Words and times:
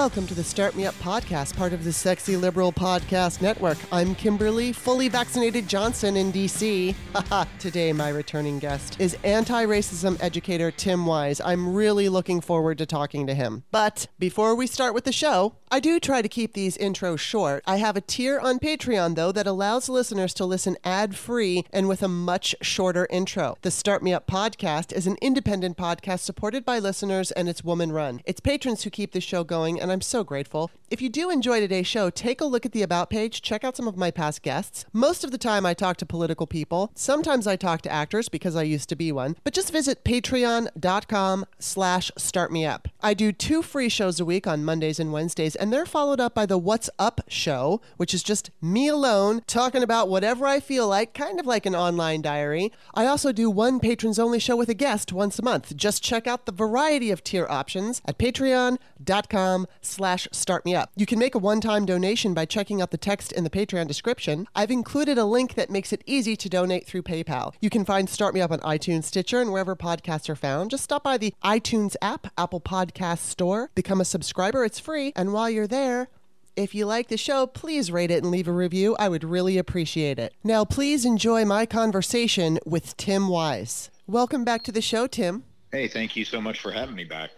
welcome 0.00 0.26
to 0.26 0.32
the 0.32 0.42
Start 0.42 0.74
Me 0.74 0.86
Up 0.86 0.94
podcast, 0.94 1.54
part 1.58 1.74
of 1.74 1.84
the 1.84 1.92
Sexy 1.92 2.34
Liberal 2.34 2.72
Podcast 2.72 3.42
Network. 3.42 3.76
I'm 3.92 4.14
Kimberly, 4.14 4.72
fully 4.72 5.10
vaccinated 5.10 5.68
Johnson 5.68 6.16
in 6.16 6.32
DC. 6.32 6.94
Today, 7.58 7.92
my 7.92 8.08
returning 8.08 8.58
guest 8.58 8.98
is 8.98 9.14
anti 9.24 9.66
racism 9.66 10.16
educator 10.22 10.70
Tim 10.70 11.04
Wise. 11.04 11.38
I'm 11.42 11.74
really 11.74 12.08
looking 12.08 12.40
forward 12.40 12.78
to 12.78 12.86
talking 12.86 13.26
to 13.26 13.34
him. 13.34 13.64
But 13.70 14.06
before 14.18 14.54
we 14.54 14.66
start 14.66 14.94
with 14.94 15.04
the 15.04 15.12
show, 15.12 15.56
I 15.70 15.80
do 15.80 16.00
try 16.00 16.22
to 16.22 16.28
keep 16.28 16.54
these 16.54 16.78
intros 16.78 17.20
short. 17.20 17.62
I 17.66 17.76
have 17.76 17.96
a 17.96 18.00
tier 18.00 18.40
on 18.40 18.58
Patreon, 18.58 19.16
though, 19.16 19.32
that 19.32 19.46
allows 19.46 19.90
listeners 19.90 20.32
to 20.34 20.46
listen 20.46 20.78
ad 20.82 21.14
free 21.14 21.66
and 21.72 21.88
with 21.88 22.02
a 22.02 22.08
much 22.08 22.56
shorter 22.62 23.06
intro. 23.10 23.58
The 23.60 23.70
Start 23.70 24.02
Me 24.02 24.14
Up 24.14 24.26
podcast 24.26 24.94
is 24.94 25.06
an 25.06 25.18
independent 25.20 25.76
podcast 25.76 26.20
supported 26.20 26.64
by 26.64 26.78
listeners 26.78 27.30
and 27.32 27.50
it's 27.50 27.62
woman 27.62 27.92
run. 27.92 28.22
It's 28.24 28.40
patrons 28.40 28.82
who 28.82 28.90
keep 28.90 29.12
the 29.12 29.20
show 29.20 29.44
going, 29.44 29.78
and 29.78 29.89
I'm 29.90 30.00
so 30.00 30.24
grateful. 30.24 30.70
If 30.90 31.00
you 31.00 31.08
do 31.08 31.30
enjoy 31.30 31.60
today's 31.60 31.86
show, 31.86 32.10
take 32.10 32.40
a 32.40 32.44
look 32.44 32.66
at 32.66 32.72
the 32.72 32.82
About 32.82 33.10
page, 33.10 33.42
check 33.42 33.62
out 33.62 33.76
some 33.76 33.86
of 33.86 33.96
my 33.96 34.10
past 34.10 34.42
guests. 34.42 34.84
Most 34.92 35.22
of 35.22 35.30
the 35.30 35.38
time, 35.38 35.64
I 35.64 35.72
talk 35.72 35.96
to 35.98 36.06
political 36.06 36.48
people. 36.48 36.90
Sometimes 36.96 37.46
I 37.46 37.54
talk 37.54 37.82
to 37.82 37.92
actors 37.92 38.28
because 38.28 38.56
I 38.56 38.64
used 38.64 38.88
to 38.88 38.96
be 38.96 39.12
one. 39.12 39.36
But 39.44 39.54
just 39.54 39.70
visit 39.70 40.04
patreon.com 40.04 41.46
slash 41.60 42.10
startmeup. 42.18 42.86
I 43.00 43.14
do 43.14 43.30
two 43.30 43.62
free 43.62 43.88
shows 43.88 44.18
a 44.18 44.24
week 44.24 44.48
on 44.48 44.64
Mondays 44.64 44.98
and 44.98 45.12
Wednesdays, 45.12 45.54
and 45.54 45.72
they're 45.72 45.86
followed 45.86 46.18
up 46.18 46.34
by 46.34 46.44
the 46.44 46.58
What's 46.58 46.90
Up 46.98 47.20
show, 47.28 47.80
which 47.96 48.12
is 48.12 48.24
just 48.24 48.50
me 48.60 48.88
alone 48.88 49.42
talking 49.46 49.84
about 49.84 50.08
whatever 50.08 50.44
I 50.44 50.58
feel 50.58 50.88
like, 50.88 51.14
kind 51.14 51.38
of 51.38 51.46
like 51.46 51.66
an 51.66 51.76
online 51.76 52.20
diary. 52.20 52.72
I 52.94 53.06
also 53.06 53.30
do 53.30 53.48
one 53.48 53.78
patrons 53.78 54.18
only 54.18 54.40
show 54.40 54.56
with 54.56 54.68
a 54.68 54.74
guest 54.74 55.12
once 55.12 55.38
a 55.38 55.42
month. 55.42 55.76
Just 55.76 56.02
check 56.02 56.26
out 56.26 56.46
the 56.46 56.52
variety 56.52 57.12
of 57.12 57.22
tier 57.22 57.46
options 57.48 58.02
at 58.06 58.18
patreon.com 58.18 59.66
slash 59.82 60.28
startmeup. 60.32 60.88
You 60.96 61.06
can 61.06 61.18
make 61.18 61.34
a 61.34 61.38
one-time 61.38 61.86
donation 61.86 62.34
by 62.34 62.44
checking 62.44 62.80
out 62.80 62.90
the 62.90 62.96
text 62.96 63.32
in 63.32 63.44
the 63.44 63.50
Patreon 63.50 63.86
description. 63.86 64.46
I've 64.54 64.70
included 64.70 65.18
a 65.18 65.24
link 65.24 65.54
that 65.54 65.70
makes 65.70 65.92
it 65.92 66.02
easy 66.06 66.36
to 66.36 66.48
donate 66.48 66.86
through 66.86 67.02
PayPal. 67.02 67.54
You 67.60 67.70
can 67.70 67.84
find 67.84 68.08
Start 68.08 68.34
Me 68.34 68.40
Up 68.40 68.50
on 68.50 68.60
iTunes, 68.60 69.04
Stitcher, 69.04 69.40
and 69.40 69.52
wherever 69.52 69.76
podcasts 69.76 70.28
are 70.28 70.36
found. 70.36 70.70
Just 70.70 70.84
stop 70.84 71.02
by 71.02 71.18
the 71.18 71.34
iTunes 71.42 71.96
app, 72.02 72.26
Apple 72.36 72.60
Podcast 72.60 73.20
Store, 73.20 73.70
become 73.74 74.00
a 74.00 74.04
subscriber. 74.04 74.64
It's 74.64 74.78
free. 74.78 75.12
And 75.16 75.32
while 75.32 75.50
you're 75.50 75.66
there, 75.66 76.08
if 76.56 76.74
you 76.74 76.84
like 76.84 77.08
the 77.08 77.16
show, 77.16 77.46
please 77.46 77.90
rate 77.90 78.10
it 78.10 78.22
and 78.22 78.30
leave 78.30 78.48
a 78.48 78.52
review. 78.52 78.96
I 78.98 79.08
would 79.08 79.24
really 79.24 79.56
appreciate 79.56 80.18
it. 80.18 80.34
Now, 80.44 80.64
please 80.64 81.04
enjoy 81.04 81.44
my 81.44 81.64
conversation 81.64 82.58
with 82.66 82.96
Tim 82.96 83.28
Wise. 83.28 83.90
Welcome 84.06 84.44
back 84.44 84.62
to 84.64 84.72
the 84.72 84.82
show, 84.82 85.06
Tim. 85.06 85.44
Hey, 85.72 85.86
thank 85.86 86.16
you 86.16 86.24
so 86.24 86.40
much 86.40 86.60
for 86.60 86.72
having 86.72 86.96
me 86.96 87.04
back. 87.04 87.30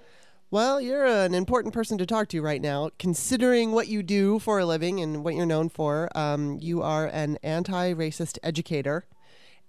Well, 0.53 0.83
you're 0.83 1.06
an 1.06 1.33
important 1.33 1.72
person 1.72 1.97
to 1.97 2.05
talk 2.05 2.28
to 2.28 2.42
right 2.42 2.61
now, 2.61 2.91
considering 2.98 3.72
what 3.72 3.89
you 3.89 4.03
do 4.03 4.39
for 4.39 4.58
a 4.58 4.67
living 4.67 5.00
and 5.00 5.25
what 5.25 5.34
you're 5.34 5.47
known 5.47 5.70
for. 5.70 6.11
Um, 6.14 6.58
you 6.61 6.83
are 6.83 7.06
an 7.06 7.39
anti 7.42 7.95
racist 7.95 8.39
educator. 8.42 9.06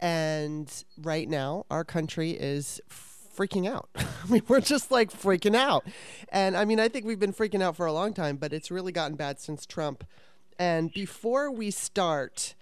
And 0.01 0.69
right 1.01 1.29
now, 1.29 1.65
our 1.71 1.85
country 1.85 2.31
is 2.31 2.81
freaking 2.89 3.65
out. 3.65 3.87
I 3.95 4.05
mean, 4.27 4.41
we're 4.49 4.59
just 4.59 4.91
like 4.91 5.09
freaking 5.09 5.55
out. 5.55 5.85
And 6.27 6.57
I 6.57 6.65
mean, 6.65 6.81
I 6.81 6.89
think 6.89 7.05
we've 7.05 7.17
been 7.17 7.31
freaking 7.31 7.61
out 7.61 7.77
for 7.77 7.85
a 7.85 7.93
long 7.93 8.13
time, 8.13 8.35
but 8.35 8.51
it's 8.51 8.69
really 8.69 8.91
gotten 8.91 9.15
bad 9.15 9.39
since 9.39 9.65
Trump. 9.65 10.03
And 10.59 10.91
before 10.91 11.49
we 11.49 11.71
start 11.71 12.55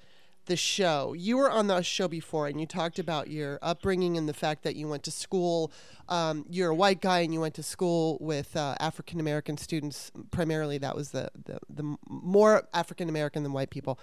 the 0.51 0.57
show, 0.57 1.13
you 1.13 1.37
were 1.37 1.49
on 1.49 1.67
the 1.67 1.81
show 1.81 2.09
before 2.09 2.47
and 2.47 2.59
you 2.59 2.67
talked 2.67 2.99
about 2.99 3.29
your 3.29 3.57
upbringing 3.61 4.17
and 4.17 4.27
the 4.27 4.33
fact 4.33 4.63
that 4.63 4.75
you 4.75 4.85
went 4.85 5.01
to 5.03 5.11
school. 5.11 5.71
Um, 6.09 6.45
you're 6.49 6.71
a 6.71 6.75
white 6.75 6.99
guy 6.99 7.19
and 7.19 7.33
you 7.33 7.39
went 7.39 7.53
to 7.53 7.63
school 7.63 8.17
with 8.19 8.53
uh, 8.57 8.75
African 8.81 9.21
American 9.21 9.55
students. 9.57 10.11
Primarily, 10.29 10.77
that 10.79 10.93
was 10.93 11.11
the, 11.11 11.29
the, 11.45 11.59
the 11.69 11.95
more 12.09 12.67
African 12.73 13.07
American 13.07 13.43
than 13.43 13.53
white 13.53 13.69
people. 13.69 13.97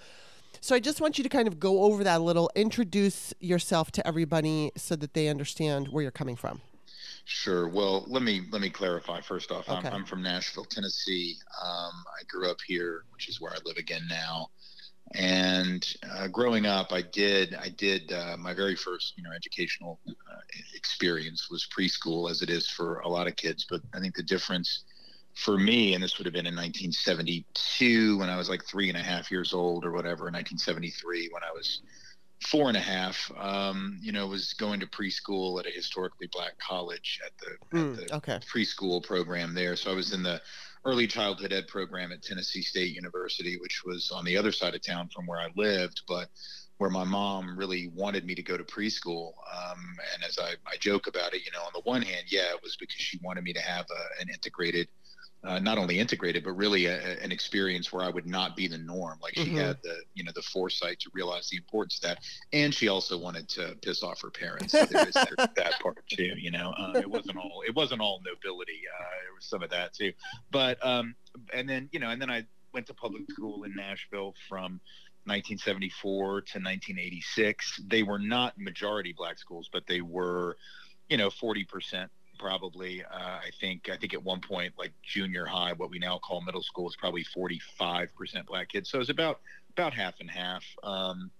So 0.59 0.75
I 0.75 0.79
just 0.79 0.99
want 0.99 1.19
you 1.19 1.23
to 1.23 1.29
kind 1.29 1.47
of 1.47 1.59
go 1.59 1.83
over 1.83 2.03
that 2.03 2.19
a 2.19 2.23
little, 2.23 2.49
introduce 2.55 3.31
yourself 3.39 3.91
to 3.91 4.07
everybody 4.07 4.71
so 4.75 4.95
that 4.95 5.13
they 5.13 5.27
understand 5.27 5.89
where 5.89 6.01
you're 6.01 6.09
coming 6.09 6.35
from. 6.35 6.61
Sure. 7.25 7.67
Well, 7.69 8.05
let 8.07 8.23
me 8.23 8.41
let 8.49 8.59
me 8.59 8.71
clarify 8.71 9.21
first 9.21 9.51
off. 9.51 9.69
Okay. 9.69 9.87
I'm, 9.87 9.93
I'm 9.93 10.05
from 10.05 10.23
Nashville, 10.23 10.65
Tennessee. 10.65 11.35
Um, 11.63 11.93
I 12.19 12.23
grew 12.27 12.49
up 12.49 12.57
here, 12.65 13.03
which 13.13 13.29
is 13.29 13.39
where 13.39 13.51
I 13.51 13.57
live 13.65 13.77
again 13.77 14.01
now. 14.09 14.49
And 15.15 15.85
uh, 16.11 16.27
growing 16.27 16.65
up, 16.65 16.91
I 16.91 17.01
did 17.01 17.55
I 17.55 17.69
did 17.69 18.11
uh, 18.11 18.37
my 18.37 18.53
very 18.53 18.75
first 18.75 19.13
you 19.17 19.23
know 19.23 19.31
educational 19.31 19.99
uh, 20.07 20.13
experience 20.75 21.49
was 21.49 21.67
preschool, 21.75 22.29
as 22.29 22.41
it 22.41 22.49
is 22.49 22.69
for 22.69 22.99
a 22.99 23.07
lot 23.07 23.27
of 23.27 23.35
kids. 23.35 23.65
But 23.69 23.81
I 23.93 23.99
think 23.99 24.15
the 24.15 24.23
difference 24.23 24.83
for 25.35 25.57
me, 25.57 25.93
and 25.93 26.03
this 26.03 26.17
would 26.17 26.25
have 26.25 26.33
been 26.33 26.45
in 26.45 26.55
1972 26.55 28.17
when 28.17 28.29
I 28.29 28.37
was 28.37 28.49
like 28.49 28.63
three 28.65 28.89
and 28.89 28.97
a 28.97 29.01
half 29.01 29.31
years 29.31 29.53
old 29.53 29.85
or 29.85 29.91
whatever, 29.91 30.25
1973 30.25 31.29
when 31.31 31.43
I 31.43 31.51
was 31.53 31.81
four 32.41 32.67
and 32.67 32.77
a 32.77 32.81
half, 32.81 33.31
um, 33.37 33.99
you 34.01 34.11
know, 34.11 34.27
was 34.27 34.53
going 34.53 34.79
to 34.79 34.87
preschool 34.87 35.59
at 35.59 35.65
a 35.65 35.71
historically 35.71 36.27
black 36.31 36.57
college 36.59 37.19
at 37.25 37.31
the, 37.37 37.77
mm, 37.77 37.93
at 37.93 37.99
hmm, 37.99 38.05
the 38.05 38.15
okay. 38.15 38.39
preschool 38.39 39.03
program 39.03 39.53
there. 39.53 39.75
So 39.75 39.91
I 39.91 39.95
was 39.95 40.13
in 40.13 40.23
the 40.23 40.41
early 40.85 41.07
childhood 41.07 41.53
ed 41.53 41.67
program 41.67 42.11
at 42.11 42.21
Tennessee 42.21 42.61
State 42.61 42.95
University, 42.95 43.57
which 43.59 43.83
was 43.85 44.11
on 44.11 44.25
the 44.25 44.37
other 44.37 44.51
side 44.51 44.75
of 44.75 44.81
town 44.81 45.09
from 45.13 45.25
where 45.25 45.39
I 45.39 45.49
lived, 45.55 46.01
but 46.07 46.29
where 46.77 46.89
my 46.89 47.03
mom 47.03 47.57
really 47.57 47.91
wanted 47.93 48.25
me 48.25 48.33
to 48.35 48.41
go 48.41 48.57
to 48.57 48.63
preschool. 48.63 49.33
Um, 49.53 49.97
and 50.13 50.23
as 50.23 50.39
I, 50.39 50.53
I 50.65 50.77
joke 50.79 51.07
about 51.07 51.33
it, 51.33 51.41
you 51.45 51.51
know, 51.51 51.61
on 51.61 51.71
the 51.73 51.81
one 51.81 52.01
hand, 52.01 52.27
yeah, 52.29 52.53
it 52.53 52.63
was 52.63 52.77
because 52.79 53.01
she 53.01 53.19
wanted 53.21 53.43
me 53.43 53.51
to 53.53 53.61
have 53.61 53.85
a, 53.89 54.21
an 54.21 54.29
integrated 54.29 54.87
uh, 55.43 55.59
not 55.59 55.77
only 55.77 55.99
integrated 55.99 56.43
but 56.43 56.51
really 56.51 56.85
a, 56.85 57.17
an 57.23 57.31
experience 57.31 57.93
where 57.93 58.03
I 58.03 58.09
would 58.09 58.25
not 58.25 58.55
be 58.55 58.67
the 58.67 58.77
norm. 58.77 59.19
Like 59.21 59.35
she 59.35 59.45
mm-hmm. 59.45 59.57
had 59.57 59.77
the 59.83 59.95
you 60.13 60.23
know 60.23 60.31
the 60.35 60.41
foresight 60.41 60.99
to 61.01 61.09
realize 61.13 61.49
the 61.49 61.57
importance 61.57 61.95
of 61.97 62.01
that, 62.03 62.19
and 62.51 62.73
she 62.73 62.87
also 62.87 63.17
wanted 63.17 63.47
to 63.49 63.77
piss 63.81 64.03
off 64.03 64.21
her 64.21 64.29
parents. 64.29 64.73
So 64.73 64.85
there 64.85 65.05
was 65.05 65.13
that 65.55 65.79
part 65.81 65.97
too. 66.09 66.33
You 66.37 66.51
know, 66.51 66.73
um, 66.77 66.95
it 66.95 67.09
wasn't 67.09 67.37
all 67.37 67.63
it 67.65 67.75
wasn't 67.75 68.01
all 68.01 68.21
nobility. 68.25 68.81
Uh, 68.93 69.03
there 69.23 69.33
was 69.33 69.45
some 69.45 69.63
of 69.63 69.69
that 69.69 69.93
too. 69.93 70.11
But 70.51 70.83
um, 70.85 71.15
and 71.53 71.69
then 71.69 71.89
you 71.91 71.99
know, 71.99 72.09
and 72.09 72.21
then 72.21 72.29
I 72.29 72.45
went 72.73 72.87
to 72.87 72.93
public 72.93 73.23
school 73.31 73.63
in 73.63 73.75
Nashville 73.75 74.33
from 74.47 74.81
1974 75.25 76.19
to 76.19 76.33
1986. 76.59 77.81
They 77.87 78.03
were 78.03 78.19
not 78.19 78.57
majority 78.57 79.13
black 79.17 79.37
schools, 79.37 79.69
but 79.71 79.83
they 79.87 80.01
were, 80.01 80.57
you 81.07 81.17
know, 81.17 81.29
40 81.29 81.63
percent 81.65 82.11
probably 82.39 83.03
uh, 83.03 83.37
i 83.37 83.49
think 83.59 83.89
i 83.89 83.97
think 83.97 84.13
at 84.13 84.23
one 84.23 84.39
point 84.39 84.73
like 84.79 84.93
junior 85.03 85.45
high 85.45 85.73
what 85.73 85.89
we 85.91 85.99
now 85.99 86.17
call 86.17 86.41
middle 86.41 86.63
school 86.63 86.87
is 86.87 86.95
probably 86.95 87.23
45% 87.23 88.45
black 88.45 88.69
kids. 88.69 88.89
So 88.89 88.99
it's 88.99 89.09
about 89.09 89.39
about 89.71 89.93
half 89.93 90.19
and 90.19 90.29
half 90.29 90.63
um, 90.83 91.31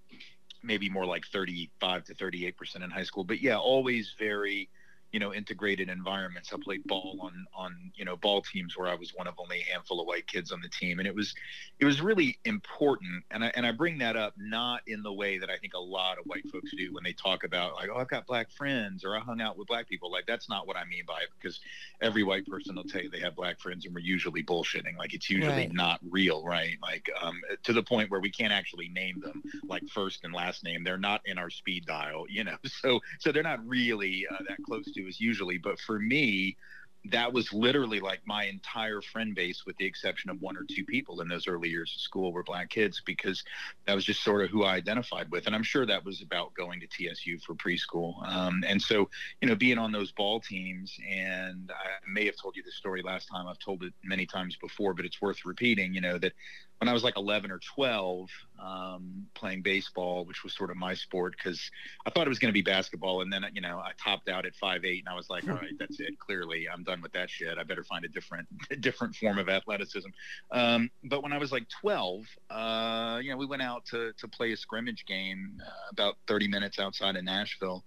maybe 0.63 0.89
more 0.89 1.05
like 1.05 1.25
35 1.27 2.05
to 2.05 2.15
38% 2.15 2.83
in 2.83 2.89
high 2.89 3.03
school. 3.03 3.23
But 3.23 3.41
yeah 3.41 3.57
always 3.57 4.15
very 4.17 4.69
you 5.11 5.19
know 5.19 5.33
integrated 5.33 5.89
environments. 5.89 6.51
I 6.53 6.57
played 6.63 6.83
ball 6.85 7.17
on 7.21 7.45
on 7.53 7.91
you 7.95 8.05
know 8.05 8.15
ball 8.15 8.41
teams 8.41 8.77
where 8.77 8.87
I 8.87 8.95
was 8.95 9.13
one 9.15 9.27
of 9.27 9.35
only 9.37 9.61
a 9.61 9.71
handful 9.71 9.99
of 9.99 10.07
white 10.07 10.27
kids 10.27 10.51
on 10.51 10.61
the 10.61 10.69
team, 10.69 10.99
and 10.99 11.07
it 11.07 11.15
was 11.15 11.33
it 11.79 11.85
was 11.85 12.01
really 12.01 12.37
important. 12.45 13.23
And 13.31 13.43
I 13.43 13.51
and 13.55 13.65
I 13.65 13.71
bring 13.71 13.97
that 13.99 14.15
up 14.15 14.33
not 14.37 14.81
in 14.87 15.01
the 15.03 15.13
way 15.13 15.37
that 15.39 15.49
I 15.49 15.57
think 15.57 15.73
a 15.73 15.79
lot 15.79 16.17
of 16.19 16.25
white 16.25 16.47
folks 16.51 16.71
do 16.75 16.93
when 16.93 17.03
they 17.03 17.13
talk 17.13 17.43
about 17.43 17.75
like 17.75 17.89
oh 17.93 17.97
I've 17.97 18.09
got 18.09 18.27
black 18.27 18.51
friends 18.51 19.03
or 19.03 19.15
I 19.15 19.19
hung 19.19 19.41
out 19.41 19.57
with 19.57 19.67
black 19.67 19.87
people. 19.87 20.11
Like 20.11 20.25
that's 20.27 20.49
not 20.49 20.67
what 20.67 20.77
I 20.77 20.85
mean 20.85 21.03
by 21.07 21.21
it 21.21 21.29
because 21.39 21.59
every 22.01 22.23
white 22.23 22.45
person 22.45 22.75
will 22.75 22.83
tell 22.83 23.01
you 23.01 23.09
they 23.09 23.19
have 23.19 23.35
black 23.35 23.59
friends 23.59 23.85
and 23.85 23.93
we're 23.93 24.01
usually 24.01 24.43
bullshitting. 24.43 24.97
Like 24.97 25.13
it's 25.13 25.29
usually 25.29 25.53
right. 25.53 25.73
not 25.73 25.99
real, 26.09 26.43
right? 26.43 26.77
Like 26.81 27.09
um, 27.21 27.41
to 27.63 27.73
the 27.73 27.83
point 27.83 28.11
where 28.11 28.19
we 28.19 28.31
can't 28.31 28.53
actually 28.53 28.89
name 28.89 29.19
them 29.21 29.43
like 29.67 29.87
first 29.87 30.23
and 30.23 30.33
last 30.33 30.63
name. 30.63 30.83
They're 30.83 30.97
not 30.97 31.21
in 31.25 31.37
our 31.37 31.49
speed 31.49 31.85
dial, 31.85 32.25
you 32.29 32.43
know. 32.43 32.57
So 32.81 33.01
so 33.19 33.31
they're 33.31 33.43
not 33.43 33.67
really 33.67 34.25
uh, 34.31 34.37
that 34.47 34.63
close 34.63 34.85
to 34.93 34.98
us 35.07 35.19
usually. 35.19 35.57
But 35.57 35.79
for 35.79 35.99
me, 35.99 36.57
that 37.05 37.31
was 37.31 37.53
literally 37.53 37.99
like 37.99 38.19
my 38.25 38.43
entire 38.45 39.01
friend 39.01 39.33
base, 39.33 39.65
with 39.65 39.77
the 39.77 39.85
exception 39.85 40.29
of 40.29 40.41
one 40.41 40.57
or 40.57 40.65
two 40.69 40.83
people 40.83 41.21
in 41.21 41.29
those 41.29 41.47
early 41.47 41.69
years 41.69 41.93
of 41.95 42.01
school, 42.01 42.33
were 42.33 42.43
black 42.43 42.69
kids 42.69 43.01
because 43.05 43.43
that 43.87 43.95
was 43.95 44.03
just 44.03 44.21
sort 44.21 44.43
of 44.43 44.49
who 44.49 44.63
I 44.63 44.75
identified 44.75 45.31
with. 45.31 45.47
And 45.47 45.55
I'm 45.55 45.63
sure 45.63 45.85
that 45.85 46.03
was 46.03 46.21
about 46.21 46.53
going 46.55 46.81
to 46.81 46.87
TSU 46.87 47.39
for 47.39 47.55
preschool. 47.55 48.27
Um, 48.27 48.63
and 48.67 48.81
so, 48.81 49.09
you 49.41 49.47
know, 49.47 49.55
being 49.55 49.77
on 49.77 49.91
those 49.93 50.11
ball 50.11 50.41
teams, 50.41 50.93
and 51.09 51.71
I 51.71 52.09
may 52.11 52.25
have 52.25 52.35
told 52.35 52.57
you 52.57 52.63
this 52.63 52.75
story 52.75 53.01
last 53.01 53.27
time, 53.27 53.47
I've 53.47 53.59
told 53.59 53.83
it 53.83 53.93
many 54.03 54.25
times 54.25 54.57
before, 54.57 54.93
but 54.93 55.05
it's 55.05 55.21
worth 55.21 55.45
repeating, 55.45 55.93
you 55.93 56.01
know, 56.01 56.17
that 56.17 56.33
when 56.79 56.87
I 56.87 56.93
was 56.93 57.03
like 57.03 57.17
11 57.17 57.51
or 57.51 57.59
12, 57.75 58.29
um, 58.57 59.27
playing 59.35 59.61
baseball, 59.61 60.23
which 60.25 60.43
was 60.43 60.55
sort 60.55 60.71
of 60.71 60.77
my 60.77 60.93
sport, 60.93 61.35
because 61.37 61.61
I 62.05 62.09
thought 62.09 62.25
it 62.25 62.29
was 62.29 62.39
going 62.39 62.49
to 62.49 62.53
be 62.53 62.61
basketball, 62.61 63.21
and 63.21 63.31
then 63.31 63.45
you 63.53 63.61
know 63.61 63.79
I 63.79 63.91
topped 64.01 64.29
out 64.29 64.45
at 64.45 64.55
five 64.55 64.85
eight, 64.85 65.03
and 65.05 65.13
I 65.13 65.15
was 65.15 65.29
like, 65.29 65.47
all 65.47 65.55
right, 65.55 65.73
that's 65.77 65.99
it. 65.99 66.17
Clearly, 66.19 66.67
I'm 66.71 66.83
done 66.83 67.01
with 67.01 67.11
that 67.13 67.29
shit. 67.29 67.57
I 67.57 67.63
better 67.63 67.83
find 67.83 68.05
a 68.05 68.07
different, 68.07 68.47
a 68.71 68.77
different 68.77 69.15
form 69.15 69.37
of 69.37 69.49
athleticism. 69.49 70.09
Um, 70.51 70.89
but 71.03 71.21
when 71.21 71.33
I 71.33 71.37
was 71.37 71.51
like 71.51 71.67
12, 71.81 72.21
uh, 72.49 73.19
you 73.21 73.31
know, 73.31 73.37
we 73.37 73.45
went 73.45 73.61
out 73.61 73.85
to 73.87 74.13
to 74.17 74.27
play 74.29 74.53
a 74.53 74.57
scrimmage 74.57 75.03
game 75.05 75.57
uh, 75.65 75.89
about 75.91 76.15
30 76.27 76.47
minutes 76.47 76.79
outside 76.79 77.17
of 77.17 77.25
Nashville, 77.25 77.83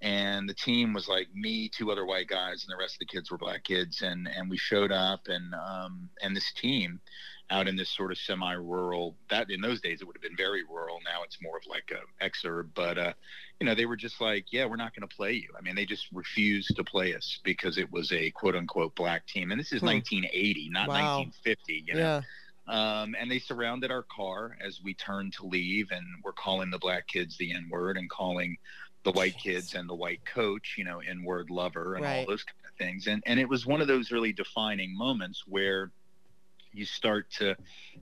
and 0.00 0.48
the 0.48 0.54
team 0.54 0.94
was 0.94 1.08
like 1.08 1.28
me, 1.34 1.70
two 1.76 1.90
other 1.90 2.06
white 2.06 2.28
guys, 2.28 2.64
and 2.64 2.72
the 2.72 2.80
rest 2.80 2.94
of 2.94 3.00
the 3.00 3.06
kids 3.06 3.30
were 3.30 3.38
black 3.38 3.64
kids, 3.64 4.00
and 4.00 4.28
and 4.34 4.48
we 4.48 4.56
showed 4.56 4.92
up, 4.92 5.20
and 5.26 5.54
um, 5.54 6.08
and 6.22 6.34
this 6.34 6.52
team 6.54 7.00
out 7.50 7.66
in 7.66 7.76
this 7.76 7.90
sort 7.90 8.12
of 8.12 8.18
semi-rural 8.18 9.16
that 9.28 9.50
in 9.50 9.60
those 9.60 9.80
days 9.80 10.00
it 10.00 10.06
would 10.06 10.16
have 10.16 10.22
been 10.22 10.36
very 10.36 10.62
rural 10.64 10.98
now 11.04 11.22
it's 11.24 11.38
more 11.42 11.56
of 11.56 11.62
like 11.66 11.90
a 11.90 12.24
exurb 12.24 12.68
but 12.74 12.96
uh 12.96 13.12
you 13.58 13.66
know 13.66 13.74
they 13.74 13.86
were 13.86 13.96
just 13.96 14.20
like 14.20 14.46
yeah 14.52 14.64
we're 14.64 14.76
not 14.76 14.94
going 14.94 15.06
to 15.06 15.14
play 15.14 15.32
you 15.32 15.48
i 15.58 15.60
mean 15.60 15.74
they 15.74 15.84
just 15.84 16.06
refused 16.12 16.74
to 16.76 16.84
play 16.84 17.14
us 17.14 17.40
because 17.44 17.76
it 17.76 17.90
was 17.90 18.12
a 18.12 18.30
quote 18.30 18.54
unquote 18.54 18.94
black 18.94 19.26
team 19.26 19.50
and 19.50 19.60
this 19.60 19.72
is 19.72 19.80
hmm. 19.80 19.86
1980 19.86 20.70
not 20.70 20.88
wow. 20.88 21.18
1950 21.18 21.84
you 21.86 21.94
know 21.94 22.00
yeah. 22.00 22.20
Um, 22.68 23.16
and 23.18 23.28
they 23.28 23.40
surrounded 23.40 23.90
our 23.90 24.04
car 24.04 24.56
as 24.64 24.80
we 24.84 24.94
turned 24.94 25.32
to 25.32 25.46
leave 25.46 25.88
and 25.90 26.04
were 26.22 26.32
calling 26.32 26.70
the 26.70 26.78
black 26.78 27.08
kids 27.08 27.36
the 27.36 27.52
n 27.52 27.68
word 27.68 27.96
and 27.96 28.08
calling 28.08 28.58
the 29.02 29.10
white 29.12 29.36
kids 29.36 29.74
and 29.74 29.88
the 29.88 29.94
white 29.94 30.24
coach 30.24 30.74
you 30.78 30.84
know 30.84 31.00
n 31.00 31.24
word 31.24 31.50
lover 31.50 31.94
and 31.94 32.04
right. 32.04 32.18
all 32.18 32.26
those 32.26 32.44
kind 32.44 32.56
of 32.68 32.76
things 32.76 33.08
and 33.08 33.24
and 33.26 33.40
it 33.40 33.48
was 33.48 33.66
one 33.66 33.80
of 33.80 33.88
those 33.88 34.12
really 34.12 34.32
defining 34.32 34.96
moments 34.96 35.44
where 35.48 35.90
you 36.72 36.84
start 36.84 37.30
to 37.38 37.56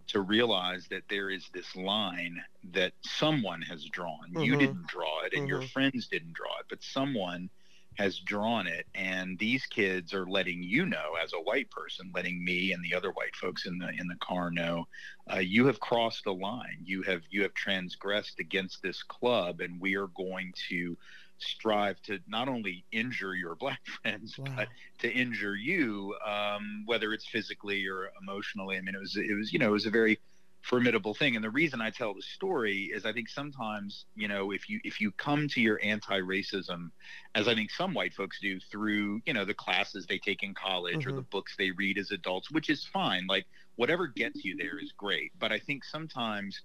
to 0.09 0.21
realize 0.21 0.87
that 0.91 1.03
there 1.09 1.31
is 1.31 1.49
this 1.53 1.75
line 1.77 2.43
that 2.73 2.93
someone 3.03 3.63
has 3.63 3.85
drawn. 3.85 4.31
Mm-hmm. 4.31 4.43
You 4.43 4.57
didn't 4.57 4.87
draw 4.87 5.25
it, 5.25 5.33
and 5.33 5.43
mm-hmm. 5.43 5.49
your 5.49 5.63
friends 5.63 6.09
didn't 6.09 6.35
draw 6.35 6.59
it, 6.61 6.67
but 6.69 6.83
someone 6.83 7.51
has 7.99 8.21
drawn 8.21 8.69
it 8.69 8.87
and 8.95 9.37
these 9.41 9.67
kids 9.67 10.15
are 10.15 10.27
letting 10.27 10.63
you 10.63 10.87
know 10.87 11.15
as 11.23 11.33
a 11.33 11.43
white 11.43 11.69
person 11.71 12.11
letting 12.15 12.43
me 12.45 12.73
and 12.73 12.83
the 12.85 12.95
other 12.95 13.11
white 13.11 13.35
folks 13.35 13.67
in 13.67 13.77
the 13.77 13.89
in 13.89 14.07
the 14.07 14.17
car 14.21 14.53
know 14.53 14.87
uh, 15.33 15.39
you 15.39 15.67
have 15.67 15.81
crossed 15.81 16.25
a 16.27 16.33
line 16.33 16.79
you 16.85 17.03
have 17.03 17.23
you 17.29 17.43
have 17.43 17.53
transgressed 17.55 18.39
against 18.39 18.81
this 18.83 19.03
club 19.03 19.61
and 19.61 19.81
we 19.81 19.97
are 19.97 20.07
going 20.09 20.53
to 20.69 20.97
strive 21.39 22.01
to 22.03 22.19
not 22.27 22.49
only 22.49 22.85
injure 22.93 23.35
your 23.35 23.55
black 23.55 23.81
friends 24.03 24.39
wow. 24.39 24.53
but 24.57 24.69
to 24.99 25.11
injure 25.11 25.55
you 25.55 26.15
um, 26.27 26.83
whether 26.87 27.13
it's 27.13 27.27
physically 27.27 27.87
or 27.87 28.11
emotionally 28.21 28.77
i 28.77 28.81
mean 28.81 28.95
it 28.95 29.01
was 29.01 29.17
it 29.17 29.35
was 29.37 29.53
you 29.53 29.59
know 29.59 29.69
it 29.69 29.73
was 29.73 29.87
a 29.87 29.91
very 29.91 30.19
formidable 30.63 31.15
thing 31.15 31.37
and 31.37 31.45
the 31.45 31.51
reason 31.51 31.81
i 31.81 31.89
tell 31.89 32.13
the 32.13 32.21
story 32.21 32.91
is 32.93 33.07
i 33.07 33.13
think 33.13 33.29
sometimes 33.29 34.07
you 34.17 34.27
know 34.27 34.51
if 34.51 34.69
you 34.69 34.81
if 34.85 35.01
you 35.01 35.11
come 35.13 35.49
to 35.49 35.61
your 35.61 35.81
anti-racism 35.83 36.91
as 37.35 37.47
i 37.47 37.55
think 37.55 37.71
some 37.71 37.95
white 37.95 38.13
folks 38.13 38.39
do 38.41 38.59
through 38.71 39.21
you 39.25 39.33
know 39.33 39.45
the 39.45 39.55
classes 39.55 40.05
they 40.07 40.19
take 40.19 40.43
in 40.43 40.53
college 40.53 40.99
mm-hmm. 40.99 41.11
or 41.11 41.17
the 41.17 41.23
books 41.23 41.55
they 41.57 41.71
read 41.71 41.97
as 41.97 42.11
adults 42.11 42.51
which 42.51 42.69
is 42.69 42.85
fine 42.85 43.27
like 43.29 43.47
whatever 43.77 44.09
gets 44.09 44.45
you 44.45 44.57
there 44.57 44.79
is 44.79 44.93
great 44.97 45.31
but 45.39 45.53
i 45.53 45.59
think 45.59 45.85
sometimes 45.85 46.63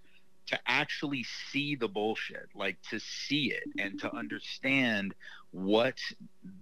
to 0.48 0.60
actually 0.68 1.26
see 1.52 1.76
the 1.76 1.88
bullshit, 1.88 2.50
like 2.56 2.78
to 2.90 3.00
see 3.00 3.54
it 3.54 3.64
and 3.80 4.00
to 4.02 4.14
understand 4.16 5.14
what 5.52 5.96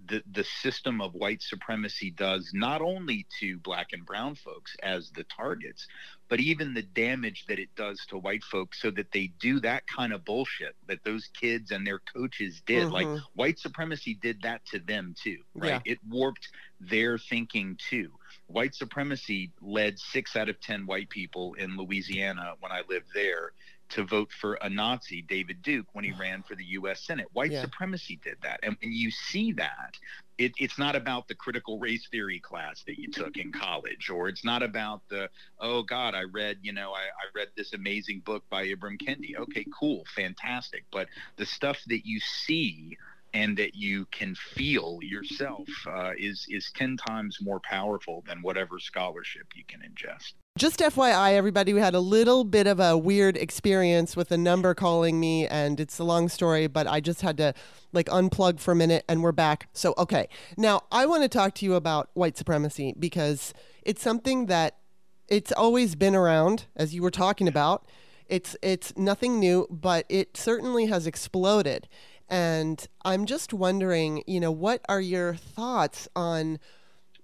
the 0.06 0.22
the 0.30 0.44
system 0.44 1.00
of 1.00 1.14
white 1.14 1.40
supremacy 1.40 2.10
does 2.10 2.50
not 2.52 2.82
only 2.82 3.26
to 3.40 3.58
black 3.58 3.88
and 3.92 4.04
brown 4.04 4.34
folks 4.34 4.76
as 4.82 5.10
the 5.12 5.24
targets, 5.24 5.86
but 6.28 6.40
even 6.40 6.74
the 6.74 6.82
damage 6.82 7.46
that 7.48 7.58
it 7.58 7.70
does 7.74 7.98
to 8.08 8.18
white 8.18 8.44
folks 8.44 8.80
so 8.80 8.90
that 8.90 9.10
they 9.12 9.32
do 9.40 9.58
that 9.60 9.82
kind 9.86 10.12
of 10.12 10.24
bullshit 10.24 10.76
that 10.86 11.02
those 11.04 11.28
kids 11.40 11.70
and 11.70 11.86
their 11.86 12.00
coaches 12.14 12.62
did. 12.66 12.84
Mm-hmm. 12.84 12.92
Like 12.92 13.20
white 13.34 13.58
supremacy 13.58 14.18
did 14.20 14.42
that 14.42 14.64
to 14.66 14.78
them 14.78 15.14
too, 15.22 15.38
right? 15.54 15.82
Yeah. 15.84 15.92
It 15.92 15.98
warped 16.08 16.48
their 16.78 17.18
thinking 17.18 17.78
too. 17.90 18.10
White 18.52 18.74
supremacy 18.74 19.50
led 19.60 19.98
six 19.98 20.36
out 20.36 20.48
of 20.48 20.60
10 20.60 20.86
white 20.86 21.08
people 21.08 21.54
in 21.54 21.76
Louisiana 21.76 22.54
when 22.60 22.72
I 22.72 22.82
lived 22.88 23.06
there 23.14 23.52
to 23.92 24.04
vote 24.04 24.30
for 24.40 24.54
a 24.62 24.70
Nazi, 24.70 25.20
David 25.22 25.60
Duke, 25.62 25.86
when 25.92 26.04
he 26.04 26.12
ran 26.18 26.42
for 26.42 26.54
the 26.54 26.64
U.S. 26.64 27.02
Senate. 27.02 27.28
White 27.32 27.52
yeah. 27.52 27.62
supremacy 27.62 28.18
did 28.22 28.36
that. 28.42 28.60
And 28.62 28.76
when 28.80 28.92
you 28.92 29.10
see 29.10 29.52
that, 29.52 29.96
it, 30.38 30.52
it's 30.58 30.78
not 30.78 30.96
about 30.96 31.28
the 31.28 31.34
critical 31.34 31.78
race 31.78 32.08
theory 32.10 32.40
class 32.40 32.82
that 32.86 32.98
you 32.98 33.10
took 33.10 33.36
in 33.36 33.52
college, 33.52 34.08
or 34.08 34.28
it's 34.28 34.44
not 34.44 34.62
about 34.62 35.02
the, 35.08 35.28
oh 35.60 35.82
God, 35.82 36.14
I 36.14 36.22
read, 36.24 36.58
you 36.62 36.72
know, 36.72 36.92
I, 36.92 37.02
I 37.02 37.28
read 37.34 37.48
this 37.56 37.74
amazing 37.74 38.20
book 38.20 38.42
by 38.48 38.66
Ibram 38.66 39.00
Kendi. 39.00 39.36
Okay, 39.36 39.66
cool, 39.78 40.04
fantastic. 40.16 40.84
But 40.90 41.08
the 41.36 41.46
stuff 41.46 41.78
that 41.88 42.06
you 42.06 42.18
see 42.18 42.96
and 43.34 43.56
that 43.56 43.74
you 43.74 44.06
can 44.06 44.34
feel 44.34 44.98
yourself 45.02 45.68
uh, 45.86 46.12
is 46.18 46.46
is 46.48 46.70
10 46.74 46.96
times 46.96 47.38
more 47.40 47.60
powerful 47.60 48.22
than 48.26 48.42
whatever 48.42 48.78
scholarship 48.78 49.46
you 49.54 49.64
can 49.66 49.80
ingest. 49.80 50.34
Just 50.58 50.80
FYI, 50.80 51.32
everybody, 51.32 51.72
we 51.72 51.80
had 51.80 51.94
a 51.94 52.00
little 52.00 52.44
bit 52.44 52.66
of 52.66 52.78
a 52.78 52.96
weird 52.96 53.38
experience 53.38 54.16
with 54.16 54.30
a 54.30 54.36
number 54.36 54.74
calling 54.74 55.18
me, 55.18 55.46
and 55.46 55.80
it's 55.80 55.98
a 55.98 56.04
long 56.04 56.28
story, 56.28 56.66
but 56.66 56.86
I 56.86 57.00
just 57.00 57.22
had 57.22 57.38
to 57.38 57.54
like 57.92 58.06
unplug 58.08 58.60
for 58.60 58.72
a 58.72 58.76
minute 58.76 59.04
and 59.08 59.22
we're 59.22 59.32
back. 59.32 59.68
So, 59.72 59.94
okay. 59.96 60.28
Now, 60.58 60.82
I 60.92 61.06
want 61.06 61.22
to 61.22 61.28
talk 61.28 61.54
to 61.56 61.64
you 61.64 61.74
about 61.74 62.10
white 62.12 62.36
supremacy 62.36 62.94
because 62.98 63.54
it's 63.82 64.02
something 64.02 64.46
that 64.46 64.76
it's 65.26 65.52
always 65.52 65.94
been 65.94 66.14
around, 66.14 66.66
as 66.76 66.94
you 66.94 67.02
were 67.02 67.10
talking 67.10 67.48
about. 67.48 67.86
It's 68.28 68.54
it's 68.62 68.96
nothing 68.96 69.40
new, 69.40 69.66
but 69.70 70.04
it 70.08 70.36
certainly 70.36 70.86
has 70.86 71.06
exploded. 71.06 71.88
And 72.32 72.88
I'm 73.04 73.26
just 73.26 73.52
wondering, 73.52 74.24
you 74.26 74.40
know, 74.40 74.50
what 74.50 74.80
are 74.88 75.02
your 75.02 75.34
thoughts 75.34 76.08
on 76.16 76.58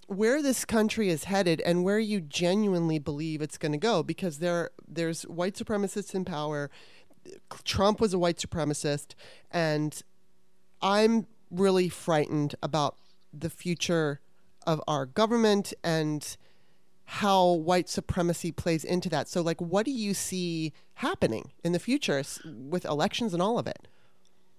where 0.06 0.43
this 0.43 0.66
country 0.66 1.08
is 1.08 1.25
headed 1.25 1.62
and 1.62 1.82
where 1.82 1.99
you 1.99 2.20
genuinely 2.20 2.99
believe 2.99 3.40
it's 3.40 3.56
going 3.56 3.72
to 3.72 3.78
go 3.78 4.02
because 4.02 4.38
there 4.38 4.69
there's 4.87 5.22
white 5.22 5.55
supremacists 5.55 6.14
in 6.14 6.26
power. 6.26 6.70
Trump 7.64 8.02
was 8.02 8.12
a 8.12 8.19
white 8.19 8.37
supremacist 8.37 9.14
and 9.50 10.02
I'm 10.82 11.26
really 11.50 11.88
frightened 11.88 12.54
about 12.62 12.96
the 13.32 13.49
future 13.49 14.20
of 14.66 14.78
our 14.87 15.06
government 15.06 15.72
and 15.82 16.37
how 17.04 17.50
white 17.50 17.88
supremacy 17.88 18.52
plays 18.52 18.84
into 18.84 19.08
that. 19.08 19.26
So 19.26 19.40
like 19.40 19.61
what 19.62 19.87
do 19.87 19.90
you 19.90 20.12
see 20.12 20.75
happening 20.96 21.52
in 21.64 21.72
the 21.72 21.78
future 21.78 22.22
with 22.44 22.84
elections 22.84 23.32
and 23.32 23.40
all 23.40 23.58
of 23.58 23.66
it? 23.66 23.88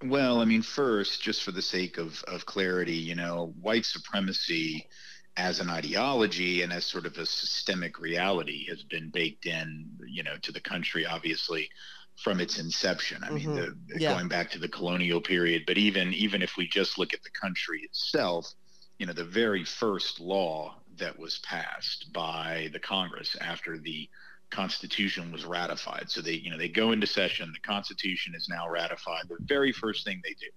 Well, 0.04 0.40
I 0.40 0.46
mean, 0.46 0.62
first, 0.62 1.22
just 1.22 1.44
for 1.44 1.52
the 1.52 1.62
sake 1.62 1.98
of, 1.98 2.24
of 2.24 2.46
clarity, 2.46 2.96
you 2.96 3.16
know, 3.16 3.54
white 3.60 3.86
supremacy 3.86 4.88
as 5.36 5.60
an 5.60 5.70
ideology 5.70 6.62
and 6.62 6.72
as 6.72 6.86
sort 6.86 7.06
of 7.06 7.18
a 7.18 7.26
systemic 7.26 8.00
reality 8.00 8.68
has 8.70 8.84
been 8.84 9.10
baked 9.10 9.46
in, 9.46 9.90
you 10.08 10.24
know, 10.24 10.36
to 10.42 10.52
the 10.52 10.60
country, 10.60 11.06
obviously, 11.06 11.70
from 12.16 12.40
its 12.40 12.60
inception. 12.60 13.24
I 13.24 13.30
mm-hmm. 13.30 13.56
mean, 13.56 13.56
the, 13.56 14.00
yeah. 14.00 14.14
going 14.14 14.28
back 14.28 14.52
to 14.52 14.60
the 14.60 14.68
colonial 14.68 15.22
period, 15.22 15.64
but 15.66 15.78
even 15.78 16.14
even 16.14 16.42
if 16.42 16.58
we 16.58 16.68
just 16.68 16.98
look 16.98 17.14
at 17.14 17.24
the 17.24 17.30
country 17.32 17.82
itself, 17.82 18.54
you 18.98 19.06
know, 19.06 19.14
the 19.14 19.24
very 19.24 19.64
first 19.64 20.20
law 20.20 20.76
that 20.98 21.18
was 21.18 21.40
passed 21.40 22.12
by 22.14 22.70
the 22.74 22.80
Congress 22.80 23.36
after 23.40 23.78
the 23.78 24.10
Constitution 24.52 25.32
was 25.32 25.46
ratified. 25.46 26.10
So 26.10 26.22
they, 26.22 26.34
you 26.34 26.50
know, 26.50 26.58
they 26.58 26.70
go 26.70 26.92
into 26.92 27.08
session. 27.08 27.52
The 27.54 27.68
Constitution 27.68 28.34
is 28.36 28.48
now 28.50 28.70
ratified. 28.70 29.26
The 29.30 29.38
very 29.42 29.72
first 29.72 30.04
thing 30.06 30.22
they 30.24 30.34
do 30.34 30.48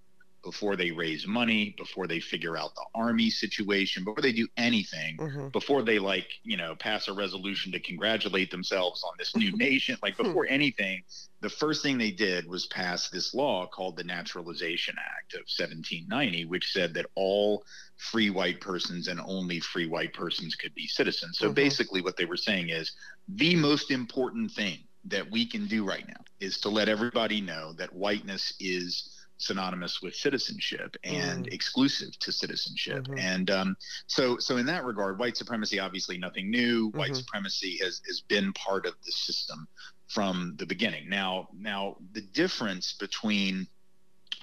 before 0.43 0.77
they 0.77 0.91
raise 0.91 1.27
money, 1.27 1.75
before 1.79 2.07
they 2.07 2.21
figure 2.21 2.57
out 2.57 2.75
the 2.75 2.85
army 2.95 3.31
situation, 3.31 4.05
before 4.05 4.23
they 4.23 4.33
do 4.33 4.49
anything, 4.57 5.17
mm-hmm. 5.17 5.49
before 5.49 5.83
they 5.83 5.99
like, 5.99 6.27
you 6.43 6.57
know, 6.57 6.75
pass 6.75 7.09
a 7.09 7.13
resolution 7.13 7.71
to 7.73 7.81
congratulate 7.81 8.51
themselves 8.51 9.05
on 9.05 9.13
this 9.19 9.37
new 9.37 9.53
nation, 9.57 9.97
like 10.03 10.17
hmm. 10.17 10.25
before 10.25 10.47
anything, 10.49 11.03
the 11.41 11.49
first 11.49 11.83
thing 11.83 11.99
they 11.99 12.11
did 12.11 12.47
was 12.47 12.67
pass 12.67 13.09
this 13.09 13.35
law 13.35 13.67
called 13.67 13.97
the 13.97 14.05
Naturalization 14.05 14.95
Act 14.99 15.35
of 15.35 15.41
1790, 15.41 16.47
which 16.47 16.73
said 16.73 16.95
that 16.95 17.07
all 17.15 17.65
free 17.97 18.31
white 18.31 18.61
persons 18.61 19.09
and 19.09 19.21
only 19.21 19.61
free 19.61 19.87
white 19.87 20.13
persons 20.13 20.55
could 20.55 20.75
be 20.75 20.87
citizens. 20.87 21.39
So 21.39 21.47
mm-hmm. 21.47 21.55
basically, 21.55 22.03
what 22.03 22.17
they 22.17 22.25
were 22.25 22.37
saying 22.37 22.71
is 22.71 22.93
the 23.29 23.57
most 23.57 23.91
important 23.91 24.51
thing 24.51 24.79
that 25.05 25.31
we 25.31 25.47
can 25.47 25.67
do 25.67 25.85
right 25.85 26.07
now 26.07 26.23
is 26.41 26.61
to 26.61 26.69
let 26.69 26.89
everybody 26.89 27.41
know 27.41 27.73
that 27.75 27.93
whiteness 27.93 28.55
is 28.61 29.12
synonymous 29.43 30.01
with 30.01 30.15
citizenship 30.15 30.97
and 31.05 31.47
mm. 31.47 31.53
exclusive 31.53 32.19
to 32.21 32.33
citizenship. 32.33 33.05
Mm-hmm. 33.05 33.19
And 33.19 33.51
um, 33.51 33.77
so, 34.07 34.39
so 34.39 34.57
in 34.57 34.67
that 34.67 34.85
regard, 34.85 35.19
white 35.19 35.37
supremacy 35.37 35.79
obviously 35.79 36.19
nothing 36.19 36.51
new. 36.51 36.89
Mm-hmm. 36.89 36.99
White 36.99 37.17
supremacy 37.17 37.79
has 37.83 38.01
has 38.07 38.21
been 38.21 38.53
part 38.53 38.87
of 38.87 38.95
the 39.05 39.13
system 39.13 39.67
from 40.09 40.55
the 40.59 40.67
beginning. 40.67 41.09
Now, 41.09 41.49
now 41.57 41.97
the 42.13 42.21
difference 42.21 42.95
between 42.99 43.67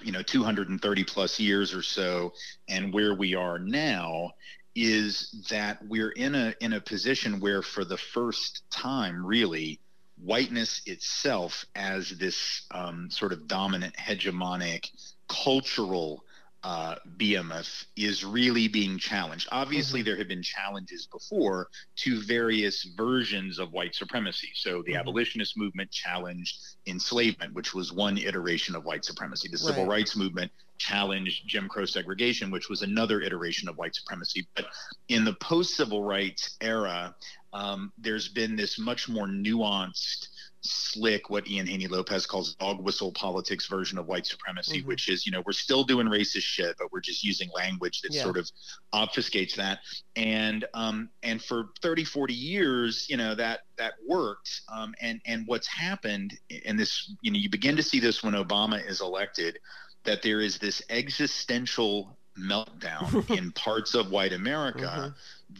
you 0.02 0.12
know 0.12 0.22
230 0.22 1.04
plus 1.04 1.38
years 1.38 1.74
or 1.74 1.82
so 1.82 2.32
and 2.68 2.92
where 2.92 3.14
we 3.14 3.34
are 3.34 3.58
now 3.58 4.30
is 4.74 5.46
that 5.50 5.78
we're 5.86 6.12
in 6.12 6.34
a 6.34 6.54
in 6.60 6.72
a 6.74 6.80
position 6.80 7.40
where 7.40 7.62
for 7.62 7.84
the 7.84 7.96
first 7.96 8.62
time 8.70 9.24
really 9.24 9.80
whiteness 10.22 10.82
itself 10.86 11.64
as 11.74 12.10
this 12.10 12.62
um, 12.70 13.10
sort 13.10 13.32
of 13.32 13.46
dominant 13.46 13.94
hegemonic 13.96 14.90
cultural 15.28 16.24
uh, 16.62 16.96
behemoth 17.16 17.86
is 17.96 18.22
really 18.24 18.68
being 18.68 18.98
challenged. 18.98 19.48
Obviously, 19.50 20.00
mm-hmm. 20.00 20.08
there 20.08 20.16
have 20.16 20.28
been 20.28 20.42
challenges 20.42 21.06
before 21.06 21.68
to 21.96 22.20
various 22.20 22.84
versions 22.96 23.58
of 23.58 23.72
white 23.72 23.94
supremacy. 23.94 24.50
So, 24.54 24.82
the 24.82 24.92
mm-hmm. 24.92 25.00
abolitionist 25.00 25.56
movement 25.56 25.90
challenged 25.90 26.58
enslavement, 26.86 27.54
which 27.54 27.74
was 27.74 27.92
one 27.92 28.18
iteration 28.18 28.76
of 28.76 28.84
white 28.84 29.04
supremacy. 29.04 29.48
The 29.50 29.58
civil 29.58 29.84
right. 29.84 30.00
rights 30.00 30.16
movement 30.16 30.52
challenged 30.76 31.46
Jim 31.46 31.68
Crow 31.68 31.84
segregation, 31.84 32.50
which 32.50 32.68
was 32.68 32.82
another 32.82 33.20
iteration 33.20 33.68
of 33.68 33.76
white 33.76 33.94
supremacy. 33.94 34.46
But 34.54 34.66
in 35.08 35.24
the 35.24 35.34
post 35.34 35.76
civil 35.76 36.02
rights 36.04 36.56
era, 36.60 37.14
um, 37.52 37.92
there's 37.98 38.28
been 38.28 38.56
this 38.56 38.78
much 38.78 39.08
more 39.08 39.26
nuanced 39.26 40.28
slick 40.62 41.30
what 41.30 41.48
Ian 41.48 41.66
Haney 41.66 41.86
Lopez 41.86 42.26
calls 42.26 42.54
dog 42.54 42.80
whistle 42.82 43.12
politics 43.12 43.66
version 43.66 43.98
of 43.98 44.06
white 44.06 44.26
supremacy, 44.26 44.78
mm-hmm. 44.80 44.88
which 44.88 45.08
is, 45.08 45.24
you 45.24 45.32
know, 45.32 45.42
we're 45.46 45.52
still 45.52 45.84
doing 45.84 46.06
racist 46.06 46.42
shit, 46.42 46.76
but 46.78 46.92
we're 46.92 47.00
just 47.00 47.24
using 47.24 47.48
language 47.54 48.02
that 48.02 48.12
yeah. 48.12 48.22
sort 48.22 48.36
of 48.36 48.50
obfuscates 48.92 49.54
that. 49.56 49.78
And 50.16 50.66
um, 50.74 51.08
and 51.22 51.42
for 51.42 51.68
30, 51.80 52.04
40 52.04 52.34
years, 52.34 53.06
you 53.08 53.16
know, 53.16 53.34
that 53.34 53.60
that 53.78 53.94
worked. 54.06 54.62
Um, 54.72 54.94
and 55.00 55.20
and 55.24 55.46
what's 55.46 55.66
happened, 55.66 56.34
and 56.66 56.78
this, 56.78 57.14
you 57.22 57.30
know, 57.30 57.38
you 57.38 57.48
begin 57.48 57.76
to 57.76 57.82
see 57.82 58.00
this 58.00 58.22
when 58.22 58.34
Obama 58.34 58.86
is 58.86 59.00
elected, 59.00 59.58
that 60.04 60.22
there 60.22 60.40
is 60.40 60.58
this 60.58 60.82
existential 60.90 62.18
meltdown 62.38 63.28
in 63.36 63.50
parts 63.52 63.94
of 63.94 64.10
white 64.10 64.32
America 64.32 64.80
mm-hmm 64.80 65.08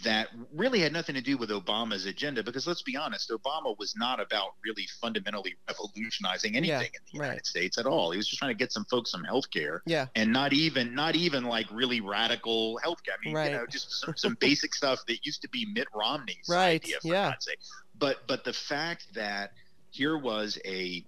that 0.04 0.28
really 0.54 0.80
had 0.80 0.92
nothing 0.92 1.14
to 1.14 1.20
do 1.20 1.37
with 1.37 1.50
Obama's 1.50 2.06
agenda 2.06 2.42
because 2.42 2.66
let's 2.66 2.82
be 2.82 2.97
honest, 2.97 3.30
Obama 3.30 3.76
was 3.78 3.94
not 3.97 4.20
about 4.20 4.50
really 4.64 4.87
fundamentally 5.00 5.56
revolutionizing 5.68 6.56
anything 6.56 6.70
yeah, 6.70 6.78
in 6.78 6.90
the 7.12 7.18
right. 7.18 7.26
United 7.26 7.47
States 7.47 7.78
at 7.78 7.87
all. 7.87 8.11
He 8.11 8.16
was 8.16 8.28
just 8.28 8.38
trying 8.38 8.52
to 8.52 8.59
get 8.59 8.73
some 8.73 8.85
folks 8.85 9.11
some 9.11 9.25
health 9.25 9.50
care. 9.50 9.82
Yeah. 9.87 10.06
And 10.14 10.32
not 10.32 10.52
even 10.52 10.94
not 10.94 11.16
even 11.16 11.44
like 11.44 11.66
really 11.73 12.00
radical 12.00 12.78
health 12.78 13.02
care. 13.04 13.14
I 13.20 13.25
mean, 13.25 13.35
right. 13.35 13.50
you 13.50 13.56
know, 13.59 13.66
just 13.66 13.90
some, 14.00 14.14
some 14.16 14.37
basic 14.40 14.75
stuff 14.75 15.00
that 15.09 15.25
used 15.25 15.42
to 15.42 15.49
be 15.49 15.66
Mitt 15.66 15.88
Romney's 15.94 16.47
right. 16.49 16.82
idea 16.82 17.00
for 17.00 17.09
yeah. 17.09 17.30
God's 17.30 17.44
sake. 17.47 17.59
But 17.99 18.26
but 18.26 18.44
the 18.44 18.52
fact 18.52 19.06
that 19.14 19.52
here 19.90 20.16
was 20.16 20.59
a 20.64 21.04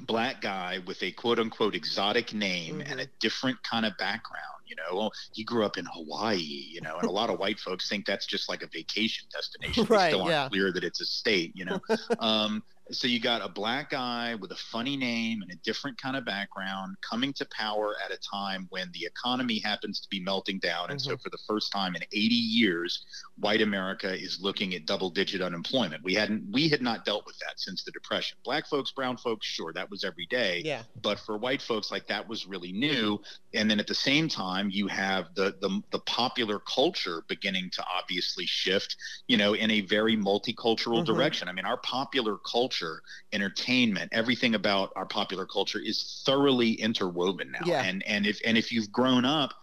black 0.00 0.40
guy 0.40 0.80
with 0.86 1.02
a 1.02 1.12
quote 1.12 1.38
unquote 1.38 1.74
exotic 1.74 2.34
name 2.34 2.80
mm-hmm. 2.80 2.90
and 2.90 3.00
a 3.00 3.06
different 3.20 3.62
kind 3.62 3.86
of 3.86 3.96
background 3.96 4.53
you 4.66 4.76
know, 4.76 4.96
well, 4.96 5.12
he 5.32 5.44
grew 5.44 5.64
up 5.64 5.78
in 5.78 5.86
Hawaii, 5.92 6.38
you 6.38 6.80
know, 6.80 6.96
and 6.98 7.08
a 7.08 7.12
lot 7.12 7.30
of 7.30 7.38
white 7.38 7.58
folks 7.58 7.88
think 7.88 8.06
that's 8.06 8.26
just 8.26 8.48
like 8.48 8.62
a 8.62 8.68
vacation 8.68 9.26
destination. 9.32 9.84
right, 9.88 10.04
they 10.04 10.08
still 10.10 10.22
aren't 10.22 10.30
yeah. 10.30 10.48
clear 10.48 10.72
that 10.72 10.84
it's 10.84 11.00
a 11.00 11.06
state, 11.06 11.52
you 11.54 11.64
know. 11.64 11.80
um, 12.18 12.62
so 12.90 13.08
you 13.08 13.18
got 13.18 13.42
a 13.42 13.48
black 13.48 13.90
guy 13.90 14.34
with 14.34 14.52
a 14.52 14.56
funny 14.56 14.96
name 14.96 15.40
and 15.40 15.50
a 15.50 15.56
different 15.56 16.00
kind 16.00 16.16
of 16.16 16.24
background 16.24 16.96
coming 17.00 17.32
to 17.32 17.46
power 17.46 17.94
at 18.04 18.12
a 18.12 18.18
time 18.18 18.66
when 18.70 18.90
the 18.92 19.06
economy 19.06 19.58
happens 19.58 20.00
to 20.00 20.08
be 20.10 20.20
melting 20.20 20.58
down. 20.58 20.90
And 20.90 21.00
mm-hmm. 21.00 21.10
so 21.10 21.16
for 21.16 21.30
the 21.30 21.38
first 21.48 21.72
time 21.72 21.96
in 21.96 22.02
80 22.02 22.34
years 22.34 23.06
white 23.40 23.62
america 23.62 24.14
is 24.14 24.38
looking 24.40 24.74
at 24.74 24.84
double 24.84 25.08
digit 25.08 25.40
unemployment. 25.40 26.04
We 26.04 26.14
hadn't 26.14 26.44
we 26.52 26.68
had 26.68 26.82
not 26.82 27.04
dealt 27.06 27.24
with 27.24 27.38
that 27.38 27.58
since 27.58 27.84
the 27.84 27.90
depression. 27.90 28.36
Black 28.44 28.66
folks 28.66 28.92
brown 28.92 29.16
folks 29.16 29.46
sure 29.46 29.72
that 29.72 29.90
was 29.90 30.04
every 30.04 30.26
day. 30.26 30.60
Yeah. 30.64 30.82
But 31.00 31.18
for 31.18 31.38
white 31.38 31.62
folks 31.62 31.90
like 31.90 32.06
that 32.08 32.28
was 32.28 32.46
really 32.46 32.72
new. 32.72 33.20
And 33.54 33.70
then 33.70 33.80
at 33.80 33.86
the 33.86 33.94
same 33.94 34.28
time 34.28 34.68
you 34.70 34.88
have 34.88 35.34
the 35.34 35.54
the, 35.60 35.82
the 35.90 36.00
popular 36.00 36.58
culture 36.58 37.24
beginning 37.28 37.70
to 37.70 37.84
obviously 37.86 38.44
shift 38.44 38.96
you 39.26 39.38
know 39.38 39.54
in 39.54 39.70
a 39.70 39.80
very 39.80 40.18
multicultural 40.18 40.98
mm-hmm. 40.98 41.14
direction. 41.14 41.48
I 41.48 41.52
mean 41.52 41.64
our 41.64 41.78
popular 41.78 42.36
culture 42.36 42.73
culture, 42.74 43.02
entertainment, 43.32 44.10
everything 44.12 44.54
about 44.54 44.92
our 44.96 45.06
popular 45.06 45.46
culture 45.46 45.78
is 45.78 46.22
thoroughly 46.26 46.72
interwoven 46.72 47.50
now. 47.52 47.66
Yeah. 47.66 47.82
And 47.82 48.02
and 48.06 48.26
if 48.26 48.40
and 48.44 48.58
if 48.58 48.72
you've 48.72 48.90
grown 48.92 49.24
up 49.24 49.54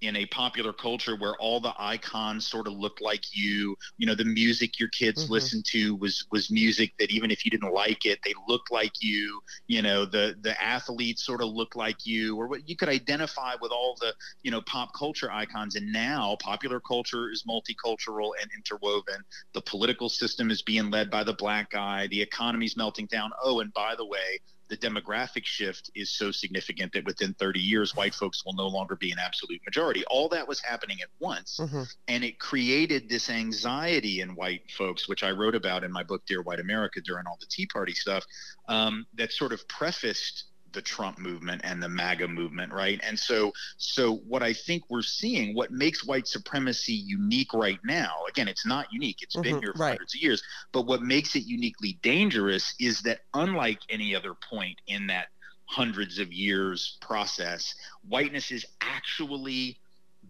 in 0.00 0.16
a 0.16 0.26
popular 0.26 0.72
culture 0.72 1.16
where 1.16 1.34
all 1.36 1.60
the 1.60 1.74
icons 1.78 2.46
sort 2.46 2.66
of 2.66 2.74
look 2.74 3.00
like 3.00 3.24
you. 3.32 3.76
You 3.96 4.06
know 4.06 4.14
the 4.14 4.24
music 4.24 4.78
your 4.78 4.88
kids 4.90 5.24
mm-hmm. 5.24 5.32
listened 5.32 5.64
to 5.66 5.96
was 5.96 6.24
was 6.30 6.50
music 6.50 6.92
that 6.98 7.10
even 7.10 7.30
if 7.30 7.44
you 7.44 7.50
didn't 7.50 7.72
like 7.72 8.04
it 8.04 8.18
they 8.24 8.34
looked 8.46 8.70
like 8.70 8.92
you. 9.00 9.40
You 9.66 9.82
know 9.82 10.04
the 10.04 10.36
the 10.40 10.60
athletes 10.62 11.24
sort 11.24 11.42
of 11.42 11.48
look 11.48 11.74
like 11.76 12.06
you 12.06 12.36
or 12.36 12.46
what 12.48 12.68
you 12.68 12.76
could 12.76 12.88
identify 12.88 13.54
with 13.60 13.72
all 13.72 13.96
the 14.00 14.14
you 14.42 14.50
know 14.50 14.60
pop 14.62 14.92
culture 14.94 15.30
icons. 15.32 15.76
And 15.76 15.92
now 15.92 16.36
popular 16.40 16.80
culture 16.80 17.30
is 17.30 17.44
multicultural 17.48 18.30
and 18.40 18.50
interwoven. 18.56 19.22
The 19.54 19.62
political 19.62 20.08
system 20.08 20.50
is 20.50 20.62
being 20.62 20.90
led 20.90 21.10
by 21.10 21.24
the 21.24 21.34
black 21.34 21.70
guy. 21.70 22.06
The 22.08 22.22
economy's 22.22 22.76
melting 22.76 23.06
down. 23.06 23.30
Oh 23.42 23.60
and 23.60 23.72
by 23.72 23.94
the 23.96 24.06
way 24.06 24.40
the 24.68 24.76
demographic 24.76 25.44
shift 25.44 25.90
is 25.94 26.10
so 26.10 26.30
significant 26.30 26.92
that 26.92 27.04
within 27.04 27.34
30 27.34 27.60
years, 27.60 27.96
white 27.96 28.14
folks 28.14 28.44
will 28.44 28.54
no 28.54 28.66
longer 28.66 28.96
be 28.96 29.10
an 29.10 29.18
absolute 29.18 29.60
majority. 29.66 30.04
All 30.10 30.28
that 30.30 30.46
was 30.46 30.60
happening 30.60 30.98
at 31.02 31.08
once. 31.18 31.58
Mm-hmm. 31.60 31.82
And 32.08 32.24
it 32.24 32.38
created 32.38 33.08
this 33.08 33.30
anxiety 33.30 34.20
in 34.20 34.34
white 34.34 34.70
folks, 34.70 35.08
which 35.08 35.22
I 35.22 35.30
wrote 35.30 35.54
about 35.54 35.84
in 35.84 35.92
my 35.92 36.02
book, 36.02 36.24
Dear 36.26 36.42
White 36.42 36.60
America, 36.60 37.00
during 37.00 37.26
all 37.26 37.38
the 37.40 37.46
Tea 37.46 37.66
Party 37.66 37.94
stuff, 37.94 38.24
um, 38.68 39.06
that 39.14 39.32
sort 39.32 39.52
of 39.52 39.66
prefaced 39.68 40.44
the 40.72 40.82
Trump 40.82 41.18
movement 41.18 41.62
and 41.64 41.82
the 41.82 41.88
MAGA 41.88 42.28
movement, 42.28 42.72
right? 42.72 43.00
And 43.02 43.18
so, 43.18 43.52
so 43.76 44.16
what 44.16 44.42
I 44.42 44.52
think 44.52 44.84
we're 44.88 45.02
seeing, 45.02 45.54
what 45.54 45.70
makes 45.70 46.04
white 46.04 46.26
supremacy 46.26 46.92
unique 46.92 47.52
right 47.54 47.78
now, 47.84 48.12
again, 48.28 48.48
it's 48.48 48.66
not 48.66 48.86
unique; 48.92 49.18
it's 49.22 49.36
mm-hmm, 49.36 49.42
been 49.42 49.62
here 49.62 49.72
for 49.74 49.82
right. 49.82 49.90
hundreds 49.90 50.14
of 50.14 50.22
years. 50.22 50.42
But 50.72 50.86
what 50.86 51.02
makes 51.02 51.36
it 51.36 51.44
uniquely 51.44 51.98
dangerous 52.02 52.74
is 52.80 53.00
that, 53.02 53.20
unlike 53.34 53.80
any 53.88 54.14
other 54.14 54.34
point 54.48 54.78
in 54.86 55.06
that 55.08 55.28
hundreds 55.66 56.18
of 56.18 56.32
years 56.32 56.98
process, 57.00 57.74
whiteness 58.06 58.50
is 58.50 58.64
actually 58.80 59.78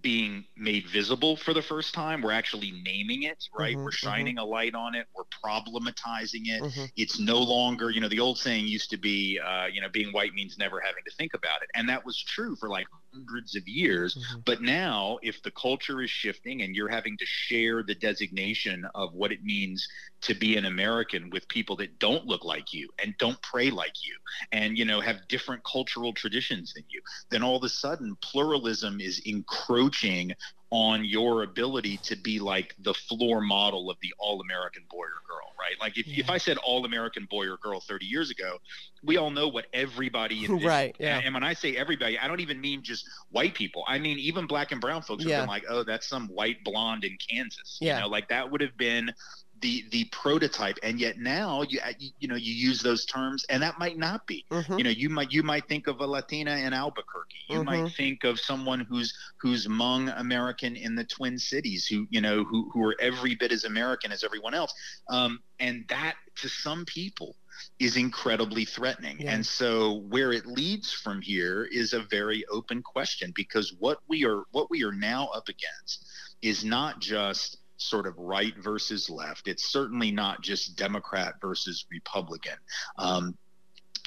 being 0.03 0.45
made 0.57 0.87
visible 0.89 1.37
for 1.37 1.53
the 1.53 1.63
first 1.63 1.95
time. 1.95 2.23
We're 2.23 2.33
actually 2.33 2.73
naming 2.85 3.25
it, 3.25 3.45
right? 3.57 3.75
Mm-hmm, 3.75 3.85
We're 3.85 3.91
mm-hmm. 3.91 4.07
shining 4.07 4.37
mm-hmm. 4.37 4.47
a 4.47 4.51
light 4.51 4.75
on 4.75 4.95
it. 4.95 5.07
We're 5.15 5.25
problematizing 5.45 6.47
it. 6.47 6.63
Mm-hmm. 6.63 6.85
It's 6.97 7.19
no 7.19 7.39
longer, 7.39 7.91
you 7.91 8.01
know, 8.01 8.09
the 8.09 8.21
old 8.21 8.39
saying 8.39 8.67
used 8.67 8.91
to 8.91 8.97
be, 8.97 9.39
uh, 9.45 9.67
you 9.67 9.81
know, 9.81 9.89
being 9.89 10.13
white 10.13 10.35
means 10.35 10.57
never 10.59 10.81
having 10.81 11.03
to 11.07 11.15
think 11.17 11.35
about 11.35 11.63
it. 11.63 11.69
And 11.75 11.89
that 11.89 12.05
was 12.05 12.23
true 12.23 12.57
for 12.57 12.69
like 12.69 12.87
hundreds 13.19 13.57
of 13.57 13.67
years. 13.67 14.15
Mm-hmm. 14.15 14.41
But 14.45 14.63
now, 14.63 15.19
if 15.23 15.43
the 15.43 15.51
culture 15.51 16.03
is 16.03 16.11
shifting 16.11 16.63
and 16.63 16.75
you're 16.75 16.89
having 16.89 17.17
to 17.19 17.27
share 17.27 17.83
the 17.83 17.95
designation 17.95 18.87
of 18.95 19.15
what 19.15 19.33
it 19.33 19.43
means 19.43 19.89
to 20.23 20.35
be 20.35 20.57
an 20.57 20.65
American 20.65 21.31
with 21.31 21.49
people 21.49 21.77
that 21.77 21.99
don't 21.99 22.27
look 22.27 22.45
like 22.45 22.73
you 22.73 22.89
and 23.03 23.17
don't 23.19 23.41
pray 23.43 23.71
like 23.71 23.95
you 24.05 24.15
and, 24.53 24.77
you 24.77 24.85
know, 24.85 25.01
have 25.01 25.17
different 25.29 25.63
cultural 25.65 26.13
traditions 26.13 26.75
than 26.75 26.85
you, 26.89 27.01
then 27.31 27.43
all 27.43 27.57
of 27.57 27.63
a 27.65 27.69
sudden 27.69 28.17
pluralism 28.21 29.01
is 29.01 29.21
encroaching 29.21 30.33
on 30.71 31.05
your 31.05 31.43
ability 31.43 31.97
to 31.99 32.17
be 32.17 32.39
like 32.39 32.75
the 32.81 32.93
floor 32.93 33.41
model 33.41 33.91
of 33.91 33.97
the 34.03 34.13
all 34.19 34.41
American 34.41 34.83
boy 34.91 35.05
or 35.05 35.23
girl, 35.27 35.53
right? 35.59 35.77
Like 35.81 35.97
if, 35.97 36.07
yeah. 36.07 36.21
if 36.21 36.31
I 36.31 36.37
said 36.37 36.59
all 36.59 36.85
American 36.85 37.27
boy 37.31 37.47
or 37.47 37.57
girl 37.57 37.81
30 37.81 38.05
years 38.05 38.31
ago, 38.31 38.59
we 39.03 39.17
all 39.17 39.31
know 39.31 39.49
what 39.49 39.67
everybody 39.73 40.37
is. 40.45 40.63
right. 40.63 40.95
Yeah. 40.99 41.21
And 41.25 41.33
when 41.33 41.43
I 41.43 41.55
say 41.55 41.77
everybody, 41.77 42.19
I 42.19 42.29
don't 42.29 42.41
even 42.41 42.61
mean 42.61 42.83
just 42.83 43.09
white 43.31 43.55
people. 43.55 43.85
I 43.87 43.99
mean 43.99 44.19
even 44.19 44.47
black 44.47 44.71
and 44.73 44.81
brown 44.81 45.03
folks 45.03 45.25
yeah. 45.25 45.37
have 45.37 45.43
been 45.45 45.49
like, 45.49 45.65
oh, 45.71 45.85
that's 45.85 46.07
some 46.07 46.29
white 46.29 46.63
blonde 46.65 47.05
in 47.05 47.17
Kansas. 47.17 47.79
Yeah. 47.81 47.97
You 47.97 48.03
know, 48.03 48.09
like 48.09 48.29
that 48.29 48.51
would 48.51 48.61
have 48.61 48.77
been 48.77 49.13
the 49.61 49.85
the 49.91 50.05
prototype 50.07 50.79
and 50.83 51.01
yet 51.01 51.19
now 51.19 51.63
you 51.63 51.81
you 52.19 52.29
know 52.29 52.35
you 52.35 52.53
use 52.53 52.81
those 52.83 53.05
terms 53.05 53.45
and 53.49 53.63
that 53.63 53.79
might 53.79 53.97
not 53.97 54.27
be 54.27 54.45
mm-hmm. 54.51 54.79
you 54.79 54.85
know 54.85 54.91
you 54.91 55.09
might 55.09 55.33
you 55.33 55.43
might 55.43 55.67
think 55.69 55.87
of 55.87 56.01
a 56.01 56.07
latina 56.07 56.57
in 56.57 56.73
albuquerque 56.73 57.37
you 57.49 57.57
mm-hmm. 57.57 57.65
might 57.65 57.93
think 57.93 58.25
of 58.25 58.39
someone 58.39 58.81
who's 58.81 59.15
who's 59.41 59.67
Hmong 59.67 60.13
american 60.19 60.77
in 60.77 60.95
the 60.95 61.05
twin 61.05 61.39
cities 61.39 61.87
who 61.87 62.07
you 62.11 62.21
know 62.21 62.45
who 62.45 62.71
who 62.73 62.85
are 62.85 62.97
every 63.01 63.35
bit 63.35 63.53
as 63.53 63.65
american 63.65 64.13
as 64.13 64.25
everyone 64.25 64.55
else 64.55 64.73
um, 65.11 65.41
and 65.59 65.85
that 65.89 66.15
to 66.37 66.49
some 66.49 66.85
people 66.85 67.35
is 67.79 67.97
incredibly 67.97 68.65
threatening. 68.65 69.21
Yeah. 69.21 69.33
And 69.33 69.45
so 69.45 70.05
where 70.09 70.33
it 70.33 70.47
leads 70.47 70.93
from 70.93 71.21
here 71.21 71.65
is 71.71 71.93
a 71.93 72.01
very 72.01 72.45
open 72.51 72.83
question 72.83 73.33
because 73.35 73.75
what 73.79 73.99
we 74.09 74.25
are 74.25 74.45
what 74.53 74.71
we 74.71 74.85
are 74.85 74.93
now 74.93 75.27
up 75.29 75.49
against 75.49 76.07
is 76.43 76.65
not 76.65 77.01
just 77.01 77.59
sort 77.79 78.07
of 78.07 78.19
right 78.19 78.57
versus 78.59 79.09
left. 79.09 79.49
It's 79.49 79.65
certainly 79.65 80.11
not 80.11 80.43
just 80.43 80.77
Democrat 80.77 81.35
versus 81.41 81.87
Republican. 81.91 82.59
Um, 82.99 83.37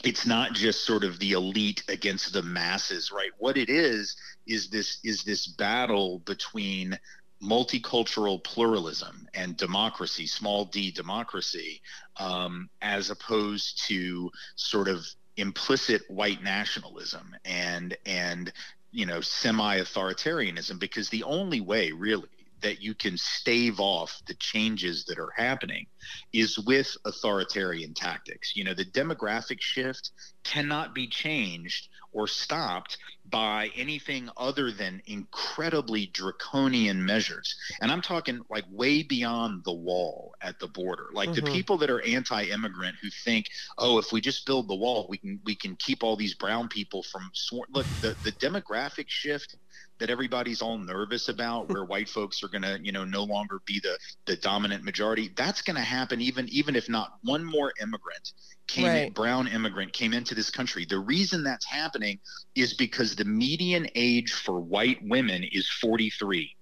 it's 0.03 0.25
not 0.25 0.53
just 0.53 0.83
sort 0.85 1.03
of 1.03 1.19
the 1.19 1.31
elite 1.33 1.83
against 1.87 2.33
the 2.33 2.43
masses, 2.43 3.11
right? 3.11 3.31
What 3.37 3.57
it 3.57 3.69
is 3.69 4.15
is 4.47 4.69
this 4.69 4.99
is 5.03 5.23
this 5.23 5.47
battle 5.47 6.19
between 6.19 6.97
multicultural 7.41 8.43
pluralism 8.43 9.27
and 9.33 9.57
democracy, 9.57 10.27
small 10.27 10.65
d 10.65 10.91
democracy, 10.91 11.81
um, 12.17 12.69
as 12.81 13.09
opposed 13.09 13.83
to 13.87 14.29
sort 14.55 14.87
of 14.87 15.05
implicit 15.37 16.01
white 16.09 16.43
nationalism 16.43 17.35
and 17.45 17.97
and 18.05 18.51
you 18.91 19.05
know 19.05 19.21
semi-authoritarianism 19.21 20.77
because 20.77 21.09
the 21.09 21.23
only 21.23 21.61
way 21.61 21.91
really 21.91 22.27
that 22.61 22.81
you 22.81 22.93
can 22.93 23.17
stave 23.17 23.79
off 23.79 24.21
the 24.27 24.35
changes 24.35 25.05
that 25.05 25.19
are 25.19 25.33
happening 25.35 25.85
is 26.33 26.57
with 26.59 26.95
authoritarian 27.05 27.93
tactics. 27.93 28.55
You 28.55 28.63
know, 28.63 28.73
the 28.73 28.85
demographic 28.85 29.61
shift 29.61 30.11
cannot 30.43 30.93
be 30.93 31.07
changed 31.07 31.89
or 32.11 32.27
stopped 32.27 32.97
by 33.29 33.71
anything 33.75 34.29
other 34.35 34.71
than 34.71 35.01
incredibly 35.05 36.07
draconian 36.07 37.03
measures. 37.05 37.55
And 37.81 37.91
I'm 37.91 38.01
talking 38.01 38.41
like 38.49 38.65
way 38.69 39.03
beyond 39.03 39.63
the 39.63 39.73
wall 39.73 40.33
at 40.41 40.59
the 40.59 40.67
border. 40.67 41.07
Like 41.13 41.29
mm-hmm. 41.29 41.45
the 41.45 41.51
people 41.51 41.77
that 41.77 41.89
are 41.89 42.01
anti-immigrant 42.05 42.97
who 43.01 43.09
think, 43.09 43.47
oh, 43.77 43.97
if 43.99 44.11
we 44.11 44.19
just 44.21 44.45
build 44.45 44.67
the 44.67 44.75
wall, 44.75 45.07
we 45.09 45.17
can 45.17 45.39
we 45.45 45.55
can 45.55 45.75
keep 45.77 46.03
all 46.03 46.15
these 46.15 46.33
brown 46.33 46.67
people 46.67 47.03
from. 47.03 47.31
Look, 47.73 47.85
the 48.01 48.15
the 48.23 48.31
demographic 48.33 49.05
shift 49.07 49.55
that 50.01 50.09
everybody's 50.09 50.63
all 50.63 50.79
nervous 50.79 51.29
about 51.29 51.69
where 51.69 51.85
white 51.85 52.09
folks 52.09 52.43
are 52.43 52.47
going 52.47 52.63
to 52.63 52.79
you 52.81 52.91
know 52.91 53.05
no 53.05 53.23
longer 53.23 53.61
be 53.65 53.79
the 53.79 53.97
the 54.25 54.35
dominant 54.35 54.83
majority 54.83 55.29
that's 55.35 55.61
going 55.61 55.75
to 55.75 55.81
happen 55.81 56.19
even 56.19 56.49
even 56.49 56.75
if 56.75 56.89
not 56.89 57.13
one 57.23 57.45
more 57.45 57.71
immigrant 57.79 58.31
came 58.71 58.85
right. 58.85 59.07
in, 59.07 59.13
brown 59.13 59.47
immigrant 59.47 59.91
came 59.93 60.13
into 60.13 60.33
this 60.33 60.49
country 60.49 60.85
the 60.85 60.99
reason 60.99 61.43
that's 61.43 61.65
happening 61.65 62.19
is 62.55 62.73
because 62.73 63.15
the 63.15 63.25
median 63.25 63.87
age 63.95 64.31
for 64.31 64.59
white 64.59 64.99
women 65.03 65.43
is 65.51 65.69
43 65.81 66.55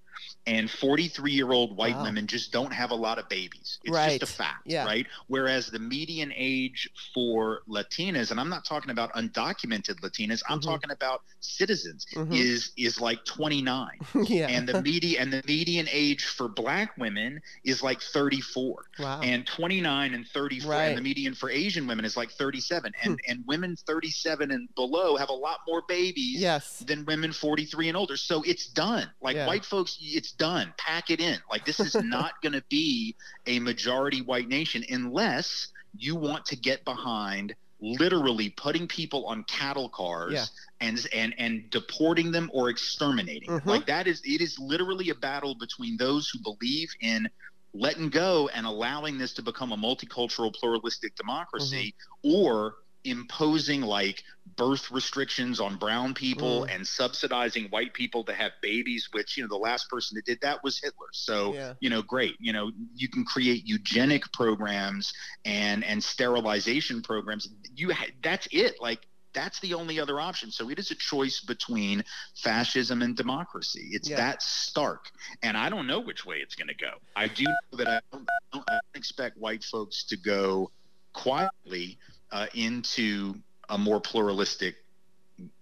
and 0.47 0.69
43 0.69 1.31
year 1.31 1.51
old 1.51 1.77
white 1.77 1.95
wow. 1.95 2.03
women 2.03 2.27
just 2.27 2.51
don't 2.51 2.73
have 2.73 2.91
a 2.91 2.95
lot 2.95 3.19
of 3.19 3.29
babies. 3.29 3.79
It's 3.83 3.93
right. 3.93 4.19
just 4.19 4.33
a 4.33 4.35
fact, 4.35 4.63
yeah. 4.65 4.85
right? 4.85 5.05
Whereas 5.27 5.69
the 5.69 5.79
median 5.79 6.33
age 6.35 6.89
for 7.13 7.61
Latinas, 7.69 8.31
and 8.31 8.39
I'm 8.39 8.49
not 8.49 8.65
talking 8.65 8.89
about 8.91 9.13
undocumented 9.13 9.99
Latinas, 10.01 10.41
I'm 10.49 10.59
mm-hmm. 10.59 10.69
talking 10.69 10.91
about 10.91 11.21
citizens, 11.39 12.05
mm-hmm. 12.13 12.33
is 12.33 12.71
is 12.77 12.99
like 12.99 13.23
29. 13.25 13.89
yeah. 14.23 14.47
And 14.47 14.67
the 14.67 14.81
median 14.89 15.21
and 15.21 15.33
the 15.33 15.43
median 15.45 15.87
age 15.91 16.25
for 16.25 16.47
black 16.47 16.97
women 16.97 17.41
is 17.63 17.83
like 17.83 18.01
34. 18.01 18.85
Wow. 18.99 19.21
And 19.21 19.45
29 19.45 20.13
and 20.13 20.27
34 20.27 20.71
right. 20.71 20.85
and 20.85 20.97
the 20.97 21.01
median 21.01 21.35
for 21.35 21.49
Asian 21.49 21.85
women 21.85 22.05
is 22.05 22.17
like 22.17 22.31
37. 22.31 22.93
And 23.03 23.13
hmm. 23.13 23.31
and 23.31 23.43
women 23.45 23.75
37 23.75 24.51
and 24.51 24.73
below 24.75 25.15
have 25.15 25.29
a 25.29 25.33
lot 25.33 25.59
more 25.67 25.83
babies 25.87 26.39
yes. 26.39 26.79
than 26.79 27.05
women 27.05 27.31
43 27.31 27.89
and 27.89 27.97
older. 27.97 28.17
So 28.17 28.41
it's 28.43 28.67
done. 28.67 29.09
Like 29.21 29.35
yeah. 29.35 29.47
white 29.47 29.65
folks, 29.65 29.97
it's 30.01 30.28
it's 30.29 30.37
done. 30.37 30.73
Pack 30.77 31.09
it 31.09 31.19
in. 31.19 31.37
Like 31.49 31.65
this 31.65 31.79
is 31.79 31.95
not 32.03 32.41
going 32.41 32.53
to 32.53 32.63
be 32.69 33.15
a 33.47 33.59
majority 33.59 34.21
white 34.21 34.47
nation 34.47 34.83
unless 34.89 35.67
you 35.97 36.15
want 36.15 36.45
to 36.45 36.55
get 36.55 36.85
behind 36.85 37.55
literally 37.81 38.49
putting 38.49 38.87
people 38.87 39.25
on 39.25 39.43
cattle 39.45 39.87
cars 39.89 40.33
yeah. 40.33 40.87
and 40.87 41.07
and 41.13 41.33
and 41.37 41.69
deporting 41.69 42.31
them 42.31 42.51
or 42.53 42.69
exterminating. 42.69 43.49
Mm-hmm. 43.49 43.69
Like 43.69 43.87
that 43.87 44.05
is 44.05 44.21
it 44.23 44.41
is 44.41 44.59
literally 44.59 45.09
a 45.09 45.15
battle 45.15 45.55
between 45.55 45.97
those 45.97 46.29
who 46.29 46.39
believe 46.39 46.89
in 47.01 47.29
letting 47.73 48.09
go 48.09 48.49
and 48.53 48.65
allowing 48.65 49.17
this 49.17 49.33
to 49.33 49.41
become 49.41 49.71
a 49.71 49.77
multicultural 49.77 50.53
pluralistic 50.53 51.15
democracy 51.15 51.93
mm-hmm. 52.25 52.35
or 52.35 52.75
imposing 53.05 53.81
like 53.81 54.23
birth 54.57 54.91
restrictions 54.91 55.59
on 55.59 55.77
brown 55.77 56.13
people 56.13 56.65
mm. 56.65 56.75
and 56.75 56.85
subsidizing 56.85 57.65
white 57.65 57.93
people 57.93 58.23
to 58.23 58.33
have 58.33 58.51
babies 58.61 59.07
which 59.13 59.37
you 59.37 59.43
know 59.43 59.47
the 59.47 59.55
last 59.55 59.89
person 59.89 60.15
that 60.15 60.25
did 60.25 60.39
that 60.41 60.61
was 60.63 60.79
hitler 60.79 61.07
so 61.13 61.53
yeah. 61.53 61.73
you 61.79 61.89
know 61.89 62.01
great 62.01 62.35
you 62.39 62.51
know 62.51 62.71
you 62.93 63.07
can 63.07 63.23
create 63.23 63.65
eugenic 63.65 64.23
programs 64.33 65.13
and 65.45 65.83
and 65.85 66.03
sterilization 66.03 67.01
programs 67.01 67.49
you 67.75 67.93
ha- 67.93 68.11
that's 68.21 68.47
it 68.51 68.75
like 68.81 69.05
that's 69.33 69.59
the 69.59 69.73
only 69.73 69.99
other 69.99 70.19
option. 70.19 70.51
So 70.51 70.69
it 70.69 70.79
is 70.79 70.91
a 70.91 70.95
choice 70.95 71.41
between 71.41 72.03
fascism 72.35 73.01
and 73.01 73.15
democracy. 73.15 73.89
It's 73.91 74.09
yeah. 74.09 74.17
that 74.17 74.41
stark. 74.41 75.11
And 75.43 75.55
I 75.55 75.69
don't 75.69 75.87
know 75.87 75.99
which 75.99 76.25
way 76.25 76.37
it's 76.37 76.55
going 76.55 76.67
to 76.67 76.75
go. 76.75 76.93
I 77.15 77.27
do 77.27 77.43
know 77.43 77.77
that 77.77 77.87
I 77.87 78.01
don't, 78.11 78.27
I 78.53 78.53
don't 78.53 78.79
expect 78.95 79.37
white 79.37 79.63
folks 79.63 80.03
to 80.05 80.17
go 80.17 80.71
quietly 81.13 81.97
uh, 82.31 82.47
into 82.53 83.35
a 83.69 83.77
more 83.77 83.99
pluralistic 83.99 84.75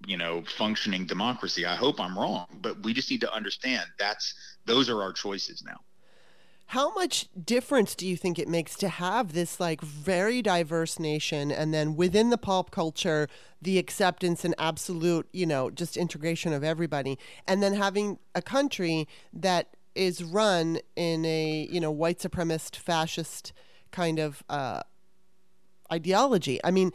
you 0.06 0.18
know 0.18 0.44
functioning 0.58 1.06
democracy. 1.06 1.66
I 1.66 1.76
hope 1.76 2.00
i'm 2.00 2.18
wrong 2.18 2.48
but 2.62 2.84
we 2.84 2.94
just 2.94 3.12
need 3.12 3.22
to 3.22 3.34
understand 3.34 3.86
that's 4.00 4.34
those 4.66 4.90
are 4.90 5.02
our 5.02 5.14
choices 5.14 5.64
now. 5.66 5.80
How 6.72 6.94
much 6.96 7.30
difference 7.46 7.96
do 7.96 8.06
you 8.06 8.18
think 8.18 8.38
it 8.38 8.50
makes 8.50 8.76
to 8.78 8.90
have 8.90 9.32
this 9.32 9.58
like 9.58 9.80
very 9.80 10.42
diverse 10.42 11.00
nation 11.00 11.50
and 11.50 11.74
then 11.74 11.96
within 11.96 12.30
the 12.30 12.38
pop 12.38 12.72
culture 12.72 13.30
the 13.62 13.78
acceptance 13.78 14.44
and 14.44 14.54
absolute 14.58 15.28
you 15.32 15.46
know 15.46 15.70
just 15.70 15.96
integration 15.96 16.52
of 16.54 16.64
everybody 16.64 17.18
and 17.48 17.64
then 17.64 17.74
having 17.74 18.20
a 18.36 18.42
country 18.42 19.08
that 19.32 19.76
is 19.96 20.24
run 20.24 20.80
in 20.96 21.26
a 21.26 21.68
you 21.72 21.80
know 21.80 21.92
white 21.92 22.20
supremacist 22.20 22.76
fascist 22.76 23.54
kind 23.92 24.20
of 24.20 24.44
uh, 24.50 24.82
ideology. 25.92 26.60
I 26.64 26.72
mean, 26.72 26.92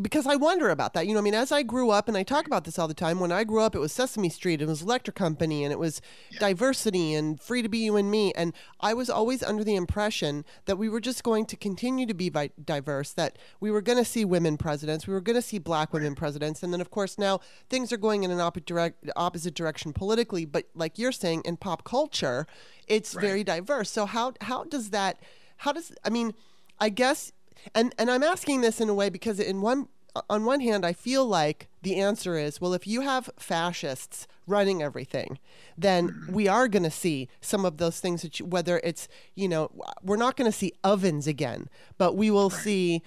because 0.00 0.26
I 0.26 0.36
wonder 0.36 0.70
about 0.70 0.94
that. 0.94 1.06
You 1.06 1.12
know, 1.12 1.18
I 1.18 1.22
mean, 1.22 1.34
as 1.34 1.52
I 1.52 1.62
grew 1.62 1.90
up, 1.90 2.08
and 2.08 2.16
I 2.16 2.22
talk 2.22 2.46
about 2.46 2.64
this 2.64 2.78
all 2.78 2.88
the 2.88 2.94
time, 2.94 3.20
when 3.20 3.30
I 3.30 3.44
grew 3.44 3.60
up, 3.60 3.74
it 3.74 3.78
was 3.78 3.92
Sesame 3.92 4.30
Street, 4.30 4.62
it 4.62 4.66
was 4.66 4.80
Electric 4.80 5.14
Company, 5.14 5.64
and 5.64 5.72
it 5.72 5.78
was 5.78 6.00
yeah. 6.30 6.38
diversity 6.38 7.12
and 7.12 7.38
free 7.38 7.60
to 7.60 7.68
be 7.68 7.78
you 7.78 7.96
and 7.96 8.10
me. 8.10 8.32
And 8.34 8.54
I 8.80 8.94
was 8.94 9.10
always 9.10 9.42
under 9.42 9.62
the 9.62 9.74
impression 9.74 10.46
that 10.64 10.78
we 10.78 10.88
were 10.88 11.00
just 11.00 11.22
going 11.22 11.44
to 11.46 11.56
continue 11.56 12.06
to 12.06 12.14
be 12.14 12.30
diverse, 12.64 13.12
that 13.12 13.36
we 13.60 13.70
were 13.70 13.82
going 13.82 13.98
to 13.98 14.04
see 14.04 14.24
women 14.24 14.56
presidents, 14.56 15.06
we 15.06 15.12
were 15.12 15.20
going 15.20 15.36
to 15.36 15.42
see 15.42 15.58
black 15.58 15.92
women 15.92 16.14
presidents. 16.14 16.62
And 16.62 16.72
then, 16.72 16.80
of 16.80 16.90
course, 16.90 17.18
now 17.18 17.40
things 17.68 17.92
are 17.92 17.98
going 17.98 18.22
in 18.22 18.30
an 18.30 18.40
opposite 18.40 19.54
direction 19.54 19.92
politically. 19.92 20.46
But 20.46 20.68
like 20.74 20.98
you're 20.98 21.12
saying, 21.12 21.42
in 21.44 21.58
pop 21.58 21.84
culture, 21.84 22.46
it's 22.86 23.14
right. 23.14 23.22
very 23.22 23.44
diverse. 23.44 23.90
So, 23.90 24.06
how, 24.06 24.32
how 24.40 24.64
does 24.64 24.88
that, 24.90 25.20
how 25.58 25.72
does, 25.72 25.92
I 26.02 26.08
mean, 26.08 26.32
I 26.80 26.88
guess 26.88 27.30
and 27.74 27.94
and 27.98 28.10
I'm 28.10 28.22
asking 28.22 28.60
this 28.60 28.80
in 28.80 28.88
a 28.88 28.94
way 28.94 29.08
because 29.08 29.40
in 29.40 29.60
one 29.60 29.88
on 30.28 30.44
one 30.44 30.60
hand 30.60 30.84
I 30.84 30.92
feel 30.92 31.24
like 31.24 31.68
the 31.82 31.96
answer 31.96 32.36
is 32.36 32.60
well 32.60 32.74
if 32.74 32.86
you 32.86 33.00
have 33.02 33.30
fascists 33.38 34.26
running 34.46 34.82
everything 34.82 35.38
then 35.76 36.08
mm-hmm. 36.08 36.32
we 36.32 36.48
are 36.48 36.68
going 36.68 36.82
to 36.82 36.90
see 36.90 37.28
some 37.40 37.64
of 37.64 37.78
those 37.78 38.00
things 38.00 38.22
that 38.22 38.38
you, 38.38 38.46
whether 38.46 38.80
it's 38.84 39.08
you 39.34 39.48
know 39.48 39.70
we're 40.02 40.16
not 40.16 40.36
going 40.36 40.50
to 40.50 40.56
see 40.56 40.72
ovens 40.84 41.26
again 41.26 41.68
but 41.98 42.14
we 42.14 42.30
will 42.30 42.50
see 42.50 43.02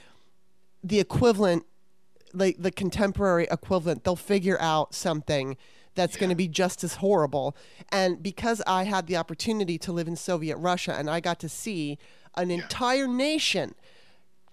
the 0.84 1.00
equivalent 1.00 1.66
like 2.34 2.56
the 2.60 2.72
contemporary 2.72 3.48
equivalent 3.52 4.04
they'll 4.04 4.16
figure 4.16 4.60
out 4.60 4.94
something 4.94 5.58
that's 5.94 6.16
yeah. 6.16 6.22
going 6.22 6.30
to 6.30 6.36
be 6.36 6.48
just 6.48 6.84
as 6.84 6.96
horrible 6.96 7.56
and 7.92 8.22
because 8.22 8.62
I 8.66 8.84
had 8.84 9.08
the 9.08 9.18
opportunity 9.18 9.78
to 9.80 9.92
live 9.92 10.08
in 10.08 10.16
Soviet 10.16 10.58
Russia 10.58 10.94
and 10.94 11.10
I 11.10 11.20
got 11.20 11.40
to 11.40 11.50
see 11.50 11.98
an 12.36 12.50
yeah. 12.50 12.58
entire 12.58 13.08
nation 13.08 13.76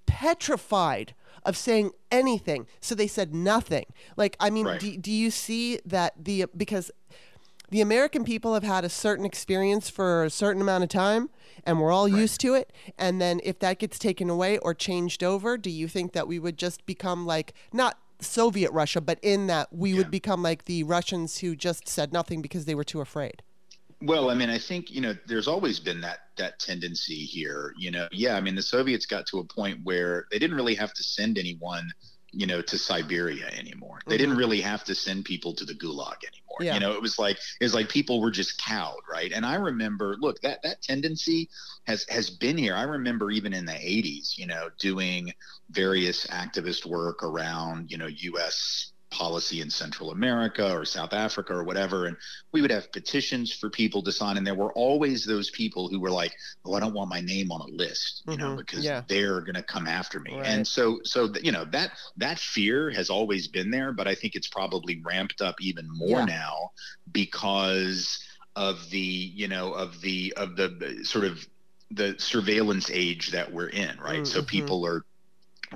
petrified 0.06 1.14
of 1.44 1.56
saying 1.56 1.92
anything. 2.10 2.66
So 2.80 2.94
they 2.94 3.06
said 3.06 3.34
nothing. 3.34 3.86
Like, 4.16 4.36
I 4.38 4.50
mean, 4.50 4.66
right. 4.66 4.80
do, 4.80 4.96
do 4.96 5.10
you 5.10 5.30
see 5.30 5.80
that 5.84 6.24
the, 6.24 6.46
because 6.56 6.90
the 7.70 7.80
American 7.80 8.24
people 8.24 8.54
have 8.54 8.62
had 8.62 8.84
a 8.84 8.88
certain 8.88 9.24
experience 9.24 9.88
for 9.88 10.24
a 10.24 10.30
certain 10.30 10.62
amount 10.62 10.84
of 10.84 10.90
time 10.90 11.30
and 11.64 11.80
we're 11.80 11.90
all 11.90 12.08
right. 12.08 12.20
used 12.20 12.40
to 12.42 12.54
it. 12.54 12.72
And 12.98 13.20
then 13.20 13.40
if 13.42 13.58
that 13.60 13.78
gets 13.78 13.98
taken 13.98 14.28
away 14.28 14.58
or 14.58 14.74
changed 14.74 15.24
over, 15.24 15.56
do 15.56 15.70
you 15.70 15.88
think 15.88 16.12
that 16.12 16.28
we 16.28 16.38
would 16.38 16.58
just 16.58 16.84
become 16.86 17.26
like, 17.26 17.54
not 17.72 17.98
Soviet 18.20 18.70
Russia, 18.72 19.00
but 19.00 19.18
in 19.22 19.46
that 19.48 19.72
we 19.72 19.90
yeah. 19.90 19.98
would 19.98 20.10
become 20.10 20.42
like 20.42 20.66
the 20.66 20.84
Russians 20.84 21.38
who 21.38 21.56
just 21.56 21.88
said 21.88 22.12
nothing 22.12 22.42
because 22.42 22.66
they 22.66 22.74
were 22.74 22.84
too 22.84 23.00
afraid? 23.00 23.42
Well, 24.00 24.30
I 24.30 24.34
mean, 24.34 24.50
I 24.50 24.58
think 24.58 24.90
you 24.90 25.00
know, 25.00 25.16
there's 25.26 25.48
always 25.48 25.78
been 25.78 26.00
that 26.00 26.21
that 26.36 26.58
tendency 26.58 27.24
here. 27.24 27.74
You 27.76 27.90
know, 27.90 28.08
yeah, 28.12 28.36
I 28.36 28.40
mean, 28.40 28.54
the 28.54 28.62
Soviets 28.62 29.06
got 29.06 29.26
to 29.26 29.38
a 29.38 29.44
point 29.44 29.80
where 29.82 30.26
they 30.30 30.38
didn't 30.38 30.56
really 30.56 30.74
have 30.74 30.92
to 30.94 31.02
send 31.02 31.38
anyone, 31.38 31.90
you 32.30 32.46
know, 32.46 32.62
to 32.62 32.78
Siberia 32.78 33.46
anymore. 33.46 34.00
They 34.06 34.16
mm-hmm. 34.16 34.22
didn't 34.22 34.36
really 34.36 34.60
have 34.60 34.84
to 34.84 34.94
send 34.94 35.24
people 35.24 35.54
to 35.54 35.64
the 35.64 35.74
Gulag 35.74 36.24
anymore. 36.24 36.58
Yeah. 36.60 36.74
You 36.74 36.80
know, 36.80 36.92
it 36.92 37.02
was 37.02 37.18
like 37.18 37.38
it 37.60 37.64
was 37.64 37.74
like 37.74 37.88
people 37.88 38.20
were 38.20 38.30
just 38.30 38.58
cowed, 38.58 39.02
right? 39.10 39.32
And 39.32 39.44
I 39.44 39.54
remember, 39.54 40.16
look, 40.20 40.40
that 40.42 40.62
that 40.62 40.82
tendency 40.82 41.48
has 41.86 42.06
has 42.08 42.30
been 42.30 42.58
here. 42.58 42.74
I 42.74 42.82
remember 42.82 43.30
even 43.30 43.52
in 43.52 43.64
the 43.64 43.72
80s, 43.72 44.38
you 44.38 44.46
know, 44.46 44.68
doing 44.78 45.32
various 45.70 46.26
activist 46.26 46.86
work 46.86 47.22
around, 47.22 47.90
you 47.90 47.98
know, 47.98 48.06
U.S 48.06 48.91
policy 49.12 49.60
in 49.60 49.70
Central 49.70 50.10
America 50.10 50.74
or 50.74 50.84
South 50.84 51.12
Africa 51.12 51.52
or 51.52 51.62
whatever. 51.62 52.06
And 52.06 52.16
we 52.50 52.62
would 52.62 52.70
have 52.70 52.90
petitions 52.90 53.52
for 53.52 53.70
people 53.70 54.02
to 54.02 54.10
sign. 54.10 54.36
And 54.36 54.46
there 54.46 54.54
were 54.54 54.72
always 54.72 55.24
those 55.24 55.50
people 55.50 55.88
who 55.88 56.00
were 56.00 56.10
like, 56.10 56.34
oh, 56.64 56.74
I 56.74 56.80
don't 56.80 56.94
want 56.94 57.10
my 57.10 57.20
name 57.20 57.52
on 57.52 57.60
a 57.60 57.72
list, 57.72 58.22
you 58.26 58.32
mm-hmm. 58.32 58.42
know, 58.42 58.56
because 58.56 58.84
yeah. 58.84 59.02
they're 59.06 59.42
going 59.42 59.54
to 59.54 59.62
come 59.62 59.86
after 59.86 60.18
me. 60.18 60.34
Right. 60.34 60.46
And 60.46 60.66
so, 60.66 61.00
so, 61.04 61.32
you 61.42 61.52
know, 61.52 61.64
that, 61.66 61.92
that 62.16 62.38
fear 62.38 62.90
has 62.90 63.10
always 63.10 63.46
been 63.48 63.70
there, 63.70 63.92
but 63.92 64.08
I 64.08 64.14
think 64.14 64.34
it's 64.34 64.48
probably 64.48 65.00
ramped 65.04 65.40
up 65.40 65.60
even 65.60 65.86
more 65.88 66.20
yeah. 66.20 66.24
now 66.24 66.70
because 67.12 68.18
of 68.56 68.90
the, 68.90 68.98
you 68.98 69.48
know, 69.48 69.72
of 69.72 70.00
the, 70.00 70.32
of 70.36 70.56
the 70.56 71.00
sort 71.04 71.24
of 71.24 71.46
the 71.90 72.14
surveillance 72.18 72.90
age 72.90 73.32
that 73.32 73.52
we're 73.52 73.68
in, 73.68 73.98
right? 73.98 74.22
Mm-hmm. 74.22 74.24
So 74.24 74.42
people 74.42 74.86
are 74.86 75.04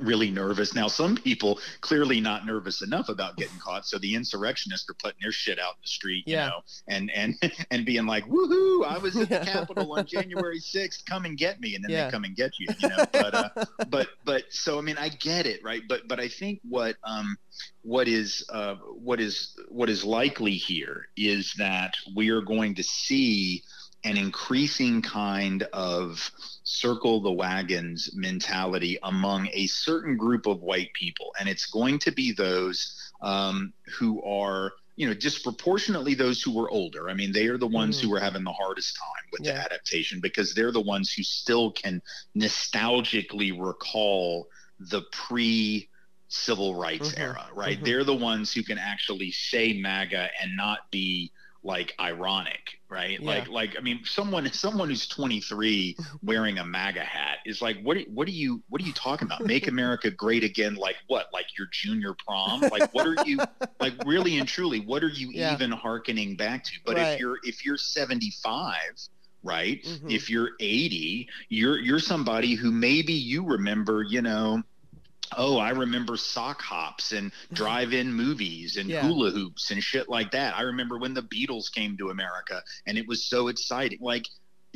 really 0.01 0.31
nervous. 0.31 0.75
Now, 0.75 0.89
some 0.89 1.17
people 1.17 1.59
clearly 1.81 2.21
not 2.21 2.47
nervous 2.47 2.83
enough 2.83 3.09
about 3.09 3.37
getting 3.37 3.59
caught, 3.59 3.87
so 3.87 3.99
the 3.99 4.15
insurrectionists 4.15 4.89
are 4.91 4.95
putting 4.95 5.19
their 5.21 5.33
shit 5.33 5.59
out 5.59 5.75
in 5.75 5.83
the 5.83 5.89
street, 5.89 6.25
you 6.27 6.37
know, 6.37 6.61
and 6.89 7.11
and 7.11 7.35
and 7.71 7.85
being 7.85 8.07
like, 8.07 8.25
"Woohoo! 8.27 8.85
I 8.87 8.99
was 8.99 9.17
at 9.17 9.29
the 9.29 9.39
Capitol 9.45 9.93
on 9.93 10.07
January 10.07 10.61
6th. 10.61 11.05
Come 11.07 11.25
and 11.25 11.37
get 11.37 11.61
me!" 11.61 11.75
And 11.75 11.85
then 11.85 11.91
yeah. 11.91 12.05
they 12.07 12.11
come 12.11 12.25
and 12.25 12.37
get 12.37 12.53
you, 12.59 12.67
you 12.79 12.89
know. 12.89 13.07
But 13.13 13.35
uh, 13.35 13.49
but 13.89 14.09
but 14.25 14.45
so 14.51 14.79
I 14.79 14.83
mean 14.83 14.97
I 14.99 15.09
get 15.09 15.47
it, 15.47 15.63
right? 15.63 15.83
But 15.89 16.09
but 16.09 16.21
I 16.21 16.29
think 16.29 16.61
what 16.69 16.97
um 17.05 17.37
what 17.83 18.09
is 18.09 18.45
uh 18.53 18.75
what 18.75 19.21
is 19.21 19.59
what 19.69 19.89
is 19.89 20.05
likely 20.05 20.53
here 20.53 21.09
is 21.17 21.55
that 21.59 21.95
we 22.15 22.31
are 22.31 22.43
going 22.43 22.75
to 22.77 22.83
see 22.83 23.63
an 24.05 24.17
increasing 24.17 25.03
kind 25.03 25.65
of 25.73 26.31
circle 26.69 27.21
the 27.21 27.31
wagons 27.31 28.11
mentality 28.15 28.99
among 29.05 29.49
a 29.53 29.69
certain 29.69 30.17
group 30.17 30.47
of 30.47 30.63
white 30.63 30.93
people. 30.95 31.33
And 31.39 31.49
it's 31.49 31.67
going 31.67 32.01
to 32.01 32.11
be 32.11 32.33
those 32.33 32.93
um, 33.23 33.73
who 33.97 34.21
are, 34.25 34.73
you 34.97 35.07
know, 35.07 35.15
disproportionately 35.15 36.15
those 36.15 36.43
who 36.43 36.53
were 36.53 36.69
older. 36.69 37.09
I 37.09 37.15
mean, 37.15 37.31
they 37.31 37.47
are 37.47 37.57
the 37.57 37.69
ones 37.69 37.99
mm. 37.99 38.03
who 38.03 38.15
are 38.15 38.19
having 38.19 38.43
the 38.43 38.53
hardest 38.53 38.97
time 38.97 39.31
with 39.31 39.43
yeah. 39.43 39.53
the 39.53 39.61
adaptation 39.61 40.19
because 40.21 40.55
they're 40.55 40.73
the 40.73 40.81
ones 40.81 41.13
who 41.13 41.23
still 41.23 41.71
can 41.71 42.03
nostalgically 42.37 43.57
recall 43.57 44.49
the 44.81 45.03
pre 45.13 45.89
civil 46.27 46.75
rights 46.75 47.11
mm-hmm. 47.11 47.23
era, 47.23 47.47
right? 47.55 47.77
Mm-hmm. 47.77 47.85
They're 47.85 48.05
the 48.05 48.17
ones 48.17 48.53
who 48.53 48.65
can 48.65 48.79
actually 48.79 49.31
say 49.31 49.73
MAGA 49.73 50.31
and 50.43 50.57
not 50.57 50.91
be 50.91 51.31
like 51.67 51.95
ironic, 51.99 52.79
right? 52.89 53.21
Yeah. 53.21 53.27
Like 53.27 53.49
like 53.49 53.77
I 53.77 53.83
mean 53.83 54.01
someone 54.05 54.51
someone 54.53 54.89
who's 54.89 55.07
23 55.09 55.97
wearing 56.23 56.59
a 56.59 56.65
MAGA 56.65 57.01
hat 57.01 57.39
is 57.45 57.61
like 57.61 57.83
what 57.83 57.99
what 58.15 58.29
are 58.29 58.33
you 58.33 58.63
what 58.69 58.81
are 58.81 58.85
you 58.85 58.93
talking 58.93 59.27
about? 59.27 59.45
Make 59.45 59.67
America 59.67 60.11
great 60.11 60.45
again 60.45 60.77
like 60.77 60.97
what? 61.09 61.27
Like 61.33 61.47
your 61.59 61.67
junior 61.73 62.15
prom? 62.25 62.61
Like 62.61 62.95
what 62.95 63.07
are 63.07 63.27
you 63.27 63.39
like 63.81 63.95
really 64.07 64.39
and 64.39 64.49
truly 64.49 64.81
what 64.81 65.03
are 65.03 65.09
you 65.09 65.31
yeah. 65.33 65.53
even 65.53 65.73
harkening 65.73 66.37
back 66.37 66.65
to? 66.65 66.73
But 66.87 66.97
right. 66.97 67.15
if 67.15 67.21
you're 67.21 67.39
if 67.43 67.67
you're 67.67 67.77
75 67.77 68.77
right? 69.43 69.81
Mm-hmm. 69.85 70.11
If 70.11 70.29
you're 70.29 70.51
80, 70.59 71.29
you're 71.51 71.79
you're 71.79 72.01
somebody 72.01 72.55
who 72.55 72.73
maybe 72.73 73.13
you 73.13 73.47
remember, 73.47 74.03
you 74.03 74.21
know, 74.21 74.63
oh, 75.37 75.59
I 75.59 75.71
remember 75.71 76.17
sock 76.17 76.61
hops 76.63 77.13
and 77.13 77.33
drive-in 77.53 78.13
movies 78.13 78.77
and 78.77 78.89
yeah. 78.89 79.03
hula 79.03 79.31
hoops 79.31 79.71
and 79.71 79.83
shit 79.83 80.09
like 80.09 80.31
that. 80.33 80.57
I 80.57 80.63
remember 80.63 80.99
when 80.99 81.15
the 81.15 81.23
Beatles 81.23 81.73
came 81.73 81.97
to 81.99 82.11
America 82.11 82.63
and 82.87 82.99
it 82.99 83.07
was 83.07 83.27
so 83.27 83.49
exciting. 83.49 83.99
Like 84.01 84.27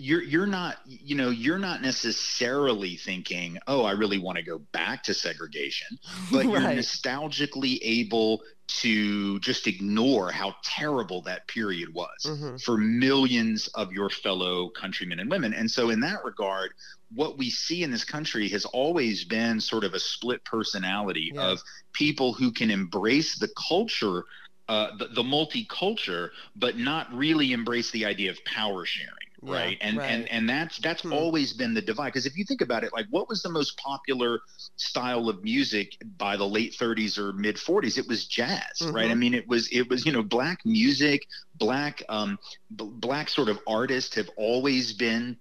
you're 0.00 0.22
you're 0.22 0.46
not 0.46 0.78
you 0.86 1.14
know 1.14 1.30
you're 1.30 1.58
not 1.58 1.82
necessarily 1.82 2.96
thinking 2.96 3.58
oh 3.66 3.84
i 3.84 3.92
really 3.92 4.18
want 4.18 4.36
to 4.36 4.42
go 4.42 4.58
back 4.72 5.02
to 5.02 5.14
segregation 5.14 5.98
but 6.32 6.44
right. 6.44 6.46
you're 6.46 6.60
nostalgically 6.60 7.78
able 7.82 8.40
to 8.70 9.40
just 9.40 9.66
ignore 9.66 10.30
how 10.30 10.54
terrible 10.62 11.22
that 11.22 11.46
period 11.48 11.92
was 11.92 12.24
mm-hmm. 12.24 12.56
for 12.58 12.76
millions 12.76 13.66
of 13.68 13.92
your 13.92 14.08
fellow 14.08 14.68
countrymen 14.68 15.18
and 15.18 15.28
women. 15.28 15.52
And 15.52 15.68
so, 15.70 15.90
in 15.90 16.00
that 16.00 16.24
regard, 16.24 16.70
what 17.12 17.36
we 17.36 17.50
see 17.50 17.82
in 17.82 17.90
this 17.90 18.04
country 18.04 18.48
has 18.50 18.64
always 18.66 19.24
been 19.24 19.60
sort 19.60 19.82
of 19.84 19.94
a 19.94 19.98
split 19.98 20.44
personality 20.44 21.32
yeah. 21.34 21.48
of 21.48 21.60
people 21.92 22.32
who 22.32 22.52
can 22.52 22.70
embrace 22.70 23.38
the 23.38 23.48
culture. 23.68 24.24
Uh, 24.68 24.96
the, 24.98 25.08
the 25.08 25.22
multiculture, 25.24 26.28
but 26.54 26.78
not 26.78 27.12
really 27.12 27.50
embrace 27.50 27.90
the 27.90 28.04
idea 28.04 28.30
of 28.30 28.38
power 28.44 28.86
sharing 28.86 29.19
right 29.42 29.78
yeah, 29.80 29.88
and 29.88 29.98
right. 29.98 30.10
and 30.10 30.30
and 30.30 30.48
that's 30.48 30.78
that's 30.78 31.02
hmm. 31.02 31.12
always 31.12 31.52
been 31.52 31.72
the 31.74 31.80
divide 31.80 32.08
because 32.08 32.26
if 32.26 32.36
you 32.36 32.44
think 32.44 32.60
about 32.60 32.84
it 32.84 32.92
like 32.92 33.06
what 33.10 33.28
was 33.28 33.42
the 33.42 33.48
most 33.48 33.76
popular 33.78 34.40
style 34.76 35.28
of 35.28 35.42
music 35.42 35.96
by 36.18 36.36
the 36.36 36.46
late 36.46 36.76
30s 36.78 37.18
or 37.18 37.32
mid 37.32 37.56
40s 37.56 37.98
it 37.98 38.06
was 38.06 38.26
jazz 38.26 38.60
mm-hmm. 38.80 38.94
right 38.94 39.10
i 39.10 39.14
mean 39.14 39.34
it 39.34 39.48
was 39.48 39.68
it 39.72 39.88
was 39.88 40.04
you 40.04 40.12
know 40.12 40.22
black 40.22 40.58
music 40.64 41.26
black 41.54 42.02
um 42.08 42.38
b- 42.76 42.90
black 42.92 43.28
sort 43.28 43.48
of 43.48 43.58
artists 43.66 44.14
have 44.14 44.28
always 44.36 44.92
been 44.92 45.36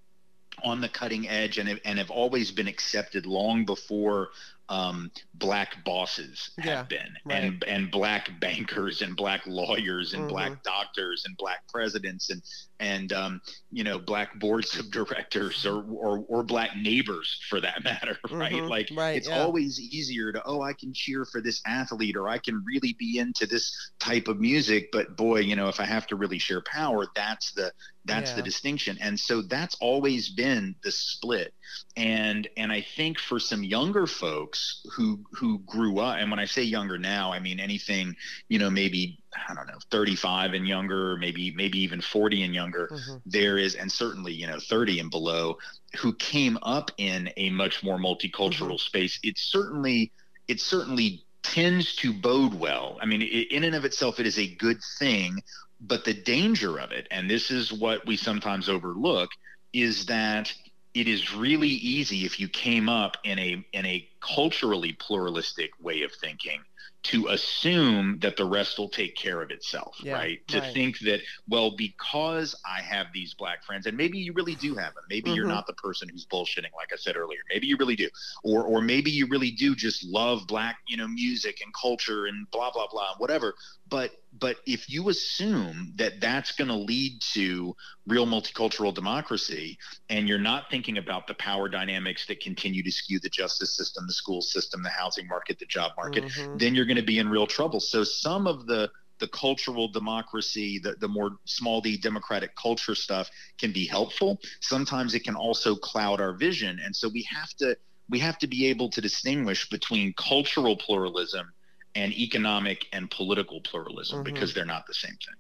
on 0.64 0.82
the 0.82 0.90
cutting 0.90 1.28
edge 1.28 1.58
and 1.58 1.80
and 1.84 2.00
have 2.00 2.12
always 2.12 2.52
been 2.52 2.68
accepted 2.68 3.26
long 3.26 3.66
before 3.66 4.30
um, 4.70 5.10
black 5.34 5.84
bosses 5.84 6.52
have 6.60 6.66
yeah, 6.66 6.84
been 6.84 7.14
right. 7.26 7.44
and 7.44 7.64
and 7.64 7.92
black 7.92 8.30
bankers 8.40 9.02
and 9.02 9.16
black 9.16 9.42
lawyers 9.48 10.14
and 10.14 10.24
mm-hmm. 10.24 10.32
black 10.32 10.64
doctors 10.64 11.24
and 11.26 11.36
black 11.38 11.68
presidents 11.68 12.30
and 12.30 12.42
and 12.80 13.12
um, 13.14 13.42
you 13.72 13.84
know 13.84 14.00
black 14.00 14.40
boards 14.40 14.76
of 14.80 14.92
directors 14.92 15.66
or, 15.66 15.84
or 15.84 16.24
or 16.28 16.44
black 16.44 16.76
neighbors 16.76 17.40
for 17.50 17.60
that 17.62 17.84
matter 17.84 18.18
right 18.32 18.54
mm-hmm. 18.54 18.68
like 18.68 18.90
right, 18.96 19.18
it's 19.18 19.28
yeah. 19.28 19.42
always 19.42 19.80
easier 19.80 20.32
to 20.32 20.42
oh 20.46 20.62
i 20.62 20.74
can 20.74 20.94
cheer 20.94 21.26
for 21.26 21.42
this 21.42 21.62
athlete 21.66 22.16
or 22.16 22.28
i 22.28 22.38
can 22.38 22.64
really 22.66 22.96
be 22.98 23.20
into 23.20 23.46
this 23.46 23.92
type 24.00 24.28
of 24.28 24.40
music 24.40 24.90
but 24.92 25.16
boy 25.16 25.40
you 25.40 25.56
know 25.56 25.68
if 25.68 25.80
i 25.80 25.86
have 25.86 26.08
to 26.08 26.16
really 26.16 26.40
share 26.40 26.62
power 26.62 27.06
that's 27.16 27.52
the 27.54 27.72
that's 28.06 28.32
yeah. 28.32 28.38
the 28.38 28.42
distinction 28.42 28.98
and 29.02 29.20
so 29.20 29.42
that's 29.42 29.76
always 29.82 30.30
been 30.30 30.74
the 30.84 30.92
split 30.92 31.54
and 31.98 32.48
and 32.58 32.72
i 32.72 32.82
think 32.96 33.20
for 33.20 33.40
some 33.40 33.64
younger 33.64 34.08
folks 34.08 34.86
who 34.96 35.20
who 35.34 35.60
grew 35.60 36.00
up 36.00 36.18
and 36.18 36.32
when 36.32 36.40
i 36.40 36.46
say 36.46 36.64
younger 36.64 36.98
now 36.98 37.32
i 37.32 37.40
mean 37.40 37.60
anything 37.60 38.16
you 38.48 38.58
know 38.58 38.70
maybe 38.70 39.20
I 39.48 39.54
don't 39.54 39.68
know, 39.68 39.78
35 39.92 40.54
and 40.54 40.68
younger, 40.68 41.18
maybe 41.18 41.52
maybe 41.52 41.80
even 41.80 42.02
40 42.02 42.44
and 42.44 42.54
younger, 42.54 42.88
mm-hmm. 42.88 43.18
there 43.26 43.58
is, 43.58 43.76
and 43.76 43.92
certainly 43.92 44.34
you 44.34 44.48
know 44.48 44.60
30 44.60 45.00
and 45.00 45.12
below, 45.12 45.58
who 45.98 46.14
came 46.14 46.58
up 46.62 46.92
in 46.98 47.30
a 47.38 47.50
much 47.50 47.84
more 47.84 47.98
multicultural 47.98 48.76
mm-hmm. 48.76 48.78
space. 48.78 49.20
It 49.24 49.38
certainly 49.38 50.12
it 50.48 50.60
certainly 50.60 51.24
tends 51.44 51.96
to 51.98 52.14
bode 52.14 52.54
well. 52.54 52.98
I 53.02 53.06
mean, 53.06 53.22
it, 53.22 53.52
in 53.52 53.64
and 53.64 53.76
of 53.76 53.86
itself, 53.86 54.20
it 54.20 54.28
is 54.28 54.40
a 54.40 54.48
good 54.48 54.80
thing, 54.98 55.42
but 55.80 56.06
the 56.06 56.14
danger 56.14 56.80
of 56.80 56.92
it, 56.92 57.08
and 57.12 57.30
this 57.30 57.52
is 57.52 57.72
what 57.72 58.06
we 58.06 58.18
sometimes 58.18 58.68
overlook, 58.68 59.30
is 59.74 60.08
that 60.08 60.54
it 60.94 61.08
is 61.08 61.34
really 61.34 61.70
easy 61.70 62.26
if 62.26 62.40
you 62.40 62.50
came 62.50 62.90
up 62.90 63.18
in 63.24 63.38
a 63.38 63.66
in 63.74 63.86
a 63.86 64.08
culturally 64.22 64.94
pluralistic 64.94 65.72
way 65.80 66.02
of 66.02 66.12
thinking 66.14 66.62
to 67.02 67.28
assume 67.30 68.20
that 68.20 68.36
the 68.36 68.44
rest 68.44 68.78
will 68.78 68.90
take 68.90 69.16
care 69.16 69.42
of 69.42 69.52
itself, 69.52 69.96
yeah, 70.04 70.14
right? 70.14 70.48
To 70.50 70.60
right. 70.60 70.74
think 70.74 71.00
that, 71.00 71.22
well, 71.48 71.72
because 71.78 72.56
I 72.66 72.82
have 72.82 73.08
these 73.14 73.34
black 73.34 73.64
friends, 73.64 73.86
and 73.86 73.96
maybe 73.96 74.18
you 74.18 74.34
really 74.34 74.56
do 74.56 74.76
have 74.76 74.94
them. 74.96 75.04
Maybe 75.10 75.30
mm-hmm. 75.30 75.36
you're 75.38 75.48
not 75.48 75.66
the 75.66 75.74
person 75.74 76.10
who's 76.10 76.26
bullshitting, 76.26 76.74
like 76.76 76.92
I 76.92 76.98
said 76.98 77.16
earlier. 77.16 77.40
Maybe 77.50 77.68
you 77.68 77.78
really 77.78 77.96
do, 77.96 78.10
or 78.44 78.64
or 78.64 78.82
maybe 78.82 79.12
you 79.12 79.28
really 79.28 79.52
do 79.52 79.76
just 79.76 80.04
love 80.04 80.46
black, 80.48 80.80
you 80.88 80.98
know, 80.98 81.08
music 81.08 81.62
and 81.64 81.74
culture 81.74 82.26
and 82.26 82.50
blah 82.52 82.72
blah 82.72 82.88
blah, 82.92 83.16
whatever. 83.18 83.56
But 83.90 84.12
but 84.38 84.58
if 84.66 84.90
you 84.90 85.10
assume 85.10 85.94
that 85.96 86.22
that's 86.22 86.52
going 86.52 86.68
to 86.68 86.76
lead 86.76 87.20
to 87.34 87.76
real 88.06 88.28
multicultural 88.28 88.94
democracy 88.94 89.78
and 90.10 90.28
you're 90.28 90.38
not 90.38 90.70
thinking 90.70 90.98
about 90.98 91.26
the 91.28 91.34
power 91.34 91.68
dynamics 91.68 92.26
that 92.28 92.40
continue 92.40 92.84
to 92.84 92.92
skew 92.92 93.20
the 93.20 93.30
justice 93.30 93.76
system 93.76 94.06
the 94.06 94.14
school 94.14 94.42
system 94.42 94.84
the 94.84 94.90
housing 94.90 95.28
market 95.28 95.58
the 95.60 95.66
job 95.66 95.92
market 95.98 96.26
mm-hmm. 96.26 96.58
then 96.58 96.76
you're 96.76 96.86
going 96.86 96.98
to 96.98 97.04
be 97.04 97.20
in 97.20 97.30
real 97.30 97.48
trouble. 97.48 97.80
So 97.80 98.04
some 98.04 98.48
of 98.48 98.68
the 98.68 98.92
the 99.20 99.28
cultural 99.28 99.88
democracy 99.90 100.80
the, 100.80 100.96
the 101.00 101.08
more 101.08 101.32
small 101.46 101.82
d 101.82 101.98
democratic 101.98 102.56
culture 102.56 102.96
stuff 102.96 103.30
can 103.58 103.72
be 103.74 103.86
helpful. 103.86 104.40
Sometimes 104.62 105.16
it 105.16 105.24
can 105.24 105.36
also 105.36 105.76
cloud 105.76 106.22
our 106.22 106.34
vision. 106.34 106.80
And 106.84 106.96
so 106.96 107.10
we 107.10 107.24
have 107.24 107.50
to 107.56 107.76
we 108.10 108.20
have 108.20 108.38
to 108.40 108.48
be 108.48 108.68
able 108.68 108.90
to 108.90 109.02
distinguish 109.02 109.70
between 109.70 110.14
cultural 110.14 110.76
pluralism 110.76 111.52
and 111.96 112.14
economic 112.14 112.88
and 112.94 113.10
political 113.10 113.62
pluralism 113.62 114.24
mm-hmm. 114.24 114.34
because 114.34 114.54
they're 114.54 114.66
not 114.66 114.88
the 114.88 114.94
same 114.94 115.12
thing. 115.12 115.36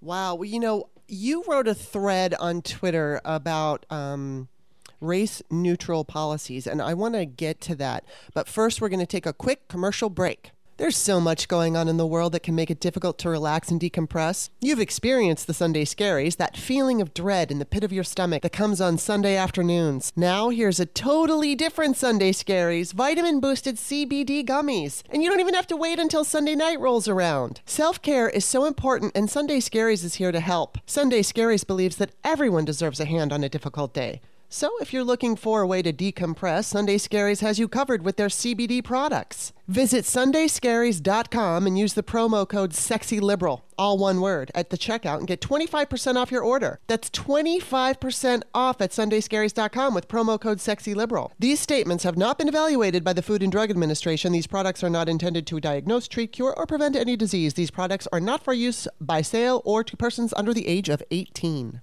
Wow. 0.00 0.34
Well, 0.34 0.44
you 0.44 0.60
know, 0.60 0.88
you 1.08 1.44
wrote 1.46 1.68
a 1.68 1.74
thread 1.74 2.34
on 2.34 2.62
Twitter 2.62 3.20
about 3.24 3.86
um, 3.90 4.48
race 5.00 5.42
neutral 5.50 6.04
policies, 6.04 6.66
and 6.66 6.80
I 6.80 6.94
want 6.94 7.14
to 7.14 7.24
get 7.24 7.60
to 7.62 7.74
that. 7.76 8.04
But 8.32 8.48
first, 8.48 8.80
we're 8.80 8.88
going 8.88 9.00
to 9.00 9.06
take 9.06 9.26
a 9.26 9.32
quick 9.32 9.68
commercial 9.68 10.10
break. 10.10 10.50
There's 10.76 10.96
so 10.96 11.20
much 11.20 11.46
going 11.46 11.76
on 11.76 11.86
in 11.86 11.98
the 11.98 12.06
world 12.06 12.32
that 12.32 12.42
can 12.42 12.56
make 12.56 12.68
it 12.68 12.80
difficult 12.80 13.16
to 13.18 13.30
relax 13.30 13.70
and 13.70 13.80
decompress. 13.80 14.50
You've 14.60 14.80
experienced 14.80 15.46
the 15.46 15.54
Sunday 15.54 15.84
scaries, 15.84 16.36
that 16.38 16.56
feeling 16.56 17.00
of 17.00 17.14
dread 17.14 17.52
in 17.52 17.60
the 17.60 17.64
pit 17.64 17.84
of 17.84 17.92
your 17.92 18.02
stomach 18.02 18.42
that 18.42 18.52
comes 18.52 18.80
on 18.80 18.98
Sunday 18.98 19.36
afternoons. 19.36 20.12
Now, 20.16 20.48
here's 20.48 20.80
a 20.80 20.86
totally 20.86 21.54
different 21.54 21.96
Sunday 21.96 22.32
scaries 22.32 22.92
vitamin 22.92 23.38
boosted 23.38 23.76
CBD 23.76 24.44
gummies. 24.44 25.04
And 25.10 25.22
you 25.22 25.30
don't 25.30 25.38
even 25.38 25.54
have 25.54 25.68
to 25.68 25.76
wait 25.76 26.00
until 26.00 26.24
Sunday 26.24 26.56
night 26.56 26.80
rolls 26.80 27.06
around. 27.06 27.60
Self 27.64 28.02
care 28.02 28.28
is 28.28 28.44
so 28.44 28.64
important, 28.64 29.12
and 29.14 29.30
Sunday 29.30 29.60
Scaries 29.60 30.04
is 30.04 30.14
here 30.14 30.32
to 30.32 30.40
help. 30.40 30.78
Sunday 30.86 31.22
Scaries 31.22 31.64
believes 31.64 31.96
that 31.96 32.14
everyone 32.24 32.64
deserves 32.64 32.98
a 32.98 33.04
hand 33.04 33.32
on 33.32 33.44
a 33.44 33.48
difficult 33.48 33.94
day. 33.94 34.20
So, 34.56 34.78
if 34.80 34.92
you're 34.92 35.02
looking 35.02 35.34
for 35.34 35.62
a 35.62 35.66
way 35.66 35.82
to 35.82 35.92
decompress, 35.92 36.66
Sunday 36.66 36.96
Scaries 36.96 37.40
has 37.40 37.58
you 37.58 37.66
covered 37.66 38.04
with 38.04 38.14
their 38.14 38.28
CBD 38.28 38.84
products. 38.84 39.52
Visit 39.66 40.04
sundayscaries.com 40.04 41.66
and 41.66 41.76
use 41.76 41.94
the 41.94 42.04
promo 42.04 42.48
code 42.48 42.70
SEXYLIBERAL, 42.70 43.62
all 43.76 43.98
one 43.98 44.20
word, 44.20 44.52
at 44.54 44.70
the 44.70 44.78
checkout 44.78 45.18
and 45.18 45.26
get 45.26 45.40
25% 45.40 46.14
off 46.14 46.30
your 46.30 46.44
order. 46.44 46.78
That's 46.86 47.10
25% 47.10 48.44
off 48.54 48.80
at 48.80 48.92
sundayscaries.com 48.92 49.92
with 49.92 50.06
promo 50.06 50.40
code 50.40 50.58
SEXYLIBERAL. 50.58 51.32
These 51.36 51.58
statements 51.58 52.04
have 52.04 52.16
not 52.16 52.38
been 52.38 52.46
evaluated 52.46 53.02
by 53.02 53.12
the 53.12 53.22
Food 53.22 53.42
and 53.42 53.50
Drug 53.50 53.70
Administration. 53.70 54.30
These 54.30 54.46
products 54.46 54.84
are 54.84 54.90
not 54.90 55.08
intended 55.08 55.48
to 55.48 55.58
diagnose, 55.58 56.06
treat, 56.06 56.30
cure, 56.30 56.54
or 56.56 56.64
prevent 56.64 56.94
any 56.94 57.16
disease. 57.16 57.54
These 57.54 57.72
products 57.72 58.06
are 58.12 58.20
not 58.20 58.44
for 58.44 58.52
use 58.52 58.86
by 59.00 59.20
sale 59.20 59.62
or 59.64 59.82
to 59.82 59.96
persons 59.96 60.32
under 60.36 60.54
the 60.54 60.68
age 60.68 60.88
of 60.88 61.02
18. 61.10 61.80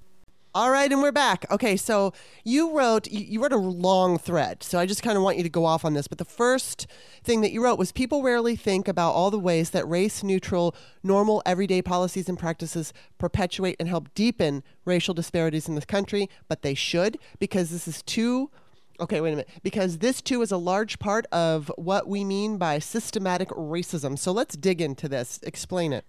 All 0.54 0.70
right, 0.70 0.92
and 0.92 1.02
we're 1.02 1.14
back. 1.14 1.46
Okay, 1.50 1.78
so 1.78 2.12
you 2.44 2.78
wrote 2.78 3.10
you 3.10 3.42
wrote 3.42 3.54
a 3.54 3.58
long 3.58 4.18
thread. 4.18 4.64
So 4.64 4.80
I 4.80 4.86
just 4.86 5.02
kind 5.02 5.16
of 5.16 5.24
want 5.24 5.38
you 5.38 5.44
to 5.44 5.50
go 5.50 5.64
off 5.64 5.86
on 5.86 5.94
this. 5.94 6.10
But 6.10 6.18
the 6.18 6.26
first 6.26 6.88
thing 7.24 7.40
that 7.40 7.54
you 7.54 7.64
wrote 7.64 7.80
was 7.80 7.94
people 7.94 8.22
rarely 8.22 8.58
think 8.58 8.90
about 8.90 9.12
all 9.12 9.32
the 9.32 9.40
ways 9.40 9.70
that 9.70 9.88
race 9.88 10.24
neutral, 10.24 10.76
normal, 11.04 11.42
everyday 11.46 11.82
policies 11.82 12.28
and 12.28 12.38
practices 12.38 12.92
perpetuate 13.18 13.78
and 13.80 13.88
help 13.88 14.14
deepen 14.14 14.62
racial 14.84 15.14
disparities 15.14 15.70
in 15.70 15.76
this 15.76 15.86
country, 15.86 16.30
but 16.50 16.64
they 16.64 16.74
should 16.74 17.18
because 17.40 17.70
this 17.70 17.88
is 17.88 18.02
too 18.02 18.52
Okay, 19.00 19.22
wait 19.22 19.30
a 19.30 19.38
minute. 19.38 19.50
Because 19.64 20.00
this 20.00 20.22
too 20.22 20.42
is 20.42 20.52
a 20.52 20.58
large 20.58 21.00
part 21.00 21.26
of 21.32 21.72
what 21.78 22.10
we 22.10 22.26
mean 22.26 22.58
by 22.58 22.78
systematic 22.78 23.48
racism. 23.50 24.20
So 24.20 24.34
let's 24.34 24.58
dig 24.58 24.82
into 24.82 25.08
this. 25.08 25.40
Explain 25.44 25.94
it. 25.94 26.06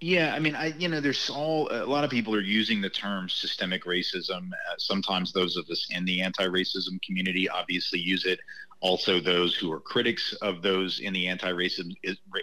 Yeah, 0.00 0.34
I 0.34 0.38
mean, 0.38 0.54
I 0.54 0.68
you 0.78 0.88
know, 0.88 1.00
there's 1.00 1.28
all 1.28 1.68
a 1.70 1.84
lot 1.84 2.04
of 2.04 2.10
people 2.10 2.34
are 2.34 2.40
using 2.40 2.80
the 2.80 2.88
term 2.88 3.28
systemic 3.28 3.84
racism. 3.84 4.50
Uh, 4.52 4.74
sometimes 4.78 5.32
those 5.32 5.56
of 5.58 5.68
us 5.68 5.86
in 5.90 6.06
the 6.06 6.22
anti-racism 6.22 7.02
community 7.02 7.50
obviously 7.50 7.98
use 8.00 8.24
it 8.24 8.40
also, 8.80 9.20
those 9.20 9.54
who 9.54 9.70
are 9.70 9.80
critics 9.80 10.32
of 10.40 10.62
those 10.62 11.00
in 11.00 11.12
the 11.12 11.28
anti-racism 11.28 11.92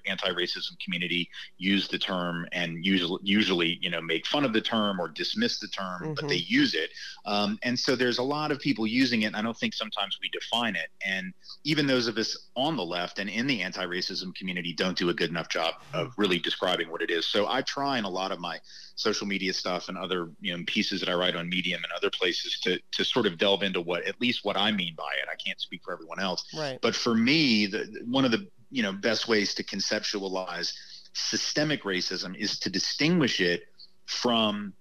anti-racism 0.06 0.80
community 0.84 1.30
use 1.58 1.88
the 1.88 1.97
term 1.97 2.47
and 2.52 2.86
usually 2.86 3.19
usually 3.23 3.80
you 3.82 3.89
know 3.89 4.02
make 4.02 4.26
fun 4.26 4.45
of 4.45 4.54
the 4.54 4.62
term 4.62 5.00
or 5.00 5.08
dismiss 5.08 5.60
the 5.60 5.67
term, 5.67 6.02
mm-hmm. 6.02 6.13
but 6.13 6.28
they 6.28 6.36
use 6.36 6.76
it. 6.76 6.91
Um, 7.26 7.58
and 7.63 7.78
so 7.78 7.95
there's 7.95 8.19
a 8.19 8.23
lot 8.23 8.52
of 8.52 8.60
people 8.60 8.86
using 8.86 9.23
it. 9.23 9.28
And 9.28 9.36
I 9.36 9.41
don't 9.41 9.58
think 9.58 9.73
sometimes 9.73 10.17
we 10.21 10.30
define 10.30 10.76
it. 10.76 10.89
And 11.06 11.34
even 11.63 11.88
those 11.88 12.08
of 12.08 12.17
us 12.17 12.38
on 12.56 12.78
the 12.78 12.86
left 12.86 13.19
and 13.19 13.30
in 13.30 13.47
the 13.47 13.62
anti-racism 13.62 14.36
community 14.36 14.73
don't 14.73 14.97
do 14.97 15.10
a 15.10 15.13
good 15.13 15.30
enough 15.30 15.50
job 15.50 15.76
of 15.93 16.13
really 16.17 16.39
describing 16.39 16.89
what 16.89 17.02
it 17.02 17.10
is. 17.10 17.26
So 17.28 17.47
I 17.47 17.62
try 17.63 17.97
in 17.97 18.06
a 18.06 18.10
lot 18.10 18.32
of 18.32 18.39
my 18.39 18.60
social 18.97 19.27
media 19.27 19.53
stuff 19.53 19.89
and 19.89 19.97
other 19.97 20.29
you 20.41 20.55
know 20.55 20.63
pieces 20.67 20.99
that 20.99 21.10
I 21.10 21.13
write 21.13 21.36
on 21.36 21.47
Medium 21.47 21.83
and 21.83 21.93
other 21.93 22.10
places 22.10 22.60
to 22.63 22.79
to 22.91 23.05
sort 23.05 23.25
of 23.25 23.38
delve 23.38 23.63
into 23.63 23.79
what 23.79 24.05
at 24.05 24.19
least 24.19 24.43
what 24.43 24.57
I 24.57 24.71
mean 24.71 24.95
by 24.97 25.12
it. 25.21 25.29
I 25.31 25.36
can't 25.36 25.62
speak 25.62 25.81
for 25.86 25.93
everyone 25.93 26.19
else. 26.19 26.43
Right. 26.55 26.79
But 26.81 26.95
for 26.95 27.15
me, 27.15 27.67
the, 27.67 28.01
one 28.05 28.25
of 28.25 28.31
the 28.31 28.47
you 28.69 28.83
know 28.83 28.91
best 28.91 29.27
ways 29.27 29.53
to 29.55 29.63
conceptualize 29.63 30.73
systemic 31.13 31.83
racism 31.83 32.36
is 32.36 32.60
to 32.60 32.69
distinguish 32.69 33.39
it 33.39 33.63
from 34.05 34.73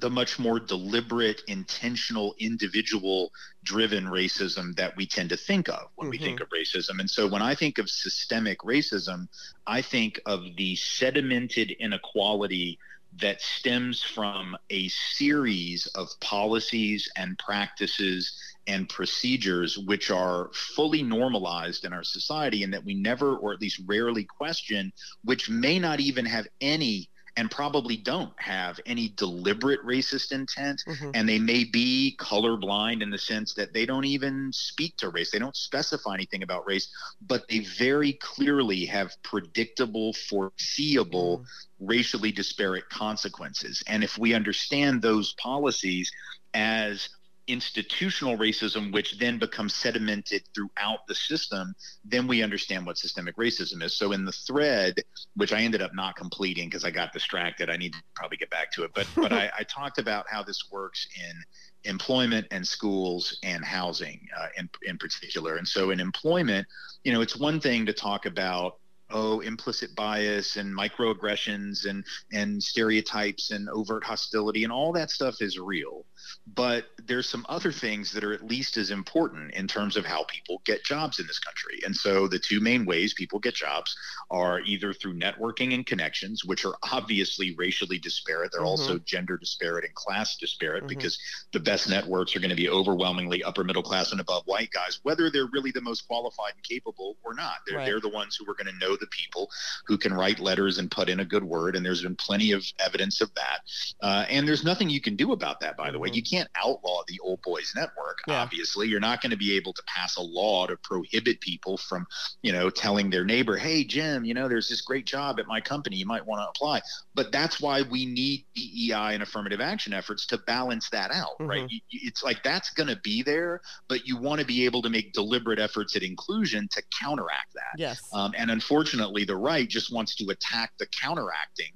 the 0.00 0.10
much 0.10 0.38
more 0.38 0.58
deliberate, 0.58 1.42
intentional, 1.46 2.34
individual 2.38 3.30
driven 3.62 4.04
racism 4.06 4.74
that 4.76 4.96
we 4.96 5.06
tend 5.06 5.28
to 5.30 5.36
think 5.36 5.68
of 5.68 5.88
when 5.94 6.06
mm-hmm. 6.06 6.10
we 6.10 6.18
think 6.18 6.40
mm-hmm. 6.40 6.44
of 6.44 6.48
racism. 6.50 6.98
And 6.98 7.08
so 7.08 7.28
when 7.28 7.42
I 7.42 7.54
think 7.54 7.78
of 7.78 7.88
systemic 7.88 8.60
racism, 8.60 9.28
I 9.66 9.82
think 9.82 10.20
of 10.26 10.40
the 10.56 10.74
sedimented 10.76 11.78
inequality 11.78 12.78
that 13.20 13.40
stems 13.40 14.02
from 14.02 14.56
a 14.70 14.88
series 14.88 15.86
of 15.94 16.08
policies 16.20 17.10
and 17.16 17.38
practices 17.38 18.36
and 18.66 18.88
procedures 18.88 19.78
which 19.78 20.10
are 20.10 20.50
fully 20.52 21.02
normalized 21.02 21.84
in 21.84 21.92
our 21.92 22.02
society 22.02 22.62
and 22.62 22.72
that 22.72 22.84
we 22.84 22.94
never 22.94 23.36
or 23.36 23.52
at 23.52 23.60
least 23.60 23.80
rarely 23.86 24.24
question, 24.24 24.92
which 25.22 25.50
may 25.50 25.78
not 25.78 26.00
even 26.00 26.24
have 26.24 26.46
any 26.60 27.08
and 27.36 27.50
probably 27.50 27.96
don't 27.96 28.32
have 28.36 28.78
any 28.86 29.08
deliberate 29.16 29.84
racist 29.84 30.32
intent. 30.32 30.82
Mm-hmm. 30.86 31.10
And 31.14 31.28
they 31.28 31.38
may 31.38 31.64
be 31.64 32.16
colorblind 32.20 33.02
in 33.02 33.10
the 33.10 33.18
sense 33.18 33.54
that 33.54 33.72
they 33.72 33.86
don't 33.86 34.04
even 34.04 34.52
speak 34.52 34.96
to 34.98 35.08
race, 35.08 35.30
they 35.30 35.38
don't 35.38 35.56
specify 35.56 36.14
anything 36.14 36.42
about 36.42 36.66
race, 36.66 36.88
but 37.26 37.48
they 37.48 37.60
very 37.60 38.14
clearly 38.14 38.84
have 38.86 39.12
predictable, 39.22 40.12
foreseeable. 40.12 41.40
Mm. 41.40 41.46
Racially 41.80 42.30
disparate 42.32 42.88
consequences. 42.88 43.82
And 43.88 44.04
if 44.04 44.16
we 44.16 44.32
understand 44.32 45.02
those 45.02 45.34
policies 45.34 46.10
as 46.54 47.08
institutional 47.46 48.38
racism, 48.38 48.92
which 48.92 49.18
then 49.18 49.38
becomes 49.38 49.74
sedimented 49.74 50.42
throughout 50.54 51.06
the 51.06 51.14
system, 51.14 51.74
then 52.04 52.26
we 52.26 52.42
understand 52.42 52.86
what 52.86 52.96
systemic 52.96 53.36
racism 53.36 53.82
is. 53.82 53.96
So 53.96 54.12
in 54.12 54.24
the 54.24 54.32
thread, 54.32 55.02
which 55.36 55.52
I 55.52 55.60
ended 55.60 55.82
up 55.82 55.94
not 55.94 56.16
completing 56.16 56.68
because 56.68 56.84
I 56.84 56.90
got 56.90 57.12
distracted, 57.12 57.68
I 57.68 57.76
need 57.76 57.92
to 57.92 58.02
probably 58.14 58.38
get 58.38 58.50
back 58.50 58.72
to 58.72 58.84
it. 58.84 58.92
But 58.94 59.06
but 59.14 59.32
I, 59.32 59.50
I, 59.58 59.64
talked 59.64 59.98
about 59.98 60.26
how 60.28 60.42
this 60.42 60.70
works 60.70 61.06
in 61.16 61.90
employment 61.90 62.46
and 62.50 62.66
schools 62.66 63.38
and 63.42 63.64
housing 63.64 64.26
uh, 64.38 64.48
in 64.56 64.68
in 64.84 64.96
particular. 64.98 65.56
And 65.56 65.68
so 65.68 65.90
in 65.90 66.00
employment, 66.00 66.66
you 67.02 67.12
know, 67.12 67.20
it's 67.20 67.36
one 67.36 67.60
thing 67.60 67.84
to 67.86 67.92
talk 67.92 68.26
about 68.26 68.78
oh 69.10 69.40
implicit 69.40 69.94
bias 69.94 70.56
and 70.56 70.74
microaggressions 70.74 71.86
and 71.86 72.04
and 72.32 72.62
stereotypes 72.62 73.50
and 73.50 73.68
overt 73.68 74.02
hostility 74.02 74.64
and 74.64 74.72
all 74.72 74.92
that 74.92 75.10
stuff 75.10 75.42
is 75.42 75.58
real 75.58 76.06
but 76.46 76.86
there's 77.06 77.28
some 77.28 77.44
other 77.48 77.72
things 77.72 78.12
that 78.12 78.24
are 78.24 78.32
at 78.32 78.46
least 78.46 78.76
as 78.76 78.90
important 78.90 79.54
in 79.54 79.66
terms 79.66 79.96
of 79.96 80.04
how 80.04 80.24
people 80.24 80.62
get 80.64 80.84
jobs 80.84 81.18
in 81.18 81.26
this 81.26 81.38
country. 81.38 81.80
And 81.84 81.94
so 81.94 82.28
the 82.28 82.38
two 82.38 82.60
main 82.60 82.84
ways 82.84 83.14
people 83.14 83.38
get 83.38 83.54
jobs 83.54 83.96
are 84.30 84.60
either 84.60 84.92
through 84.92 85.18
networking 85.18 85.74
and 85.74 85.86
connections, 85.86 86.44
which 86.44 86.64
are 86.64 86.74
obviously 86.92 87.54
racially 87.56 87.98
disparate. 87.98 88.50
They're 88.52 88.60
mm-hmm. 88.60 88.68
also 88.68 88.98
gender 88.98 89.36
disparate 89.36 89.84
and 89.84 89.94
class 89.94 90.36
disparate 90.36 90.84
mm-hmm. 90.84 90.88
because 90.88 91.18
the 91.52 91.60
best 91.60 91.88
networks 91.88 92.34
are 92.36 92.40
going 92.40 92.50
to 92.50 92.56
be 92.56 92.68
overwhelmingly 92.68 93.42
upper 93.42 93.64
middle 93.64 93.82
class 93.82 94.12
and 94.12 94.20
above 94.20 94.42
white 94.46 94.70
guys, 94.70 95.00
whether 95.02 95.30
they're 95.30 95.48
really 95.52 95.70
the 95.70 95.80
most 95.80 96.06
qualified 96.06 96.52
and 96.54 96.62
capable 96.62 97.16
or 97.24 97.34
not. 97.34 97.56
They're, 97.66 97.78
right. 97.78 97.86
they're 97.86 98.00
the 98.00 98.08
ones 98.08 98.36
who 98.36 98.50
are 98.50 98.54
going 98.54 98.72
to 98.72 98.78
know 98.78 98.96
the 98.96 99.06
people 99.08 99.50
who 99.86 99.98
can 99.98 100.12
write 100.12 100.40
letters 100.40 100.78
and 100.78 100.90
put 100.90 101.08
in 101.08 101.20
a 101.20 101.24
good 101.24 101.44
word. 101.44 101.76
And 101.76 101.84
there's 101.84 102.02
been 102.02 102.16
plenty 102.16 102.52
of 102.52 102.64
evidence 102.78 103.20
of 103.20 103.34
that. 103.34 103.60
Uh, 104.02 104.24
and 104.28 104.46
there's 104.46 104.64
nothing 104.64 104.90
you 104.90 105.00
can 105.00 105.16
do 105.16 105.32
about 105.32 105.60
that, 105.60 105.76
by 105.76 105.90
the 105.90 105.98
way. 105.98 106.10
You 106.14 106.22
can't 106.22 106.48
outlaw 106.56 107.02
the 107.08 107.18
old 107.20 107.42
boys 107.42 107.72
network. 107.76 108.18
Yeah. 108.26 108.40
Obviously, 108.40 108.88
you're 108.88 109.00
not 109.00 109.20
going 109.20 109.30
to 109.30 109.36
be 109.36 109.56
able 109.56 109.72
to 109.72 109.82
pass 109.86 110.16
a 110.16 110.22
law 110.22 110.66
to 110.66 110.76
prohibit 110.76 111.40
people 111.40 111.76
from, 111.76 112.06
you 112.42 112.52
know, 112.52 112.70
telling 112.70 113.10
their 113.10 113.24
neighbor, 113.24 113.56
"Hey, 113.56 113.84
Jim, 113.84 114.24
you 114.24 114.34
know, 114.34 114.48
there's 114.48 114.68
this 114.68 114.80
great 114.80 115.06
job 115.06 115.40
at 115.40 115.46
my 115.46 115.60
company. 115.60 115.96
You 115.96 116.06
might 116.06 116.24
want 116.24 116.40
to 116.40 116.48
apply." 116.48 116.82
But 117.14 117.32
that's 117.32 117.60
why 117.60 117.82
we 117.82 118.06
need 118.06 118.44
DEI 118.54 119.14
and 119.14 119.22
affirmative 119.22 119.60
action 119.60 119.92
efforts 119.92 120.26
to 120.26 120.38
balance 120.38 120.88
that 120.90 121.10
out, 121.10 121.38
mm-hmm. 121.40 121.46
right? 121.46 121.70
It's 121.90 122.22
like 122.22 122.42
that's 122.42 122.70
going 122.70 122.88
to 122.88 122.96
be 122.96 123.22
there, 123.22 123.60
but 123.88 124.06
you 124.06 124.16
want 124.16 124.40
to 124.40 124.46
be 124.46 124.64
able 124.64 124.82
to 124.82 124.90
make 124.90 125.12
deliberate 125.12 125.58
efforts 125.58 125.96
at 125.96 126.02
inclusion 126.02 126.68
to 126.72 126.82
counteract 127.00 127.54
that. 127.54 127.78
Yes. 127.78 128.00
Um, 128.12 128.32
and 128.36 128.50
unfortunately, 128.50 129.24
the 129.24 129.36
right 129.36 129.68
just 129.68 129.92
wants 129.92 130.14
to 130.16 130.30
attack 130.30 130.72
the 130.78 130.86
counteracting 130.86 131.72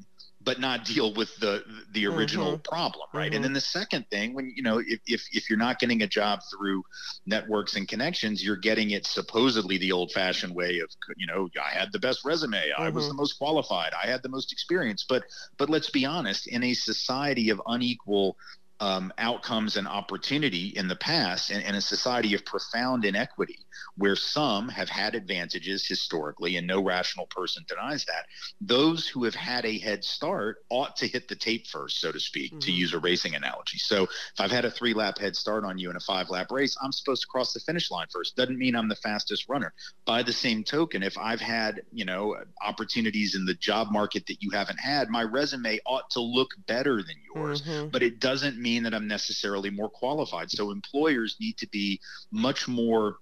but 0.48 0.58
not 0.58 0.82
deal 0.82 1.12
with 1.12 1.36
the 1.40 1.62
the 1.92 2.06
original 2.06 2.52
mm-hmm. 2.52 2.62
problem 2.62 3.06
right 3.12 3.26
mm-hmm. 3.26 3.34
and 3.36 3.44
then 3.44 3.52
the 3.52 3.60
second 3.60 4.02
thing 4.08 4.32
when 4.32 4.50
you 4.56 4.62
know 4.62 4.78
if, 4.78 4.98
if 5.06 5.22
if 5.30 5.50
you're 5.50 5.58
not 5.58 5.78
getting 5.78 6.00
a 6.00 6.06
job 6.06 6.40
through 6.50 6.82
networks 7.26 7.76
and 7.76 7.86
connections 7.86 8.42
you're 8.42 8.56
getting 8.56 8.92
it 8.92 9.06
supposedly 9.06 9.76
the 9.76 9.92
old 9.92 10.10
fashioned 10.10 10.54
way 10.54 10.78
of 10.78 10.88
you 11.18 11.26
know 11.26 11.50
i 11.62 11.68
had 11.68 11.92
the 11.92 11.98
best 11.98 12.24
resume 12.24 12.56
mm-hmm. 12.56 12.82
i 12.82 12.88
was 12.88 13.04
mm-hmm. 13.04 13.08
the 13.10 13.14
most 13.14 13.34
qualified 13.34 13.92
i 14.02 14.06
had 14.06 14.22
the 14.22 14.28
most 14.30 14.50
experience 14.50 15.04
but 15.06 15.22
but 15.58 15.68
let's 15.68 15.90
be 15.90 16.06
honest 16.06 16.46
in 16.46 16.64
a 16.64 16.72
society 16.72 17.50
of 17.50 17.60
unequal 17.66 18.34
um, 18.80 19.12
outcomes 19.18 19.76
and 19.76 19.88
opportunity 19.88 20.68
in 20.68 20.88
the 20.88 20.96
past 20.96 21.50
and 21.50 21.62
in 21.64 21.74
a 21.74 21.80
society 21.80 22.34
of 22.34 22.44
profound 22.44 23.04
inequity 23.04 23.58
where 23.96 24.16
some 24.16 24.68
have 24.68 24.88
had 24.88 25.14
advantages 25.14 25.86
historically 25.86 26.56
and 26.56 26.66
no 26.66 26.82
rational 26.82 27.26
person 27.26 27.64
denies 27.68 28.04
that. 28.04 28.26
Those 28.60 29.08
who 29.08 29.24
have 29.24 29.34
had 29.34 29.64
a 29.64 29.78
head 29.78 30.04
start 30.04 30.58
ought 30.70 30.96
to 30.96 31.08
hit 31.08 31.28
the 31.28 31.34
tape 31.34 31.66
first 31.66 32.00
so 32.00 32.12
to 32.12 32.20
speak 32.20 32.52
mm-hmm. 32.52 32.60
to 32.60 32.72
use 32.72 32.92
a 32.94 32.98
racing 32.98 33.34
analogy. 33.34 33.78
So 33.78 34.04
if 34.04 34.40
i've 34.40 34.50
had 34.50 34.64
a 34.64 34.70
three 34.70 34.94
lap 34.94 35.18
head 35.18 35.34
start 35.34 35.64
on 35.64 35.78
you 35.78 35.90
in 35.90 35.96
a 35.96 36.00
five 36.00 36.30
lap 36.30 36.50
race 36.50 36.76
i'm 36.82 36.92
supposed 36.92 37.22
to 37.22 37.28
cross 37.28 37.52
the 37.52 37.60
finish 37.60 37.90
line 37.90 38.06
first. 38.12 38.36
Doesn't 38.36 38.58
mean 38.58 38.76
i'm 38.76 38.88
the 38.88 38.96
fastest 38.96 39.48
runner. 39.48 39.72
By 40.04 40.22
the 40.22 40.32
same 40.32 40.62
token 40.62 41.02
if 41.02 41.18
i've 41.18 41.40
had 41.40 41.82
you 41.92 42.04
know 42.04 42.36
opportunities 42.64 43.34
in 43.34 43.44
the 43.44 43.54
job 43.54 43.90
market 43.90 44.26
that 44.26 44.42
you 44.42 44.50
haven't 44.50 44.78
had 44.78 45.08
my 45.08 45.24
resume 45.24 45.80
ought 45.86 46.10
to 46.10 46.20
look 46.20 46.50
better 46.66 46.96
than 47.02 47.16
yours. 47.34 47.62
Mm-hmm. 47.62 47.88
but 47.88 48.02
it 48.02 48.20
doesn't 48.20 48.58
mean 48.58 48.67
mean 48.68 48.82
that 48.82 48.94
I'm 48.94 49.08
necessarily 49.08 49.70
more 49.70 49.88
qualified. 49.88 50.50
So 50.50 50.70
employers 50.70 51.36
need 51.40 51.56
to 51.58 51.68
be 51.68 52.00
much 52.30 52.68
more 52.68 53.16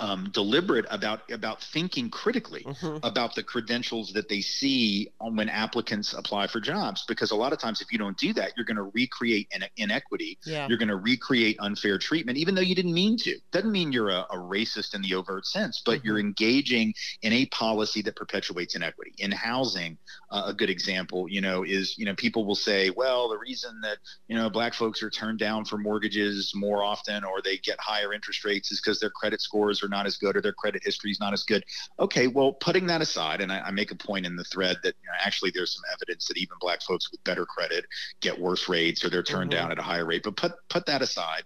um, 0.00 0.30
deliberate 0.32 0.86
about 0.90 1.30
about 1.30 1.62
thinking 1.62 2.08
critically 2.10 2.62
mm-hmm. 2.62 2.98
about 3.02 3.34
the 3.34 3.42
credentials 3.42 4.12
that 4.12 4.28
they 4.28 4.40
see 4.40 5.08
when 5.20 5.48
applicants 5.48 6.14
apply 6.14 6.46
for 6.46 6.60
jobs 6.60 7.04
because 7.06 7.30
a 7.30 7.36
lot 7.36 7.52
of 7.52 7.58
times 7.58 7.80
if 7.80 7.92
you 7.92 7.98
don't 7.98 8.16
do 8.16 8.32
that 8.32 8.52
you're 8.56 8.64
going 8.64 8.76
to 8.76 8.90
recreate 8.94 9.48
an 9.52 9.64
inequity 9.76 10.38
yeah. 10.44 10.66
you're 10.68 10.78
going 10.78 10.88
to 10.88 10.96
recreate 10.96 11.56
unfair 11.60 11.98
treatment 11.98 12.38
even 12.38 12.54
though 12.54 12.62
you 12.62 12.74
didn't 12.74 12.94
mean 12.94 13.16
to 13.16 13.38
doesn't 13.50 13.72
mean 13.72 13.92
you're 13.92 14.10
a, 14.10 14.26
a 14.30 14.36
racist 14.36 14.94
in 14.94 15.02
the 15.02 15.14
overt 15.14 15.46
sense 15.46 15.82
but 15.84 15.98
mm-hmm. 15.98 16.06
you're 16.06 16.18
engaging 16.18 16.94
in 17.22 17.32
a 17.32 17.46
policy 17.46 18.00
that 18.02 18.16
perpetuates 18.16 18.74
inequity 18.74 19.12
in 19.18 19.30
housing 19.30 19.98
uh, 20.30 20.44
a 20.46 20.54
good 20.54 20.70
example 20.70 21.28
you 21.28 21.40
know 21.40 21.64
is 21.64 21.96
you 21.98 22.06
know 22.06 22.14
people 22.14 22.44
will 22.44 22.54
say 22.54 22.90
well 22.90 23.28
the 23.28 23.38
reason 23.38 23.80
that 23.82 23.98
you 24.28 24.36
know 24.36 24.48
black 24.48 24.72
folks 24.74 25.02
are 25.02 25.10
turned 25.10 25.38
down 25.38 25.64
for 25.64 25.76
mortgages 25.76 26.52
more 26.54 26.82
often 26.82 27.24
or 27.24 27.42
they 27.42 27.58
get 27.58 27.78
higher 27.78 28.12
interest 28.12 28.44
rates 28.44 28.72
is 28.72 28.80
because 28.80 28.98
their 28.98 29.10
credit 29.10 29.40
scores 29.40 29.81
are 29.82 29.88
not 29.88 30.06
as 30.06 30.16
good 30.16 30.36
or 30.36 30.40
their 30.40 30.52
credit 30.52 30.82
history 30.84 31.10
is 31.10 31.20
not 31.20 31.32
as 31.32 31.42
good. 31.42 31.64
Okay, 31.98 32.26
well, 32.26 32.52
putting 32.52 32.86
that 32.86 33.00
aside, 33.00 33.40
and 33.40 33.52
I, 33.52 33.60
I 33.60 33.70
make 33.70 33.90
a 33.90 33.96
point 33.96 34.26
in 34.26 34.36
the 34.36 34.44
thread 34.44 34.76
that 34.82 34.94
you 35.02 35.08
know, 35.08 35.16
actually 35.24 35.50
there's 35.54 35.74
some 35.74 35.82
evidence 35.92 36.26
that 36.28 36.36
even 36.36 36.56
black 36.60 36.82
folks 36.82 37.10
with 37.10 37.22
better 37.24 37.46
credit 37.46 37.84
get 38.20 38.38
worse 38.38 38.68
rates 38.68 39.04
or 39.04 39.10
they're 39.10 39.22
turned 39.22 39.50
mm-hmm. 39.50 39.60
down 39.60 39.72
at 39.72 39.78
a 39.78 39.82
higher 39.82 40.04
rate. 40.04 40.22
But 40.22 40.36
put 40.36 40.52
put 40.68 40.86
that 40.86 41.02
aside 41.02 41.44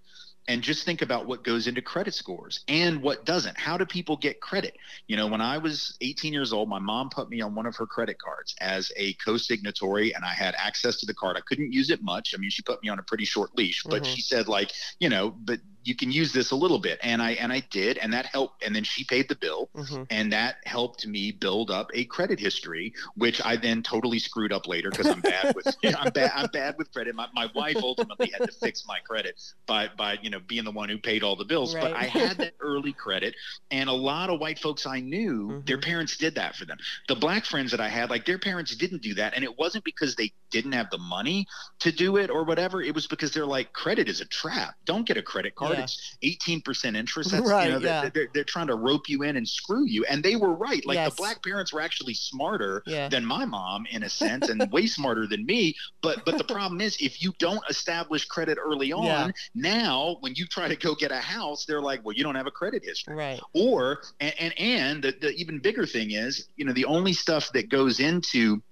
and 0.49 0.63
just 0.63 0.85
think 0.85 1.03
about 1.03 1.27
what 1.27 1.43
goes 1.43 1.67
into 1.67 1.83
credit 1.83 2.15
scores 2.15 2.61
and 2.69 3.03
what 3.03 3.25
doesn't. 3.25 3.59
How 3.59 3.77
do 3.77 3.85
people 3.85 4.17
get 4.17 4.41
credit? 4.41 4.77
You 5.09 5.17
know, 5.17 5.27
when 5.27 5.41
I 5.41 5.59
was 5.59 5.97
18 6.01 6.33
years 6.33 6.53
old, 6.53 6.69
my 6.69 6.79
mom 6.79 7.11
put 7.11 7.29
me 7.29 7.41
on 7.41 7.55
one 7.55 7.67
of 7.67 7.75
her 7.77 7.87
credit 7.87 8.19
cards 8.19 8.55
as 8.61 8.93
a 8.97 9.15
co-signatory 9.15 10.15
and 10.15 10.25
I 10.25 10.33
had 10.33 10.55
access 10.57 11.01
to 11.01 11.07
the 11.07 11.15
card. 11.15 11.37
I 11.37 11.41
couldn't 11.41 11.73
use 11.73 11.91
it 11.91 12.03
much. 12.03 12.33
I 12.35 12.39
mean, 12.39 12.51
she 12.51 12.63
put 12.63 12.83
me 12.83 12.89
on 12.89 12.99
a 12.99 13.03
pretty 13.03 13.25
short 13.25 13.57
leash, 13.57 13.83
but 13.83 14.03
mm-hmm. 14.03 14.15
she 14.15 14.21
said 14.21 14.49
like, 14.49 14.71
you 15.01 15.09
know, 15.09 15.31
but 15.31 15.61
you 15.87 15.95
can 15.95 16.11
use 16.11 16.33
this 16.33 16.51
a 16.51 16.57
little 16.57 16.79
bit 16.79 16.99
and 17.03 17.23
i 17.23 17.33
and 17.33 17.53
i 17.53 17.61
did 17.71 17.97
and 17.99 18.13
that 18.13 18.27
helped 18.27 18.65
and 18.65 18.75
then 18.75 18.83
she 18.83 19.05
paid 19.05 19.29
the 19.29 19.37
bill 19.37 19.71
mm-hmm. 19.75 20.03
and 20.11 20.33
that 20.33 20.57
helped 20.65 21.07
me 21.07 21.31
build 21.31 21.71
up 21.71 21.91
a 21.95 22.05
credit 22.07 22.41
history 22.41 22.93
which 23.17 23.41
i 23.45 23.57
then 23.57 23.83
totally 23.83 24.19
screwed 24.19 24.53
up 24.53 24.67
later 24.67 24.91
because 24.91 25.07
i'm 25.07 25.21
bad 25.21 25.55
with 25.55 25.75
you 25.83 25.91
know, 25.93 25.99
i'm 26.01 26.13
bad 26.13 26.31
i'm 26.35 26.49
bad 26.53 26.75
with 26.77 26.93
credit 26.93 27.15
my, 27.15 27.27
my 27.35 27.49
wife 27.55 27.77
ultimately 27.83 28.31
had 28.37 28.47
to 28.47 28.53
fix 28.53 28.85
my 28.87 28.99
credit 29.07 29.41
by 29.67 29.89
by 29.97 30.19
you 30.23 30.31
know 30.31 30.41
being 30.41 30.65
the 30.65 30.71
one 30.71 30.89
who 30.89 30.99
paid 30.99 31.23
all 31.23 31.37
the 31.37 31.45
bills 31.45 31.75
right. 31.75 31.83
but 31.83 31.93
i 31.93 32.05
had 32.05 32.37
that 32.37 32.55
early 32.61 32.93
credit 32.93 33.35
and 33.71 33.89
a 33.89 33.93
lot 33.93 34.29
of 34.29 34.41
white 34.41 34.59
folks 34.59 34.87
i 34.87 34.99
knew 34.99 35.49
mm-hmm. 35.49 35.61
their 35.67 35.79
parents 35.79 36.17
did 36.17 36.35
that 36.35 36.57
for 36.57 36.65
them 36.65 36.79
the 37.09 37.15
black 37.15 37.45
friends 37.45 37.71
that 37.71 37.81
i 37.81 37.89
had 37.89 38.11
like 38.11 38.27
their 38.27 38.39
parents 38.39 38.75
didn't 38.75 39.03
do 39.03 39.15
that 39.15 39.35
and 39.35 39.45
it 39.45 39.59
wasn't 39.59 39.85
because 39.85 40.17
they 40.17 40.33
didn't 40.51 40.73
have 40.73 40.91
the 40.91 40.99
money 40.99 41.47
to 41.79 41.93
do 41.93 42.17
it 42.17 42.31
or 42.31 42.45
whatever 42.45 42.83
it 42.83 42.95
was 42.95 43.07
because 43.07 43.33
they're 43.33 43.47
like 43.47 43.73
credit 43.73 44.09
is 44.09 44.21
a 44.21 44.25
trap 44.27 44.75
don't 44.85 45.07
get 45.07 45.17
a 45.17 45.23
credit 45.23 45.55
card 45.55 45.76
yeah. 45.76 45.76
It's 45.79 46.17
18% 46.25 46.97
interest. 46.97 47.31
That's, 47.31 47.49
right, 47.49 47.67
you 47.67 47.73
know, 47.73 47.79
yeah. 47.79 48.09
they're, 48.13 48.29
they're, 48.33 48.45
trying 48.45 48.69
to 48.69 48.77
rope 48.77 49.09
you 49.09 49.23
in 49.23 49.37
and 49.37 49.47
screw 49.49 49.85
you. 49.87 50.05
And 50.05 50.23
they 50.23 50.37
were 50.37 50.55
right. 50.55 50.85
Like 50.87 50.97
yes. 50.97 51.11
the 51.11 51.17
black 51.17 51.43
parents 51.43 51.73
were 51.73 51.81
actually 51.81 52.15
smarter 52.15 52.83
than 52.87 53.25
my 53.25 53.45
mom 53.45 53.87
in 53.91 54.03
a 54.03 54.09
sense 54.09 54.49
and 54.49 54.71
way 54.71 54.87
smarter 54.87 55.27
than 55.27 55.45
me. 55.45 55.75
But 56.03 56.25
but 56.25 56.39
the 56.39 56.45
problem 56.55 56.81
is 56.81 56.97
if 57.01 57.23
you 57.23 57.33
don't 57.39 57.63
establish 57.69 58.25
credit 58.27 58.59
early 58.63 58.93
on, 58.93 59.33
now 59.55 60.17
when 60.21 60.35
you 60.35 60.47
try 60.47 60.69
to 60.69 60.77
go 60.77 60.95
get 60.95 61.11
a 61.11 61.19
house, 61.19 61.65
they're 61.65 61.83
like, 61.83 62.05
well, 62.05 62.15
you 62.15 62.23
don't 62.23 62.37
have 62.37 62.47
a 62.47 62.53
credit 62.53 62.85
history. 62.85 63.15
Right. 63.15 63.41
Or 63.55 64.01
and 64.21 64.35
and, 64.39 64.59
and 64.59 65.03
the, 65.03 65.17
the 65.21 65.31
even 65.33 65.59
bigger 65.59 65.87
thing 65.87 66.13
is, 66.13 66.49
you 66.57 66.65
know, 66.65 66.73
the 66.73 66.85
only 66.85 67.13
stuff 67.13 67.51
that 67.53 67.69
goes 67.69 68.01
into 68.01 68.63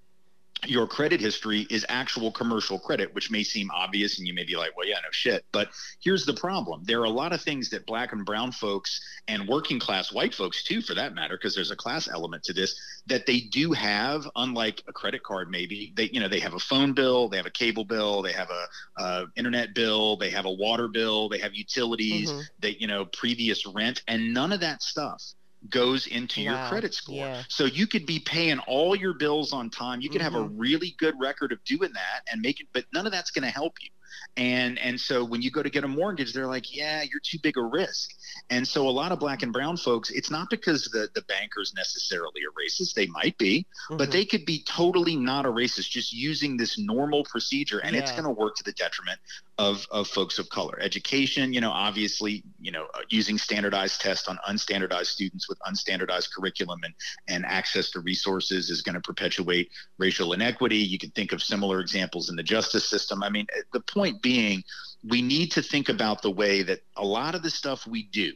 your 0.66 0.86
credit 0.86 1.20
history 1.20 1.66
is 1.70 1.84
actual 1.88 2.32
commercial 2.32 2.78
credit, 2.78 3.14
which 3.14 3.30
may 3.30 3.42
seem 3.42 3.70
obvious 3.70 4.18
and 4.18 4.26
you 4.26 4.34
may 4.34 4.44
be 4.44 4.56
like, 4.56 4.76
well, 4.76 4.86
yeah, 4.86 4.96
no 4.96 5.10
shit. 5.10 5.44
But 5.52 5.70
here's 6.00 6.24
the 6.24 6.34
problem 6.34 6.82
there 6.84 7.00
are 7.00 7.04
a 7.04 7.10
lot 7.10 7.32
of 7.32 7.42
things 7.42 7.70
that 7.70 7.86
black 7.86 8.12
and 8.12 8.24
brown 8.24 8.52
folks 8.52 9.00
and 9.28 9.46
working 9.48 9.78
class 9.78 10.12
white 10.12 10.34
folks, 10.34 10.62
too, 10.62 10.80
for 10.80 10.94
that 10.94 11.14
matter, 11.14 11.36
because 11.36 11.54
there's 11.54 11.70
a 11.70 11.76
class 11.76 12.08
element 12.08 12.44
to 12.44 12.52
this, 12.52 12.78
that 13.06 13.26
they 13.26 13.40
do 13.40 13.72
have, 13.72 14.28
unlike 14.36 14.82
a 14.88 14.92
credit 14.92 15.22
card, 15.22 15.50
maybe. 15.50 15.92
They, 15.96 16.10
you 16.12 16.20
know, 16.20 16.28
they 16.28 16.40
have 16.40 16.54
a 16.54 16.58
phone 16.58 16.92
bill, 16.92 17.28
they 17.28 17.36
have 17.36 17.46
a 17.46 17.50
cable 17.50 17.84
bill, 17.84 18.22
they 18.22 18.32
have 18.32 18.50
a, 18.50 19.24
internet 19.36 19.74
bill, 19.74 20.16
they 20.16 20.30
have 20.30 20.44
a 20.44 20.52
water 20.52 20.88
bill, 20.88 21.28
they 21.28 21.38
have 21.38 21.54
utilities, 21.54 22.30
mm-hmm. 22.30 22.40
they, 22.60 22.70
you 22.70 22.86
know, 22.86 23.04
previous 23.04 23.66
rent, 23.66 24.02
and 24.08 24.32
none 24.32 24.52
of 24.52 24.60
that 24.60 24.82
stuff 24.82 25.22
goes 25.70 26.06
into 26.06 26.44
wow. 26.44 26.60
your 26.60 26.68
credit 26.68 26.94
score. 26.94 27.16
Yeah. 27.16 27.42
So 27.48 27.64
you 27.64 27.86
could 27.86 28.06
be 28.06 28.18
paying 28.18 28.58
all 28.60 28.94
your 28.94 29.14
bills 29.14 29.52
on 29.52 29.70
time. 29.70 30.00
You 30.00 30.10
could 30.10 30.20
mm-hmm. 30.20 30.34
have 30.34 30.42
a 30.42 30.46
mm-hmm. 30.46 30.58
really 30.58 30.94
good 30.98 31.14
record 31.20 31.52
of 31.52 31.62
doing 31.64 31.92
that 31.92 32.22
and 32.30 32.40
making, 32.40 32.66
but 32.72 32.84
none 32.92 33.06
of 33.06 33.12
that's 33.12 33.30
going 33.30 33.44
to 33.44 33.50
help 33.50 33.74
you 33.80 33.90
and 34.36 34.78
and 34.78 35.00
so 35.00 35.24
when 35.24 35.42
you 35.42 35.50
go 35.50 35.62
to 35.62 35.70
get 35.70 35.84
a 35.84 35.88
mortgage 35.88 36.32
they're 36.32 36.46
like 36.46 36.74
yeah 36.76 37.02
you're 37.02 37.20
too 37.22 37.38
big 37.42 37.56
a 37.56 37.62
risk 37.62 38.10
and 38.50 38.66
so 38.66 38.88
a 38.88 38.90
lot 38.90 39.12
of 39.12 39.18
black 39.18 39.42
and 39.42 39.52
brown 39.52 39.76
folks 39.76 40.10
it's 40.10 40.30
not 40.30 40.48
because 40.50 40.84
the 40.86 41.08
the 41.14 41.22
bankers 41.22 41.72
necessarily 41.76 42.40
are 42.42 42.52
racist 42.52 42.94
they 42.94 43.06
might 43.06 43.36
be 43.38 43.60
mm-hmm. 43.60 43.96
but 43.96 44.10
they 44.10 44.24
could 44.24 44.44
be 44.44 44.62
totally 44.64 45.16
not 45.16 45.46
a 45.46 45.48
racist 45.48 45.90
just 45.90 46.12
using 46.12 46.56
this 46.56 46.78
normal 46.78 47.24
procedure 47.24 47.78
and 47.80 47.94
yeah. 47.94 48.00
it's 48.00 48.12
going 48.12 48.24
to 48.24 48.30
work 48.30 48.54
to 48.56 48.64
the 48.64 48.72
detriment 48.72 49.18
of 49.58 49.86
of 49.90 50.08
folks 50.08 50.38
of 50.38 50.48
color 50.48 50.78
education 50.80 51.52
you 51.52 51.60
know 51.60 51.70
obviously 51.70 52.42
you 52.60 52.70
know 52.70 52.86
uh, 52.94 53.00
using 53.08 53.38
standardized 53.38 54.00
tests 54.00 54.28
on 54.28 54.38
unstandardized 54.48 55.06
students 55.06 55.48
with 55.48 55.58
unstandardized 55.60 56.28
curriculum 56.32 56.80
and 56.84 56.94
and 57.28 57.44
access 57.46 57.90
to 57.90 58.00
resources 58.00 58.70
is 58.70 58.82
going 58.82 58.94
to 58.94 59.00
perpetuate 59.00 59.70
racial 59.98 60.32
inequity 60.32 60.76
you 60.76 60.98
can 60.98 61.10
think 61.10 61.32
of 61.32 61.42
similar 61.42 61.80
examples 61.80 62.30
in 62.30 62.36
the 62.36 62.42
justice 62.42 62.88
system 62.88 63.22
i 63.22 63.28
mean 63.28 63.46
the 63.72 63.80
point 63.80 64.22
being, 64.22 64.64
we 65.08 65.22
need 65.22 65.52
to 65.52 65.62
think 65.62 65.88
about 65.88 66.22
the 66.22 66.30
way 66.30 66.62
that 66.62 66.80
a 66.96 67.04
lot 67.04 67.34
of 67.34 67.42
the 67.42 67.50
stuff 67.50 67.86
we 67.86 68.04
do 68.04 68.32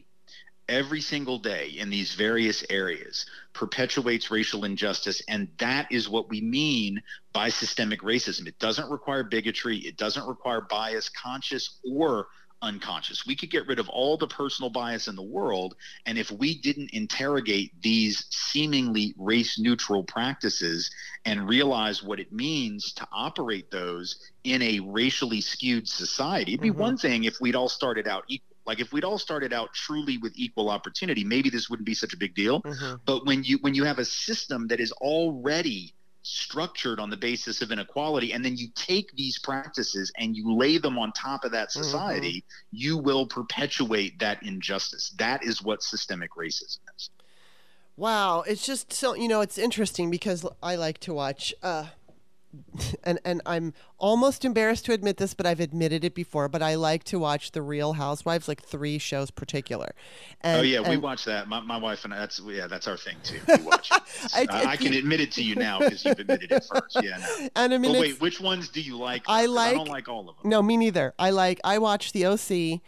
every 0.67 1.01
single 1.01 1.39
day 1.39 1.69
in 1.77 1.89
these 1.89 2.13
various 2.13 2.63
areas 2.69 3.25
perpetuates 3.53 4.29
racial 4.29 4.65
injustice. 4.65 5.21
And 5.27 5.47
that 5.57 5.91
is 5.91 6.07
what 6.07 6.29
we 6.29 6.41
mean 6.41 7.01
by 7.33 7.49
systemic 7.49 8.01
racism. 8.01 8.47
It 8.47 8.59
doesn't 8.59 8.89
require 8.89 9.23
bigotry, 9.23 9.77
it 9.79 9.97
doesn't 9.97 10.27
require 10.27 10.61
bias, 10.61 11.09
conscious 11.09 11.79
or 11.83 12.27
unconscious. 12.61 13.25
We 13.25 13.35
could 13.35 13.49
get 13.49 13.67
rid 13.67 13.79
of 13.79 13.89
all 13.89 14.17
the 14.17 14.27
personal 14.27 14.69
bias 14.69 15.07
in 15.07 15.15
the 15.15 15.21
world. 15.21 15.75
And 16.05 16.17
if 16.17 16.31
we 16.31 16.59
didn't 16.59 16.91
interrogate 16.93 17.71
these 17.81 18.25
seemingly 18.29 19.13
race 19.17 19.59
neutral 19.59 20.03
practices 20.03 20.89
and 21.25 21.47
realize 21.47 22.03
what 22.03 22.19
it 22.19 22.31
means 22.31 22.93
to 22.93 23.07
operate 23.11 23.71
those 23.71 24.19
in 24.43 24.61
a 24.61 24.79
racially 24.79 25.41
skewed 25.41 25.87
society, 25.87 26.53
it'd 26.53 26.61
be 26.61 26.69
mm-hmm. 26.69 26.79
one 26.79 26.97
thing 26.97 27.23
if 27.23 27.39
we'd 27.39 27.55
all 27.55 27.69
started 27.69 28.07
out 28.07 28.23
equal. 28.27 28.45
Like 28.65 28.79
if 28.79 28.93
we'd 28.93 29.03
all 29.03 29.17
started 29.17 29.51
out 29.51 29.73
truly 29.73 30.19
with 30.19 30.33
equal 30.35 30.69
opportunity, 30.69 31.23
maybe 31.23 31.49
this 31.49 31.71
wouldn't 31.71 31.87
be 31.87 31.95
such 31.95 32.13
a 32.13 32.17
big 32.17 32.35
deal. 32.35 32.61
Mm-hmm. 32.61 32.97
But 33.03 33.25
when 33.25 33.43
you 33.43 33.57
when 33.61 33.73
you 33.73 33.83
have 33.83 33.97
a 33.97 34.05
system 34.05 34.67
that 34.67 34.79
is 34.79 34.91
already 34.91 35.95
structured 36.21 36.99
on 36.99 37.09
the 37.09 37.17
basis 37.17 37.61
of 37.61 37.71
inequality 37.71 38.33
and 38.33 38.43
then 38.43 38.57
you 38.57 38.67
take 38.75 39.11
these 39.15 39.39
practices 39.39 40.11
and 40.17 40.35
you 40.35 40.53
lay 40.53 40.77
them 40.77 40.97
on 40.97 41.11
top 41.13 41.45
of 41.45 41.51
that 41.51 41.69
mm-hmm. 41.69 41.81
society 41.81 42.39
mm-hmm. 42.41 42.77
you 42.77 42.97
will 42.97 43.25
perpetuate 43.25 44.19
that 44.19 44.41
injustice 44.43 45.13
that 45.17 45.43
is 45.43 45.63
what 45.63 45.81
systemic 45.81 46.31
racism 46.31 46.79
is 46.95 47.09
wow 47.95 48.41
it's 48.41 48.65
just 48.65 48.91
so 48.91 49.15
you 49.15 49.27
know 49.27 49.39
it's 49.39 49.57
interesting 49.57 50.09
because 50.09 50.45
i 50.61 50.75
like 50.75 50.99
to 50.99 51.13
watch 51.13 51.53
uh 51.63 51.85
and 53.03 53.19
and 53.23 53.41
I'm 53.45 53.73
almost 53.97 54.43
embarrassed 54.43 54.85
to 54.85 54.93
admit 54.93 55.17
this, 55.17 55.33
but 55.33 55.45
I've 55.45 55.59
admitted 55.59 56.03
it 56.03 56.15
before. 56.15 56.47
But 56.49 56.63
I 56.63 56.75
like 56.75 57.03
to 57.05 57.19
watch 57.19 57.51
the 57.51 57.61
Real 57.61 57.93
Housewives, 57.93 58.47
like 58.47 58.61
three 58.61 58.97
shows 58.97 59.29
particular. 59.29 59.93
And, 60.41 60.59
oh 60.59 60.63
yeah, 60.63 60.79
and, 60.79 60.89
we 60.89 60.97
watch 60.97 61.25
that. 61.25 61.47
My, 61.47 61.59
my 61.59 61.77
wife 61.77 62.05
and 62.05 62.13
I, 62.13 62.19
that's 62.19 62.39
yeah, 62.39 62.67
that's 62.67 62.87
our 62.87 62.97
thing 62.97 63.17
too. 63.23 63.39
We 63.47 63.63
watch. 63.63 63.91
I, 64.33 64.47
I, 64.49 64.77
can 64.77 64.93
admit 64.93 65.19
it 65.21 65.31
to 65.33 65.43
you 65.43 65.55
now 65.55 65.79
because 65.79 66.03
you've 66.03 66.19
admitted 66.19 66.51
it 66.51 66.65
first. 66.65 66.97
Yeah. 67.01 67.17
No. 67.17 67.49
And 67.55 67.73
I 67.73 67.77
mean, 67.77 67.91
but 67.91 68.01
wait, 68.01 68.21
which 68.21 68.39
ones 68.39 68.69
do 68.69 68.81
you 68.81 68.97
like? 68.97 69.23
I 69.27 69.45
like. 69.45 69.71
I 69.71 69.73
don't 69.73 69.89
like 69.89 70.07
all 70.07 70.29
of 70.29 70.37
them. 70.37 70.49
No, 70.49 70.61
me 70.61 70.77
neither. 70.77 71.13
I 71.19 71.31
like. 71.31 71.59
I 71.63 71.77
watch 71.77 72.13
The 72.13 72.25
OC, 72.25 72.81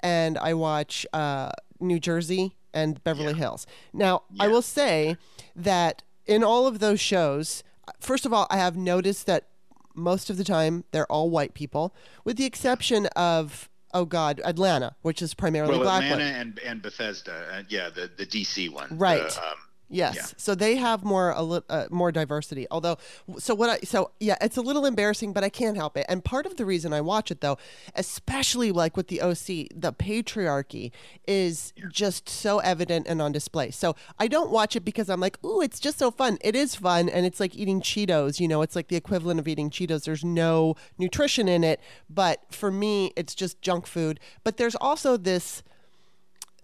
and 0.00 0.38
I 0.38 0.54
watch 0.54 1.06
uh, 1.12 1.50
New 1.80 1.98
Jersey 1.98 2.56
and 2.74 3.02
Beverly 3.04 3.32
yeah. 3.32 3.38
Hills. 3.38 3.66
Now, 3.92 4.22
yeah. 4.30 4.44
I 4.44 4.48
will 4.48 4.62
say 4.62 5.16
that 5.56 6.02
in 6.26 6.44
all 6.44 6.66
of 6.66 6.78
those 6.78 7.00
shows 7.00 7.62
first 8.00 8.26
of 8.26 8.32
all, 8.32 8.46
I 8.50 8.56
have 8.56 8.76
noticed 8.76 9.26
that 9.26 9.48
most 9.94 10.30
of 10.30 10.36
the 10.36 10.44
time 10.44 10.84
they're 10.92 11.10
all 11.10 11.30
white 11.30 11.54
people, 11.54 11.94
with 12.24 12.36
the 12.36 12.44
exception 12.44 13.06
of 13.16 13.68
oh 13.94 14.04
god, 14.04 14.40
Atlanta, 14.44 14.96
which 15.02 15.22
is 15.22 15.34
primarily 15.34 15.72
well, 15.72 15.82
black. 15.82 16.04
Atlanta 16.04 16.24
and 16.24 16.58
and 16.60 16.82
Bethesda, 16.82 17.46
uh, 17.52 17.62
yeah, 17.68 17.90
the 17.90 18.10
the 18.16 18.26
DC 18.26 18.70
one, 18.70 18.96
right? 18.98 19.28
The, 19.28 19.42
um, 19.42 19.56
Yes. 19.90 20.16
Yeah. 20.16 20.26
So 20.36 20.54
they 20.54 20.76
have 20.76 21.04
more 21.04 21.30
a 21.30 21.42
li- 21.42 21.60
uh, 21.68 21.86
more 21.90 22.12
diversity. 22.12 22.66
Although, 22.70 22.98
so 23.38 23.54
what 23.54 23.70
I 23.70 23.78
so 23.80 24.10
yeah, 24.20 24.36
it's 24.40 24.56
a 24.56 24.60
little 24.60 24.84
embarrassing, 24.84 25.32
but 25.32 25.44
I 25.44 25.48
can't 25.48 25.76
help 25.76 25.96
it. 25.96 26.04
And 26.08 26.24
part 26.24 26.46
of 26.46 26.56
the 26.56 26.66
reason 26.66 26.92
I 26.92 27.00
watch 27.00 27.30
it 27.30 27.40
though, 27.40 27.58
especially 27.94 28.70
like 28.70 28.96
with 28.96 29.08
the 29.08 29.22
OC, 29.22 29.70
the 29.74 29.94
patriarchy 29.98 30.92
is 31.26 31.72
yeah. 31.76 31.84
just 31.90 32.28
so 32.28 32.58
evident 32.58 33.06
and 33.08 33.22
on 33.22 33.32
display. 33.32 33.70
So 33.70 33.96
I 34.18 34.28
don't 34.28 34.50
watch 34.50 34.76
it 34.76 34.84
because 34.84 35.08
I'm 35.08 35.20
like, 35.20 35.42
ooh, 35.44 35.62
it's 35.62 35.80
just 35.80 35.98
so 35.98 36.10
fun. 36.10 36.38
It 36.42 36.54
is 36.54 36.74
fun, 36.74 37.08
and 37.08 37.24
it's 37.24 37.40
like 37.40 37.56
eating 37.56 37.80
Cheetos. 37.80 38.40
You 38.40 38.48
know, 38.48 38.62
it's 38.62 38.76
like 38.76 38.88
the 38.88 38.96
equivalent 38.96 39.40
of 39.40 39.48
eating 39.48 39.70
Cheetos. 39.70 40.04
There's 40.04 40.24
no 40.24 40.76
nutrition 40.98 41.48
in 41.48 41.64
it, 41.64 41.80
but 42.10 42.42
for 42.50 42.70
me, 42.70 43.12
it's 43.16 43.34
just 43.34 43.62
junk 43.62 43.86
food. 43.86 44.20
But 44.44 44.58
there's 44.58 44.76
also 44.76 45.16
this 45.16 45.62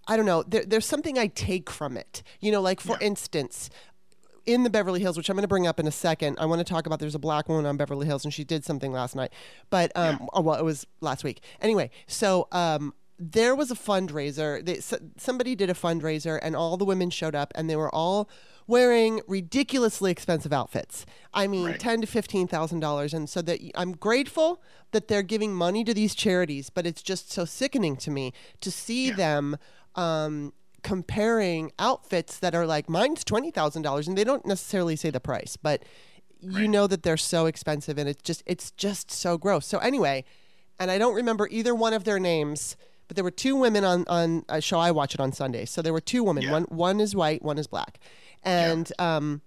I 0.07 0.17
don't 0.17 0.27
know, 0.27 0.43
there, 0.43 0.65
there's 0.65 0.87
something 0.87 1.19
I 1.19 1.29
take 1.29 1.71
from 1.71 1.97
it. 1.97 2.23
You 2.41 2.53
know, 2.53 2.61
like 2.61 2.81
for 2.81 2.97
yeah. 3.01 3.09
instance, 3.09 3.71
in 4.47 4.63
the 4.63 4.71
Beverly 4.71 5.01
Hills, 5.01 5.17
which 5.17 5.29
I'm 5.29 5.37
going 5.37 5.43
to 5.43 5.49
bring 5.49 5.67
up 5.67 5.81
in 5.81 5.87
a 5.87 5.93
second, 5.93 6.39
I 6.39 6.47
want 6.47 6.61
to 6.61 6.71
talk 6.71 6.87
about. 6.87 6.99
There's 6.99 7.15
a 7.15 7.21
black 7.21 7.49
woman 7.49 7.67
on 7.67 7.77
Beverly 7.77 8.07
Hills, 8.07 8.25
and 8.25 8.33
she 8.33 8.45
did 8.45 8.65
something 8.65 8.93
last 8.93 9.17
night, 9.17 9.33
but 9.71 9.91
um, 9.95 10.19
yeah. 10.21 10.27
oh, 10.35 10.41
well, 10.43 10.59
it 10.59 10.65
was 10.65 10.87
last 11.01 11.25
week. 11.25 11.41
Anyway, 11.61 11.91
so 12.07 12.49
um, 12.53 12.95
there 13.19 13.55
was 13.55 13.71
a 13.71 13.75
fundraiser. 13.75 14.65
They, 14.65 14.81
so, 14.81 14.99
somebody 15.17 15.55
did 15.55 15.71
a 15.71 15.75
fundraiser, 15.75 16.39
and 16.43 16.55
all 16.55 16.77
the 16.77 16.85
women 16.85 17.11
showed 17.11 17.35
up, 17.35 17.53
and 17.55 17.71
they 17.71 17.77
were 17.77 17.95
all 17.95 18.29
wearing 18.67 19.21
ridiculously 19.27 20.11
expensive 20.11 20.53
outfits. 20.53 21.05
I 21.33 21.47
mean, 21.47 21.67
right. 21.67 21.81
ten 21.81 22.01
to 22.01 22.07
fifteen 22.07 22.47
thousand 22.47 22.81
dollars, 22.81 23.15
and 23.15 23.29
so 23.29 23.41
that 23.43 23.61
I'm 23.75 23.93
grateful 23.93 24.63
that 24.93 25.09
they're 25.09 25.23
giving 25.23 25.55
money 25.55 25.85
to 25.85 25.95
these 25.95 26.15
charities, 26.15 26.71
but 26.71 26.87
it's 26.87 27.03
just 27.03 27.33
so 27.33 27.45
sickening 27.45 27.97
to 27.97 28.11
me 28.11 28.33
to 28.61 28.71
see 28.71 29.09
yeah. 29.09 29.17
them 29.17 29.57
um, 29.97 30.53
comparing 30.83 31.73
outfits 31.79 32.39
that 32.41 32.55
are 32.55 32.67
like 32.67 32.89
mine's 32.89 33.25
twenty 33.25 33.51
thousand 33.51 33.83
dollars, 33.83 34.07
and 34.09 34.17
they 34.19 34.25
don't 34.25 34.45
necessarily 34.47 34.97
say 34.97 35.11
the 35.11 35.21
price, 35.21 35.57
but 35.57 35.83
you 36.41 36.51
Right. 36.61 36.69
know 36.71 36.87
that 36.87 37.03
they're 37.05 37.17
so 37.17 37.47
expensive, 37.47 37.97
and 37.97 38.09
it's 38.09 38.23
just 38.23 38.43
it's 38.47 38.71
just 38.73 39.11
so 39.11 39.39
gross. 39.39 39.67
So 39.67 39.79
anyway, 39.79 40.25
and 40.79 40.91
I 40.91 40.99
don't 40.99 41.15
remember 41.15 41.49
either 41.51 41.75
one 41.75 41.95
of 41.95 42.05
their 42.05 42.19
names, 42.21 42.77
but 43.09 43.17
there 43.17 43.25
were 43.25 43.31
two 43.31 43.57
women 43.57 43.83
on 43.85 44.05
on 44.09 44.45
a 44.49 44.61
show 44.61 44.79
I 44.79 44.91
watch 44.91 45.15
it 45.15 45.21
on 45.21 45.33
Sunday. 45.33 45.65
So 45.65 45.81
there 45.81 45.93
were 45.95 46.03
two 46.03 46.23
women. 46.23 46.45
Yeah. 46.45 46.53
One 46.53 46.65
one 46.65 47.01
is 47.01 47.17
white, 47.17 47.43
one 47.43 47.57
is 47.57 47.67
black, 47.67 47.99
and 48.43 48.93
um 48.99 49.41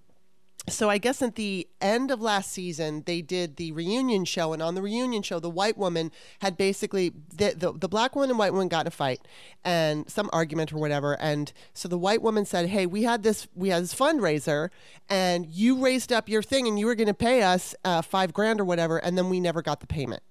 so 0.70 0.90
I 0.90 0.98
guess 0.98 1.22
at 1.22 1.36
the 1.36 1.68
end 1.80 2.12
of 2.12 2.22
last 2.22 2.52
season, 2.52 3.04
they 3.06 3.22
did 3.22 3.56
the 3.56 3.72
reunion 3.72 4.26
show, 4.26 4.54
and 4.54 4.62
on 4.62 4.76
the 4.76 4.82
reunion 4.82 5.22
show, 5.22 5.40
the 5.40 5.50
white 5.50 5.78
woman 5.78 6.12
had 6.40 6.58
basically 6.58 7.14
the 7.36 7.54
the, 7.56 7.72
the 7.72 7.88
black 7.88 8.16
woman 8.16 8.30
and 8.30 8.40
white 8.40 8.52
woman 8.52 8.68
got 8.68 8.82
in 8.82 8.88
a 8.88 8.92
fight 8.92 9.22
and 9.64 10.10
some 10.10 10.30
argument 10.34 10.74
or 10.74 10.78
whatever, 10.78 11.20
and 11.22 11.54
so 11.74 11.88
the 11.88 11.98
white 11.98 12.22
woman 12.22 12.46
said, 12.46 12.70
"Hey, 12.70 12.86
we 12.86 13.04
had 13.04 13.24
this 13.24 13.48
we 13.56 13.70
had 13.70 13.84
this 13.84 13.96
fundraiser, 13.96 14.70
and 15.10 15.46
you 15.46 15.84
raised 15.84 16.12
up 16.12 16.28
your 16.28 16.44
thing, 16.44 16.68
and 16.68 16.78
you 16.78 16.86
were 16.86 16.96
going 16.96 17.08
to 17.08 17.14
pay 17.14 17.44
us 17.44 17.74
uh, 17.86 18.02
five 18.02 18.34
grand 18.34 18.60
or 18.60 18.66
whatever, 18.66 18.98
and 18.98 19.18
then 19.18 19.30
we 19.30 19.40
never 19.40 19.62
got 19.62 19.80
the 19.80 19.88
payment." 19.88 20.24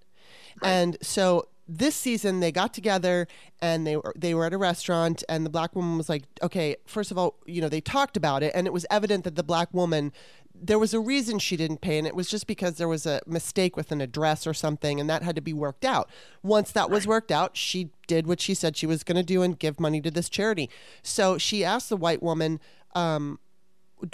And 0.62 0.96
so 1.02 1.48
this 1.68 1.96
season 1.96 2.40
they 2.40 2.52
got 2.52 2.72
together 2.72 3.26
and 3.60 3.86
they 3.86 3.96
were 3.96 4.12
they 4.16 4.34
were 4.34 4.44
at 4.44 4.52
a 4.52 4.58
restaurant 4.58 5.24
and 5.28 5.44
the 5.44 5.50
black 5.50 5.74
woman 5.74 5.96
was 5.96 6.08
like, 6.08 6.24
"Okay, 6.42 6.76
first 6.86 7.10
of 7.10 7.18
all, 7.18 7.36
you 7.46 7.60
know, 7.60 7.68
they 7.68 7.80
talked 7.80 8.16
about 8.16 8.42
it 8.42 8.52
and 8.54 8.66
it 8.66 8.72
was 8.72 8.86
evident 8.90 9.24
that 9.24 9.34
the 9.36 9.42
black 9.42 9.72
woman 9.72 10.12
there 10.62 10.78
was 10.78 10.94
a 10.94 11.00
reason 11.00 11.38
she 11.38 11.56
didn't 11.56 11.80
pay 11.80 11.98
and 11.98 12.06
it 12.06 12.14
was 12.14 12.28
just 12.28 12.46
because 12.46 12.76
there 12.76 12.88
was 12.88 13.04
a 13.04 13.20
mistake 13.26 13.76
with 13.76 13.92
an 13.92 14.00
address 14.00 14.46
or 14.46 14.54
something 14.54 14.98
and 14.98 15.10
that 15.10 15.22
had 15.22 15.36
to 15.36 15.42
be 15.42 15.52
worked 15.52 15.84
out. 15.84 16.08
Once 16.42 16.72
that 16.72 16.90
was 16.90 17.06
worked 17.06 17.30
out, 17.30 17.56
she 17.56 17.90
did 18.06 18.26
what 18.26 18.40
she 18.40 18.54
said 18.54 18.76
she 18.76 18.86
was 18.86 19.04
going 19.04 19.16
to 19.16 19.22
do 19.22 19.42
and 19.42 19.58
give 19.58 19.78
money 19.78 20.00
to 20.00 20.10
this 20.10 20.28
charity. 20.28 20.70
So 21.02 21.36
she 21.36 21.64
asked 21.64 21.88
the 21.88 21.96
white 21.96 22.22
woman 22.22 22.60
um, 22.94 23.38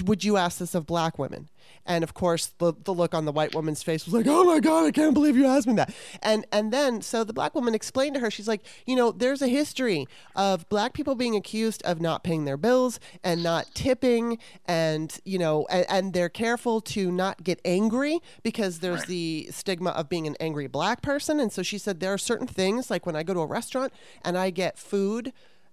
would 0.04 0.24
you 0.24 0.36
ask 0.36 0.58
this 0.58 0.74
of 0.74 0.86
black 0.86 1.18
women? 1.18 1.48
And 1.84 2.04
of 2.04 2.14
course, 2.14 2.54
the, 2.58 2.72
the 2.84 2.92
look 2.94 3.12
on 3.12 3.24
the 3.24 3.32
white 3.32 3.54
woman's 3.54 3.82
face 3.82 4.04
was 4.04 4.14
like, 4.14 4.26
"Oh 4.28 4.44
my 4.44 4.60
god, 4.60 4.84
I 4.86 4.90
can't 4.92 5.14
believe 5.14 5.36
you 5.36 5.46
asked 5.46 5.66
me 5.66 5.74
that." 5.74 5.92
And 6.22 6.46
and 6.52 6.72
then 6.72 7.02
so 7.02 7.24
the 7.24 7.32
black 7.32 7.54
woman 7.54 7.74
explained 7.74 8.14
to 8.14 8.20
her, 8.20 8.30
she's 8.30 8.46
like, 8.46 8.62
"You 8.86 8.94
know, 8.94 9.10
there's 9.10 9.42
a 9.42 9.48
history 9.48 10.06
of 10.36 10.68
black 10.68 10.92
people 10.92 11.14
being 11.16 11.34
accused 11.34 11.82
of 11.82 12.00
not 12.00 12.22
paying 12.22 12.44
their 12.44 12.56
bills 12.56 13.00
and 13.24 13.42
not 13.42 13.66
tipping, 13.74 14.38
and 14.66 15.18
you 15.24 15.38
know, 15.38 15.66
and, 15.70 15.86
and 15.88 16.12
they're 16.12 16.28
careful 16.28 16.80
to 16.82 17.10
not 17.10 17.42
get 17.42 17.60
angry 17.64 18.20
because 18.42 18.78
there's 18.78 19.00
Right. 19.00 19.08
the 19.08 19.48
stigma 19.50 19.90
of 19.90 20.08
being 20.08 20.26
an 20.28 20.36
angry 20.38 20.68
black 20.68 21.02
person." 21.02 21.40
And 21.40 21.52
so 21.52 21.62
she 21.62 21.78
said 21.78 21.98
there 21.98 22.12
are 22.12 22.18
certain 22.18 22.46
things 22.46 22.90
like 22.90 23.06
when 23.06 23.16
I 23.16 23.22
go 23.24 23.34
to 23.34 23.40
a 23.40 23.46
restaurant 23.46 23.92
and 24.24 24.38
I 24.38 24.50
get 24.50 24.78
food 24.78 25.32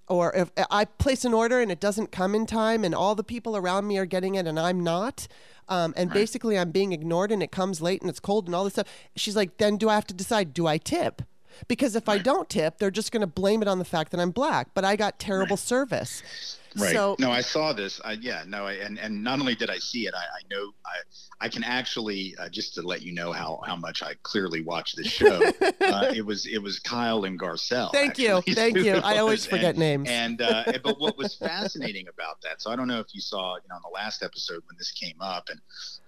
or 0.10 0.36
if 0.36 0.51
I 0.72 0.86
place 0.86 1.24
an 1.24 1.34
order 1.34 1.62
and 1.62 1.72
it 1.72 1.80
doesn't 1.80 2.12
come 2.12 2.34
in 2.34 2.45
time 2.45 2.84
and 2.84 2.95
all 2.95 3.16
the 3.16 3.24
people 3.24 3.55
around 3.55 3.88
me 3.88 3.97
are 3.97 4.05
getting 4.05 4.36
it 4.36 4.47
and 4.47 4.60
I'm 4.60 4.84
not, 4.84 5.28
um, 5.68 5.93
and 5.95 6.12
basically 6.12 6.57
I'm 6.57 6.72
being 6.72 6.91
ignored 6.91 7.32
and 7.32 7.43
it 7.43 7.51
comes 7.51 7.80
late 7.80 8.01
and 8.01 8.10
it's 8.10 8.20
cold 8.20 8.47
and 8.47 8.55
all 8.55 8.64
this 8.64 8.74
stuff, 8.74 8.88
she's 9.16 9.36
like, 9.36 9.57
then 9.57 9.78
do 9.78 9.88
I 9.88 9.95
have 9.95 10.07
to 10.07 10.14
decide, 10.14 10.53
do 10.53 10.66
I 10.66 10.78
tip? 10.80 11.22
Because 11.68 11.95
if 11.95 12.10
I 12.10 12.18
don't 12.18 12.49
tip, 12.49 12.78
they're 12.78 12.91
just 12.91 13.12
going 13.12 13.22
to 13.22 13.28
blame 13.28 13.62
it 13.62 13.68
on 13.68 13.80
the 13.80 13.86
fact 13.86 14.12
that 14.12 14.20
I'm 14.20 14.32
black, 14.32 14.70
but 14.74 14.84
I 14.84 14.95
got 14.95 15.20
terrible 15.20 15.57
service. 15.57 16.24
Right. 16.78 16.93
So, 16.93 17.15
no, 17.20 17.32
I 17.32 17.41
saw 17.41 17.74
this. 17.74 17.99
I, 18.03 18.13
yeah, 18.13 18.43
no, 18.47 18.67
I, 18.67 18.74
and 18.74 18.99
and 18.99 19.24
not 19.24 19.39
only 19.39 19.55
did 19.55 19.70
I 19.70 19.78
see 19.78 20.07
it, 20.07 20.13
I, 20.13 20.20
I 20.20 20.41
know 20.51 20.72
I 20.86 21.45
I 21.45 21.49
can 21.49 21.63
actually 21.63 22.36
uh, 22.38 22.49
just 22.49 22.76
to 22.76 22.82
let 22.82 23.01
you 23.01 23.13
know 23.13 23.32
how 23.32 23.61
how 23.65 23.76
much 23.76 24.03
I 24.03 24.13
clearly 24.24 24.61
watch 24.61 24.93
this 24.95 25.07
show. 25.07 25.41
uh, 25.61 26.11
it 26.13 26.26
was 26.26 26.45
it 26.45 26.61
was 26.61 26.80
Kyle 26.80 27.24
and 27.24 27.39
Garcelle. 27.39 27.91
Thank 27.91 28.20
you. 28.20 28.41
Thank 28.49 28.78
you. 28.78 28.95
I 28.95 29.17
always 29.17 29.45
forget 29.53 29.72
and, 29.72 29.80
names. 29.80 30.09
And 30.09 30.41
uh, 30.41 30.63
but 30.84 30.99
what 30.99 31.17
was 31.17 31.36
fascinating 31.36 32.07
about 32.07 32.41
that? 32.43 32.61
So 32.61 32.72
I 32.72 32.76
don't 32.76 32.88
know 32.88 32.99
if 32.99 33.07
you 33.13 33.22
saw, 33.22 33.55
you 33.55 33.70
know, 33.70 33.76
on 33.76 33.82
the 33.82 33.93
last 33.93 34.22
episode 34.22 34.61
when 34.67 34.78
this 34.78 34.91
came 34.91 35.20
up, 35.22 35.49
and 35.49 35.59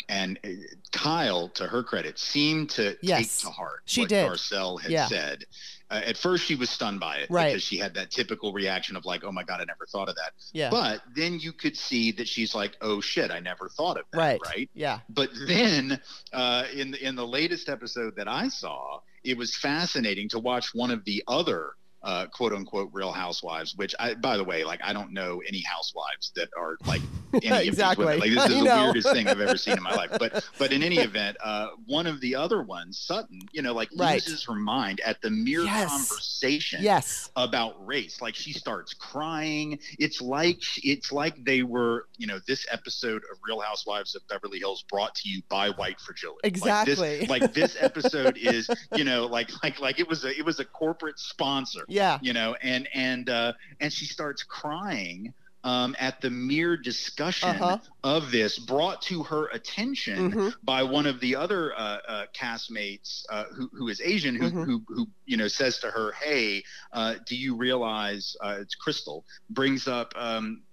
and 0.10 0.40
uh, 0.44 0.50
Kyle, 0.92 1.50
to 1.50 1.68
her 1.68 1.84
credit, 1.84 2.20
seemed 2.20 2.70
to 2.72 2.98
Yes, 3.02 3.40
take 3.42 3.48
to 3.48 3.52
heart 3.54 3.82
she 3.86 4.02
what 4.02 4.10
did. 4.10 4.28
Garcelle 4.30 4.82
had 4.82 4.92
Yeah. 4.92 5.08
said. 5.08 5.46
Uh, 5.90 6.02
at 6.06 6.16
first, 6.18 6.46
she 6.46 6.56
was 6.56 6.70
stunned 6.70 7.00
by 7.02 7.18
it 7.18 7.30
Right. 7.30 7.50
because 7.50 7.64
she 7.64 7.78
had 7.78 7.94
that 7.96 8.12
typical 8.12 8.54
reaction 8.54 8.96
of 8.96 9.04
like, 9.06 9.24
"Oh 9.26 9.32
my 9.32 9.44
god, 9.44 9.60
I 9.60 9.66
never 9.66 9.86
thought 9.86 10.08
of 10.08 10.16
that." 10.16 10.32
yeah. 10.54 10.70
But 10.70 11.02
then 11.16 11.40
you 11.40 11.52
could 11.52 11.76
see 11.76 12.12
that 12.14 12.28
she's 12.30 12.56
like, 12.56 12.78
"Oh 12.82 13.02
shit, 13.02 13.30
I 13.30 13.40
never 13.42 13.68
thought 13.70 13.98
of 13.98 14.06
that." 14.12 14.18
right. 14.18 14.42
Right. 14.46 14.70
Yeah. 14.74 15.00
But 15.10 15.32
then, 15.48 16.02
uh, 16.32 16.66
in 16.74 16.94
in 16.96 17.16
the 17.16 17.28
latest 17.28 17.68
episode 17.68 18.16
that 18.16 18.28
I 18.30 18.48
saw, 18.48 19.02
it 19.26 19.38
was 19.38 19.56
fascinating 19.58 20.30
to 20.30 20.40
watch 20.40 20.74
one 20.74 20.92
of 20.92 21.04
the 21.04 21.24
other 21.28 21.72
uh, 22.04 22.28
quote 22.28 22.54
unquote 22.54 22.90
real 22.94 23.12
housewives. 23.12 23.76
Which, 23.76 23.94
I, 24.00 24.14
by 24.16 24.38
the 24.38 24.44
way, 24.44 24.64
like 24.64 24.80
I 24.84 24.94
don't 24.94 25.14
know 25.14 25.42
any 25.48 25.62
housewives 25.62 26.32
that 26.36 26.50
are 26.58 26.78
like 26.86 27.02
any 27.34 27.48
of 27.50 27.58
these 27.60 27.68
exactly. 27.70 28.06
women. 28.06 28.20
Like 28.22 28.30
this 28.32 28.40
I 28.40 28.46
is 28.48 28.54
the 28.60 28.64
know. 28.64 28.84
weirdest 28.86 29.12
thing 29.12 29.28
I've 29.28 29.42
ever 29.42 29.58
seen 29.58 29.78
in 29.78 29.84
my 29.84 29.96
life. 29.96 30.12
But 30.20 30.44
but 30.60 30.72
in 30.74 30.84
any 30.84 30.98
event, 31.00 31.38
uh, 31.44 31.70
one 31.86 32.08
of 32.08 32.20
the 32.22 32.36
other 32.36 32.62
ones, 32.64 32.98
Sutton, 33.00 33.42
you 33.52 33.62
know, 33.62 33.74
like 33.74 33.90
Right. 33.98 34.14
loses 34.26 34.44
her 34.46 34.56
mind 34.56 35.00
at 35.06 35.22
the 35.22 35.30
mere 35.30 35.64
Yes. 35.64 35.90
conversation 35.90 36.82
Yes. 36.84 37.30
about 37.36 37.86
race 37.86 38.22
like 38.22 38.36
she 38.36 38.54
starts 38.54 38.94
crying 38.94 39.80
it's 40.00 40.22
like 40.22 40.60
it's 40.84 41.12
like 41.12 41.44
they 41.44 41.64
were 41.64 42.06
you 42.18 42.28
know 42.28 42.40
this 42.48 42.66
episode 42.72 43.22
of 43.32 43.38
real 43.46 43.60
housewives 43.60 44.16
of 44.16 44.22
beverly 44.28 44.60
hills 44.60 44.84
brought 44.90 45.14
to 45.16 45.30
you 45.30 45.42
by 45.50 45.70
white 45.70 46.00
fragility 46.00 46.40
Exactly. 46.44 46.96
like 46.96 47.20
this, 47.20 47.30
like 47.30 47.54
this 47.54 47.78
episode 47.80 48.38
is 48.42 48.70
you 48.96 49.04
know 49.04 49.26
like 49.28 49.50
like 49.64 49.80
like 49.80 50.00
it 50.00 50.08
was 50.08 50.24
a 50.26 50.38
it 50.38 50.46
was 50.46 50.60
a 50.60 50.66
corporate 50.66 51.20
sponsor 51.20 51.84
Yeah. 51.92 52.20
you 52.20 52.34
know 52.34 52.56
and 52.62 52.88
and 52.94 53.30
uh 53.30 53.54
and 53.80 53.92
she 53.92 54.06
starts 54.06 54.44
crying 54.44 55.34
um, 55.64 55.96
at 56.00 56.22
the 56.22 56.30
mere 56.30 56.78
discussion 56.78 57.76
Uh-huh. 57.76 57.80
of 58.04 58.32
this 58.32 58.60
brought 58.60 59.02
to 59.04 59.24
her 59.24 59.48
attention 59.50 60.36
hmm 60.36 60.50
by 60.64 60.84
one 60.84 61.06
of 61.06 61.20
the 61.20 61.36
other 61.36 61.74
uh, 61.76 62.00
uh, 62.08 62.26
castmates 62.40 63.22
uh, 63.30 63.46
who, 63.56 63.70
who 63.74 63.88
is 63.90 64.02
Asian, 64.02 64.36
who, 64.36 64.52
Mhm. 64.52 64.64
who, 64.64 64.84
who 64.88 65.08
you 65.26 65.38
know 65.38 65.48
says 65.48 65.80
to 65.80 65.88
her, 65.92 66.12
"Hey, 66.14 66.64
uh, 66.94 67.16
do 67.28 67.36
you 67.36 67.56
realize 67.58 68.36
uh, 68.42 68.58
it's 68.62 68.76
Crystal?" 68.76 69.26
Brings 69.50 69.88
up. 69.88 70.14
Um, 70.16 70.64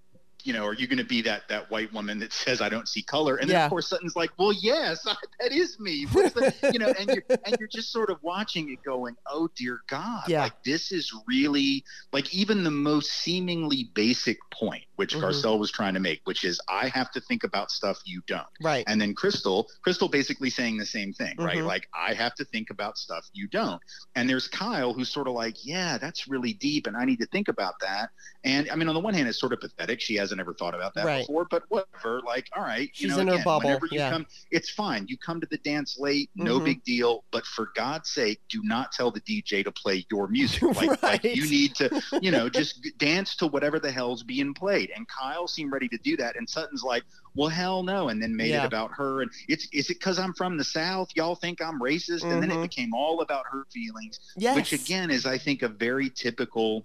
you 0.44 0.52
know, 0.52 0.64
are 0.64 0.74
you 0.74 0.86
going 0.86 0.98
to 0.98 1.04
be 1.04 1.20
that 1.22 1.48
that 1.48 1.70
white 1.70 1.92
woman 1.92 2.18
that 2.20 2.32
says 2.32 2.60
I 2.60 2.68
don't 2.68 2.88
see 2.88 3.02
color? 3.02 3.36
And 3.36 3.48
then 3.50 3.56
Yeah. 3.56 3.64
of 3.64 3.70
course 3.70 3.88
Sutton's 3.88 4.16
like, 4.16 4.30
well, 4.38 4.52
yes, 4.52 5.02
that 5.40 5.52
is 5.52 5.78
me. 5.80 6.06
What's 6.12 6.32
the, 6.34 6.54
you 6.72 6.78
know, 6.78 6.92
and 6.98 7.08
you're 7.10 7.24
and 7.44 7.56
you're 7.58 7.68
just 7.68 7.90
sort 7.92 8.10
of 8.10 8.18
watching 8.22 8.70
it, 8.70 8.82
going, 8.84 9.16
oh 9.26 9.48
dear 9.56 9.80
God, 9.88 10.24
Yeah. 10.28 10.42
like 10.44 10.54
this 10.64 10.92
is 10.92 11.12
really 11.26 11.84
like 12.12 12.32
even 12.34 12.62
the 12.64 12.70
most 12.70 13.10
seemingly 13.12 13.90
basic 13.94 14.38
point, 14.52 14.84
which 14.96 15.14
Mhm. 15.14 15.22
Garcelle 15.22 15.58
was 15.58 15.70
trying 15.70 15.94
to 15.94 16.00
make, 16.00 16.20
which 16.24 16.44
is 16.44 16.60
I 16.68 16.88
have 16.88 17.10
to 17.12 17.20
think 17.20 17.44
about 17.44 17.70
stuff 17.70 17.98
you 18.04 18.22
don't 18.26 18.46
Right. 18.62 18.84
and 18.86 19.00
then 19.00 19.14
crystal 19.14 19.68
crystal 19.82 20.08
basically 20.08 20.50
saying 20.50 20.76
the 20.76 20.86
same 20.86 21.12
thing 21.12 21.34
right 21.38 21.58
Mhm. 21.58 21.66
like 21.66 21.88
i 21.94 22.12
have 22.14 22.34
to 22.36 22.44
think 22.44 22.70
about 22.70 22.96
stuff 22.98 23.26
you 23.32 23.48
don't 23.48 23.80
and 24.14 24.28
there's 24.28 24.46
kyle 24.48 24.92
who's 24.92 25.08
sort 25.10 25.26
of 25.28 25.34
like 25.34 25.54
yeah 25.64 25.98
that's 25.98 26.28
really 26.28 26.52
deep 26.54 26.86
and 26.86 26.96
i 26.96 27.04
need 27.04 27.18
to 27.18 27.26
think 27.26 27.48
about 27.48 27.74
that 27.80 28.10
and 28.44 28.70
i 28.70 28.74
mean 28.74 28.88
on 28.88 28.94
the 28.94 29.00
one 29.00 29.14
hand 29.14 29.28
it's 29.28 29.38
sort 29.40 29.52
of 29.52 29.60
pathetic 29.60 30.00
she 30.00 30.16
hasn't 30.28 30.40
ever 30.40 30.52
thought 30.52 30.74
about 30.74 30.92
that 30.94 31.06
Right. 31.06 31.26
before 31.26 31.46
but 31.50 31.62
whatever 31.68 32.20
like 32.26 32.48
all 32.54 32.62
right 32.62 32.90
She's 32.92 33.02
you 33.02 33.08
know 33.08 33.18
in 33.20 33.28
her 33.28 33.42
bubble, 33.42 33.68
whenever 33.68 33.86
you 33.90 33.98
yeah. 33.98 34.10
come 34.10 34.26
it's 34.50 34.68
fine 34.70 35.06
you 35.08 35.16
come 35.16 35.40
to 35.40 35.46
the 35.50 35.56
dance 35.58 35.96
late 35.98 36.28
no 36.34 36.60
Mhm. 36.60 36.64
big 36.66 36.84
deal 36.84 37.24
but 37.30 37.46
for 37.46 37.70
god's 37.74 38.10
sake 38.10 38.40
do 38.50 38.60
not 38.62 38.92
tell 38.92 39.10
the 39.10 39.20
dj 39.22 39.64
to 39.64 39.72
play 39.72 40.04
your 40.10 40.28
music 40.28 40.62
like, 40.76 41.02
like 41.02 41.24
Right. 41.24 41.24
you 41.24 41.48
need 41.48 41.74
to 41.76 42.02
you 42.20 42.30
know 42.30 42.48
just 42.50 42.86
dance 42.98 43.36
to 43.36 43.46
whatever 43.46 43.78
the 43.78 43.90
hell's 43.90 44.22
being 44.22 44.52
played 44.52 44.90
and 44.94 45.06
kyle 45.08 45.46
seemed 45.48 45.72
ready 45.72 45.88
to 45.88 45.98
do 45.98 46.16
that 46.18 46.36
and 46.36 46.48
sutton's 46.48 46.82
like 46.82 47.04
well 47.34 47.48
hell 47.48 47.82
no 47.82 48.08
and 48.10 48.22
then 48.22 48.34
made 48.36 48.50
Yeah. 48.50 48.64
it 48.64 48.66
about 48.66 48.90
her 48.92 49.22
and 49.22 49.30
it's 49.48 49.66
is 49.72 49.86
it 49.88 49.94
because 49.94 50.18
i'm 50.18 50.34
from 50.34 50.56
the 50.58 50.64
south 50.64 51.08
y'all 51.14 51.34
think 51.36 51.62
i'm 51.62 51.80
racist 51.80 52.24
and 52.24 52.42
then 52.42 52.50
it 52.50 52.54
Mhm. 52.56 52.62
became 52.62 52.92
all 52.94 53.20
about 53.22 53.44
her 53.50 53.64
feelings 53.72 54.20
Yes. 54.36 54.56
which 54.56 54.72
again 54.72 55.10
is 55.10 55.24
i 55.24 55.38
think 55.38 55.62
a 55.62 55.68
very 55.68 56.10
typical 56.10 56.84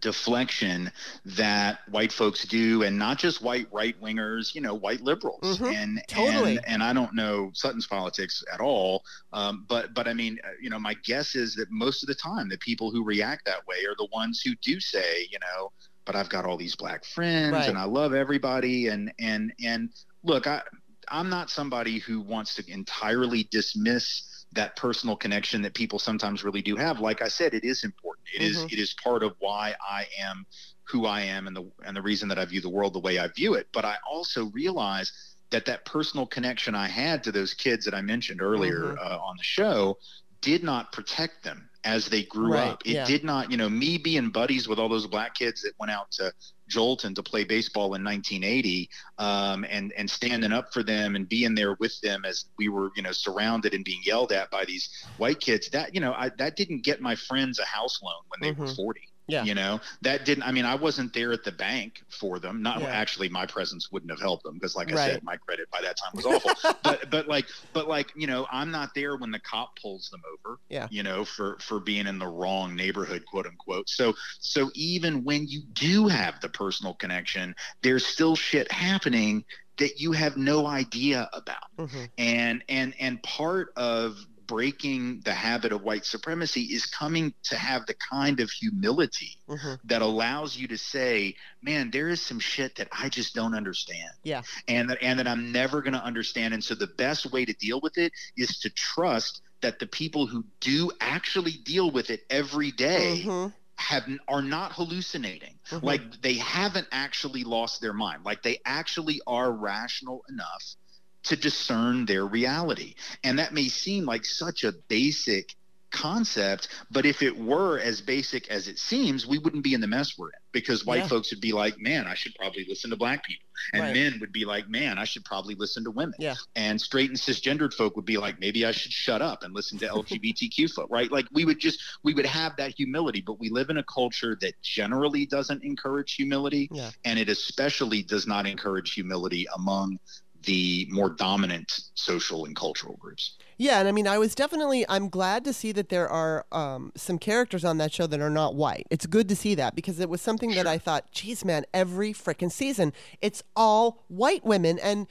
deflection 0.00 0.90
that 1.24 1.80
white 1.90 2.12
folks 2.12 2.44
do 2.44 2.82
and 2.82 2.98
not 2.98 3.18
just 3.18 3.42
white 3.42 3.66
right 3.72 4.00
wingers 4.00 4.54
you 4.54 4.60
know 4.60 4.74
white 4.74 5.00
liberals 5.00 5.58
Mhm. 5.58 5.74
and 5.74 6.02
Totally. 6.08 6.56
and 6.58 6.66
and 6.68 6.82
i 6.82 6.92
don't 6.92 7.14
know 7.14 7.50
sutton's 7.54 7.86
politics 7.86 8.42
at 8.52 8.60
all 8.60 9.02
um, 9.32 9.64
but 9.68 9.92
but 9.94 10.06
i 10.06 10.12
mean 10.14 10.38
uh, 10.44 10.48
you 10.60 10.70
know 10.70 10.78
my 10.78 10.94
guess 11.04 11.34
is 11.34 11.54
that 11.56 11.70
most 11.70 12.02
of 12.02 12.06
the 12.06 12.14
time 12.14 12.48
the 12.48 12.58
people 12.58 12.90
who 12.90 13.02
react 13.04 13.44
that 13.46 13.66
way 13.66 13.78
are 13.88 13.94
the 13.98 14.08
ones 14.12 14.40
who 14.44 14.52
do 14.62 14.78
say 14.80 15.26
you 15.30 15.38
know 15.40 15.72
but 16.04 16.14
i've 16.14 16.28
got 16.28 16.44
all 16.44 16.56
these 16.56 16.76
black 16.76 17.04
friends 17.04 17.52
Right. 17.52 17.68
and 17.68 17.78
i 17.78 17.84
love 17.84 18.14
everybody 18.14 18.88
and 18.88 19.12
and 19.18 19.52
and 19.62 19.90
look 20.22 20.46
i 20.46 20.62
i'm 21.08 21.28
not 21.28 21.50
somebody 21.50 21.98
who 21.98 22.20
wants 22.20 22.54
to 22.56 22.70
entirely 22.70 23.44
dismiss 23.50 24.22
that 24.52 24.76
personal 24.76 25.16
connection 25.16 25.62
that 25.62 25.74
people 25.74 25.98
sometimes 25.98 26.42
really 26.44 26.62
do 26.62 26.76
have 26.76 27.00
like 27.00 27.22
i 27.22 27.28
said 27.28 27.54
it 27.54 27.64
is 27.64 27.84
important 27.84 28.26
It 28.34 28.42
is 28.42 28.64
Mhm. 28.64 28.72
it 28.72 28.78
is 28.78 28.94
part 29.02 29.22
of 29.22 29.34
why 29.38 29.74
i 29.88 30.06
am 30.18 30.46
who 30.88 31.06
i 31.06 31.20
am 31.20 31.46
and 31.46 31.56
the 31.56 31.70
and 31.84 31.96
the 31.96 32.02
reason 32.02 32.28
that 32.28 32.38
i 32.38 32.44
view 32.44 32.60
the 32.60 32.68
world 32.68 32.94
the 32.94 33.00
way 33.00 33.18
i 33.18 33.28
view 33.28 33.54
it 33.54 33.68
but 33.72 33.84
i 33.84 33.96
also 34.10 34.46
realize 34.46 35.12
that 35.50 35.64
that 35.66 35.84
personal 35.84 36.26
connection 36.26 36.74
i 36.74 36.88
had 36.88 37.22
to 37.24 37.32
those 37.32 37.54
kids 37.54 37.84
that 37.84 37.94
i 37.94 38.00
mentioned 38.00 38.40
earlier 38.42 38.94
Mhm. 38.94 38.98
uh, 39.00 39.18
on 39.18 39.36
the 39.36 39.42
show 39.44 39.96
did 40.40 40.62
not 40.64 40.92
protect 40.92 41.44
them 41.44 41.68
as 41.84 42.06
they 42.06 42.24
grew 42.24 42.50
Right, 42.52 42.70
up 42.70 42.82
it 42.84 42.94
yeah. 42.94 43.04
did 43.04 43.24
not 43.24 43.50
you 43.50 43.56
know 43.56 43.68
me 43.68 43.98
being 43.98 44.30
buddies 44.30 44.66
with 44.68 44.78
all 44.78 44.88
those 44.88 45.06
black 45.06 45.34
kids 45.34 45.62
that 45.62 45.74
went 45.78 45.92
out 45.92 46.10
to 46.12 46.32
Joelton 46.70 47.14
to 47.14 47.22
play 47.22 47.44
baseball 47.44 47.94
in 47.94 48.04
1980, 48.04 48.88
um, 49.18 49.64
and 49.68 49.92
and 49.96 50.08
standing 50.08 50.52
up 50.52 50.72
for 50.72 50.82
them 50.82 51.16
and 51.16 51.28
being 51.28 51.54
there 51.54 51.74
with 51.80 52.00
them 52.00 52.24
as 52.24 52.46
we 52.56 52.68
were, 52.68 52.90
you 52.96 53.02
know, 53.02 53.12
surrounded 53.12 53.74
and 53.74 53.84
being 53.84 54.00
yelled 54.04 54.32
at 54.32 54.50
by 54.50 54.64
these 54.64 54.88
white 55.18 55.40
kids. 55.40 55.68
That 55.70 55.94
you 55.94 56.00
know, 56.00 56.12
I, 56.12 56.30
that 56.38 56.56
didn't 56.56 56.82
get 56.82 57.00
my 57.00 57.16
friends 57.16 57.58
a 57.58 57.64
house 57.64 58.00
loan 58.02 58.22
when 58.28 58.40
they 58.40 58.54
mm-hmm. 58.54 58.68
were 58.68 58.74
40. 58.74 59.00
Yeah. 59.30 59.44
You 59.44 59.54
know, 59.54 59.80
that 60.02 60.24
didn't, 60.24 60.44
I 60.44 60.52
mean, 60.52 60.64
I 60.64 60.74
wasn't 60.74 61.12
there 61.12 61.32
at 61.32 61.44
the 61.44 61.52
bank 61.52 62.02
for 62.08 62.38
them. 62.38 62.62
Not 62.62 62.80
yeah. 62.80 62.88
actually, 62.88 63.28
my 63.28 63.46
presence 63.46 63.90
wouldn't 63.92 64.10
have 64.10 64.20
helped 64.20 64.44
them 64.44 64.54
because, 64.54 64.76
like 64.76 64.92
I 64.92 64.96
right. 64.96 65.12
said, 65.12 65.22
my 65.22 65.36
credit 65.36 65.70
by 65.70 65.80
that 65.82 65.96
time 65.96 66.12
was 66.14 66.26
awful. 66.26 66.52
but, 66.82 67.10
but 67.10 67.28
like, 67.28 67.46
but 67.72 67.88
like, 67.88 68.12
you 68.16 68.26
know, 68.26 68.46
I'm 68.50 68.70
not 68.70 68.94
there 68.94 69.16
when 69.16 69.30
the 69.30 69.40
cop 69.40 69.78
pulls 69.80 70.10
them 70.10 70.22
over, 70.32 70.58
yeah. 70.68 70.88
you 70.90 71.02
know, 71.02 71.24
for, 71.24 71.58
for 71.60 71.80
being 71.80 72.06
in 72.06 72.18
the 72.18 72.26
wrong 72.26 72.74
neighborhood, 72.74 73.24
quote 73.26 73.46
unquote. 73.46 73.88
So, 73.88 74.14
so 74.38 74.70
even 74.74 75.24
when 75.24 75.46
you 75.46 75.62
do 75.72 76.08
have 76.08 76.40
the 76.40 76.48
personal 76.48 76.94
connection, 76.94 77.54
there's 77.82 78.06
still 78.06 78.36
shit 78.36 78.70
happening 78.72 79.44
that 79.80 79.98
you 79.98 80.12
have 80.12 80.36
no 80.36 80.66
idea 80.66 81.28
about. 81.32 81.76
Mm-hmm. 81.78 82.04
And, 82.18 82.62
and, 82.68 82.94
and 83.00 83.22
part 83.22 83.72
of 83.76 84.18
breaking 84.50 85.20
the 85.24 85.32
habit 85.32 85.70
of 85.70 85.82
white 85.82 86.04
supremacy 86.04 86.62
is 86.62 86.84
coming 86.84 87.32
to 87.44 87.54
have 87.54 87.86
the 87.86 87.94
kind 88.10 88.40
of 88.40 88.50
humility 88.50 89.38
mm-hmm. 89.48 89.74
that 89.84 90.02
allows 90.02 90.56
you 90.56 90.66
to 90.66 90.76
say, 90.76 91.36
man, 91.62 91.88
there 91.92 92.08
is 92.08 92.20
some 92.20 92.40
shit 92.40 92.74
that 92.74 92.88
I 92.90 93.08
just 93.08 93.32
don't 93.32 93.54
understand. 93.54 94.10
Yeah. 94.24 94.42
And 94.66 94.90
that 94.90 94.98
and 95.02 95.20
that 95.20 95.28
I'm 95.28 95.52
never 95.52 95.82
going 95.82 95.92
to 95.92 96.04
understand 96.04 96.52
and 96.52 96.64
so 96.64 96.74
the 96.74 96.88
best 96.88 97.30
way 97.30 97.44
to 97.44 97.52
deal 97.52 97.80
with 97.80 97.96
it 97.96 98.12
is 98.36 98.58
to 98.58 98.70
trust 98.70 99.40
that 99.62 99.78
the 99.78 99.86
people 99.86 100.26
who 100.26 100.44
do 100.58 100.90
actually 101.00 101.52
deal 101.64 101.92
with 101.92 102.10
it 102.10 102.22
every 102.28 102.72
day 102.72 103.22
mm-hmm 103.24 103.48
have 103.80 104.04
are 104.28 104.42
not 104.42 104.72
hallucinating 104.72 105.54
mm-hmm. 105.70 105.84
like 105.84 106.02
they 106.20 106.34
haven't 106.34 106.86
actually 106.92 107.44
lost 107.44 107.80
their 107.80 107.94
mind 107.94 108.22
like 108.26 108.42
they 108.42 108.58
actually 108.66 109.22
are 109.26 109.50
rational 109.50 110.22
enough 110.28 110.76
to 111.24 111.36
discern 111.36 112.06
their 112.06 112.26
reality. 112.26 112.94
And 113.24 113.38
that 113.38 113.52
may 113.52 113.68
seem 113.68 114.04
like 114.04 114.24
such 114.24 114.64
a 114.64 114.72
basic 114.88 115.54
concept, 115.90 116.68
but 116.90 117.04
if 117.04 117.22
it 117.22 117.36
were 117.36 117.78
as 117.78 118.00
basic 118.00 118.48
as 118.48 118.68
it 118.68 118.78
seems, 118.78 119.26
we 119.26 119.38
wouldn't 119.38 119.64
be 119.64 119.74
in 119.74 119.80
the 119.80 119.86
mess 119.86 120.16
we're 120.16 120.28
in 120.28 120.38
because 120.52 120.84
white 120.84 121.02
yeah. 121.02 121.08
folks 121.08 121.32
would 121.32 121.40
be 121.40 121.52
like, 121.52 121.78
man, 121.78 122.06
I 122.06 122.14
should 122.14 122.34
probably 122.34 122.64
listen 122.68 122.90
to 122.90 122.96
black 122.96 123.24
people. 123.24 123.46
And 123.72 123.82
right. 123.82 123.94
men 123.94 124.18
would 124.20 124.32
be 124.32 124.44
like, 124.44 124.68
man, 124.68 124.98
I 124.98 125.04
should 125.04 125.24
probably 125.24 125.54
listen 125.54 125.84
to 125.84 125.90
women. 125.90 126.14
Yeah. 126.18 126.34
And 126.56 126.80
straight 126.80 127.10
and 127.10 127.18
cisgendered 127.18 127.74
folk 127.74 127.94
would 127.96 128.04
be 128.04 128.16
like, 128.16 128.40
maybe 128.40 128.64
I 128.64 128.72
should 128.72 128.92
shut 128.92 129.20
up 129.20 129.42
and 129.42 129.54
listen 129.54 129.78
to 129.78 129.86
LGBTQ 129.88 130.72
folk, 130.72 130.88
right? 130.90 131.10
Like 131.10 131.26
we 131.32 131.44
would 131.44 131.58
just, 131.58 131.82
we 132.02 132.14
would 132.14 132.26
have 132.26 132.56
that 132.56 132.74
humility, 132.76 133.22
but 133.24 133.38
we 133.38 133.50
live 133.50 133.70
in 133.70 133.78
a 133.78 133.84
culture 133.84 134.36
that 134.40 134.60
generally 134.62 135.26
doesn't 135.26 135.62
encourage 135.62 136.14
humility. 136.14 136.68
Yeah. 136.72 136.90
And 137.04 137.18
it 137.18 137.28
especially 137.28 138.02
does 138.02 138.26
not 138.26 138.46
encourage 138.46 138.92
humility 138.94 139.46
among 139.54 139.98
the 140.44 140.86
more 140.90 141.10
dominant 141.10 141.72
social 141.94 142.44
and 142.44 142.56
cultural 142.56 142.96
groups. 142.96 143.36
Yeah, 143.58 143.78
and 143.78 143.88
I 143.88 143.92
mean, 143.92 144.06
I 144.06 144.18
was 144.18 144.34
definitely. 144.34 144.86
I'm 144.88 145.08
glad 145.08 145.44
to 145.44 145.52
see 145.52 145.72
that 145.72 145.90
there 145.90 146.08
are 146.08 146.46
um, 146.50 146.92
some 146.96 147.18
characters 147.18 147.64
on 147.64 147.78
that 147.78 147.92
show 147.92 148.06
that 148.06 148.20
are 148.20 148.30
not 148.30 148.54
white. 148.54 148.86
It's 148.90 149.06
good 149.06 149.28
to 149.28 149.36
see 149.36 149.54
that 149.56 149.74
because 149.74 150.00
it 150.00 150.08
was 150.08 150.22
something 150.22 150.52
sure. 150.52 150.64
that 150.64 150.70
I 150.70 150.78
thought, 150.78 151.12
geez, 151.12 151.44
man, 151.44 151.64
every 151.74 152.12
freaking 152.12 152.50
season, 152.50 152.92
it's 153.20 153.42
all 153.54 154.04
white 154.08 154.44
women, 154.44 154.78
and 154.78 155.06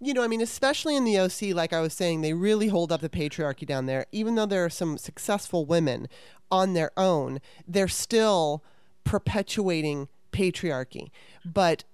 you 0.00 0.12
know, 0.12 0.22
I 0.22 0.28
mean, 0.28 0.42
especially 0.42 0.96
in 0.96 1.04
the 1.04 1.18
OC, 1.18 1.54
like 1.54 1.72
I 1.72 1.80
was 1.80 1.94
saying, 1.94 2.20
they 2.20 2.34
really 2.34 2.68
hold 2.68 2.92
up 2.92 3.00
the 3.00 3.08
patriarchy 3.08 3.66
down 3.66 3.86
there. 3.86 4.04
Even 4.12 4.34
though 4.34 4.44
there 4.44 4.64
are 4.64 4.70
some 4.70 4.98
successful 4.98 5.64
women 5.64 6.08
on 6.50 6.74
their 6.74 6.90
own, 6.96 7.40
they're 7.66 7.88
still 7.88 8.62
perpetuating 9.04 10.08
patriarchy. 10.30 11.10
But 11.44 11.84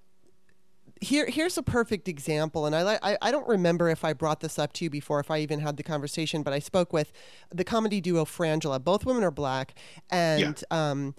here 1.01 1.25
here's 1.25 1.57
a 1.57 1.63
perfect 1.63 2.07
example 2.07 2.67
and 2.67 2.75
I, 2.75 2.99
I 3.01 3.17
i 3.23 3.31
don't 3.31 3.47
remember 3.47 3.89
if 3.89 4.05
i 4.05 4.13
brought 4.13 4.39
this 4.39 4.59
up 4.59 4.71
to 4.73 4.85
you 4.85 4.89
before 4.89 5.19
if 5.19 5.31
i 5.31 5.39
even 5.39 5.59
had 5.59 5.75
the 5.77 5.83
conversation 5.83 6.43
but 6.43 6.53
i 6.53 6.59
spoke 6.59 6.93
with 6.93 7.11
the 7.49 7.63
comedy 7.63 7.99
duo 7.99 8.23
frangela 8.23 8.81
both 8.81 9.03
women 9.03 9.23
are 9.23 9.31
black 9.31 9.73
and 10.11 10.63
yeah. 10.71 10.91
um 10.91 11.15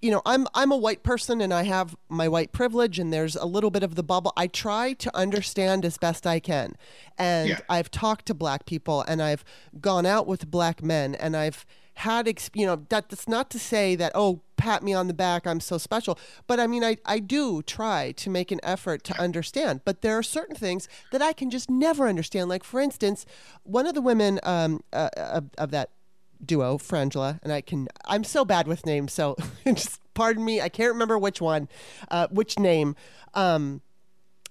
you 0.00 0.10
know 0.12 0.22
i'm 0.24 0.46
i'm 0.54 0.70
a 0.70 0.76
white 0.76 1.02
person 1.02 1.40
and 1.40 1.52
i 1.52 1.64
have 1.64 1.96
my 2.08 2.28
white 2.28 2.52
privilege 2.52 3.00
and 3.00 3.12
there's 3.12 3.34
a 3.34 3.44
little 3.44 3.70
bit 3.70 3.82
of 3.82 3.96
the 3.96 4.04
bubble 4.04 4.32
i 4.36 4.46
try 4.46 4.92
to 4.92 5.14
understand 5.16 5.84
as 5.84 5.98
best 5.98 6.24
i 6.24 6.38
can 6.38 6.74
and 7.18 7.50
yeah. 7.50 7.60
i've 7.68 7.90
talked 7.90 8.24
to 8.26 8.34
black 8.34 8.66
people 8.66 9.02
and 9.02 9.20
i've 9.20 9.44
gone 9.80 10.06
out 10.06 10.28
with 10.28 10.48
black 10.48 10.80
men 10.80 11.16
and 11.16 11.36
i've 11.36 11.66
had, 12.00 12.26
you 12.54 12.66
know, 12.66 12.84
that, 12.88 13.08
that's 13.08 13.28
not 13.28 13.50
to 13.50 13.58
say 13.58 13.94
that, 13.96 14.12
oh, 14.14 14.40
pat 14.56 14.82
me 14.82 14.92
on 14.92 15.06
the 15.06 15.14
back, 15.14 15.46
I'm 15.46 15.60
so 15.60 15.78
special. 15.78 16.18
But 16.46 16.60
I 16.60 16.66
mean, 16.66 16.84
I, 16.84 16.96
I 17.04 17.18
do 17.18 17.62
try 17.62 18.12
to 18.12 18.30
make 18.30 18.50
an 18.50 18.60
effort 18.62 19.04
to 19.04 19.20
understand. 19.20 19.82
But 19.84 20.02
there 20.02 20.16
are 20.16 20.22
certain 20.22 20.56
things 20.56 20.88
that 21.12 21.22
I 21.22 21.32
can 21.32 21.50
just 21.50 21.70
never 21.70 22.08
understand. 22.08 22.48
Like, 22.48 22.64
for 22.64 22.80
instance, 22.80 23.26
one 23.62 23.86
of 23.86 23.94
the 23.94 24.00
women 24.00 24.40
um, 24.42 24.82
uh, 24.92 25.10
of, 25.16 25.50
of 25.58 25.70
that 25.70 25.90
duo, 26.44 26.78
Frangela, 26.78 27.38
and 27.42 27.52
I 27.52 27.60
can, 27.60 27.88
I'm 28.06 28.24
so 28.24 28.44
bad 28.44 28.66
with 28.66 28.86
names, 28.86 29.12
so 29.12 29.36
just 29.66 30.00
pardon 30.14 30.44
me. 30.44 30.60
I 30.60 30.68
can't 30.68 30.92
remember 30.92 31.18
which 31.18 31.40
one, 31.40 31.68
uh, 32.10 32.28
which 32.30 32.58
name. 32.58 32.96
Um, 33.34 33.82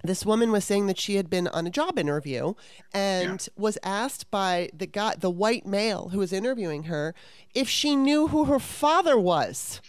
this 0.04 0.26
woman 0.26 0.52
was 0.52 0.64
saying 0.64 0.88
that 0.88 0.98
she 0.98 1.16
had 1.16 1.30
been 1.30 1.48
on 1.50 1.68
a 1.68 1.70
job 1.70 2.00
interview 2.00 2.54
and 2.94 3.42
yeah. 3.42 3.62
was 3.62 3.78
asked 3.84 4.30
by 4.32 4.70
the 4.74 4.86
guy 4.86 5.16
the 5.18 5.30
white 5.30 5.66
male 5.66 6.10
who 6.10 6.20
was 6.20 6.32
interviewing 6.32 6.84
her 6.84 7.14
if 7.54 7.68
she 7.68 7.96
knew 7.96 8.28
who 8.28 8.46
her 8.46 8.60
father 8.60 9.18
was 9.18 9.82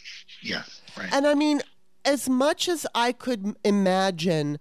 yeah 0.43 0.63
right 0.97 1.13
and 1.13 1.27
i 1.27 1.35
mean 1.35 1.61
as 2.05 2.29
much 2.29 2.69
as 2.69 2.87
i 2.95 3.13
could 3.13 3.55
imagine 3.65 4.59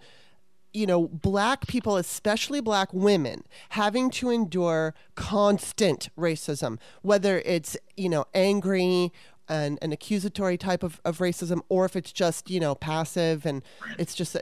you 0.74 0.86
know 0.86 1.08
black 1.08 1.68
people 1.68 1.98
especially 1.98 2.62
black 2.62 2.94
women 2.94 3.44
having 3.70 4.10
to 4.10 4.30
endure 4.30 4.94
constant 5.16 6.10
racism 6.18 6.78
whether 7.02 7.40
it's 7.40 7.76
you 7.98 8.10
know 8.10 8.26
angry 8.34 9.12
and 9.48 9.80
an 9.82 9.92
accusatory 9.92 10.58
type 10.58 10.84
of, 10.84 11.02
of 11.04 11.18
racism 11.18 11.62
or 11.70 11.86
if 11.86 11.96
it's 11.96 12.12
just 12.12 12.52
you 12.52 12.60
know 12.60 12.76
passive 12.76 13.46
and 13.46 13.64
right. 13.84 13.96
it's 13.98 14.14
just 14.14 14.38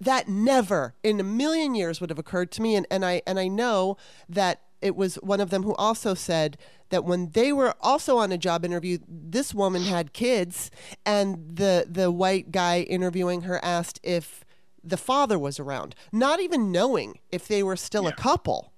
that 0.00 0.28
never 0.28 0.94
in 1.02 1.18
a 1.20 1.24
million 1.24 1.74
years 1.74 2.00
would 2.00 2.10
have 2.10 2.18
occurred 2.18 2.50
to 2.52 2.62
me 2.62 2.74
and, 2.74 2.86
and 2.90 3.04
I 3.04 3.22
and 3.26 3.38
I 3.38 3.48
know 3.48 3.96
that 4.28 4.62
it 4.80 4.94
was 4.94 5.16
one 5.16 5.40
of 5.40 5.50
them 5.50 5.64
who 5.64 5.74
also 5.74 6.14
said 6.14 6.56
that 6.90 7.04
when 7.04 7.30
they 7.30 7.52
were 7.52 7.74
also 7.80 8.18
on 8.18 8.32
a 8.32 8.38
job 8.38 8.64
interview 8.64 8.98
this 9.08 9.54
woman 9.54 9.82
had 9.82 10.12
kids 10.12 10.70
and 11.04 11.56
the 11.56 11.86
the 11.88 12.10
white 12.10 12.52
guy 12.52 12.80
interviewing 12.82 13.42
her 13.42 13.62
asked 13.64 14.00
if 14.02 14.44
the 14.84 14.96
father 14.96 15.38
was 15.38 15.58
around 15.58 15.94
not 16.12 16.40
even 16.40 16.70
knowing 16.70 17.18
if 17.30 17.48
they 17.48 17.62
were 17.62 17.76
still 17.76 18.04
yeah. 18.04 18.10
a 18.10 18.12
couple 18.12 18.72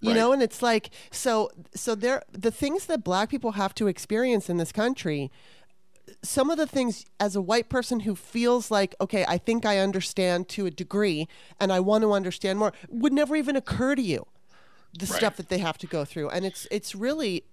you 0.00 0.10
right. 0.10 0.16
know 0.16 0.32
and 0.32 0.42
it's 0.42 0.62
like 0.62 0.90
so 1.10 1.50
so 1.74 1.94
there 1.94 2.22
the 2.32 2.50
things 2.50 2.86
that 2.86 3.04
black 3.04 3.30
people 3.30 3.52
have 3.52 3.74
to 3.74 3.86
experience 3.86 4.50
in 4.50 4.56
this 4.56 4.72
country 4.72 5.30
some 6.22 6.50
of 6.50 6.58
the 6.58 6.66
things 6.66 7.04
as 7.18 7.34
a 7.34 7.40
white 7.40 7.68
person 7.68 8.00
who 8.00 8.14
feels 8.14 8.70
like, 8.70 8.94
okay, 9.00 9.24
I 9.26 9.38
think 9.38 9.64
I 9.64 9.78
understand 9.78 10.48
to 10.50 10.66
a 10.66 10.70
degree 10.70 11.28
and 11.58 11.72
I 11.72 11.80
want 11.80 12.02
to 12.02 12.12
understand 12.12 12.58
more 12.58 12.72
would 12.88 13.12
never 13.12 13.36
even 13.36 13.56
occur 13.56 13.94
to 13.94 14.02
you. 14.02 14.26
The 14.98 15.06
right. 15.06 15.16
stuff 15.16 15.36
that 15.36 15.48
they 15.48 15.58
have 15.58 15.78
to 15.78 15.86
go 15.86 16.04
through. 16.04 16.30
And 16.30 16.44
it's 16.44 16.66
it's 16.70 16.94
really 16.94 17.44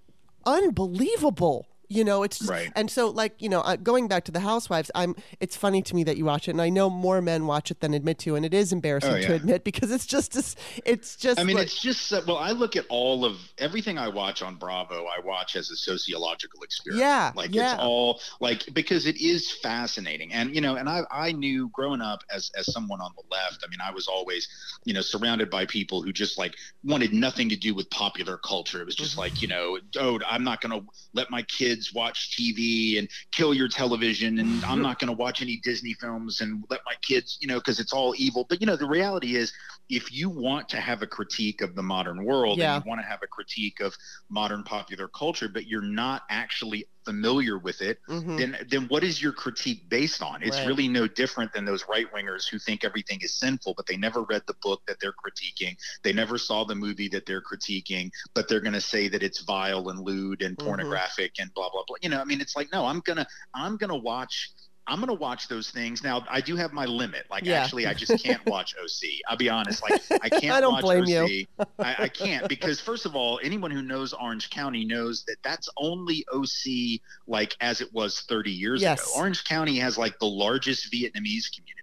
unbelievable 0.46 1.68
you 1.90 2.04
know 2.04 2.24
it's 2.24 2.40
just, 2.40 2.50
right 2.50 2.72
and 2.76 2.92
so 2.92 3.10
like 3.10 3.42
you 3.42 3.48
know 3.48 3.62
uh, 3.62 3.76
going 3.76 4.08
back 4.08 4.24
to 4.24 4.32
the 4.32 4.40
housewives 4.40 4.92
i'm 4.96 5.16
it's 5.40 5.56
funny 5.56 5.82
to 5.82 5.96
me 5.96 6.04
that 6.04 6.18
you 6.18 6.26
watch 6.26 6.48
it 6.48 6.52
and 6.52 6.62
i 6.62 6.70
know 6.70 6.90
more 6.90 7.22
men 7.22 7.46
watch 7.46 7.72
it 7.72 7.80
than 7.80 7.94
admit 7.94 8.20
to 8.20 8.36
and 8.36 8.46
it 8.46 8.54
is 8.54 8.74
embarrassing 8.74 9.14
oh, 9.14 9.16
yeah. 9.16 9.28
to 9.28 9.34
admit 9.34 9.64
because 9.64 9.92
it's 9.92 10.06
just 10.06 10.58
it's 10.86 11.16
just 11.16 11.40
i 11.40 11.44
mean 11.44 11.56
like, 11.56 11.66
it's 11.66 11.82
just 11.82 12.12
uh, 12.12 12.22
well 12.28 12.38
i 12.38 12.52
look 12.52 12.76
at 12.76 12.86
all 12.90 13.24
of 13.24 13.38
everything 13.58 13.98
i 13.98 14.08
watch 14.08 14.42
on 14.42 14.56
bravo 14.56 15.06
i 15.06 15.20
watch 15.24 15.56
as 15.56 15.70
a 15.72 15.76
sociological 15.76 16.62
experience 16.62 17.00
yeah 17.00 17.32
like 17.36 17.54
yeah. 17.54 17.74
it's 17.74 17.82
all 17.82 18.20
like 18.40 18.66
because 18.74 19.06
it 19.06 19.18
is 19.18 19.52
fascinating 19.52 20.34
and 20.34 20.54
you 20.54 20.62
know 20.62 20.76
and 20.76 20.90
i 20.90 21.02
i 21.12 21.32
knew 21.32 21.70
growing 21.74 22.02
up 22.02 22.22
as 22.34 22.52
as 22.58 22.72
someone 22.74 23.00
on 23.00 23.12
the 23.16 23.24
left 23.32 23.64
i 23.66 23.70
mean 23.70 23.80
i 23.82 23.92
was 23.92 24.08
always 24.08 24.48
you 24.84 24.94
know 24.94 25.02
surrounded 25.02 25.50
by 25.50 25.66
people 25.66 26.02
who 26.02 26.12
just 26.12 26.38
like 26.38 26.56
wanted 26.84 27.14
nothing 27.14 27.48
to 27.48 27.56
do 27.56 27.74
with 27.74 27.90
popular 27.90 28.38
culture 28.38 28.82
it 28.82 28.86
was 28.86 28.96
just 28.96 29.12
mm-hmm. 29.12 29.22
like 29.22 29.42
you 29.42 29.48
know 29.48 29.80
oh 29.98 30.20
i'm 30.28 30.44
not 30.44 30.60
going 30.62 30.80
to 30.80 30.86
let 31.14 31.30
my 31.30 31.42
kids 31.44 31.77
kids 31.78 31.94
watch 31.94 32.36
TV 32.38 33.00
and 33.00 33.08
kill 33.32 33.54
your 33.54 33.68
television, 33.68 34.40
and 34.40 34.64
I'm 34.66 34.82
not 34.82 35.00
going 35.00 35.10
to 35.10 35.18
watch 35.18 35.42
any 35.42 35.58
Disney 35.64 35.94
films 35.94 36.42
and 36.42 36.64
let 36.70 36.82
my 36.86 36.94
kids, 37.02 37.38
you 37.40 37.48
know, 37.48 37.56
because 37.56 37.80
it's 37.80 37.94
all 37.94 38.14
evil. 38.18 38.46
But 38.50 38.62
you 38.62 38.68
know, 38.68 38.76
the 38.76 38.88
reality 38.88 39.36
is, 39.36 39.54
if 39.90 40.12
you 40.12 40.30
want 40.30 40.68
to 40.70 40.78
have 40.78 41.02
a 41.02 41.08
critique 41.08 41.62
of 41.62 41.76
the 41.76 41.84
modern 41.84 42.26
world 42.26 42.58
yeah. 42.58 42.76
and 42.76 42.86
you 42.86 42.90
want 42.90 43.02
to 43.02 43.08
have 43.08 43.20
a 43.24 43.28
critique 43.28 43.80
of 43.80 43.96
modern 44.30 44.64
popular 44.64 45.08
culture, 45.08 45.48
but 45.48 45.68
you're 45.68 45.82
not 45.82 46.24
actually 46.30 46.86
familiar 47.08 47.58
with 47.58 47.82
it, 47.82 48.00
mm-hmm. 48.10 48.36
then 48.36 48.58
then 48.70 48.84
what 48.90 49.02
is 49.02 49.22
your 49.22 49.32
critique 49.32 49.88
based 49.88 50.22
on? 50.22 50.44
It's 50.44 50.58
right. 50.58 50.68
really 50.68 50.90
no 50.90 51.08
different 51.08 51.54
than 51.54 51.64
those 51.64 51.86
right 51.88 52.06
wingers 52.14 52.50
who 52.50 52.60
think 52.60 52.84
everything 52.84 53.20
is 53.22 53.34
sinful, 53.34 53.76
but 53.76 53.88
they 53.88 53.96
never 53.96 54.24
read 54.24 54.44
the 54.46 54.56
book 54.62 54.82
that 54.88 54.98
they're 55.00 55.14
critiquing. 55.14 55.78
They 56.04 56.12
never 56.12 56.38
saw 56.38 56.66
the 56.66 56.76
movie 56.76 57.08
that 57.10 57.26
they're 57.26 57.42
critiquing, 57.42 58.12
but 58.34 58.50
they're 58.50 58.60
going 58.68 58.74
to 58.74 58.82
say 58.82 59.08
that 59.08 59.24
it's 59.24 59.42
vile 59.44 59.88
and 59.88 60.02
lewd 60.02 60.42
and 60.42 60.58
mm-hmm. 60.58 60.68
pornographic 60.68 61.32
and 61.40 61.54
blah 61.54 61.70
blah 61.70 61.84
blah. 61.88 61.96
You 62.02 62.10
know, 62.10 62.20
I 62.20 62.26
mean, 62.26 62.42
it's 62.42 62.58
like 62.58 62.68
no, 62.74 62.86
I'm 62.86 63.00
gonna 63.06 63.28
I'm 63.54 63.78
gonna 63.78 63.96
watch 63.96 64.52
I'm 64.88 65.00
gonna 65.00 65.14
watch 65.14 65.48
those 65.48 65.70
things. 65.70 66.04
Now 66.04 66.26
I 66.30 66.42
do 66.42 66.56
have 66.56 66.74
my 66.74 66.86
limit. 66.86 67.26
Like 67.30 67.46
yeah. 67.46 67.62
actually, 67.62 67.86
I 67.86 67.94
just 67.94 68.24
can't 68.24 68.44
watch 68.48 68.76
OC. 68.82 69.10
I'll 69.28 69.38
be 69.38 69.50
honest. 69.50 69.84
Like 69.84 70.02
I 70.24 70.30
can't. 70.40 70.52
I 70.52 70.62
don't 70.62 70.74
watch 70.74 70.82
blame 70.82 71.04
OC. 71.04 71.30
you. 71.30 71.46
I, 71.80 71.96
I, 72.00 72.08
can't 72.08 72.48
because 72.48 72.80
first 72.80 73.06
of 73.06 73.16
all, 73.16 73.40
anyone 73.44 73.72
who 73.72 73.82
knows 73.82 74.14
Orange 74.14 74.50
County 74.50 74.86
knows 74.86 75.24
that 75.26 75.38
that's 75.44 75.70
only 75.78 76.26
OC 76.34 77.02
like 77.28 77.56
as 77.60 77.82
it 77.82 77.94
was 77.94 78.22
30 78.22 78.52
years 78.52 78.82
yes. 78.82 79.02
ago. 79.04 79.12
Orange 79.18 79.44
County 79.44 79.78
has 79.80 79.98
like 79.98 80.18
the 80.20 80.26
largest 80.28 80.92
Vietnamese 80.92 81.54
community 81.54 81.77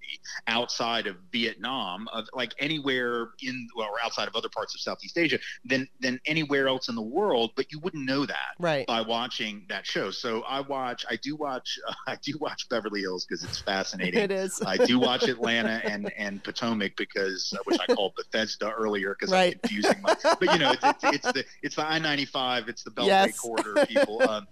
outside 0.46 1.06
of 1.06 1.16
Vietnam, 1.32 2.08
of 2.12 2.28
like 2.32 2.54
anywhere 2.58 3.30
in 3.42 3.68
well, 3.76 3.88
or 3.88 4.02
outside 4.04 4.28
of 4.28 4.36
other 4.36 4.48
parts 4.48 4.74
of 4.74 4.80
Southeast 4.80 5.16
Asia 5.18 5.38
than 5.64 5.88
than 6.00 6.20
anywhere 6.26 6.68
else 6.68 6.88
in 6.88 6.94
the 6.94 7.02
world. 7.02 7.52
But 7.56 7.72
you 7.72 7.78
wouldn't 7.80 8.04
know 8.04 8.26
that 8.26 8.54
right. 8.58 8.86
by 8.86 9.00
watching 9.00 9.64
that 9.68 9.86
show. 9.86 10.10
So 10.10 10.42
I 10.42 10.60
watch, 10.60 11.04
I 11.08 11.16
do 11.16 11.36
watch, 11.36 11.78
uh, 11.86 11.94
I 12.06 12.16
do 12.22 12.36
watch 12.40 12.68
Beverly 12.68 13.00
Hills 13.00 13.24
because 13.24 13.44
it's 13.44 13.60
fascinating. 13.60 14.20
it 14.20 14.30
is. 14.30 14.60
I 14.64 14.76
do 14.76 14.98
watch 14.98 15.24
Atlanta 15.24 15.80
and 15.84 16.12
and 16.16 16.42
Potomac 16.42 16.96
because 16.96 17.52
uh, 17.54 17.62
which 17.64 17.80
I 17.80 17.92
called 17.94 18.14
Bethesda 18.16 18.70
earlier 18.72 19.16
because 19.18 19.32
right. 19.32 19.54
I'm 19.54 19.60
confusing. 19.60 20.02
My, 20.02 20.16
but 20.22 20.52
you 20.52 20.58
know, 20.58 20.72
it's, 20.72 20.84
it's, 20.84 21.04
it's 21.04 21.32
the 21.32 21.44
it's 21.62 21.76
the 21.76 21.86
I 21.86 21.98
ninety 21.98 22.24
five, 22.24 22.68
it's 22.68 22.82
the 22.82 22.90
Beltway 22.90 23.06
yes. 23.06 23.38
corridor 23.38 23.86
people. 23.86 24.22
Um, 24.28 24.46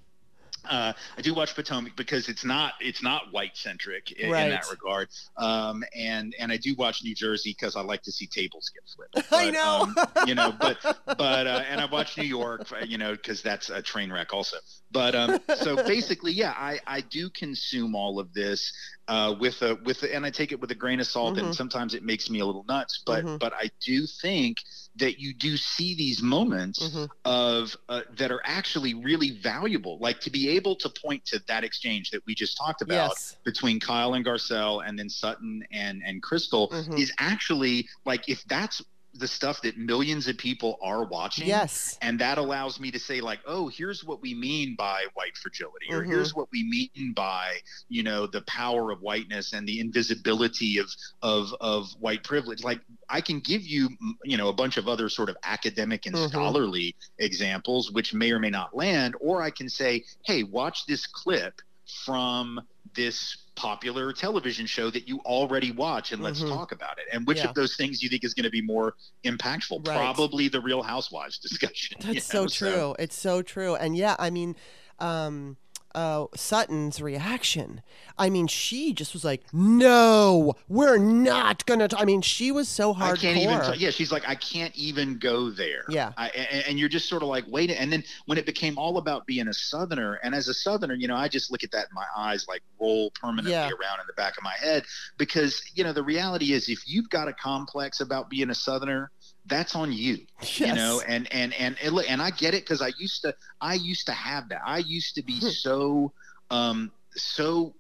uh, 0.69 0.93
I 1.17 1.21
do 1.21 1.35
watch 1.35 1.55
Potomac 1.55 1.97
because 1.97 2.29
it's 2.29 2.45
not 2.45 2.75
it's 2.81 3.03
not 3.03 3.33
white 3.33 3.57
centric 3.57 4.13
in, 4.13 4.31
right. 4.31 4.45
in, 4.45 4.51
that 4.51 4.71
regard, 4.71 5.09
um, 5.37 5.85
and 5.97 6.35
and 6.39 6.53
I 6.53 6.57
do 6.57 6.75
watch 6.77 7.03
New 7.03 7.15
Jersey 7.15 7.55
because 7.59 7.77
I 7.77 7.83
like 7.83 8.03
to 8.03 8.13
see 8.13 8.27
tables 8.27 8.71
get 8.75 8.83
flipped. 8.95 9.29
But, 9.33 9.47
I 9.47 9.51
know, 9.51 9.93
um, 9.97 10.29
you 10.29 10.35
know, 10.35 10.53
but 10.59 10.79
but 11.07 11.47
uh, 11.47 11.63
and 11.69 11.81
I 11.81 11.87
watch 11.87 12.19
New 12.19 12.25
York, 12.25 12.71
you 12.87 12.99
know, 12.99 13.13
because 13.13 13.43
that's 13.43 13.71
a 13.71 13.81
train 13.83 14.13
wreck 14.13 14.33
also. 14.33 14.59
But 14.93 15.15
um, 15.15 15.41
so 15.57 15.77
basically, 15.77 16.33
yeah, 16.33 16.55
I 16.57 16.81
I 16.87 17.01
do 17.01 17.31
consume 17.31 17.95
all 17.95 18.19
of 18.19 18.33
this 18.33 18.73
uh, 19.09 19.35
with 19.39 19.61
a 19.63 19.79
with 19.85 20.03
a, 20.03 20.15
and 20.15 20.25
I 20.25 20.31
take 20.31 20.53
it 20.53 20.61
with 20.61 20.71
a 20.71 20.75
grain 20.75 21.01
of 21.01 21.07
salt, 21.07 21.37
mm-hmm. 21.37 21.47
and 21.47 21.55
sometimes 21.55 21.95
it 21.95 22.03
makes 22.03 22.31
me 22.31 22.41
a 22.41 22.47
little 22.47 22.65
nuts. 22.69 23.03
But 23.05 23.25
mm-hmm. 23.25 23.37
but 23.39 23.53
I 23.55 23.71
do 23.85 24.07
think 24.07 24.59
that 24.97 25.19
you 25.19 25.33
do 25.33 25.57
see 25.57 25.95
these 25.95 26.23
moments 26.23 26.89
mm-hmm. 26.89 27.05
of 27.25 27.77
uh, 27.89 28.03
that 28.19 28.31
are 28.31 28.43
actually 28.45 28.95
really 28.95 29.39
valuable 29.43 29.99
like 29.99 30.21
to 30.21 30.31
be 30.31 30.51
able 30.51 30.77
to 30.77 30.89
point 30.91 31.25
to 31.25 31.41
that 31.49 31.65
exchange 31.65 32.11
that 32.11 32.21
we 32.27 32.35
just 32.35 32.59
talked 32.59 32.83
about 32.83 33.11
yes. 33.11 33.37
between 33.45 33.81
kyle 33.81 34.13
and 34.15 34.25
garcelle 34.25 34.87
and 34.87 34.99
then 34.99 35.09
sutton 35.09 35.65
and 35.73 36.03
and 36.05 36.23
crystal 36.23 36.69
mm-hmm. 36.69 36.93
is 36.99 37.11
actually 37.19 37.89
like 38.05 38.29
if 38.29 38.45
that's 38.45 38.83
the 39.15 39.29
stuff 39.29 39.61
that 39.63 39.77
millions 39.77 40.27
of 40.29 40.39
people 40.39 40.79
are 40.83 41.05
watching. 41.05 41.47
Yes. 41.47 41.99
And 42.01 42.19
that 42.21 42.39
allows 42.39 42.81
me 42.81 42.91
to 42.93 42.99
say, 42.99 43.21
like, 43.21 43.41
oh, 43.47 43.69
here's 43.69 44.03
what 44.05 44.23
we 44.23 44.35
mean 44.35 44.75
by 44.77 45.05
white 45.15 45.37
fragility, 45.37 45.87
or 45.91 46.01
mm-hmm. 46.01 46.11
here's 46.11 46.35
what 46.35 46.49
we 46.53 46.63
mean 46.65 47.13
by, 47.13 47.59
you 47.89 48.03
know, 48.03 48.27
the 48.27 48.43
power 48.43 48.91
of 48.91 49.01
whiteness 49.01 49.53
and 49.53 49.69
the 49.69 49.81
invisibility 49.81 50.79
of 50.79 50.89
of 51.23 51.55
of 51.61 51.91
white 52.01 52.25
privilege. 52.25 52.65
Like 52.65 52.81
I 53.09 53.21
can 53.21 53.41
give 53.41 53.63
you, 53.63 53.91
you 54.25 54.37
know, 54.37 54.49
a 54.49 54.55
bunch 54.55 54.77
of 54.77 54.89
other 54.89 55.09
sort 55.09 55.29
of 55.29 55.37
academic 55.45 56.07
and 56.07 56.15
mm-hmm. 56.15 56.29
scholarly 56.29 56.97
examples, 57.19 57.91
which 57.91 58.15
may 58.15 58.33
or 58.33 58.39
may 58.39 58.51
not 58.51 58.75
land, 58.75 59.15
or 59.21 59.43
I 59.43 59.51
can 59.51 59.69
say, 59.69 60.05
hey, 60.25 60.43
watch 60.43 60.87
this 60.87 61.07
clip 61.07 61.61
from 62.05 62.61
this 62.95 63.37
popular 63.55 64.13
television 64.13 64.67
show 64.67 64.91
that 64.91 65.07
you 65.07 65.19
already 65.21 65.73
watch 65.73 66.13
and 66.13 66.23
let's 66.23 66.41
mm-hmm. 66.41 66.51
talk 66.51 66.73
about 66.73 66.99
it. 66.99 67.05
And 67.13 67.27
which 67.27 67.39
yeah. 67.39 67.49
of 67.49 67.55
those 67.55 67.77
things 67.77 68.01
do 68.01 68.07
you 68.07 68.11
think 68.11 68.25
is 68.25 68.35
going 68.35 68.45
to 68.45 68.51
be 68.51 68.63
more 68.63 68.95
impactful? 69.25 69.87
Right. 69.87 69.97
Probably 69.97 70.49
the 70.49 70.61
Real 70.61 70.83
Housewives 70.83 71.39
discussion. 71.39 71.99
That's 72.01 72.25
so 72.25 72.43
know? 72.43 72.49
true. 72.49 72.71
So. 72.71 72.97
It's 72.99 73.17
so 73.17 73.43
true. 73.43 73.75
And 73.75 73.97
yeah, 73.97 74.17
I 74.19 74.31
mean, 74.31 74.57
um, 74.99 75.57
uh, 75.95 76.27
Sutton's 76.35 77.01
reaction. 77.01 77.83
I 78.19 78.31
mean, 78.31 78.47
she 78.47 78.93
just 78.93 79.13
was 79.13 79.25
like, 79.25 79.43
"No, 79.53 80.55
we're 80.69 80.99
not 80.99 81.65
gonna." 81.67 81.89
T-. 81.89 81.97
I 81.99 82.05
mean, 82.05 82.23
she 82.23 82.53
was 82.53 82.69
so 82.69 82.95
hardcore. 82.95 83.13
I 83.13 83.17
can't 83.17 83.39
even. 83.39 83.73
T- 83.73 83.79
yeah, 83.79 83.91
she's 83.91 84.13
like, 84.13 84.29
"I 84.29 84.35
can't 84.35 84.75
even 84.77 85.19
go 85.19 85.51
there." 85.51 85.85
Yeah, 85.89 86.13
I, 86.17 86.29
and, 86.29 86.65
and, 86.69 86.79
you're 86.79 86.89
just 86.89 87.09
sort 87.09 87.23
of 87.23 87.29
like, 87.29 87.45
"Wait." 87.49 87.71
And 87.71 87.93
then 87.93 88.05
when 88.27 88.39
it 88.39 88.47
became 88.47 88.79
all 88.79 88.99
about 88.99 89.27
being 89.27 89.49
a 89.49 89.55
Southerner, 89.55 90.21
and 90.23 90.35
as 90.35 90.49
a 90.49 90.55
Southerner, 90.55 90.95
you 90.95 91.09
know, 91.09 91.17
I 91.17 91.29
just 91.29 91.51
look 91.51 91.65
at 91.65 91.71
that, 91.73 91.87
and 91.87 91.95
my 91.95 92.07
eyes 92.17 92.47
like 92.49 92.63
roll 92.81 93.11
permanently 93.13 93.53
yeah. 93.53 93.67
around 93.67 94.01
in 94.01 94.07
the 94.07 94.15
back 94.17 94.37
of 94.37 94.43
my 94.43 94.55
head 94.59 94.85
because 95.19 95.63
you 95.75 95.85
know 95.85 95.93
the 95.93 96.03
reality 96.03 96.53
is, 96.53 96.69
if 96.69 96.89
you've 96.89 97.11
got 97.11 97.29
a 97.29 97.33
complex 97.33 98.01
about 98.01 98.31
being 98.31 98.51
a 98.51 98.55
Southerner 98.55 99.11
that's 99.47 99.75
on 99.75 99.93
you 99.93 100.19
yes. 100.41 100.61
you 100.61 100.75
know 100.75 101.03
and 101.07 101.33
and 101.33 101.53
and 101.55 101.77
and, 101.83 101.99
and 102.09 102.23
i 102.23 102.31
get 102.31 102.55
it 102.55 102.63
because 102.63 102.81
i 102.81 102.91
used 102.99 103.23
to 103.23 103.35
i 103.61 103.75
used 103.75 104.07
to 104.07 104.13
have 104.13 104.49
that 104.49 104.61
i 104.65 104.79
used 104.79 105.15
to 105.15 105.23
be 105.23 105.39
hmm. 105.39 105.49
so 105.49 106.13
um 106.51 106.91
so 107.15 107.75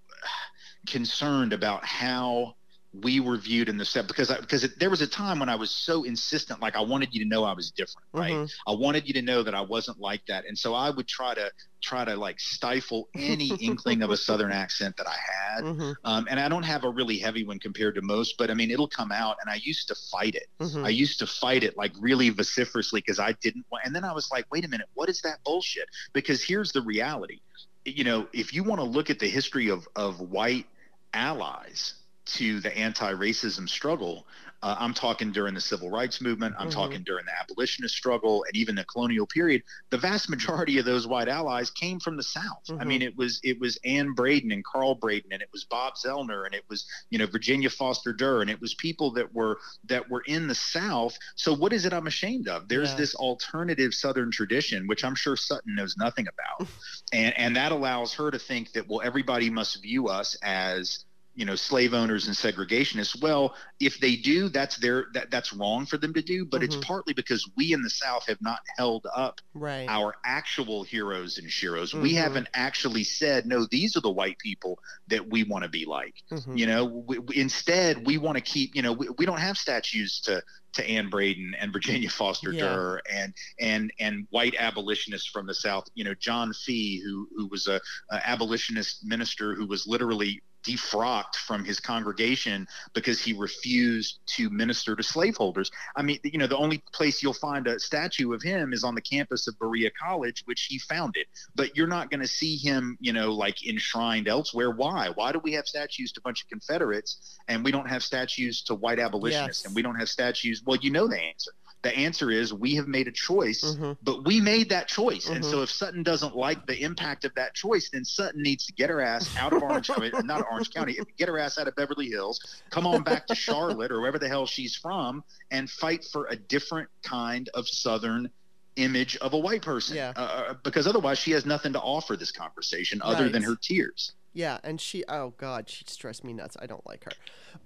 concerned 0.86 1.52
about 1.52 1.84
how 1.84 2.54
we 2.94 3.20
were 3.20 3.38
viewed 3.38 3.70
in 3.70 3.78
the 3.78 3.84
set 3.86 4.06
because 4.06 4.30
I, 4.30 4.38
because 4.38 4.64
it, 4.64 4.78
there 4.78 4.90
was 4.90 5.00
a 5.00 5.06
time 5.06 5.38
when 5.38 5.48
I 5.48 5.54
was 5.54 5.70
so 5.70 6.04
insistent, 6.04 6.60
like 6.60 6.76
I 6.76 6.82
wanted 6.82 7.08
you 7.12 7.22
to 7.22 7.28
know 7.28 7.44
I 7.44 7.54
was 7.54 7.70
different, 7.70 8.06
right? 8.12 8.32
Mm-hmm. 8.32 8.70
I 8.70 8.74
wanted 8.74 9.08
you 9.08 9.14
to 9.14 9.22
know 9.22 9.42
that 9.42 9.54
I 9.54 9.62
wasn't 9.62 9.98
like 9.98 10.26
that, 10.26 10.44
and 10.46 10.58
so 10.58 10.74
I 10.74 10.90
would 10.90 11.08
try 11.08 11.34
to 11.34 11.50
try 11.80 12.04
to 12.04 12.14
like 12.16 12.38
stifle 12.38 13.08
any 13.14 13.48
inkling 13.60 14.02
of 14.02 14.10
a 14.10 14.16
Southern 14.16 14.52
accent 14.52 14.98
that 14.98 15.06
I 15.08 15.16
had. 15.16 15.64
Mm-hmm. 15.64 15.92
Um, 16.04 16.26
and 16.30 16.38
I 16.38 16.48
don't 16.50 16.64
have 16.64 16.84
a 16.84 16.90
really 16.90 17.18
heavy 17.18 17.44
one 17.44 17.58
compared 17.58 17.94
to 17.94 18.02
most, 18.02 18.36
but 18.36 18.50
I 18.50 18.54
mean 18.54 18.70
it'll 18.70 18.88
come 18.88 19.10
out, 19.10 19.36
and 19.40 19.50
I 19.50 19.58
used 19.62 19.88
to 19.88 19.94
fight 20.10 20.34
it. 20.34 20.48
Mm-hmm. 20.60 20.84
I 20.84 20.90
used 20.90 21.18
to 21.20 21.26
fight 21.26 21.64
it 21.64 21.78
like 21.78 21.92
really 21.98 22.28
vociferously 22.28 23.00
because 23.00 23.18
I 23.18 23.32
didn't 23.40 23.64
want. 23.72 23.86
And 23.86 23.94
then 23.94 24.04
I 24.04 24.12
was 24.12 24.28
like, 24.30 24.44
wait 24.52 24.66
a 24.66 24.68
minute, 24.68 24.88
what 24.92 25.08
is 25.08 25.22
that 25.22 25.38
bullshit? 25.46 25.88
Because 26.12 26.44
here's 26.44 26.72
the 26.72 26.82
reality. 26.82 27.40
You 27.86 28.04
know, 28.04 28.28
if 28.34 28.52
you 28.52 28.64
want 28.64 28.80
to 28.80 28.86
look 28.86 29.08
at 29.08 29.18
the 29.18 29.28
history 29.28 29.70
of 29.70 29.88
of 29.96 30.20
white 30.20 30.66
allies 31.14 31.94
to 32.24 32.60
the 32.60 32.76
anti-racism 32.76 33.68
struggle. 33.68 34.26
Uh, 34.62 34.76
I'm 34.78 34.94
talking 34.94 35.32
during 35.32 35.54
the 35.54 35.60
civil 35.60 35.90
rights 35.90 36.20
movement. 36.20 36.54
I'm 36.56 36.68
mm-hmm. 36.68 36.78
talking 36.78 37.02
during 37.02 37.24
the 37.24 37.32
abolitionist 37.40 37.96
struggle 37.96 38.44
and 38.44 38.54
even 38.54 38.76
the 38.76 38.84
colonial 38.84 39.26
period. 39.26 39.62
The 39.90 39.98
vast 39.98 40.30
majority 40.30 40.78
of 40.78 40.84
those 40.84 41.06
white 41.06 41.28
allies 41.28 41.70
came 41.70 41.98
from 41.98 42.16
the 42.16 42.22
South. 42.22 42.62
Mm-hmm. 42.68 42.80
I 42.80 42.84
mean, 42.84 43.02
it 43.02 43.16
was 43.16 43.40
it 43.42 43.58
was 43.60 43.76
Anne 43.84 44.12
Braden 44.12 44.52
and 44.52 44.64
Carl 44.64 44.94
Braden, 44.94 45.32
and 45.32 45.42
it 45.42 45.48
was 45.52 45.64
Bob 45.64 45.94
Zellner, 45.94 46.46
and 46.46 46.54
it 46.54 46.62
was 46.68 46.86
you 47.10 47.18
know 47.18 47.26
Virginia 47.26 47.70
Foster 47.70 48.12
Durr, 48.12 48.40
and 48.40 48.50
it 48.50 48.60
was 48.60 48.74
people 48.74 49.12
that 49.14 49.34
were 49.34 49.58
that 49.88 50.08
were 50.08 50.22
in 50.26 50.46
the 50.46 50.54
South. 50.54 51.18
So 51.34 51.52
what 51.52 51.72
is 51.72 51.84
it 51.84 51.92
I'm 51.92 52.06
ashamed 52.06 52.46
of? 52.46 52.68
There's 52.68 52.90
yeah. 52.90 52.98
this 52.98 53.16
alternative 53.16 53.92
Southern 53.92 54.30
tradition, 54.30 54.86
which 54.86 55.04
I'm 55.04 55.16
sure 55.16 55.36
Sutton 55.36 55.74
knows 55.74 55.96
nothing 55.98 56.28
about, 56.28 56.68
and 57.12 57.36
and 57.36 57.56
that 57.56 57.72
allows 57.72 58.14
her 58.14 58.30
to 58.30 58.38
think 58.38 58.72
that 58.72 58.88
well 58.88 59.02
everybody 59.02 59.50
must 59.50 59.82
view 59.82 60.06
us 60.06 60.36
as 60.40 61.04
you 61.34 61.44
know 61.44 61.54
slave 61.54 61.94
owners 61.94 62.26
and 62.26 62.36
segregationists 62.36 63.20
well 63.20 63.54
if 63.80 63.98
they 64.00 64.16
do 64.16 64.48
that's 64.48 64.76
their 64.76 65.06
that, 65.14 65.30
that's 65.30 65.52
wrong 65.52 65.86
for 65.86 65.96
them 65.96 66.12
to 66.12 66.22
do 66.22 66.44
but 66.44 66.60
mm-hmm. 66.60 66.76
it's 66.76 66.86
partly 66.86 67.14
because 67.14 67.48
we 67.56 67.72
in 67.72 67.82
the 67.82 67.90
south 67.90 68.26
have 68.26 68.40
not 68.40 68.60
held 68.76 69.06
up 69.14 69.40
right. 69.54 69.86
our 69.88 70.14
actual 70.24 70.82
heroes 70.82 71.38
and 71.38 71.48
sheroes 71.48 71.92
mm-hmm. 71.92 72.02
we 72.02 72.14
haven't 72.14 72.48
actually 72.54 73.04
said 73.04 73.46
no 73.46 73.66
these 73.70 73.96
are 73.96 74.00
the 74.00 74.10
white 74.10 74.38
people 74.38 74.78
that 75.08 75.26
we 75.28 75.44
want 75.44 75.64
to 75.64 75.70
be 75.70 75.84
like 75.84 76.14
mm-hmm. 76.30 76.56
you 76.56 76.66
know 76.66 76.84
we, 76.84 77.18
we, 77.18 77.36
instead 77.36 78.06
we 78.06 78.18
want 78.18 78.36
to 78.36 78.42
keep 78.42 78.74
you 78.74 78.82
know 78.82 78.92
we, 78.92 79.08
we 79.18 79.26
don't 79.26 79.40
have 79.40 79.56
statues 79.56 80.20
to 80.20 80.42
to 80.74 80.88
Anne 80.88 81.10
Braden 81.10 81.54
and 81.60 81.72
Virginia 81.72 82.08
Foster 82.18 82.52
yeah. 82.52 82.60
Durr 82.62 83.02
and 83.12 83.34
and 83.60 83.92
and 84.00 84.26
white 84.30 84.54
abolitionists 84.58 85.28
from 85.28 85.46
the 85.46 85.54
South. 85.54 85.84
You 85.94 86.04
know, 86.04 86.14
John 86.14 86.52
Fee, 86.52 87.02
who 87.04 87.28
who 87.36 87.46
was 87.48 87.66
a, 87.66 87.80
a 88.10 88.28
abolitionist 88.28 89.04
minister 89.04 89.54
who 89.54 89.66
was 89.66 89.86
literally 89.86 90.42
defrocked 90.62 91.36
from 91.36 91.64
his 91.64 91.80
congregation 91.80 92.66
because 92.94 93.20
he 93.20 93.32
refused 93.32 94.18
to 94.26 94.50
minister 94.50 94.96
to 94.96 95.02
slaveholders. 95.02 95.70
I 95.96 96.02
mean, 96.02 96.18
you 96.24 96.38
know, 96.38 96.46
the 96.46 96.56
only 96.56 96.82
place 96.92 97.22
you'll 97.22 97.32
find 97.32 97.66
a 97.66 97.78
statue 97.78 98.32
of 98.32 98.42
him 98.42 98.72
is 98.72 98.84
on 98.84 98.94
the 98.94 99.00
campus 99.00 99.48
of 99.48 99.58
Berea 99.58 99.90
College, 99.90 100.42
which 100.46 100.66
he 100.68 100.78
founded. 100.78 101.26
But 101.54 101.76
you're 101.76 101.86
not 101.86 102.10
going 102.10 102.20
to 102.20 102.28
see 102.28 102.56
him, 102.56 102.96
you 103.00 103.12
know, 103.12 103.32
like 103.32 103.66
enshrined 103.66 104.28
elsewhere. 104.28 104.70
Why? 104.70 105.10
Why 105.14 105.32
do 105.32 105.40
we 105.40 105.52
have 105.52 105.66
statues 105.66 106.12
to 106.12 106.20
a 106.20 106.22
bunch 106.22 106.42
of 106.42 106.48
Confederates 106.48 107.38
and 107.48 107.64
we 107.64 107.72
don't 107.72 107.88
have 107.88 108.02
statues 108.02 108.62
to 108.64 108.74
white 108.74 108.98
abolitionists 108.98 109.62
yes. 109.62 109.66
and 109.66 109.74
we 109.74 109.82
don't 109.82 109.96
have 109.96 110.08
statues? 110.08 110.62
Well, 110.64 110.78
you 110.80 110.90
know 110.90 111.08
the 111.08 111.20
answer 111.20 111.52
the 111.82 111.96
answer 111.96 112.30
is 112.30 112.54
we 112.54 112.76
have 112.76 112.86
made 112.86 113.08
a 113.08 113.12
choice, 113.12 113.62
mm-hmm. 113.64 113.92
but 114.02 114.24
we 114.24 114.40
made 114.40 114.70
that 114.70 114.86
choice. 114.88 115.24
Mm-hmm. 115.24 115.34
And 115.34 115.44
so 115.44 115.54
mm-hmm. 115.54 115.62
if 115.64 115.70
Sutton 115.70 116.02
doesn't 116.02 116.36
like 116.36 116.66
the 116.66 116.80
impact 116.80 117.24
of 117.24 117.34
that 117.34 117.54
choice, 117.54 117.90
then 117.92 118.04
Sutton 118.04 118.42
needs 118.42 118.66
to 118.66 118.72
get 118.72 118.88
her 118.88 119.00
ass 119.00 119.36
out 119.36 119.52
of 119.52 119.62
Orange 119.62 119.88
County, 119.88 120.12
not 120.24 120.44
Orange 120.50 120.70
County, 120.70 120.98
get 121.18 121.28
her 121.28 121.38
ass 121.38 121.58
out 121.58 121.66
of 121.66 121.74
Beverly 121.74 122.08
Hills, 122.08 122.62
come 122.70 122.86
on 122.86 123.02
back 123.02 123.26
to 123.26 123.34
Charlotte 123.34 123.90
or 123.90 124.00
wherever 124.00 124.18
the 124.18 124.28
hell 124.28 124.46
she's 124.46 124.76
from, 124.76 125.24
and 125.50 125.68
fight 125.68 126.04
for 126.04 126.26
a 126.26 126.36
different 126.36 126.88
kind 127.02 127.48
of 127.54 127.66
Southern 127.66 128.30
image 128.76 129.16
of 129.16 129.34
a 129.34 129.38
white 129.38 129.62
person. 129.62 129.96
Yeah. 129.96 130.12
Uh, 130.16 130.20
uh 130.20 130.54
because 130.62 130.86
otherwise, 130.86 131.18
she 131.18 131.32
has 131.32 131.44
nothing 131.44 131.72
to 131.72 131.80
offer 131.80 132.16
this 132.16 132.30
conversation 132.30 133.02
other 133.02 133.24
right. 133.24 133.32
than 133.32 133.42
her 133.42 133.56
tears. 133.60 134.12
Yeah, 134.34 134.58
and 134.64 134.80
she 134.80 135.04
oh 135.08 135.34
god, 135.36 135.68
she 135.68 135.84
stressed 135.86 136.24
me 136.24 136.32
nuts. 136.32 136.56
I 136.60 136.66
don't 136.66 136.86
like 136.86 137.04
her. 137.04 137.12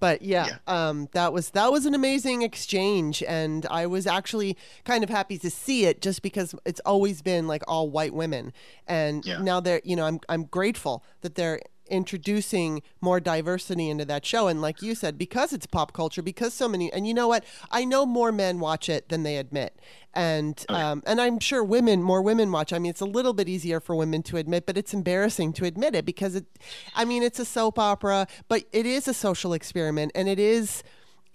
But 0.01 0.23
yeah, 0.23 0.47
yeah, 0.47 0.57
um 0.67 1.09
that 1.13 1.33
was 1.33 1.51
that 1.51 1.71
was 1.71 1.87
an 1.87 1.95
amazing 1.95 2.43
exchange 2.43 3.23
and 3.23 3.67
I 3.67 3.87
was 3.87 4.07
actually 4.07 4.57
kind 4.85 5.05
of 5.05 5.11
happy 5.11 5.39
to 5.39 5.51
see 5.51 5.87
it 5.87 6.03
just 6.03 6.23
because 6.23 6.55
it's 6.65 6.81
always 6.85 7.23
been 7.23 7.47
like 7.47 7.63
all 7.69 7.89
white 7.89 8.15
women. 8.15 8.53
And 8.87 9.25
yeah. 9.25 9.41
now 9.41 9.61
they're 9.61 9.81
you 9.85 9.95
know, 9.95 10.05
I'm 10.05 10.21
I'm 10.29 10.45
grateful 10.45 11.05
that 11.21 11.37
they're 11.37 11.61
introducing 11.89 12.83
more 13.01 13.21
diversity 13.21 13.89
into 13.89 14.05
that 14.07 14.25
show. 14.25 14.49
And 14.49 14.61
like 14.61 14.83
you 14.83 14.95
said, 14.95 15.19
because 15.19 15.53
it's 15.53 15.67
pop 15.67 15.93
culture, 15.93 16.23
because 16.23 16.55
so 16.55 16.69
many, 16.69 16.93
and 16.93 17.07
you 17.07 17.15
know 17.15 17.29
what? 17.29 17.45
I 17.71 17.85
know 17.85 18.07
more 18.07 18.33
men 18.33 18.61
watch 18.61 18.89
it 18.89 19.09
than 19.09 19.23
they 19.23 19.37
admit. 19.37 19.81
And 20.15 20.65
oh, 20.69 20.75
um, 20.75 21.03
and 21.07 21.21
I'm 21.21 21.39
sure 21.39 21.63
women, 21.63 22.03
more 22.03 22.23
women 22.23 22.51
watch. 22.51 22.73
I 22.73 22.79
mean, 22.79 22.91
it's 22.91 23.03
a 23.03 23.07
little 23.07 23.35
bit 23.35 23.49
easier 23.49 23.81
for 23.81 23.95
women 23.95 24.23
to 24.25 24.39
admit, 24.39 24.65
but 24.67 24.79
it's 24.79 24.95
embarrassing 24.95 25.53
to 25.55 25.65
admit 25.65 25.95
it 25.95 26.05
because 26.07 26.35
it, 26.35 26.47
I 26.95 27.05
mean, 27.05 27.23
it's 27.23 27.39
a 27.39 27.45
soap 27.45 27.79
opera, 27.79 28.27
but 28.49 28.65
it 28.73 28.87
is 28.87 29.07
a 29.09 29.15
social 29.15 29.53
experiment, 29.53 30.13
and 30.15 30.29
it 30.29 30.39
is 30.39 30.83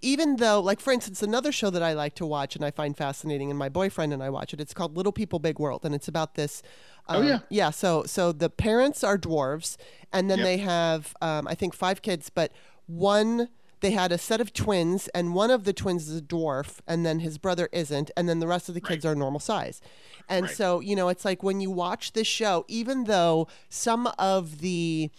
even 0.01 0.37
though, 0.37 0.59
like, 0.59 0.79
for 0.79 0.91
instance, 0.91 1.21
another 1.21 1.51
show 1.51 1.69
that 1.69 1.83
I 1.83 1.93
like 1.93 2.15
to 2.15 2.25
watch 2.25 2.55
and 2.55 2.65
I 2.65 2.71
find 2.71 2.97
fascinating, 2.97 3.49
and 3.49 3.59
my 3.59 3.69
boyfriend 3.69 4.13
and 4.13 4.23
I 4.23 4.29
watch 4.29 4.53
it, 4.53 4.59
it's 4.59 4.73
called 4.73 4.97
Little 4.97 5.11
People 5.11 5.39
Big 5.39 5.59
World. 5.59 5.85
And 5.85 5.93
it's 5.93 6.07
about 6.07 6.35
this. 6.35 6.63
Um, 7.15 7.23
oh, 7.23 7.27
yeah. 7.27 7.39
Yeah. 7.49 7.69
So, 7.69 8.03
so 8.05 8.31
the 8.31 8.49
parents 8.49 9.03
are 9.03 9.17
dwarves, 9.17 9.77
and 10.11 10.29
then 10.29 10.39
yep. 10.39 10.45
they 10.45 10.57
have, 10.57 11.15
um, 11.21 11.47
I 11.47 11.55
think, 11.55 11.73
five 11.73 12.01
kids, 12.01 12.29
but 12.29 12.51
one. 12.87 13.49
They 13.79 13.89
had 13.93 14.11
a 14.11 14.19
set 14.19 14.39
of 14.39 14.53
twins, 14.53 15.07
and 15.07 15.33
one 15.33 15.49
of 15.49 15.63
the 15.63 15.73
twins 15.73 16.07
is 16.07 16.19
a 16.19 16.21
dwarf, 16.21 16.81
and 16.87 17.03
then 17.03 17.21
his 17.21 17.39
brother 17.39 17.67
isn't, 17.71 18.11
and 18.15 18.29
then 18.29 18.39
the 18.39 18.45
rest 18.45 18.69
of 18.69 18.75
the 18.75 18.79
kids 18.79 19.03
right. 19.03 19.11
are 19.13 19.15
normal 19.15 19.39
size. 19.39 19.81
And 20.29 20.45
right. 20.45 20.55
so, 20.55 20.81
you 20.81 20.95
know, 20.95 21.09
it's 21.09 21.25
like 21.25 21.41
when 21.41 21.59
you 21.59 21.71
watch 21.71 22.13
this 22.13 22.27
show, 22.27 22.63
even 22.67 23.05
though 23.05 23.47
some 23.69 24.05
of 24.19 24.59
the 24.59 25.09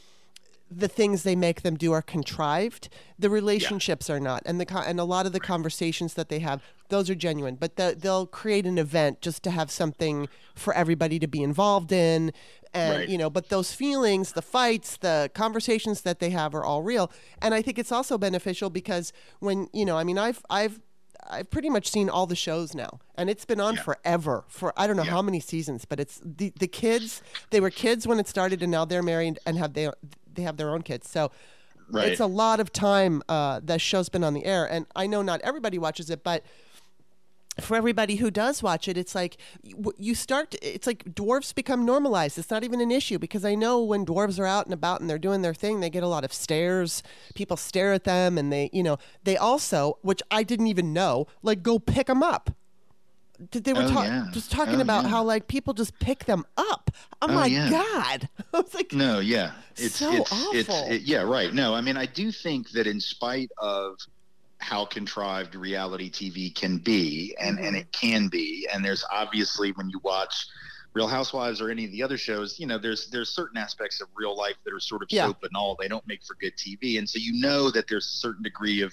the 0.79 0.89
things 0.89 1.23
they 1.23 1.37
make 1.37 1.63
them 1.63 1.77
do 1.77 1.93
are 1.93 2.03
contrived. 2.03 2.89
The 3.19 3.31
relationships 3.31 4.09
yeah. 4.09 4.17
are 4.17 4.21
not, 4.21 4.43
and 4.47 4.61
the 4.61 4.79
and 4.87 4.99
a 4.99 5.05
lot 5.05 5.27
of 5.27 5.33
the 5.33 5.41
conversations 5.41 6.15
that 6.15 6.29
they 6.29 6.41
have, 6.41 6.63
those 6.89 7.09
are 7.09 7.15
genuine. 7.15 7.57
But 7.57 7.77
the, 7.77 7.97
they'll 7.99 8.27
create 8.27 8.67
an 8.67 8.79
event 8.79 9.21
just 9.21 9.43
to 9.45 9.51
have 9.51 9.71
something 9.71 10.29
for 10.55 10.75
everybody 10.75 11.19
to 11.19 11.27
be 11.27 11.43
involved 11.43 11.93
in, 11.93 12.33
and 12.75 12.99
right. 12.99 13.09
you 13.09 13.19
know. 13.19 13.31
But 13.31 13.49
those 13.49 13.73
feelings, 13.73 14.33
the 14.33 14.43
fights, 14.43 14.97
the 14.97 15.31
conversations 15.35 16.03
that 16.03 16.19
they 16.19 16.31
have 16.31 16.55
are 16.55 16.65
all 16.65 16.83
real. 16.83 17.11
And 17.41 17.55
I 17.55 17.63
think 17.63 17.79
it's 17.79 17.93
also 17.93 18.19
beneficial 18.19 18.71
because 18.71 19.13
when 19.41 19.69
you 19.73 19.85
know, 19.85 19.97
I 19.97 20.05
mean, 20.05 20.19
I've 20.19 20.43
I've 20.51 20.81
I've 21.29 21.51
pretty 21.51 21.71
much 21.71 21.91
seen 21.91 22.09
all 22.11 22.27
the 22.27 22.37
shows 22.37 22.75
now, 22.75 23.01
and 23.15 23.31
it's 23.31 23.45
been 23.45 23.61
on 23.61 23.75
yeah. 23.75 23.83
forever 23.83 24.45
for 24.49 24.73
I 24.77 24.87
don't 24.87 24.97
know 24.97 25.05
yeah. 25.05 25.11
how 25.11 25.23
many 25.23 25.41
seasons. 25.41 25.85
But 25.85 26.01
it's 26.01 26.21
the 26.25 26.53
the 26.59 26.69
kids. 26.69 27.23
They 27.51 27.61
were 27.61 27.71
kids 27.71 28.07
when 28.07 28.19
it 28.19 28.29
started, 28.29 28.63
and 28.63 28.71
now 28.71 28.85
they're 28.85 29.03
married 29.03 29.39
and 29.47 29.59
have 29.59 29.75
they 29.75 29.91
they 30.35 30.43
have 30.43 30.57
their 30.57 30.71
own 30.71 30.83
kids. 30.83 31.09
So 31.09 31.31
right. 31.91 32.09
it's 32.09 32.21
a 32.21 32.27
lot 32.27 32.61
of 32.61 32.73
time 32.73 33.23
uh, 33.29 33.61
that 33.65 33.81
show's 33.81 34.09
been 34.09 34.25
on 34.25 34.35
the 34.35 34.45
air, 34.45 34.67
and 34.67 34.87
I 34.97 35.07
know 35.07 35.23
not 35.23 35.41
everybody 35.43 35.79
watches 35.79 36.11
it, 36.11 36.23
but 36.23 36.45
for 37.61 37.77
everybody 37.77 38.17
who 38.17 38.31
does 38.31 38.63
watch 38.63 38.89
it, 38.89 38.97
it's 38.97 39.15
like 39.15 39.37
you 39.99 40.15
start. 40.15 40.55
It's 40.63 40.87
like 40.87 41.05
dwarves 41.15 41.55
become 41.55 41.85
normalized. 41.85 42.39
It's 42.39 42.51
not 42.51 42.65
even 42.65 42.81
an 42.81 42.91
issue 42.91 43.19
because 43.19 43.45
I 43.45 43.55
know 43.55 43.83
when 43.83 44.07
dwarves 44.07 44.39
are 44.39 44.47
out 44.47 44.65
and 44.65 44.73
about 44.73 45.01
and 45.01 45.11
they're 45.11 45.19
doing 45.19 45.43
their 45.43 45.53
thing, 45.53 45.81
they 45.81 45.91
get 45.91 46.03
a 46.03 46.09
lot 46.09 46.25
of 46.25 46.33
stares. 46.33 47.03
People 47.35 47.59
stare 47.59 47.93
at 47.93 48.05
them, 48.05 48.39
and 48.39 48.53
they, 48.53 48.71
you 48.73 48.83
know, 48.83 48.97
they 49.25 49.37
also, 49.37 49.99
which 50.01 50.23
I 50.31 50.43
didn't 50.43 50.69
even 50.69 50.93
know, 50.93 51.27
like 51.43 51.63
go 51.63 51.79
pick 51.79 52.07
them 52.07 52.23
up 52.23 52.51
they 53.51 53.73
were 53.73 53.83
oh, 53.83 53.89
ta- 53.89 54.05
yeah. 54.05 54.27
just 54.33 54.51
talking 54.51 54.77
oh, 54.77 54.81
about 54.83 55.05
yeah. 55.05 55.11
how 55.11 55.25
like 55.25 55.49
people 55.49 55.75
just 55.75 55.99
pick 55.99 56.25
them 56.25 56.45
up. 56.57 56.91
Oh, 57.21 57.27
oh 57.29 57.29
my 57.29 57.47
yeah. 57.47 57.71
god! 57.71 58.29
I 58.55 58.61
was 58.61 58.75
like, 58.75 58.93
no, 58.93 59.21
yeah, 59.21 59.53
it's 59.77 59.97
so 59.97 60.13
it's, 60.13 60.33
awful. 60.33 60.55
It's, 60.55 60.91
it, 60.91 61.03
yeah, 61.03 61.23
right. 61.23 61.53
No, 61.53 61.75
I 61.75 61.81
mean, 61.81 61.97
I 61.97 62.07
do 62.07 62.31
think 62.33 62.71
that 62.71 62.87
in 62.87 63.01
spite 63.01 63.51
of 63.59 63.99
how 64.59 64.85
contrived 64.85 65.55
reality 65.55 66.11
TV 66.11 66.55
can 66.55 66.79
be, 66.79 67.35
and 67.41 67.57
mm-hmm. 67.57 67.67
and 67.67 67.77
it 67.77 67.91
can 67.93 68.29
be, 68.29 68.69
and 68.73 68.85
there's 68.85 69.05
obviously 69.11 69.73
when 69.73 69.91
you 69.91 70.01
watch. 70.03 70.47
Real 70.95 71.09
Housewives 71.09 71.63
or 71.63 71.71
any 71.71 71.87
of 71.87 71.91
the 71.91 72.03
other 72.03 72.19
shows, 72.19 72.61
you 72.61 72.67
know, 72.67 72.77
there's 72.77 73.09
there's 73.09 73.31
certain 73.31 73.57
aspects 73.57 74.03
of 74.03 74.09
real 74.15 74.37
life 74.37 74.57
that 74.63 74.75
are 74.75 74.79
sort 74.79 75.01
of 75.03 75.09
soap 75.11 75.39
and 75.43 75.53
all. 75.57 75.75
They 75.81 75.89
don't 75.89 76.07
make 76.07 76.23
for 76.23 76.35
good 76.35 76.55
TV, 76.59 76.99
and 76.99 77.09
so 77.09 77.19
you 77.19 77.41
know 77.41 77.71
that 77.71 77.89
there's 77.89 78.05
a 78.05 78.19
certain 78.19 78.43
degree 78.43 78.83
of 78.83 78.93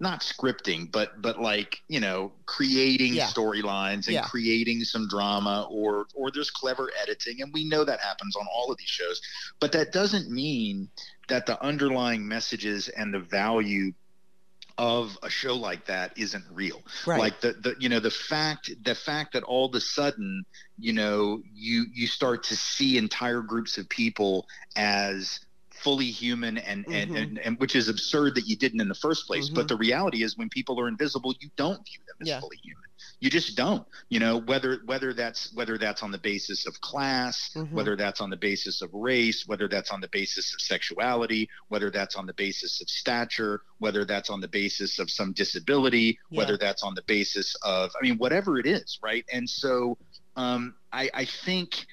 not 0.00 0.20
scripting, 0.20 0.90
but 0.90 1.20
but 1.20 1.40
like 1.40 1.80
you 1.88 2.00
know, 2.00 2.32
creating 2.46 3.14
yeah. 3.14 3.26
storylines 3.26 4.06
and 4.06 4.14
yeah. 4.14 4.24
creating 4.24 4.84
some 4.84 5.08
drama, 5.08 5.66
or 5.70 6.06
or 6.14 6.30
there's 6.30 6.50
clever 6.50 6.90
editing, 7.02 7.42
and 7.42 7.52
we 7.52 7.68
know 7.68 7.84
that 7.84 8.00
happens 8.00 8.36
on 8.36 8.46
all 8.52 8.70
of 8.70 8.78
these 8.78 8.88
shows. 8.88 9.20
But 9.60 9.72
that 9.72 9.92
doesn't 9.92 10.30
mean 10.30 10.88
that 11.28 11.46
the 11.46 11.62
underlying 11.62 12.26
messages 12.26 12.88
and 12.88 13.14
the 13.14 13.20
value 13.20 13.92
of 14.78 15.18
a 15.22 15.28
show 15.28 15.54
like 15.54 15.86
that 15.86 16.16
isn't 16.16 16.44
real 16.50 16.82
right. 17.06 17.20
like 17.20 17.40
the, 17.40 17.52
the 17.52 17.76
you 17.78 17.88
know 17.88 18.00
the 18.00 18.10
fact 18.10 18.70
the 18.84 18.94
fact 18.94 19.34
that 19.34 19.42
all 19.42 19.66
of 19.66 19.74
a 19.74 19.80
sudden 19.80 20.44
you 20.78 20.92
know 20.94 21.42
you 21.52 21.84
you 21.92 22.06
start 22.06 22.42
to 22.44 22.56
see 22.56 22.96
entire 22.96 23.42
groups 23.42 23.76
of 23.76 23.88
people 23.88 24.46
as 24.74 25.40
fully 25.82 26.10
human 26.10 26.58
and, 26.58 26.84
mm-hmm. 26.84 26.92
and, 26.92 27.16
and, 27.16 27.38
and, 27.38 27.58
which 27.58 27.74
is 27.74 27.88
absurd 27.88 28.34
that 28.36 28.46
you 28.46 28.56
didn't 28.56 28.80
in 28.80 28.88
the 28.88 28.94
first 28.94 29.26
place. 29.26 29.46
Mm-hmm. 29.46 29.56
But 29.56 29.68
the 29.68 29.76
reality 29.76 30.22
is 30.22 30.38
when 30.38 30.48
people 30.48 30.80
are 30.80 30.88
invisible, 30.88 31.34
you 31.40 31.50
don't 31.56 31.84
view 31.84 32.00
them 32.06 32.16
as 32.20 32.28
yeah. 32.28 32.40
fully 32.40 32.58
human. 32.62 32.82
You 33.18 33.30
just 33.30 33.56
don't, 33.56 33.86
you 34.08 34.20
know, 34.20 34.40
whether, 34.40 34.78
whether 34.84 35.12
that's, 35.12 35.52
whether 35.54 35.78
that's 35.78 36.02
on 36.02 36.10
the 36.10 36.18
basis 36.18 36.66
of 36.66 36.80
class, 36.80 37.50
mm-hmm. 37.54 37.74
whether 37.74 37.96
that's 37.96 38.20
on 38.20 38.30
the 38.30 38.36
basis 38.36 38.82
of 38.82 38.90
race, 38.92 39.44
whether 39.46 39.68
that's 39.68 39.90
on 39.90 40.00
the 40.00 40.08
basis 40.08 40.52
of 40.54 40.60
sexuality, 40.60 41.48
whether 41.68 41.90
that's 41.90 42.16
on 42.16 42.26
the 42.26 42.32
basis 42.34 42.80
of 42.80 42.88
stature, 42.88 43.62
whether 43.78 44.04
that's 44.04 44.30
on 44.30 44.40
the 44.40 44.48
basis 44.48 44.98
of 44.98 45.10
some 45.10 45.32
disability, 45.32 46.18
yeah. 46.30 46.38
whether 46.38 46.56
that's 46.56 46.82
on 46.82 46.94
the 46.94 47.02
basis 47.02 47.54
of, 47.62 47.90
I 48.00 48.04
mean, 48.04 48.18
whatever 48.18 48.58
it 48.58 48.66
is. 48.66 48.98
Right. 49.02 49.24
And 49.32 49.48
so, 49.48 49.98
um, 50.36 50.74
I, 50.92 51.10
I 51.14 51.24
think 51.24 51.86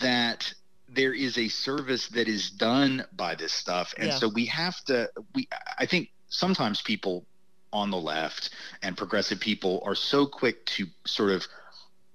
that 0.00 0.52
there 0.92 1.12
is 1.12 1.38
a 1.38 1.48
service 1.48 2.08
that 2.08 2.28
is 2.28 2.50
done 2.50 3.04
by 3.12 3.34
this 3.34 3.52
stuff. 3.52 3.94
And 3.96 4.08
yeah. 4.08 4.16
so 4.16 4.28
we 4.28 4.46
have 4.46 4.82
to 4.84 5.08
we 5.34 5.48
i 5.78 5.86
think 5.86 6.10
sometimes 6.28 6.82
people 6.82 7.26
on 7.72 7.90
the 7.90 7.96
left 7.96 8.50
and 8.82 8.96
progressive 8.96 9.40
people 9.40 9.82
are 9.84 9.94
so 9.94 10.26
quick 10.26 10.64
to 10.66 10.86
sort 11.06 11.30
of 11.30 11.46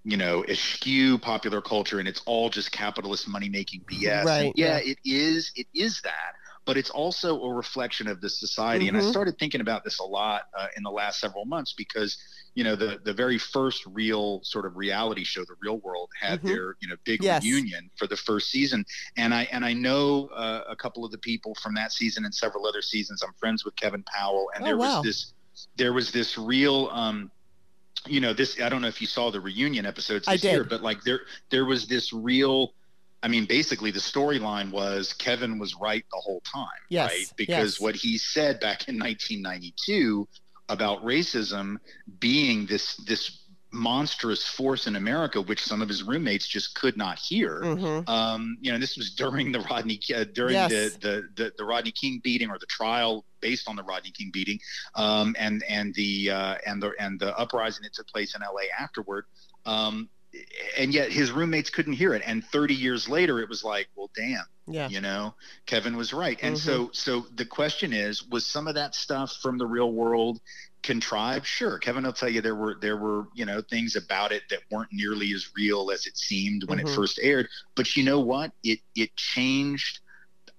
you 0.03 0.17
know 0.17 0.43
eschew 0.47 1.17
popular 1.17 1.61
culture 1.61 1.99
and 1.99 2.07
it's 2.07 2.21
all 2.25 2.49
just 2.49 2.71
capitalist 2.71 3.27
money 3.27 3.49
making 3.49 3.81
bs 3.89 4.23
right, 4.25 4.53
yeah, 4.55 4.77
yeah. 4.77 4.91
it 4.91 4.97
is 5.05 5.51
it 5.55 5.67
is 5.73 6.01
that 6.01 6.35
but 6.65 6.77
it's 6.77 6.89
also 6.89 7.41
a 7.43 7.53
reflection 7.53 8.07
of 8.07 8.21
the 8.21 8.29
society. 8.29 8.85
Mm-hmm. 8.85 8.89
And 8.89 8.97
I 8.97 9.01
mm-hmm. 9.01 9.11
started 9.11 9.37
thinking 9.37 9.61
about 9.61 9.83
this 9.83 9.99
a 9.99 10.03
lot 10.03 10.43
uh, 10.57 10.67
in 10.75 10.83
the 10.83 10.89
last 10.89 11.19
several 11.19 11.45
months 11.45 11.73
because, 11.77 12.17
you 12.55 12.63
know, 12.63 12.75
the 12.75 12.99
the 13.03 13.13
very 13.13 13.37
first 13.37 13.85
real 13.85 14.41
sort 14.43 14.65
of 14.65 14.75
reality 14.75 15.23
show, 15.23 15.41
The 15.45 15.55
Real 15.61 15.77
World, 15.77 16.09
had 16.19 16.39
mm-hmm. 16.39 16.47
their 16.47 16.75
you 16.81 16.87
know 16.87 16.95
big 17.03 17.23
yes. 17.23 17.43
reunion 17.43 17.89
for 17.97 18.07
the 18.07 18.17
first 18.17 18.49
season, 18.49 18.83
and 19.17 19.33
I 19.33 19.47
and 19.51 19.63
I 19.63 19.73
know 19.73 20.27
uh, 20.35 20.63
a 20.67 20.75
couple 20.75 21.05
of 21.05 21.11
the 21.11 21.19
people 21.19 21.55
from 21.61 21.75
that 21.75 21.91
season 21.91 22.25
and 22.25 22.33
several 22.33 22.65
other 22.65 22.81
seasons. 22.81 23.21
I'm 23.21 23.33
friends 23.33 23.63
with 23.63 23.75
Kevin 23.75 24.03
Powell, 24.03 24.49
and 24.55 24.63
oh, 24.63 24.67
there 24.67 24.77
wow. 24.77 24.97
was 24.97 25.03
this 25.03 25.33
there 25.77 25.93
was 25.93 26.11
this 26.11 26.37
real. 26.37 26.89
Um, 26.91 27.31
you 28.07 28.19
know 28.19 28.33
this 28.33 28.61
i 28.61 28.69
don't 28.69 28.83
know 28.83 28.87
if 28.87 29.01
you 29.01 29.07
saw 29.07 29.31
the 29.31 29.39
reunion 29.39 29.83
episodes 29.83 30.27
this 30.27 30.43
year 30.43 30.63
but 30.63 30.83
like 30.83 31.01
there 31.03 31.21
there 31.49 31.65
was 31.65 31.87
this 31.87 32.13
real 32.13 32.73
I 33.23 33.27
mean, 33.27 33.45
basically, 33.45 33.91
the 33.91 33.99
storyline 33.99 34.71
was 34.71 35.13
Kevin 35.13 35.57
was 35.57 35.75
right 35.75 36.05
the 36.11 36.19
whole 36.19 36.41
time, 36.41 36.67
yes, 36.89 37.11
right? 37.11 37.33
Because 37.35 37.75
yes. 37.75 37.79
what 37.79 37.95
he 37.95 38.17
said 38.17 38.59
back 38.59 38.87
in 38.87 38.99
1992 38.99 40.27
about 40.69 41.03
racism 41.03 41.77
being 42.19 42.65
this 42.65 42.95
this 42.97 43.45
monstrous 43.75 44.47
force 44.47 44.87
in 44.87 44.95
America, 44.95 45.41
which 45.41 45.61
some 45.61 45.81
of 45.81 45.89
his 45.89 46.01
roommates 46.01 46.47
just 46.47 46.75
could 46.75 46.97
not 46.97 47.19
hear. 47.19 47.61
Mm-hmm. 47.61 48.09
Um, 48.09 48.57
you 48.61 48.71
know, 48.71 48.79
this 48.79 48.97
was 48.97 49.13
during 49.13 49.51
the 49.51 49.59
Rodney 49.59 49.99
uh, 50.15 50.23
during 50.33 50.53
yes. 50.53 50.71
the, 50.71 50.97
the, 51.01 51.43
the 51.43 51.53
the 51.57 51.65
Rodney 51.65 51.91
King 51.91 52.21
beating 52.23 52.49
or 52.49 52.57
the 52.57 52.65
trial 52.65 53.25
based 53.41 53.69
on 53.69 53.75
the 53.75 53.83
Rodney 53.83 54.11
King 54.11 54.31
beating, 54.33 54.59
um, 54.95 55.35
and 55.37 55.63
and 55.69 55.93
the 55.93 56.31
uh, 56.31 56.55
and 56.65 56.81
the 56.81 56.93
and 56.99 57.19
the 57.19 57.37
uprising 57.37 57.83
that 57.83 57.93
took 57.93 58.07
place 58.07 58.35
in 58.35 58.41
L.A. 58.41 58.81
afterward. 58.81 59.25
Um, 59.65 60.09
and 60.77 60.93
yet 60.93 61.11
his 61.11 61.31
roommates 61.31 61.69
couldn't 61.69 61.93
hear 61.93 62.13
it 62.13 62.21
and 62.25 62.43
30 62.45 62.73
years 62.73 63.07
later 63.07 63.39
it 63.39 63.49
was 63.49 63.63
like 63.63 63.87
well 63.95 64.09
damn 64.15 64.43
yeah 64.67 64.87
you 64.87 65.01
know 65.01 65.33
kevin 65.65 65.95
was 65.95 66.13
right 66.13 66.39
and 66.41 66.55
mm-hmm. 66.55 66.65
so 66.69 66.89
so 66.93 67.25
the 67.35 67.45
question 67.45 67.93
is 67.93 68.27
was 68.27 68.45
some 68.45 68.67
of 68.67 68.75
that 68.75 68.95
stuff 68.95 69.37
from 69.41 69.57
the 69.57 69.65
real 69.65 69.91
world 69.91 70.39
contrived 70.83 71.45
sure 71.45 71.79
kevin 71.79 72.03
will 72.03 72.13
tell 72.13 72.29
you 72.29 72.41
there 72.41 72.55
were 72.55 72.75
there 72.81 72.97
were 72.97 73.27
you 73.33 73.45
know 73.45 73.61
things 73.61 73.95
about 73.95 74.31
it 74.31 74.43
that 74.49 74.59
weren't 74.71 74.91
nearly 74.91 75.31
as 75.33 75.49
real 75.55 75.91
as 75.91 76.05
it 76.05 76.17
seemed 76.17 76.63
when 76.67 76.77
mm-hmm. 76.77 76.87
it 76.87 76.95
first 76.95 77.19
aired 77.21 77.47
but 77.75 77.95
you 77.95 78.03
know 78.03 78.19
what 78.19 78.51
it 78.63 78.79
it 78.95 79.15
changed 79.15 79.99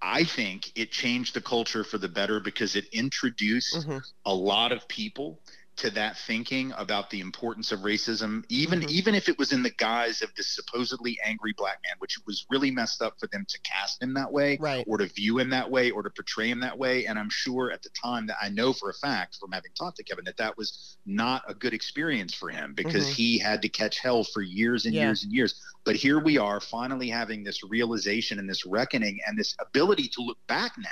I 0.02 0.24
think 0.24 0.72
it 0.74 0.92
changed 0.92 1.34
the 1.34 1.40
culture 1.40 1.82
for 1.82 1.96
the 1.96 2.08
better 2.08 2.38
because 2.38 2.76
it 2.76 2.84
introduced 2.92 3.74
mm-hmm. 3.74 3.98
a 4.26 4.34
lot 4.34 4.70
of 4.70 4.86
people 4.88 5.40
to 5.76 5.90
that 5.90 6.16
thinking 6.26 6.72
about 6.76 7.10
the 7.10 7.20
importance 7.20 7.72
of 7.72 7.80
racism, 7.80 8.44
even 8.48 8.80
mm-hmm. 8.80 8.90
even 8.90 9.14
if 9.14 9.28
it 9.28 9.38
was 9.38 9.52
in 9.52 9.62
the 9.62 9.70
guise 9.70 10.22
of 10.22 10.34
this 10.34 10.48
supposedly 10.54 11.18
angry 11.24 11.54
black 11.56 11.78
man, 11.84 11.94
which 11.98 12.18
was 12.26 12.46
really 12.50 12.70
messed 12.70 13.02
up 13.02 13.14
for 13.20 13.26
them 13.28 13.44
to 13.48 13.58
cast 13.60 14.02
him 14.02 14.14
that 14.14 14.32
way, 14.32 14.56
right. 14.60 14.84
or 14.88 14.98
to 14.98 15.06
view 15.06 15.38
him 15.38 15.50
that 15.50 15.70
way, 15.70 15.90
or 15.90 16.02
to 16.02 16.10
portray 16.10 16.50
him 16.50 16.60
that 16.60 16.78
way. 16.78 17.06
And 17.06 17.18
I'm 17.18 17.30
sure 17.30 17.70
at 17.70 17.82
the 17.82 17.90
time 17.90 18.26
that 18.28 18.36
I 18.40 18.48
know 18.48 18.72
for 18.72 18.90
a 18.90 18.94
fact 18.94 19.36
from 19.36 19.52
having 19.52 19.70
talked 19.78 19.98
to 19.98 20.04
Kevin 20.04 20.24
that 20.24 20.38
that 20.38 20.56
was 20.56 20.96
not 21.04 21.42
a 21.48 21.54
good 21.54 21.74
experience 21.74 22.34
for 22.34 22.48
him 22.48 22.74
because 22.74 23.04
mm-hmm. 23.04 23.14
he 23.14 23.38
had 23.38 23.62
to 23.62 23.68
catch 23.68 23.98
hell 23.98 24.24
for 24.24 24.42
years 24.42 24.86
and 24.86 24.94
yeah. 24.94 25.04
years 25.04 25.24
and 25.24 25.32
years. 25.32 25.60
But 25.84 25.94
here 25.94 26.18
we 26.18 26.36
are, 26.36 26.60
finally 26.60 27.08
having 27.08 27.44
this 27.44 27.62
realization 27.62 28.40
and 28.40 28.48
this 28.48 28.66
reckoning 28.66 29.20
and 29.26 29.38
this 29.38 29.54
ability 29.60 30.08
to 30.14 30.22
look 30.22 30.38
back 30.48 30.72
now 30.78 30.88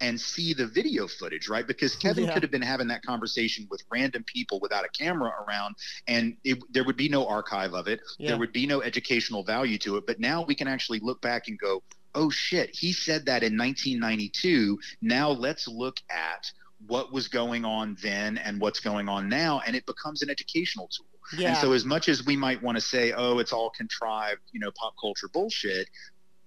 and 0.00 0.20
see 0.20 0.52
the 0.52 0.66
video 0.66 1.08
footage, 1.08 1.48
right? 1.48 1.66
Because 1.66 1.96
Kevin 1.96 2.24
yeah. 2.24 2.34
could 2.34 2.42
have 2.42 2.52
been 2.52 2.62
having 2.62 2.88
that 2.88 3.02
conversation 3.02 3.66
with 3.70 3.82
random 3.90 4.23
people 4.24 4.60
without 4.60 4.84
a 4.84 4.88
camera 4.88 5.32
around, 5.46 5.74
and 6.06 6.36
it, 6.44 6.58
there 6.72 6.84
would 6.84 6.96
be 6.96 7.08
no 7.08 7.26
archive 7.26 7.74
of 7.74 7.88
it. 7.88 8.00
Yeah. 8.18 8.30
There 8.30 8.38
would 8.38 8.52
be 8.52 8.66
no 8.66 8.82
educational 8.82 9.44
value 9.44 9.78
to 9.78 9.96
it. 9.96 10.06
But 10.06 10.20
now 10.20 10.44
we 10.44 10.54
can 10.54 10.68
actually 10.68 11.00
look 11.00 11.20
back 11.20 11.48
and 11.48 11.58
go, 11.58 11.82
oh 12.14 12.30
shit, 12.30 12.70
he 12.72 12.92
said 12.92 13.26
that 13.26 13.42
in 13.42 13.56
1992. 13.58 14.78
Now 15.02 15.30
let's 15.30 15.68
look 15.68 15.96
at 16.10 16.50
what 16.86 17.12
was 17.12 17.28
going 17.28 17.64
on 17.64 17.96
then 18.02 18.38
and 18.38 18.60
what's 18.60 18.80
going 18.80 19.08
on 19.08 19.28
now, 19.28 19.62
and 19.66 19.74
it 19.74 19.86
becomes 19.86 20.22
an 20.22 20.30
educational 20.30 20.88
tool. 20.88 21.06
Yeah. 21.38 21.50
And 21.50 21.56
so, 21.56 21.72
as 21.72 21.84
much 21.84 22.08
as 22.08 22.24
we 22.24 22.36
might 22.36 22.62
want 22.62 22.76
to 22.76 22.82
say, 22.82 23.12
"Oh, 23.12 23.38
it's 23.38 23.52
all 23.52 23.70
contrived," 23.70 24.42
you 24.52 24.60
know, 24.60 24.70
pop 24.72 24.94
culture 25.00 25.28
bullshit, 25.32 25.88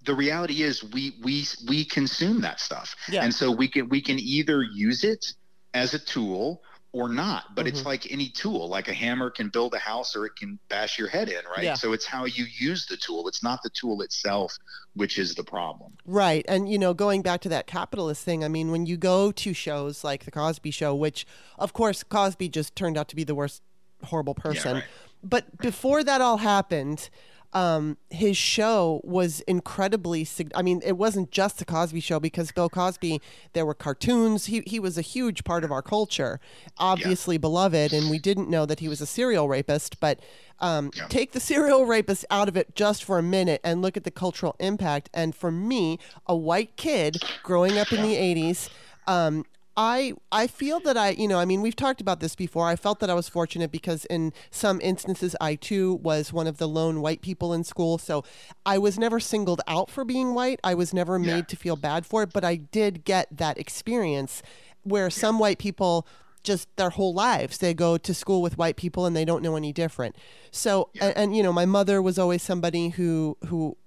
the 0.05 0.13
reality 0.13 0.61
is 0.63 0.84
we 0.84 1.15
we 1.23 1.45
we 1.67 1.86
consume 1.86 2.41
that 2.41 2.59
stuff, 2.59 2.95
yeah. 3.09 3.23
and 3.23 3.34
so 3.34 3.51
we 3.51 3.67
can 3.67 3.89
we 3.89 4.01
can 4.01 4.19
either 4.19 4.61
use 4.61 5.03
it 5.03 5.34
as 5.73 5.93
a 5.93 5.99
tool 5.99 6.61
or 6.93 7.09
not. 7.09 7.55
But 7.55 7.65
mm-hmm. 7.65 7.75
it's 7.75 7.85
like 7.85 8.11
any 8.11 8.29
tool, 8.29 8.69
like 8.69 8.88
a 8.88 8.93
hammer 8.93 9.29
can 9.29 9.49
build 9.49 9.73
a 9.73 9.79
house 9.79 10.15
or 10.15 10.25
it 10.25 10.35
can 10.35 10.57
bash 10.69 10.97
your 10.97 11.07
head 11.07 11.29
in, 11.29 11.41
right? 11.45 11.63
Yeah. 11.63 11.73
So 11.75 11.93
it's 11.93 12.05
how 12.05 12.25
you 12.25 12.45
use 12.57 12.85
the 12.85 12.97
tool. 12.97 13.27
It's 13.27 13.43
not 13.43 13.61
the 13.63 13.69
tool 13.69 14.01
itself, 14.01 14.57
which 14.95 15.17
is 15.17 15.35
the 15.35 15.43
problem. 15.43 15.93
Right. 16.05 16.45
And, 16.47 16.69
you 16.69 16.77
know, 16.77 16.93
going 16.93 17.21
back 17.21 17.41
to 17.41 17.49
that 17.49 17.67
capitalist 17.67 18.23
thing, 18.23 18.43
I 18.43 18.47
mean, 18.47 18.71
when 18.71 18.85
you 18.85 18.97
go 18.97 19.31
to 19.31 19.53
shows 19.53 20.03
like 20.03 20.25
The 20.25 20.31
Cosby 20.31 20.71
Show, 20.71 20.95
which, 20.95 21.27
of 21.59 21.73
course, 21.73 22.03
Cosby 22.03 22.49
just 22.49 22.75
turned 22.75 22.97
out 22.97 23.07
to 23.09 23.15
be 23.15 23.23
the 23.23 23.35
worst, 23.35 23.61
horrible 24.03 24.35
person. 24.35 24.77
Yeah, 24.77 24.81
right. 24.81 24.89
But 25.23 25.57
before 25.57 26.03
that 26.03 26.21
all 26.21 26.38
happened, 26.38 27.09
um, 27.54 27.98
his 28.10 28.36
show 28.36 29.02
was 29.04 29.39
incredibly. 29.41 30.28
I 30.54 30.62
mean, 30.62 30.82
it 30.86 30.98
wasn't 30.98 31.32
just 31.32 31.60
the 31.60 31.66
Cosby 31.66 32.02
Show 32.02 32.20
because 32.20 32.52
Bill 32.52 32.70
Cosby. 32.70 33.22
There 33.54 33.66
were 33.66 33.74
cartoons. 33.74 34.48
He 34.48 34.62
he 34.66 34.80
was 34.80 34.98
a 34.98 35.02
huge 35.02 35.43
part 35.43 35.64
of 35.64 35.72
our 35.72 35.82
culture, 35.82 36.39
obviously 36.78 37.36
yeah. 37.36 37.39
beloved, 37.39 37.93
and 37.93 38.10
we 38.10 38.20
didn't 38.20 38.50
know 38.50 38.66
that 38.66 38.80
he 38.80 38.89
was 38.89 39.02
a 39.02 39.06
serial 39.06 39.48
rapist. 39.48 40.00
But 40.00 40.20
um, 40.60 40.91
yeah. 40.95 41.08
take 41.08 41.32
the 41.32 41.39
serial 41.39 41.86
rapist 41.86 42.26
out 42.30 42.48
of 42.48 42.58
it 42.58 42.76
just 42.76 43.04
for 43.04 43.18
a 43.18 43.24
minute 43.24 43.62
and 43.64 43.82
look 43.82 43.95
at 43.95 44.04
the 44.04 44.12
cultural 44.12 44.56
impact. 44.60 45.10
And 45.14 45.34
for 45.34 45.52
me, 45.52 46.00
a 46.26 46.36
white 46.36 46.76
kid 46.76 47.18
growing 47.43 47.78
up 47.78 47.93
in 47.93 48.02
the 48.02 48.16
'80s. 48.16 48.70
Um, 49.08 49.45
I 49.78 50.13
I 50.32 50.47
feel 50.47 50.80
that 50.82 50.97
I 50.97 51.11
you 51.11 51.28
know 51.28 51.38
I 51.38 51.45
mean 51.45 51.61
we've 51.61 51.75
talked 51.75 52.01
about 52.01 52.19
this 52.19 52.36
before. 52.36 52.67
I 52.67 52.75
felt 52.75 52.99
that 52.99 53.11
I 53.11 53.13
was 53.13 53.30
fortunate 53.30 53.71
because 53.71 54.05
in 54.05 54.34
some 54.49 54.82
instances 54.82 55.36
I 55.39 55.55
too 55.55 55.93
was 55.93 56.34
one 56.34 56.47
of 56.47 56.57
the 56.57 56.67
lone 56.67 56.99
white 56.99 57.21
people 57.21 57.53
in 57.53 57.63
school. 57.63 57.99
So 57.99 58.23
I 58.65 58.80
was 58.80 58.97
never 58.97 59.19
singled 59.19 59.61
out 59.67 59.91
for 59.91 60.03
being 60.03 60.34
white. 60.34 60.59
I 60.63 60.73
was 60.73 60.93
never 60.93 61.19
made 61.19 61.30
yeah. 61.30 61.41
to 61.43 61.55
feel 61.55 61.75
bad 61.75 62.07
for 62.07 62.23
it, 62.23 62.34
but 62.34 62.43
I 62.43 62.55
did 62.55 63.05
get 63.05 63.28
that 63.32 63.59
experience 63.59 64.41
where 64.82 65.11
some 65.11 65.38
white 65.38 65.59
people 65.59 66.07
just 66.43 66.73
their 66.78 66.91
whole 66.91 67.13
lives 67.13 67.57
they 67.57 67.73
go 67.73 67.97
to 67.97 68.13
school 68.13 68.41
with 68.41 68.57
white 68.57 68.78
people 68.78 69.05
and 69.05 69.15
they 69.15 69.25
don't 69.25 69.43
know 69.43 69.55
any 69.55 69.71
different. 69.71 70.15
So 70.49 70.89
yeah. 70.93 71.05
and, 71.05 71.17
and 71.17 71.38
you 71.38 71.43
know 71.43 71.53
my 71.53 71.67
mother 71.67 72.01
was 72.01 72.17
always 72.17 72.41
somebody 72.41 72.89
who 72.89 73.38
who 73.45 73.78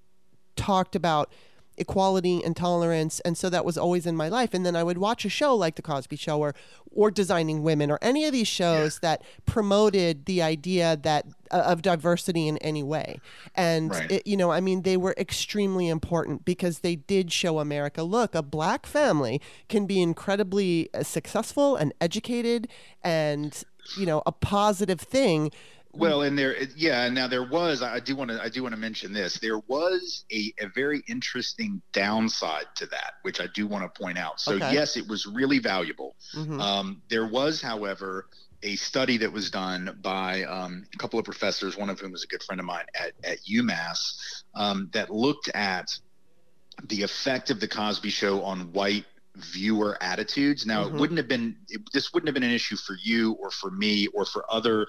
talked 0.54 0.94
about 0.94 1.32
equality 1.80 2.44
and 2.44 2.54
tolerance 2.54 3.20
and 3.20 3.36
so 3.36 3.48
that 3.48 3.64
was 3.64 3.78
always 3.78 4.06
in 4.06 4.14
my 4.14 4.28
life 4.28 4.52
and 4.52 4.64
then 4.64 4.76
i 4.76 4.82
would 4.82 4.98
watch 4.98 5.24
a 5.24 5.28
show 5.28 5.54
like 5.54 5.76
the 5.76 5.82
cosby 5.82 6.16
show 6.16 6.38
or 6.38 6.54
or 6.92 7.10
designing 7.10 7.62
women 7.62 7.90
or 7.90 7.98
any 8.02 8.24
of 8.26 8.32
these 8.32 8.48
shows 8.48 9.00
yeah. 9.02 9.10
that 9.10 9.22
promoted 9.46 10.26
the 10.26 10.42
idea 10.42 10.96
that 10.96 11.24
uh, 11.50 11.62
of 11.66 11.82
diversity 11.82 12.46
in 12.46 12.58
any 12.58 12.82
way 12.82 13.18
and 13.54 13.90
right. 13.92 14.12
it, 14.12 14.26
you 14.26 14.36
know 14.36 14.50
i 14.50 14.60
mean 14.60 14.82
they 14.82 14.96
were 14.96 15.14
extremely 15.16 15.88
important 15.88 16.44
because 16.44 16.80
they 16.80 16.96
did 16.96 17.32
show 17.32 17.58
america 17.58 18.02
look 18.02 18.34
a 18.34 18.42
black 18.42 18.86
family 18.86 19.40
can 19.68 19.86
be 19.86 20.02
incredibly 20.02 20.88
uh, 20.92 21.02
successful 21.02 21.76
and 21.76 21.94
educated 22.00 22.68
and 23.02 23.64
you 23.96 24.06
know 24.06 24.22
a 24.26 24.32
positive 24.32 25.00
thing 25.00 25.50
well, 25.92 26.22
and 26.22 26.38
there, 26.38 26.56
yeah. 26.76 27.08
Now 27.08 27.26
there 27.26 27.42
was. 27.42 27.82
I 27.82 27.98
do 27.98 28.14
want 28.14 28.30
to. 28.30 28.40
I 28.40 28.48
do 28.48 28.62
want 28.62 28.74
to 28.74 28.80
mention 28.80 29.12
this. 29.12 29.38
There 29.40 29.58
was 29.58 30.24
a, 30.32 30.52
a 30.60 30.68
very 30.68 31.02
interesting 31.08 31.82
downside 31.92 32.66
to 32.76 32.86
that, 32.86 33.14
which 33.22 33.40
I 33.40 33.48
do 33.48 33.66
want 33.66 33.92
to 33.92 34.00
point 34.00 34.16
out. 34.16 34.40
So 34.40 34.54
okay. 34.54 34.72
yes, 34.72 34.96
it 34.96 35.08
was 35.08 35.26
really 35.26 35.58
valuable. 35.58 36.14
Mm-hmm. 36.34 36.60
Um, 36.60 37.02
there 37.08 37.26
was, 37.26 37.60
however, 37.60 38.26
a 38.62 38.76
study 38.76 39.16
that 39.18 39.32
was 39.32 39.50
done 39.50 39.98
by 40.00 40.44
um, 40.44 40.86
a 40.94 40.96
couple 40.96 41.18
of 41.18 41.24
professors, 41.24 41.76
one 41.76 41.90
of 41.90 41.98
whom 41.98 42.12
was 42.12 42.22
a 42.22 42.28
good 42.28 42.42
friend 42.44 42.60
of 42.60 42.66
mine 42.66 42.86
at 42.94 43.12
at 43.24 43.38
UMass, 43.40 44.42
um, 44.54 44.90
that 44.92 45.10
looked 45.10 45.48
at 45.54 45.90
the 46.84 47.02
effect 47.02 47.50
of 47.50 47.58
the 47.58 47.68
Cosby 47.68 48.10
Show 48.10 48.42
on 48.42 48.72
white 48.72 49.06
viewer 49.36 49.96
attitudes. 50.00 50.66
Now, 50.66 50.84
mm-hmm. 50.84 50.96
it 50.96 51.00
wouldn't 51.00 51.18
have 51.18 51.28
been 51.28 51.56
it, 51.68 51.80
this 51.92 52.12
wouldn't 52.12 52.28
have 52.28 52.34
been 52.34 52.42
an 52.42 52.52
issue 52.52 52.76
for 52.76 52.96
you 53.02 53.32
or 53.32 53.50
for 53.50 53.70
me 53.70 54.06
or 54.08 54.24
for 54.24 54.44
other 54.48 54.86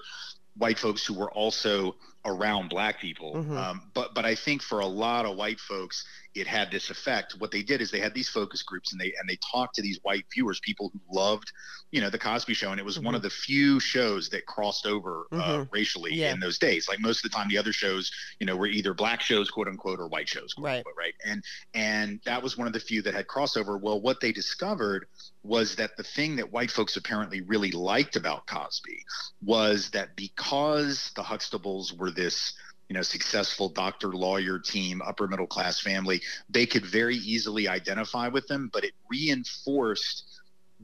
white 0.56 0.78
folks 0.78 1.04
who 1.04 1.14
were 1.14 1.30
also 1.30 1.96
around 2.24 2.68
black 2.68 3.00
people. 3.00 3.34
Mm-hmm. 3.34 3.56
Um, 3.56 3.82
but 3.94 4.14
but 4.14 4.24
I 4.24 4.34
think 4.34 4.62
for 4.62 4.80
a 4.80 4.86
lot 4.86 5.26
of 5.26 5.36
white 5.36 5.58
folks, 5.58 6.04
it 6.34 6.46
had 6.46 6.70
this 6.70 6.90
effect. 6.90 7.34
What 7.38 7.50
they 7.50 7.62
did 7.62 7.80
is 7.80 7.90
they 7.90 8.00
had 8.00 8.14
these 8.14 8.28
focus 8.28 8.62
groups 8.62 8.92
and 8.92 9.00
they 9.00 9.12
and 9.18 9.28
they 9.28 9.38
talked 9.50 9.74
to 9.76 9.82
these 9.82 9.98
white 10.02 10.24
viewers, 10.32 10.60
people 10.60 10.90
who 10.92 11.00
loved, 11.10 11.52
you 11.90 12.00
know, 12.00 12.10
the 12.10 12.18
Cosby 12.18 12.54
Show, 12.54 12.70
and 12.70 12.80
it 12.80 12.84
was 12.84 12.96
mm-hmm. 12.96 13.06
one 13.06 13.14
of 13.14 13.22
the 13.22 13.30
few 13.30 13.80
shows 13.80 14.28
that 14.30 14.46
crossed 14.46 14.86
over 14.86 15.26
uh, 15.32 15.36
mm-hmm. 15.36 15.60
uh, 15.62 15.64
racially 15.72 16.14
yeah. 16.14 16.32
in 16.32 16.40
those 16.40 16.58
days. 16.58 16.88
Like 16.88 17.00
most 17.00 17.24
of 17.24 17.30
the 17.30 17.36
time, 17.36 17.48
the 17.48 17.58
other 17.58 17.72
shows, 17.72 18.10
you 18.38 18.46
know, 18.46 18.56
were 18.56 18.66
either 18.66 18.94
black 18.94 19.20
shows, 19.20 19.50
quote 19.50 19.68
unquote, 19.68 19.98
or 19.98 20.08
white 20.08 20.28
shows, 20.28 20.54
quote 20.54 20.66
right. 20.66 20.76
unquote, 20.78 20.94
right? 20.96 21.14
And 21.26 21.42
and 21.74 22.20
that 22.24 22.42
was 22.42 22.56
one 22.56 22.66
of 22.66 22.72
the 22.72 22.80
few 22.80 23.02
that 23.02 23.14
had 23.14 23.26
crossover. 23.26 23.80
Well, 23.80 24.00
what 24.00 24.20
they 24.20 24.32
discovered 24.32 25.06
was 25.42 25.74
that 25.76 25.96
the 25.96 26.04
thing 26.04 26.36
that 26.36 26.52
white 26.52 26.70
folks 26.70 26.96
apparently 26.96 27.40
really 27.40 27.72
liked 27.72 28.14
about 28.14 28.46
Cosby 28.46 29.04
was 29.44 29.90
that 29.90 30.14
because 30.14 31.10
the 31.16 31.22
Huxtables 31.22 31.96
were 31.98 32.11
this 32.12 32.54
you 32.88 32.94
know 32.94 33.02
successful 33.02 33.68
doctor 33.68 34.08
lawyer 34.08 34.58
team 34.58 35.00
upper 35.06 35.26
middle 35.26 35.46
class 35.46 35.80
family 35.80 36.20
they 36.48 36.66
could 36.66 36.84
very 36.84 37.16
easily 37.16 37.68
identify 37.68 38.28
with 38.28 38.46
them 38.48 38.70
but 38.72 38.84
it 38.84 38.92
reinforced 39.10 40.32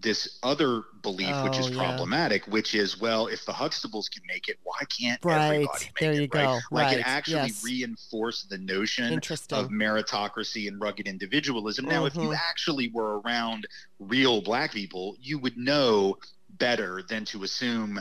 this 0.00 0.38
other 0.42 0.82
belief, 1.02 1.30
oh, 1.32 1.44
which 1.44 1.58
is 1.58 1.70
yeah. 1.70 1.76
problematic, 1.76 2.46
which 2.46 2.74
is 2.74 3.00
well, 3.00 3.26
if 3.26 3.44
the 3.44 3.52
Huxtables 3.52 4.10
can 4.10 4.22
make 4.26 4.48
it, 4.48 4.58
why 4.62 4.78
can't 4.98 5.22
right. 5.24 5.46
everybody 5.46 5.84
make 5.84 5.98
there 5.98 6.12
you 6.12 6.22
it? 6.22 6.30
Go. 6.30 6.38
Right? 6.38 6.60
Like 6.70 6.86
right. 6.86 6.98
it 6.98 7.02
actually 7.06 7.48
yes. 7.48 7.64
reinforced 7.64 8.48
the 8.48 8.58
notion 8.58 9.14
of 9.14 9.68
meritocracy 9.70 10.68
and 10.68 10.80
rugged 10.80 11.06
individualism. 11.06 11.86
Now, 11.86 12.04
mm-hmm. 12.04 12.06
if 12.06 12.14
you 12.14 12.30
mm-hmm. 12.30 12.48
actually 12.48 12.90
were 12.92 13.20
around 13.20 13.66
real 13.98 14.40
black 14.40 14.72
people, 14.72 15.16
you 15.20 15.38
would 15.38 15.56
know 15.56 16.16
better 16.50 17.02
than 17.08 17.24
to 17.26 17.44
assume 17.44 18.00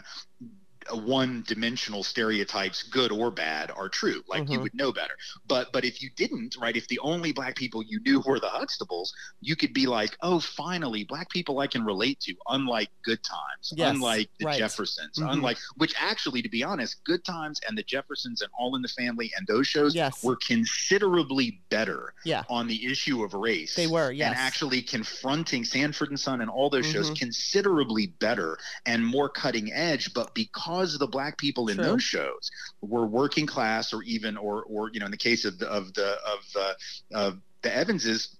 one-dimensional 0.91 2.03
stereotypes, 2.03 2.83
good 2.83 3.11
or 3.11 3.31
bad, 3.31 3.71
are 3.71 3.89
true. 3.89 4.23
Like 4.27 4.43
mm-hmm. 4.43 4.53
you 4.53 4.59
would 4.61 4.73
know 4.73 4.91
better. 4.91 5.13
But 5.47 5.71
but 5.71 5.85
if 5.85 6.01
you 6.01 6.09
didn't, 6.15 6.55
right? 6.59 6.75
If 6.75 6.87
the 6.87 6.99
only 6.99 7.31
black 7.31 7.55
people 7.55 7.83
you 7.83 7.99
knew 8.01 8.21
were 8.25 8.39
the 8.39 8.47
Huxtables, 8.47 9.09
you 9.41 9.55
could 9.55 9.73
be 9.73 9.87
like, 9.87 10.17
oh, 10.21 10.39
finally, 10.39 11.03
black 11.03 11.29
people 11.29 11.59
I 11.59 11.67
can 11.67 11.83
relate 11.83 12.19
to. 12.21 12.35
Unlike 12.47 12.89
Good 13.03 13.23
Times, 13.23 13.73
yes, 13.75 13.93
unlike 13.93 14.29
the 14.39 14.45
right. 14.45 14.57
Jeffersons, 14.57 15.17
mm-hmm. 15.17 15.29
unlike 15.29 15.57
which 15.77 15.93
actually, 15.99 16.41
to 16.41 16.49
be 16.49 16.63
honest, 16.63 17.03
Good 17.03 17.23
Times 17.23 17.59
and 17.67 17.77
the 17.77 17.83
Jeffersons 17.83 18.41
and 18.41 18.51
All 18.57 18.75
in 18.75 18.81
the 18.81 18.87
Family 18.87 19.31
and 19.37 19.45
those 19.47 19.67
shows 19.67 19.95
yes. 19.95 20.23
were 20.23 20.37
considerably 20.47 21.61
better 21.69 22.13
yeah. 22.23 22.43
on 22.49 22.67
the 22.67 22.85
issue 22.85 23.23
of 23.23 23.33
race. 23.33 23.75
They 23.75 23.87
were, 23.87 24.11
yes, 24.11 24.29
and 24.29 24.37
actually 24.37 24.81
confronting 24.81 25.63
Sanford 25.63 26.09
and 26.09 26.19
Son 26.19 26.41
and 26.41 26.49
all 26.49 26.69
those 26.69 26.85
mm-hmm. 26.85 26.93
shows 26.93 27.09
considerably 27.11 28.07
better 28.19 28.57
and 28.85 29.05
more 29.05 29.29
cutting 29.29 29.71
edge. 29.71 30.13
But 30.13 30.33
because 30.33 30.76
because 30.77 30.97
the 30.97 31.07
black 31.07 31.37
people 31.37 31.67
in 31.69 31.75
True. 31.75 31.85
those 31.85 32.03
shows 32.03 32.51
were 32.81 33.05
working 33.05 33.45
class 33.45 33.93
or 33.93 34.03
even 34.03 34.37
or 34.37 34.63
or 34.63 34.89
you 34.93 34.99
know 34.99 35.05
in 35.05 35.11
the 35.11 35.17
case 35.17 35.45
of 35.45 35.57
the 35.59 35.67
of 35.67 35.93
the 35.93 36.17
of 36.25 36.39
the 36.53 36.75
of 37.17 37.37
the 37.61 37.81
Evanses 37.81 38.37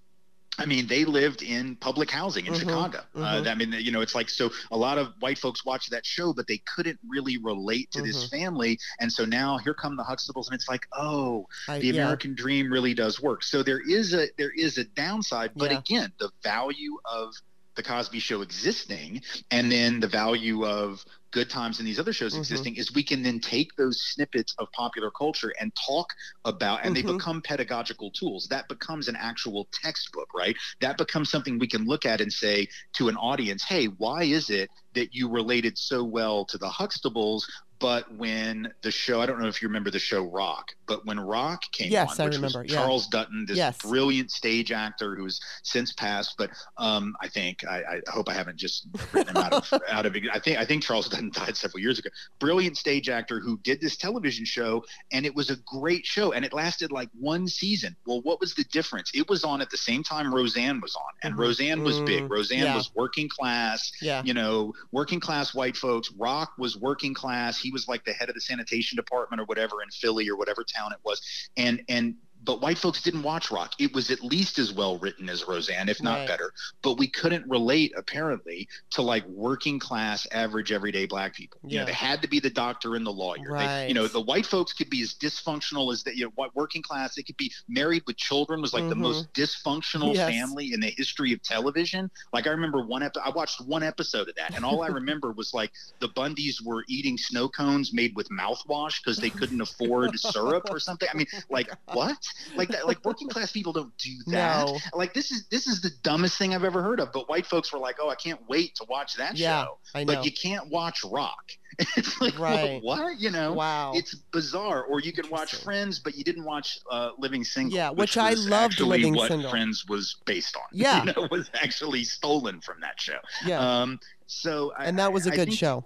I 0.60 0.66
mean, 0.66 0.88
they 0.88 1.04
lived 1.04 1.42
in 1.42 1.76
public 1.76 2.10
housing 2.10 2.46
in 2.46 2.52
mm-hmm, 2.52 2.68
Chicago. 2.68 2.98
Uh, 3.14 3.18
mm-hmm. 3.18 3.46
Uh, 3.46 3.50
I 3.50 3.54
mean, 3.54 3.72
you 3.78 3.92
know, 3.92 4.00
it's 4.00 4.16
like 4.16 4.28
so 4.28 4.50
a 4.72 4.76
lot 4.76 4.98
of 4.98 5.12
white 5.20 5.38
folks 5.38 5.64
watch 5.64 5.88
that 5.90 6.04
show, 6.04 6.32
but 6.32 6.48
they 6.48 6.60
couldn't 6.74 6.98
really 7.08 7.38
relate 7.38 7.92
to 7.92 7.98
mm-hmm. 7.98 8.08
this 8.08 8.28
family. 8.28 8.76
And 8.98 9.12
so 9.12 9.24
now 9.24 9.58
here 9.58 9.72
come 9.72 9.96
the 9.96 10.02
Huxtables, 10.02 10.48
and 10.48 10.54
it's 10.54 10.68
like, 10.68 10.84
oh, 10.98 11.46
I, 11.68 11.78
the 11.78 11.90
American 11.90 12.32
yeah. 12.32 12.42
dream 12.42 12.72
really 12.72 12.92
does 12.92 13.22
work. 13.22 13.44
So 13.44 13.62
there 13.62 13.80
is 13.88 14.14
a 14.14 14.26
there 14.36 14.50
is 14.50 14.78
a 14.78 14.84
downside, 14.84 15.52
but 15.54 15.70
yeah. 15.70 15.78
again, 15.78 16.12
the 16.18 16.30
value 16.42 16.98
of 17.04 17.34
the 17.78 17.82
Cosby 17.82 18.18
Show 18.18 18.42
existing, 18.42 19.22
and 19.50 19.72
then 19.72 20.00
the 20.00 20.08
value 20.08 20.66
of 20.66 21.02
Good 21.30 21.48
Times 21.48 21.78
and 21.78 21.86
these 21.86 22.00
other 22.00 22.12
shows 22.12 22.32
mm-hmm. 22.32 22.40
existing 22.40 22.76
is 22.76 22.92
we 22.92 23.04
can 23.04 23.22
then 23.22 23.38
take 23.38 23.74
those 23.76 24.02
snippets 24.02 24.54
of 24.58 24.66
popular 24.72 25.10
culture 25.10 25.52
and 25.60 25.72
talk 25.86 26.08
about, 26.44 26.80
and 26.84 26.94
mm-hmm. 26.94 27.06
they 27.06 27.12
become 27.14 27.40
pedagogical 27.40 28.10
tools. 28.10 28.48
That 28.50 28.68
becomes 28.68 29.06
an 29.06 29.16
actual 29.16 29.68
textbook, 29.72 30.28
right? 30.34 30.56
That 30.80 30.98
becomes 30.98 31.30
something 31.30 31.58
we 31.58 31.68
can 31.68 31.86
look 31.86 32.04
at 32.04 32.20
and 32.20 32.32
say 32.32 32.66
to 32.94 33.08
an 33.08 33.16
audience, 33.16 33.62
hey, 33.62 33.86
why 33.86 34.24
is 34.24 34.50
it 34.50 34.68
that 34.94 35.14
you 35.14 35.30
related 35.30 35.78
so 35.78 36.02
well 36.02 36.44
to 36.46 36.58
the 36.58 36.68
Huxtables, 36.68 37.42
but 37.80 38.12
when 38.14 38.72
the 38.82 38.90
show, 38.90 39.20
I 39.20 39.26
don't 39.26 39.40
know 39.40 39.46
if 39.46 39.62
you 39.62 39.68
remember 39.68 39.90
the 39.90 39.98
show 39.98 40.22
Roc, 40.22 40.72
but 40.86 41.06
when 41.06 41.20
Roc 41.20 41.62
came 41.72 41.92
yes, 41.92 42.18
on, 42.18 42.26
which 42.26 42.34
I 42.34 42.36
remember. 42.36 42.62
was 42.62 42.72
Charles 42.72 43.06
Dutton, 43.08 43.44
this 43.46 43.56
yes. 43.56 43.78
brilliant 43.78 44.30
stage 44.30 44.72
actor 44.72 45.14
who's 45.14 45.40
since 45.62 45.92
passed, 45.92 46.34
but 46.38 46.50
um, 46.78 47.14
I 47.20 47.28
think 47.28 47.64
I, 47.66 47.82
I, 48.06 48.10
hope 48.10 48.28
I 48.28 48.32
haven't 48.32 48.56
just 48.56 48.88
written 49.12 49.36
him 49.36 49.42
out 49.42 49.52
of 49.52 49.82
out 49.90 50.06
of. 50.06 50.16
I 50.32 50.38
think 50.38 50.58
I 50.58 50.64
think 50.64 50.82
Charles 50.82 51.08
Dutton 51.08 51.30
died 51.32 51.56
several 51.56 51.80
years 51.80 51.98
ago. 51.98 52.10
Brilliant 52.38 52.76
stage 52.76 53.08
actor 53.08 53.38
who 53.40 53.58
did 53.58 53.80
this 53.80 53.96
television 53.96 54.44
show, 54.44 54.84
and 55.12 55.24
it 55.24 55.34
was 55.34 55.50
a 55.50 55.56
great 55.66 56.04
show, 56.04 56.32
and 56.32 56.44
it 56.44 56.52
lasted 56.52 56.90
like 56.90 57.08
one 57.18 57.46
season. 57.46 57.94
Well, 58.06 58.22
what 58.22 58.40
was 58.40 58.54
the 58.54 58.64
difference? 58.64 59.10
It 59.14 59.28
was 59.28 59.44
on 59.44 59.60
at 59.60 59.70
the 59.70 59.76
same 59.76 60.02
time 60.02 60.34
Roseanne 60.34 60.80
was 60.80 60.96
on, 60.96 61.02
and 61.22 61.32
mm-hmm. 61.32 61.42
Roseanne 61.42 61.84
was 61.84 62.00
big. 62.00 62.24
Mm, 62.24 62.30
Roseanne 62.30 62.64
yeah. 62.64 62.76
was 62.76 62.90
working 62.94 63.28
class. 63.28 63.92
Yeah. 64.00 64.22
You 64.24 64.34
know, 64.34 64.72
working 64.92 65.20
class 65.20 65.54
white 65.54 65.76
folks. 65.76 66.10
Roc 66.12 66.52
was 66.58 66.76
working 66.76 67.14
class. 67.14 67.58
He 67.58 67.67
was 67.70 67.88
like 67.88 68.04
the 68.04 68.12
head 68.12 68.28
of 68.28 68.34
the 68.34 68.40
sanitation 68.40 68.96
department 68.96 69.40
or 69.40 69.44
whatever 69.44 69.82
in 69.82 69.90
Philly 69.90 70.28
or 70.28 70.36
whatever 70.36 70.64
town 70.64 70.92
it 70.92 70.98
was. 71.04 71.20
And 71.56 71.82
and 71.88 72.14
but 72.48 72.62
white 72.62 72.78
folks 72.78 73.02
didn't 73.02 73.24
watch 73.24 73.50
Roc. 73.50 73.74
It 73.78 73.92
was 73.92 74.10
at 74.10 74.22
least 74.24 74.58
as 74.58 74.72
well 74.72 74.98
written 74.98 75.28
as 75.28 75.46
Roseanne, 75.46 75.90
if 75.90 76.02
not 76.02 76.20
right. 76.20 76.28
better. 76.28 76.54
But 76.80 76.96
we 76.96 77.06
couldn't 77.06 77.46
relate, 77.46 77.92
apparently, 77.94 78.66
to 78.92 79.02
like 79.02 79.26
working 79.26 79.78
class, 79.78 80.26
average, 80.32 80.72
everyday 80.72 81.04
black 81.04 81.34
people. 81.34 81.60
Yeah. 81.62 81.70
You 81.70 81.78
know, 81.80 81.84
they 81.84 81.92
had 81.92 82.22
to 82.22 82.28
be 82.28 82.40
the 82.40 82.48
doctor 82.48 82.94
and 82.94 83.04
the 83.04 83.12
lawyer. 83.12 83.50
Right. 83.50 83.66
They, 83.66 83.88
you 83.88 83.94
know, 83.94 84.06
the 84.06 84.22
white 84.22 84.46
folks 84.46 84.72
could 84.72 84.88
be 84.88 85.02
as 85.02 85.12
dysfunctional 85.12 85.92
as 85.92 86.04
the 86.04 86.16
you 86.16 86.24
know, 86.24 86.32
what 86.36 86.56
working 86.56 86.80
class. 86.80 87.16
They 87.16 87.22
could 87.22 87.36
be 87.36 87.52
married 87.68 88.04
with 88.06 88.16
children 88.16 88.62
was 88.62 88.72
like 88.72 88.84
mm-hmm. 88.84 88.88
the 88.88 88.96
most 88.96 89.30
dysfunctional 89.34 90.14
yes. 90.14 90.30
family 90.30 90.72
in 90.72 90.80
the 90.80 90.94
history 90.96 91.34
of 91.34 91.42
television. 91.42 92.10
Like 92.32 92.46
I 92.46 92.50
remember 92.50 92.80
one 92.80 93.02
episode, 93.02 93.24
I 93.26 93.28
watched 93.28 93.60
one 93.60 93.82
episode 93.82 94.30
of 94.30 94.36
that, 94.36 94.56
and 94.56 94.64
all 94.64 94.82
I 94.82 94.86
remember 95.02 95.32
was 95.32 95.52
like 95.52 95.70
the 95.98 96.08
Bundys 96.08 96.64
were 96.64 96.82
eating 96.88 97.18
snow 97.18 97.50
cones 97.50 97.92
made 97.92 98.16
with 98.16 98.30
mouthwash 98.30 99.02
because 99.04 99.18
they 99.18 99.28
couldn't 99.28 99.60
afford 99.60 100.18
syrup 100.18 100.68
or 100.70 100.80
something. 100.80 101.10
I 101.12 101.14
mean, 101.14 101.26
like 101.50 101.68
what? 101.92 102.16
Like 102.56 102.68
that 102.68 102.86
like 102.86 103.04
working 103.04 103.28
class 103.28 103.52
people 103.52 103.72
don't 103.72 103.96
do 103.98 104.12
that. 104.28 104.66
No. 104.66 104.78
like 104.94 105.14
this 105.14 105.30
is 105.30 105.46
this 105.50 105.66
is 105.66 105.80
the 105.80 105.90
dumbest 106.02 106.38
thing 106.38 106.54
i've 106.54 106.64
ever 106.64 106.82
heard 106.82 107.00
of 107.00 107.12
but 107.12 107.28
white 107.28 107.46
folks 107.46 107.72
were 107.72 107.78
like 107.78 107.96
oh 108.00 108.08
i 108.08 108.14
can't 108.14 108.40
wait 108.48 108.74
to 108.76 108.86
watch 108.88 109.14
that 109.16 109.36
yeah, 109.36 109.64
show. 109.64 109.78
I 109.94 110.04
know. 110.04 110.14
but 110.14 110.24
you 110.24 110.32
can't 110.32 110.68
watch 110.70 111.00
Roc. 111.04 111.36
It's 111.96 112.20
like 112.20 112.36
right. 112.38 112.82
well, 112.82 112.98
what? 112.98 113.20
You 113.20 113.30
know? 113.30 113.52
Wow. 113.52 113.92
It's 113.94 114.14
bizarre. 114.32 114.82
Or 114.84 115.00
you 115.00 115.12
can 115.12 115.28
watch 115.30 115.54
friends 115.56 115.98
but 116.00 116.16
you 116.16 116.24
didn't 116.24 116.44
watch 116.44 116.78
uh, 116.90 117.10
living 117.18 117.44
single 117.44 117.76
yeah 117.76 117.90
which, 117.90 117.98
which 117.98 118.16
i 118.16 118.32
loved 118.34 118.80
living 118.80 119.14
what 119.14 119.28
single. 119.28 119.50
Friends 119.50 119.84
was 119.88 120.16
based 120.26 120.56
on. 120.56 120.62
Yeah. 120.72 121.04
You 121.04 121.12
know, 121.12 121.28
was 121.30 121.50
actually 121.54 122.04
stolen 122.04 122.60
from 122.60 122.80
that 122.80 123.00
show. 123.00 123.18
Yeah. 123.44 123.60
Um 123.60 124.00
so 124.26 124.72
and 124.78 124.98
that 124.98 125.12
was 125.12 125.26
a 125.26 125.30
good 125.30 125.52
show 125.52 125.84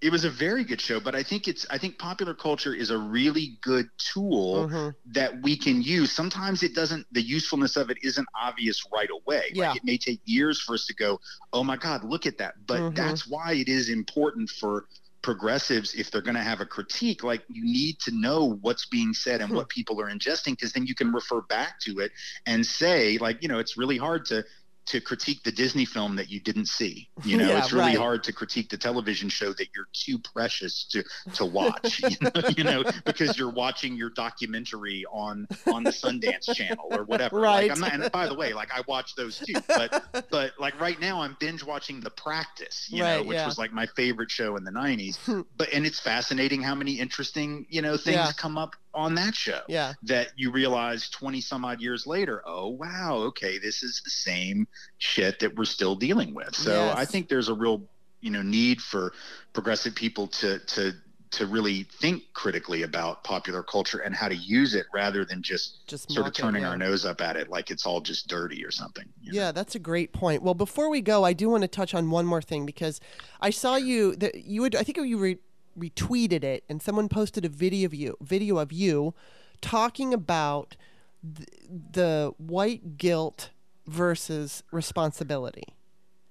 it 0.00 0.12
was 0.12 0.24
a 0.24 0.30
very 0.30 0.64
good 0.64 0.80
show 0.80 1.00
but 1.00 1.14
i 1.14 1.22
think 1.22 1.48
it's 1.48 1.66
i 1.70 1.78
think 1.78 1.98
popular 1.98 2.34
culture 2.34 2.74
is 2.74 2.90
a 2.90 2.98
really 2.98 3.58
good 3.62 3.86
tool 3.98 4.68
mm-hmm. 4.68 4.88
that 5.06 5.42
we 5.42 5.56
can 5.56 5.82
use 5.82 6.12
sometimes 6.12 6.62
it 6.62 6.74
doesn't 6.74 7.06
the 7.12 7.22
usefulness 7.22 7.76
of 7.76 7.90
it 7.90 7.98
isn't 8.02 8.26
obvious 8.34 8.82
right 8.92 9.08
away 9.10 9.50
yeah. 9.52 9.68
Like 9.68 9.78
it 9.78 9.84
may 9.84 9.98
take 9.98 10.20
years 10.24 10.60
for 10.60 10.74
us 10.74 10.86
to 10.86 10.94
go 10.94 11.18
oh 11.52 11.64
my 11.64 11.76
god 11.76 12.04
look 12.04 12.26
at 12.26 12.38
that 12.38 12.54
but 12.66 12.80
mm-hmm. 12.80 12.94
that's 12.94 13.26
why 13.26 13.54
it 13.54 13.68
is 13.68 13.88
important 13.88 14.50
for 14.50 14.86
progressives 15.22 15.94
if 15.94 16.08
they're 16.10 16.22
going 16.22 16.36
to 16.36 16.40
have 16.40 16.60
a 16.60 16.66
critique 16.66 17.24
like 17.24 17.42
you 17.48 17.64
need 17.64 17.98
to 17.98 18.12
know 18.12 18.56
what's 18.60 18.86
being 18.86 19.12
said 19.12 19.40
and 19.40 19.50
hmm. 19.50 19.56
what 19.56 19.68
people 19.68 20.00
are 20.00 20.08
ingesting 20.08 20.52
because 20.52 20.72
then 20.72 20.86
you 20.86 20.94
can 20.94 21.12
refer 21.12 21.40
back 21.40 21.80
to 21.80 21.98
it 21.98 22.12
and 22.46 22.64
say 22.64 23.18
like 23.18 23.42
you 23.42 23.48
know 23.48 23.58
it's 23.58 23.76
really 23.76 23.98
hard 23.98 24.24
to 24.24 24.44
to 24.86 25.00
critique 25.00 25.42
the 25.42 25.52
Disney 25.52 25.84
film 25.84 26.16
that 26.16 26.30
you 26.30 26.40
didn't 26.40 26.66
see. 26.66 27.08
You 27.24 27.36
know, 27.38 27.48
yeah, 27.48 27.58
it's 27.58 27.72
really 27.72 27.88
right. 27.88 27.98
hard 27.98 28.24
to 28.24 28.32
critique 28.32 28.70
the 28.70 28.76
television 28.76 29.28
show 29.28 29.52
that 29.52 29.68
you're 29.74 29.88
too 29.92 30.18
precious 30.18 30.86
to 30.92 31.04
to 31.34 31.44
watch. 31.44 32.00
you, 32.08 32.16
know, 32.20 32.48
you 32.56 32.64
know, 32.64 32.84
because 33.04 33.38
you're 33.38 33.50
watching 33.50 33.96
your 33.96 34.10
documentary 34.10 35.04
on 35.12 35.46
on 35.72 35.82
the 35.82 35.90
Sundance 35.90 36.54
Channel 36.54 36.88
or 36.90 37.04
whatever. 37.04 37.40
Right. 37.40 37.68
Like, 37.68 37.72
I'm 37.72 37.80
not, 37.80 37.92
and 37.92 38.12
by 38.12 38.26
the 38.26 38.34
way, 38.34 38.52
like 38.52 38.70
I 38.72 38.82
watch 38.86 39.14
those 39.16 39.38
too, 39.38 39.54
but 39.68 40.04
but 40.30 40.52
like 40.58 40.80
right 40.80 41.00
now 41.00 41.20
I'm 41.20 41.36
binge 41.40 41.64
watching 41.64 42.00
The 42.00 42.10
Practice. 42.10 42.88
You 42.90 43.02
right, 43.02 43.16
know, 43.16 43.22
which 43.24 43.36
yeah. 43.36 43.46
was 43.46 43.58
like 43.58 43.72
my 43.72 43.86
favorite 43.86 44.30
show 44.30 44.56
in 44.56 44.64
the 44.64 44.70
'90s. 44.70 45.44
but 45.56 45.72
and 45.72 45.84
it's 45.84 46.00
fascinating 46.00 46.62
how 46.62 46.74
many 46.74 46.92
interesting 46.92 47.66
you 47.68 47.82
know 47.82 47.96
things 47.96 48.16
yeah. 48.16 48.32
come 48.36 48.56
up 48.56 48.74
on 48.96 49.14
that 49.14 49.34
show. 49.34 49.60
Yeah. 49.68 49.92
That 50.02 50.32
you 50.36 50.50
realize 50.50 51.08
20 51.10 51.40
some 51.40 51.64
odd 51.64 51.80
years 51.80 52.06
later, 52.06 52.42
oh, 52.46 52.68
wow, 52.68 53.16
okay, 53.28 53.58
this 53.58 53.82
is 53.82 54.00
the 54.04 54.10
same 54.10 54.66
shit 54.98 55.38
that 55.40 55.54
we're 55.54 55.66
still 55.66 55.94
dealing 55.94 56.34
with. 56.34 56.54
So 56.56 56.72
yes. 56.72 56.96
I 56.96 57.04
think 57.04 57.28
there's 57.28 57.48
a 57.48 57.54
real, 57.54 57.82
you 58.20 58.30
know, 58.30 58.42
need 58.42 58.80
for 58.80 59.12
progressive 59.52 59.94
people 59.94 60.26
to, 60.28 60.58
to, 60.58 60.92
to 61.32 61.46
really 61.46 61.82
think 62.00 62.22
critically 62.32 62.82
about 62.82 63.22
popular 63.22 63.62
culture 63.62 63.98
and 63.98 64.14
how 64.14 64.28
to 64.28 64.34
use 64.34 64.74
it 64.74 64.86
rather 64.94 65.24
than 65.24 65.42
just, 65.42 65.86
just 65.86 66.10
sort 66.10 66.26
of 66.26 66.32
turning 66.32 66.62
it, 66.62 66.64
yeah. 66.64 66.70
our 66.70 66.78
nose 66.78 67.04
up 67.04 67.20
at 67.20 67.36
it 67.36 67.50
like 67.50 67.70
it's 67.70 67.84
all 67.84 68.00
just 68.00 68.28
dirty 68.28 68.64
or 68.64 68.70
something. 68.70 69.04
Yeah, 69.20 69.46
know? 69.46 69.52
that's 69.52 69.74
a 69.74 69.78
great 69.78 70.12
point. 70.12 70.42
Well, 70.42 70.54
before 70.54 70.88
we 70.88 71.02
go, 71.02 71.24
I 71.24 71.34
do 71.34 71.50
want 71.50 71.62
to 71.62 71.68
touch 71.68 71.94
on 71.94 72.10
one 72.10 72.24
more 72.24 72.40
thing 72.40 72.64
because 72.64 73.00
I 73.40 73.50
saw 73.50 73.76
you 73.76 74.16
that 74.16 74.44
you 74.44 74.62
would 74.62 74.74
I 74.74 74.82
think 74.82 74.96
you 74.98 75.18
re- 75.18 75.38
retweeted 75.78 76.42
it 76.42 76.64
and 76.68 76.80
someone 76.80 77.08
posted 77.08 77.44
a 77.44 77.48
video 77.48 77.86
of 77.86 77.94
you 77.94 78.16
video 78.20 78.58
of 78.58 78.72
you 78.72 79.14
talking 79.60 80.14
about 80.14 80.76
th- 81.22 81.48
the 81.92 82.32
white 82.38 82.96
guilt 82.96 83.50
versus 83.86 84.62
responsibility. 84.72 85.74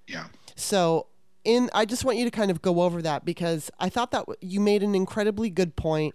Yeah. 0.06 0.26
So 0.54 1.06
in 1.44 1.70
I 1.72 1.84
just 1.84 2.04
want 2.04 2.18
you 2.18 2.24
to 2.24 2.30
kind 2.30 2.50
of 2.50 2.60
go 2.60 2.82
over 2.82 3.00
that 3.02 3.24
because 3.24 3.70
I 3.78 3.88
thought 3.88 4.10
that 4.10 4.26
you 4.40 4.60
made 4.60 4.82
an 4.82 4.94
incredibly 4.94 5.48
good 5.48 5.76
point 5.76 6.14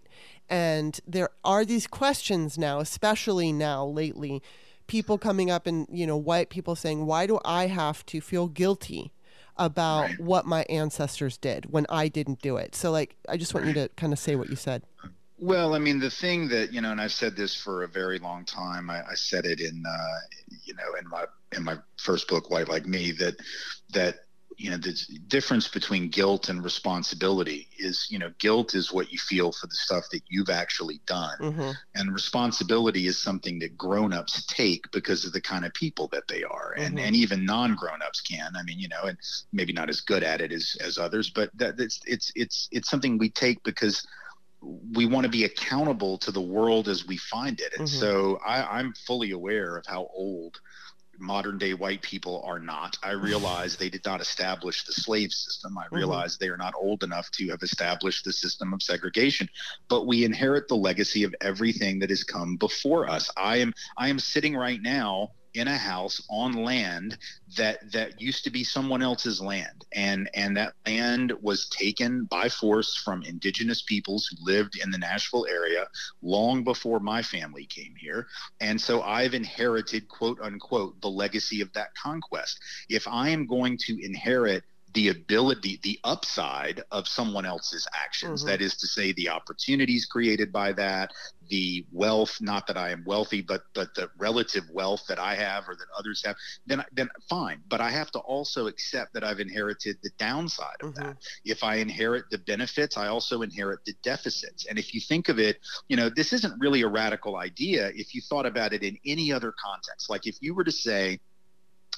and 0.50 1.00
there 1.08 1.30
are 1.44 1.64
these 1.64 1.88
questions 1.88 2.58
now 2.58 2.80
especially 2.80 3.54
now 3.54 3.86
lately 3.86 4.44
people 4.88 5.18
coming 5.18 5.50
up 5.50 5.66
and 5.66 5.88
you 5.90 6.06
know 6.06 6.18
white 6.18 6.50
people 6.50 6.76
saying 6.76 7.06
why 7.06 7.26
do 7.26 7.40
I 7.46 7.68
have 7.68 8.06
to 8.08 8.20
feel 8.20 8.50
guilty 8.50 9.14
about 9.66 10.02
right. 10.02 10.20
what 10.20 10.46
my 10.46 10.64
ancestors 10.64 11.38
did 11.38 11.72
when 11.72 11.86
I 11.90 12.08
didn't 12.08 12.42
do 12.42 12.58
it. 12.58 12.76
So 12.76 12.92
like 12.92 13.16
I 13.30 13.38
just 13.38 13.54
want 13.54 13.68
you 13.68 13.74
to 13.74 13.90
kind 13.96 14.14
of 14.14 14.20
say 14.20 14.36
what 14.36 14.50
you 14.50 14.56
said. 14.56 14.84
Well, 15.38 15.74
I 15.74 15.80
mean, 15.80 16.00
the 16.00 16.12
thing 16.12 16.50
that 16.50 16.72
you 16.72 16.82
know, 16.82 16.92
and 16.92 17.02
I've 17.02 17.12
said 17.12 17.36
this 17.36 17.56
for 17.56 17.84
a 17.84 17.88
very 17.88 18.20
long 18.20 18.46
time. 18.46 18.90
I, 18.90 19.02
I 19.10 19.16
said 19.16 19.46
it 19.46 19.60
in, 19.60 19.84
uh, 19.88 20.56
you 20.64 20.76
know, 20.76 20.94
in 21.00 21.10
my 21.10 21.26
in 21.56 21.64
my 21.64 21.78
first 21.98 22.28
book, 22.28 22.50
White 22.50 22.70
Like 22.70 22.86
Me, 22.86 23.12
that 23.14 23.36
that 23.94 24.26
you 24.62 24.70
know 24.70 24.78
the 24.78 24.96
difference 25.28 25.68
between 25.68 26.08
guilt 26.10 26.48
and 26.50 26.64
responsibility 26.64 27.68
is 27.80 28.08
you 28.12 28.20
know 28.20 28.32
guilt 28.40 28.76
is 28.76 28.94
what 28.94 29.12
you 29.12 29.18
feel 29.18 29.52
for 29.52 29.66
the 29.66 29.74
stuff 29.76 30.06
that 30.12 30.22
you've 30.30 30.50
actually 30.52 31.02
done 31.08 31.38
mm-hmm. 31.40 31.72
and 31.96 32.14
responsibility 32.14 33.08
is 33.08 33.18
something 33.22 33.58
that 33.60 33.76
grown-ups 33.76 34.46
take 34.46 34.84
because 34.92 35.26
of 35.26 35.34
the 35.34 35.42
kind 35.42 35.66
of 35.66 35.74
people 35.74 36.08
that 36.10 36.28
they 36.28 36.44
are 36.44 36.76
and 36.78 36.98
Mhm. 36.98 37.02
and 37.08 37.16
even 37.16 37.44
non-grown-ups 37.46 38.22
can 38.22 38.52
i 38.56 38.62
mean 38.64 38.78
you 38.80 38.88
know 38.88 39.04
and 39.04 39.18
maybe 39.52 39.74
not 39.74 39.90
as 39.90 40.02
good 40.02 40.24
at 40.24 40.42
it 40.42 40.52
as 40.52 40.76
as 40.80 40.98
others 41.00 41.32
but 41.34 41.50
that 41.56 41.80
it's 41.80 42.00
it's 42.06 42.32
it's 42.36 42.68
it's 42.72 42.90
something 42.90 43.18
we 43.18 43.30
take 43.30 43.64
because 43.64 44.06
we 44.94 45.08
want 45.08 45.24
to 45.24 45.30
be 45.30 45.46
accountable 45.46 46.20
to 46.20 46.32
the 46.32 46.42
world 46.42 46.88
as 46.88 47.08
we 47.08 47.18
find 47.18 47.60
it 47.60 47.74
and 47.78 47.88
Mhm. 47.88 48.00
so 48.00 48.40
I, 48.46 48.80
i'm 48.80 48.94
fully 49.08 49.32
aware 49.32 49.76
of 49.78 49.86
how 49.88 50.08
old 50.14 50.60
modern 51.22 51.58
day 51.58 51.74
white 51.74 52.02
people 52.02 52.44
are 52.46 52.60
not. 52.60 52.98
I 53.04 53.12
realize 53.12 53.76
they 53.76 53.90
did 53.90 54.06
not 54.06 54.22
establish 54.22 54.84
the 54.84 54.94
slave 54.94 55.32
system. 55.32 55.78
I 55.78 55.84
mm-hmm. 55.84 55.96
realize 55.96 56.38
they 56.38 56.50
are 56.50 56.58
not 56.58 56.74
old 56.76 57.04
enough 57.04 57.30
to 57.32 57.48
have 57.50 57.64
established 57.64 58.26
the 58.26 58.34
system 58.34 58.74
of 58.74 58.82
segregation, 58.82 59.48
but 59.88 60.08
we 60.08 60.26
inherit 60.26 60.68
the 60.68 60.76
legacy 60.76 61.24
of 61.24 61.36
everything 61.42 62.00
that 62.00 62.10
has 62.10 62.24
come 62.24 62.56
before 62.58 63.10
us. 63.10 63.30
I 63.38 63.58
am 63.58 63.74
I 63.98 64.10
am 64.10 64.20
sitting 64.20 64.56
right 64.56 64.82
now 64.82 65.30
in 65.54 65.68
a 65.68 65.78
house 65.78 66.22
on 66.30 66.54
land 66.54 67.18
that 67.58 67.92
that 67.92 68.22
used 68.22 68.44
to 68.44 68.50
be 68.50 68.64
someone 68.64 69.02
else's 69.02 69.42
land. 69.42 69.86
And 69.94 70.30
and 70.34 70.56
that 70.58 70.74
land 70.86 71.34
was 71.42 71.68
taken 71.70 72.26
by 72.26 72.50
force 72.50 72.96
from 72.96 73.24
indigenous 73.24 73.82
peoples 73.82 74.28
who 74.28 74.46
lived 74.46 74.80
in 74.82 74.92
the 74.92 74.98
Nashville 74.98 75.46
area 75.50 75.88
long 76.22 76.64
before 76.64 77.00
my 77.00 77.22
family 77.22 77.66
came 77.66 77.94
here. 78.00 78.28
And 78.60 78.80
so 78.80 79.02
I've 79.02 79.34
inherited 79.34 80.08
quote 80.08 80.40
unquote 80.42 81.00
the 81.02 81.10
legacy 81.10 81.62
of 81.62 81.72
that 81.74 81.94
conquest. 81.96 82.58
If 82.90 83.08
I 83.08 83.30
am 83.30 83.46
going 83.48 83.78
to 83.86 84.04
inherit 84.04 84.64
the 84.94 85.10
ability, 85.10 85.80
the 85.84 86.00
upside 86.04 86.84
of 86.92 87.08
someone 87.08 87.46
else's 87.46 87.88
actions. 87.94 88.42
Mm-hmm. 88.42 88.50
That 88.50 88.62
is 88.62 88.76
to 88.78 88.88
say, 88.88 89.14
the 89.14 89.30
opportunities 89.30 90.06
created 90.06 90.52
by 90.52 90.74
that, 90.74 91.12
the 91.50 91.86
wealth, 91.92 92.38
not 92.40 92.66
that 92.68 92.78
I 92.78 92.92
am 92.92 93.04
wealthy, 93.06 93.42
but 93.42 93.64
but 93.76 93.94
the 93.96 94.10
relative 94.18 94.64
wealth 94.72 95.04
that 95.10 95.20
I 95.20 95.36
have 95.36 95.68
or 95.68 95.76
that 95.76 95.88
others 95.98 96.24
have, 96.26 96.36
then 96.66 96.84
then 96.92 97.10
fine. 97.30 97.62
But 97.68 97.82
I 97.82 97.90
have 97.92 98.12
to 98.12 98.20
also 98.20 98.68
accept 98.68 99.14
that 99.14 99.24
I've 99.24 99.40
inherited 99.40 99.98
the 100.02 100.12
downside 100.18 100.78
of 100.82 100.94
mm-hmm. 100.94 101.10
that. 101.10 101.18
If 101.46 101.64
I 101.64 101.76
inherit 101.76 102.26
the 102.32 102.38
benefits, 102.38 102.98
I 102.98 103.08
also 103.08 103.42
inherit 103.42 103.80
the 103.86 103.94
deficits. 104.04 104.66
And 104.66 104.80
if 104.80 104.94
you 104.94 105.02
think 105.02 105.30
of 105.30 105.40
it, 105.40 105.60
you 105.88 105.98
know, 105.98 106.10
this 106.10 106.34
isn't 106.34 106.60
really 106.60 106.82
a 106.82 106.88
radical 106.88 107.36
idea 107.38 107.92
if 107.96 108.16
you 108.16 108.22
thought 108.22 108.46
about 108.46 108.74
it 108.74 108.84
in 108.84 108.98
any 109.06 109.32
other 109.32 109.54
context. 109.64 110.10
Like 110.10 110.28
if 110.28 110.38
you 110.42 110.56
were 110.56 110.64
to 110.64 110.72
say, 110.72 111.20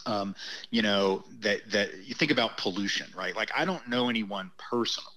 um, 0.05 0.35
you 0.71 0.81
know 0.81 1.23
that 1.41 1.69
that 1.71 1.89
you 2.05 2.13
think 2.15 2.31
about 2.31 2.57
pollution 2.57 3.07
right? 3.15 3.35
Like 3.35 3.51
i 3.55 3.65
don't 3.65 3.87
know 3.87 4.09
anyone 4.09 4.51
personally 4.57 5.09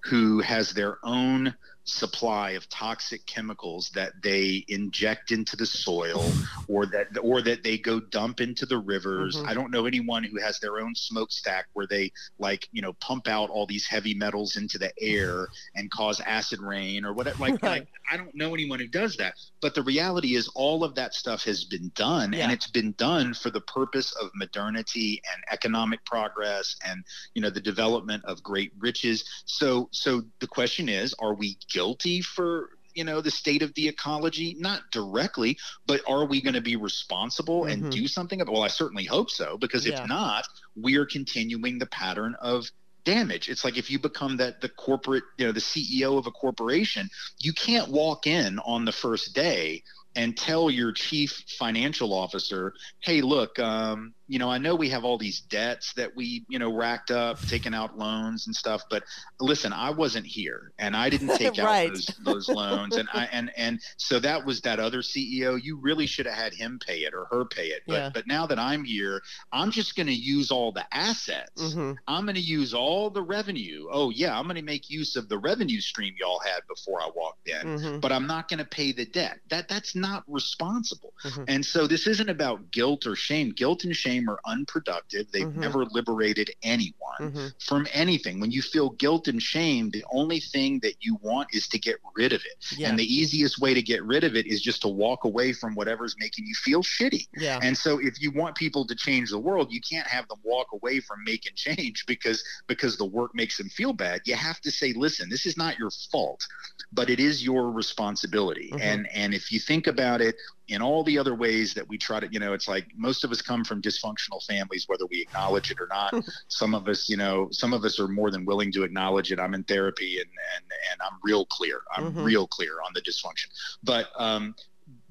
who 0.00 0.40
has 0.40 0.72
their 0.72 0.98
own 1.02 1.54
supply 1.84 2.50
of 2.50 2.68
toxic 2.70 3.24
chemicals 3.26 3.90
that 3.94 4.12
they 4.22 4.64
inject 4.68 5.30
into 5.30 5.54
the 5.54 5.66
soil 5.66 6.24
or 6.66 6.86
that 6.86 7.06
or 7.22 7.42
that 7.42 7.62
they 7.62 7.76
go 7.76 8.00
dump 8.00 8.40
into 8.40 8.64
the 8.64 8.78
rivers. 8.78 9.36
Mm-hmm. 9.36 9.48
I 9.48 9.54
don't 9.54 9.70
know 9.70 9.84
anyone 9.84 10.24
who 10.24 10.40
has 10.40 10.58
their 10.60 10.78
own 10.80 10.94
smokestack 10.94 11.66
where 11.74 11.86
they 11.86 12.10
like, 12.38 12.68
you 12.72 12.80
know, 12.80 12.94
pump 12.94 13.28
out 13.28 13.50
all 13.50 13.66
these 13.66 13.86
heavy 13.86 14.14
metals 14.14 14.56
into 14.56 14.78
the 14.78 14.92
air 14.98 15.48
and 15.74 15.90
cause 15.90 16.20
acid 16.20 16.60
rain 16.60 17.04
or 17.04 17.12
whatever 17.12 17.38
like, 17.38 17.52
right. 17.62 17.80
like 17.80 17.88
I 18.10 18.16
don't 18.16 18.34
know 18.34 18.54
anyone 18.54 18.80
who 18.80 18.88
does 18.88 19.16
that. 19.16 19.34
But 19.60 19.74
the 19.74 19.82
reality 19.82 20.36
is 20.36 20.48
all 20.54 20.84
of 20.84 20.94
that 20.94 21.14
stuff 21.14 21.44
has 21.44 21.64
been 21.64 21.90
done 21.94 22.32
yeah. 22.32 22.44
and 22.44 22.52
it's 22.52 22.70
been 22.70 22.92
done 22.92 23.34
for 23.34 23.50
the 23.50 23.60
purpose 23.60 24.12
of 24.20 24.30
modernity 24.34 25.20
and 25.32 25.44
economic 25.52 26.04
progress 26.06 26.76
and 26.86 27.04
you 27.34 27.42
know 27.42 27.50
the 27.50 27.60
development 27.60 28.24
of 28.24 28.42
great 28.42 28.72
riches. 28.78 29.24
So 29.44 29.88
so 29.92 30.22
the 30.40 30.46
question 30.46 30.88
is 30.88 31.14
are 31.18 31.34
we 31.34 31.58
guilty 31.74 32.22
for 32.22 32.70
you 32.94 33.02
know 33.02 33.20
the 33.20 33.30
state 33.30 33.62
of 33.62 33.74
the 33.74 33.88
ecology 33.88 34.56
not 34.58 34.82
directly 34.92 35.58
but 35.86 36.00
are 36.08 36.24
we 36.24 36.40
going 36.40 36.54
to 36.54 36.60
be 36.60 36.76
responsible 36.76 37.62
mm-hmm. 37.62 37.84
and 37.84 37.92
do 37.92 38.06
something 38.06 38.40
about 38.40 38.52
well 38.52 38.62
i 38.62 38.68
certainly 38.68 39.04
hope 39.04 39.28
so 39.28 39.58
because 39.58 39.84
yeah. 39.84 40.00
if 40.00 40.08
not 40.08 40.46
we 40.80 40.96
are 40.96 41.04
continuing 41.04 41.78
the 41.78 41.86
pattern 41.86 42.36
of 42.40 42.70
damage 43.04 43.48
it's 43.48 43.64
like 43.64 43.76
if 43.76 43.90
you 43.90 43.98
become 43.98 44.36
that 44.36 44.60
the 44.60 44.68
corporate 44.68 45.24
you 45.36 45.44
know 45.44 45.52
the 45.52 45.60
ceo 45.60 46.16
of 46.16 46.26
a 46.26 46.30
corporation 46.30 47.08
you 47.40 47.52
can't 47.52 47.90
walk 47.90 48.26
in 48.26 48.58
on 48.60 48.84
the 48.84 48.92
first 48.92 49.34
day 49.34 49.82
and 50.16 50.36
tell 50.36 50.70
your 50.70 50.92
chief 50.92 51.42
financial 51.58 52.14
officer 52.14 52.72
hey 53.00 53.20
look 53.20 53.58
um, 53.58 54.14
you 54.26 54.38
know, 54.38 54.50
I 54.50 54.58
know 54.58 54.74
we 54.74 54.88
have 54.88 55.04
all 55.04 55.18
these 55.18 55.40
debts 55.40 55.92
that 55.94 56.16
we, 56.16 56.44
you 56.48 56.58
know, 56.58 56.74
racked 56.74 57.10
up, 57.10 57.40
taking 57.42 57.74
out 57.74 57.98
loans 57.98 58.46
and 58.46 58.56
stuff, 58.56 58.82
but 58.88 59.02
listen, 59.38 59.72
I 59.72 59.90
wasn't 59.90 60.24
here 60.24 60.72
and 60.78 60.96
I 60.96 61.10
didn't 61.10 61.28
take 61.36 61.58
right. 61.58 61.90
out 61.90 61.94
those, 61.94 62.06
those 62.24 62.48
loans. 62.48 62.96
And 62.96 63.08
I, 63.12 63.24
and, 63.32 63.50
and 63.56 63.80
so 63.98 64.18
that 64.20 64.44
was 64.46 64.62
that 64.62 64.80
other 64.80 65.02
CEO. 65.02 65.62
You 65.62 65.76
really 65.76 66.06
should 66.06 66.26
have 66.26 66.34
had 66.34 66.54
him 66.54 66.78
pay 66.84 67.00
it 67.00 67.12
or 67.12 67.26
her 67.26 67.44
pay 67.44 67.66
it. 67.66 67.82
But, 67.86 67.94
yeah. 67.94 68.10
but 68.14 68.26
now 68.26 68.46
that 68.46 68.58
I'm 68.58 68.84
here, 68.84 69.20
I'm 69.52 69.70
just 69.70 69.94
going 69.94 70.06
to 70.06 70.14
use 70.14 70.50
all 70.50 70.72
the 70.72 70.86
assets. 70.94 71.62
Mm-hmm. 71.62 71.92
I'm 72.08 72.24
going 72.24 72.36
to 72.36 72.40
use 72.40 72.72
all 72.72 73.10
the 73.10 73.22
revenue. 73.22 73.88
Oh 73.90 74.10
yeah. 74.10 74.38
I'm 74.38 74.44
going 74.44 74.56
to 74.56 74.62
make 74.62 74.88
use 74.88 75.16
of 75.16 75.28
the 75.28 75.38
revenue 75.38 75.80
stream 75.80 76.14
y'all 76.18 76.40
had 76.40 76.60
before 76.66 77.02
I 77.02 77.10
walked 77.14 77.48
in, 77.48 77.66
mm-hmm. 77.66 78.00
but 78.00 78.10
I'm 78.10 78.26
not 78.26 78.48
going 78.48 78.58
to 78.58 78.64
pay 78.64 78.92
the 78.92 79.04
debt. 79.04 79.40
That 79.50 79.68
that's 79.68 79.94
not 79.94 80.24
responsible. 80.26 81.12
Mm-hmm. 81.24 81.44
And 81.48 81.66
so 81.66 81.86
this 81.86 82.06
isn't 82.06 82.30
about 82.30 82.70
guilt 82.70 83.06
or 83.06 83.16
shame. 83.16 83.50
Guilt 83.50 83.84
and 83.84 83.94
shame 83.94 84.13
shame 84.14 84.28
are 84.28 84.40
unproductive. 84.46 85.30
They've 85.32 85.46
mm-hmm. 85.46 85.60
never 85.60 85.84
liberated 85.86 86.50
anyone 86.62 86.94
mm-hmm. 87.20 87.46
from 87.60 87.86
anything. 87.92 88.40
When 88.40 88.50
you 88.50 88.62
feel 88.62 88.90
guilt 88.90 89.28
and 89.28 89.42
shame, 89.42 89.90
the 89.90 90.04
only 90.12 90.40
thing 90.40 90.80
that 90.80 90.94
you 91.00 91.18
want 91.22 91.48
is 91.52 91.68
to 91.68 91.78
get 91.78 91.96
rid 92.16 92.32
of 92.32 92.40
it. 92.40 92.64
Yeah. 92.76 92.88
And 92.88 92.98
the 92.98 93.04
easiest 93.04 93.60
way 93.60 93.74
to 93.74 93.82
get 93.82 94.02
rid 94.04 94.24
of 94.24 94.36
it 94.36 94.46
is 94.46 94.60
just 94.60 94.82
to 94.82 94.88
walk 94.88 95.24
away 95.24 95.52
from 95.52 95.74
whatever's 95.74 96.16
making 96.18 96.46
you 96.46 96.54
feel 96.54 96.82
shitty. 96.82 97.28
Yeah. 97.36 97.58
And 97.62 97.76
so 97.76 97.98
if 97.98 98.20
you 98.20 98.30
want 98.30 98.56
people 98.56 98.86
to 98.86 98.94
change 98.94 99.30
the 99.30 99.38
world, 99.38 99.72
you 99.72 99.80
can't 99.80 100.06
have 100.06 100.28
them 100.28 100.38
walk 100.42 100.68
away 100.72 101.00
from 101.00 101.24
making 101.24 101.52
change 101.56 102.04
because 102.06 102.44
because 102.66 102.96
the 102.96 103.04
work 103.04 103.34
makes 103.34 103.56
them 103.56 103.68
feel 103.68 103.92
bad. 103.92 104.22
You 104.24 104.34
have 104.34 104.60
to 104.62 104.70
say, 104.70 104.92
listen, 104.92 105.28
this 105.28 105.46
is 105.46 105.56
not 105.56 105.78
your 105.78 105.90
fault, 106.12 106.46
but 106.92 107.10
it 107.10 107.20
is 107.20 107.44
your 107.44 107.70
responsibility. 107.70 108.70
Mm-hmm. 108.70 108.82
And 108.82 109.08
and 109.12 109.34
if 109.34 109.52
you 109.52 109.60
think 109.60 109.86
about 109.86 110.20
it, 110.20 110.36
in 110.68 110.80
all 110.80 111.04
the 111.04 111.18
other 111.18 111.34
ways 111.34 111.74
that 111.74 111.86
we 111.88 111.98
try 111.98 112.20
to, 112.20 112.28
you 112.30 112.40
know, 112.40 112.54
it's 112.54 112.68
like 112.68 112.86
most 112.96 113.24
of 113.24 113.30
us 113.30 113.42
come 113.42 113.64
from 113.64 113.82
dysfunctional 113.82 114.44
families, 114.46 114.84
whether 114.88 115.04
we 115.06 115.20
acknowledge 115.20 115.70
it 115.70 115.78
or 115.80 115.88
not. 115.88 116.14
some 116.48 116.74
of 116.74 116.88
us, 116.88 117.08
you 117.08 117.16
know, 117.16 117.48
some 117.50 117.72
of 117.74 117.84
us 117.84 118.00
are 118.00 118.08
more 118.08 118.30
than 118.30 118.44
willing 118.44 118.72
to 118.72 118.82
acknowledge 118.82 119.30
it. 119.30 119.38
I'm 119.38 119.54
in 119.54 119.64
therapy 119.64 120.18
and 120.18 120.30
and 120.56 120.64
and 120.90 121.00
I'm 121.02 121.18
real 121.22 121.44
clear. 121.46 121.80
I'm 121.94 122.12
mm-hmm. 122.12 122.24
real 122.24 122.46
clear 122.46 122.80
on 122.84 122.92
the 122.94 123.02
dysfunction. 123.02 123.48
But 123.82 124.08
um, 124.16 124.54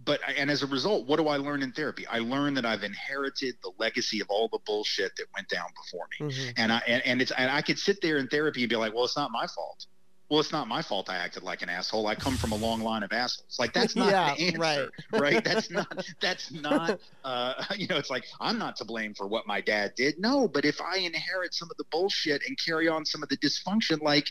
but 0.06 0.20
and 0.38 0.49
as 0.49 0.64
a 0.64 0.68
result, 0.68 1.08
what 1.08 1.18
do 1.18 1.28
I 1.28 1.38
learn 1.38 1.62
in 1.62 1.72
therapy? 1.72 2.08
I 2.08 2.20
learn 2.20 2.56
that 2.56 2.66
I've 2.66 2.84
inherited 2.84 3.56
the 3.62 3.72
legacy 3.78 4.22
of 4.22 4.28
all 4.30 4.49
the 4.51 4.60
bullshit 4.66 5.16
that 5.18 5.26
went 5.36 5.49
down 5.49 5.68
before 5.84 6.08
me, 6.20 6.34
mm-hmm. 6.34 6.51
and 6.58 6.72
I 6.72 6.82
and, 6.88 7.06
and 7.06 7.22
it's 7.22 7.32
and 7.32 7.51
I 7.51 7.62
could 7.62 7.78
sit 7.78 8.01
there 8.01 8.18
in 8.18 8.28
therapy 8.28 8.64
and 8.64 8.70
be 8.70 8.76
like, 8.76 8.93
well, 8.93 9.06
it's 9.06 9.16
not 9.16 9.32
my 9.32 9.45
fault 9.47 9.86
well, 10.30 10.39
it's 10.39 10.51
not 10.51 10.67
my 10.67 10.82
fault 10.82 11.09
I 11.09 11.17
acted 11.17 11.43
like 11.43 11.61
an 11.61 11.69
asshole. 11.69 12.07
I 12.07 12.15
come 12.15 12.38
from 12.38 12.53
a 12.53 12.55
long 12.55 12.82
line 12.82 13.03
of 13.03 13.11
assholes. 13.11 13.57
Like 13.59 13.74
that's 13.74 13.95
not 13.97 14.11
yeah, 14.11 14.34
the 14.36 14.47
answer, 14.47 14.91
right? 15.11 15.21
right? 15.21 15.43
That's 15.43 15.69
not 15.69 16.05
that's 16.21 16.51
not 16.51 16.99
uh, 17.24 17.53
you 17.78 17.88
know, 17.88 17.97
it's 17.97 18.09
like 18.09 18.26
I'm 18.39 18.57
not 18.57 18.76
to 18.78 18.86
blame 18.86 19.13
for 19.13 19.28
what 19.28 19.45
my 19.45 19.61
dad 19.61 19.93
did. 19.95 20.19
No, 20.19 20.47
but 20.47 20.65
if 20.65 20.82
I 20.82 20.97
inherit 20.97 21.53
some 21.53 21.69
of 21.69 21.78
the 21.78 21.86
bullshit 21.91 22.41
and 22.47 22.57
carry 22.63 22.88
on 22.88 23.05
some 23.05 23.21
of 23.21 23.30
the 23.30 23.38
dysfunction, 23.38 24.01
like, 24.01 24.28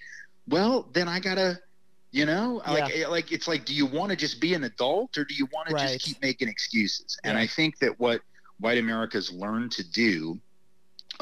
well, 0.49 0.89
then 0.93 1.09
I 1.09 1.21
gotta 1.21 1.61
you 2.13 2.27
know 2.27 2.63
yeah. 2.67 2.73
like 2.73 2.97
eh, 2.97 3.09
like 3.09 3.33
it's 3.33 3.49
like 3.49 3.65
do 3.65 3.75
you 3.75 3.87
want 3.87 4.11
to 4.11 4.17
just 4.17 4.41
be 4.41 4.55
an 4.55 4.65
adult 4.65 5.17
or 5.17 5.25
do 5.25 5.35
you 5.35 5.49
want 5.53 5.71
right. 5.71 5.89
to 5.89 5.93
just 5.95 6.05
keep 6.05 6.21
making 6.23 6.47
excuses 6.47 7.19
yeah. 7.25 7.31
and 7.31 7.39
i 7.39 7.47
think 7.47 7.79
that 7.79 7.99
what 7.99 8.21
white 8.61 8.77
america's 8.79 9.33
learned 9.33 9.73
to 9.73 9.83
do 9.83 10.39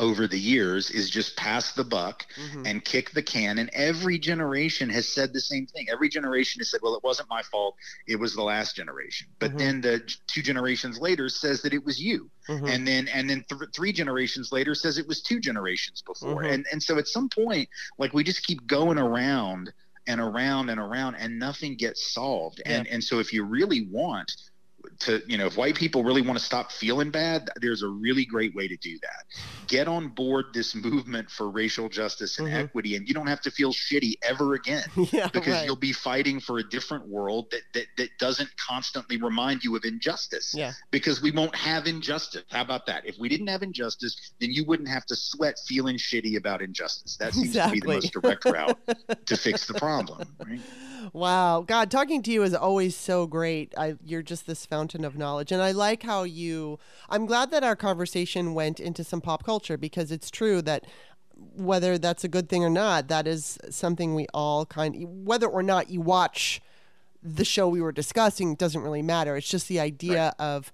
over 0.01 0.27
the 0.27 0.39
years 0.39 0.91
is 0.91 1.11
just 1.11 1.37
pass 1.37 1.73
the 1.73 1.85
buck 1.85 2.27
mm-hmm. 2.35 2.67
and 2.67 2.85
kick 2.85 3.11
the 3.11 3.23
can. 3.23 3.59
And 3.59 3.71
every 3.73 4.19
generation 4.19 4.89
has 4.91 5.07
said 5.07 5.33
the 5.33 5.41
same 5.41 5.67
thing. 5.67 5.87
Every 5.93 6.09
generation 6.09 6.59
has 6.61 6.71
said, 6.71 6.81
well, 6.83 6.95
it 6.95 7.05
wasn't 7.05 7.29
my 7.29 7.43
fault. 7.43 7.77
It 8.09 8.17
was 8.17 8.35
the 8.35 8.43
last 8.43 8.75
generation. 8.75 9.29
But 9.39 9.51
mm-hmm. 9.51 9.59
then 9.59 9.81
the 9.83 10.11
two 10.27 10.43
generations 10.43 10.99
later 10.99 11.29
says 11.29 11.63
that 11.63 11.75
it 11.75 11.85
was 11.85 12.01
you. 12.01 12.31
Mm-hmm. 12.49 12.67
And 12.67 12.89
then, 12.89 13.09
and 13.09 13.29
then 13.31 13.45
th- 13.49 13.71
three 13.77 13.93
generations 13.93 14.51
later 14.51 14.75
says 14.75 14.99
it 14.99 15.07
was 15.07 15.23
two 15.23 15.39
generations 15.39 16.03
before. 16.03 16.43
Mm-hmm. 16.43 16.53
And, 16.53 16.67
and 16.73 16.83
so 16.83 16.99
at 16.99 17.07
some 17.07 17.29
point, 17.29 17.69
like 17.99 18.15
we 18.15 18.25
just 18.25 18.45
keep 18.47 18.67
going 18.67 18.99
around 18.99 19.73
and 20.07 20.21
around 20.21 20.71
and 20.71 20.81
around 20.81 21.17
and 21.17 21.39
nothing 21.39 21.77
gets 21.77 22.13
solved. 22.13 22.63
Yeah. 22.65 22.79
And, 22.79 22.89
and 22.89 23.05
so 23.05 23.19
if 23.19 23.33
you 23.33 23.45
really 23.45 23.87
want 23.91 24.33
to 25.01 25.23
you 25.27 25.39
know 25.39 25.47
if 25.47 25.57
white 25.57 25.75
people 25.75 26.05
really 26.05 26.23
want 26.23 26.39
to 26.39 26.45
stop 26.45 26.71
feeling 26.71 27.11
bad 27.11 27.49
there's 27.61 27.83
a 27.83 27.89
really 27.89 28.25
great 28.25 28.55
way 28.55 28.69
to 28.69 28.77
do 28.77 28.99
that 29.01 29.25
get 29.67 29.89
on 29.89 30.09
board 30.09 30.47
this 30.53 30.75
movement 30.75 31.31
for 31.31 31.51
racial 31.51 31.89
justice 31.89 32.39
and 32.39 32.49
mm-hmm. 32.49 32.59
equity 32.59 32.97
and 32.97 33.09
you 33.09 33.15
don't 33.15 33.27
have 33.27 33.41
to 33.41 33.51
feel 33.51 33.73
shitty 33.73 34.15
ever 34.23 34.55
again 34.55 34.85
yeah, 35.13 35.29
because 35.33 35.55
right. 35.55 35.65
you'll 35.65 35.77
be 35.77 35.93
fighting 35.93 36.41
for 36.41 36.59
a 36.59 36.69
different 36.69 37.07
world 37.07 37.51
that, 37.51 37.63
that 37.73 37.87
that 37.97 38.11
doesn't 38.19 38.51
constantly 38.57 39.17
remind 39.17 39.65
you 39.65 39.75
of 39.77 39.85
injustice 39.85 40.55
yeah 40.57 40.73
because 40.91 41.23
we 41.23 41.31
won't 41.31 41.55
have 41.55 41.87
injustice 41.87 42.43
how 42.51 42.63
about 42.63 42.87
that 42.87 43.05
if 43.07 43.17
we 43.19 43.29
didn't 43.29 43.47
have 43.47 43.63
injustice 43.63 44.33
then 44.41 44.51
you 44.51 44.65
wouldn't 44.65 44.89
have 44.89 45.07
to 45.07 45.17
sweat 45.17 45.59
feeling 45.67 45.97
shitty 45.97 46.37
about 46.37 46.63
injustice 46.63 47.17
that 47.17 47.35
seems 47.35 47.49
exactly. 47.49 47.81
to 47.81 47.87
be 47.87 47.93
the 47.93 47.95
most 47.95 48.13
direct 48.13 48.45
route 48.45 48.79
to 49.27 49.37
fix 49.37 49.67
the 49.67 49.75
problem 49.75 50.29
right 50.47 50.61
Wow, 51.13 51.63
God, 51.67 51.91
talking 51.91 52.23
to 52.23 52.31
you 52.31 52.43
is 52.43 52.55
always 52.55 52.97
so 52.97 53.27
great. 53.27 53.75
I, 53.77 53.97
you're 54.05 54.23
just 54.23 54.47
this 54.47 54.67
fountain 54.71 55.05
of 55.05 55.19
knowledge, 55.19 55.53
and 55.53 55.61
I 55.61 55.73
like 55.73 56.03
how 56.03 56.23
you. 56.23 56.79
I'm 57.11 57.27
glad 57.27 57.51
that 57.51 57.63
our 57.65 57.77
conversation 57.77 58.55
went 58.55 58.81
into 58.81 59.05
some 59.05 59.21
pop 59.21 59.45
culture 59.45 59.77
because 59.77 60.11
it's 60.11 60.31
true 60.31 60.63
that 60.63 60.87
whether 61.35 61.99
that's 61.99 62.25
a 62.25 62.29
good 62.29 62.49
thing 62.49 62.65
or 62.65 62.71
not, 62.71 63.09
that 63.09 63.27
is 63.27 63.59
something 63.69 64.15
we 64.15 64.27
all 64.33 64.65
kind. 64.65 65.27
Whether 65.27 65.47
or 65.47 65.63
not 65.63 65.91
you 65.91 66.01
watch 66.01 66.63
the 67.23 67.45
show 67.45 67.69
we 67.69 67.83
were 67.83 67.93
discussing 67.93 68.55
doesn't 68.55 68.81
really 68.81 69.03
matter. 69.03 69.37
It's 69.37 69.49
just 69.49 69.69
the 69.69 69.81
idea 69.81 70.35
right. 70.39 70.47
of 70.47 70.73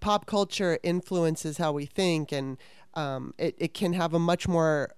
pop 0.00 0.26
culture 0.26 0.78
influences 0.82 1.56
how 1.58 1.72
we 1.72 1.86
think, 1.86 2.32
and 2.32 2.58
um, 2.94 3.32
it 3.38 3.54
it 3.58 3.74
can 3.74 3.92
have 3.94 4.12
a 4.12 4.18
much 4.18 4.48
more 4.48 4.90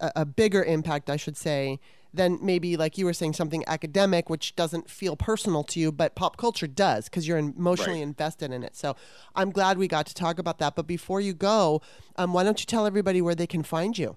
a, 0.00 0.12
a 0.16 0.24
bigger 0.26 0.62
impact, 0.62 1.08
I 1.08 1.16
should 1.16 1.36
say 1.36 1.78
than 2.14 2.38
maybe 2.42 2.76
like 2.76 2.98
you 2.98 3.04
were 3.04 3.12
saying 3.12 3.32
something 3.32 3.64
academic 3.66 4.28
which 4.28 4.54
doesn't 4.54 4.88
feel 4.88 5.16
personal 5.16 5.64
to 5.64 5.80
you 5.80 5.90
but 5.90 6.14
pop 6.14 6.36
culture 6.36 6.66
does 6.66 7.04
because 7.04 7.26
you're 7.26 7.38
emotionally 7.38 8.00
right. 8.00 8.02
invested 8.02 8.52
in 8.52 8.62
it. 8.62 8.76
So 8.76 8.96
i'm 9.34 9.50
glad 9.50 9.78
we 9.78 9.88
got 9.88 10.06
to 10.06 10.14
talk 10.14 10.38
about 10.38 10.58
that. 10.58 10.76
But 10.76 10.86
before 10.86 11.20
you 11.20 11.32
go 11.32 11.80
um, 12.16 12.32
why 12.32 12.44
don't 12.44 12.60
you 12.60 12.66
tell 12.66 12.86
everybody 12.86 13.20
where 13.20 13.34
they 13.34 13.46
can 13.46 13.62
find 13.62 13.96
you 13.96 14.16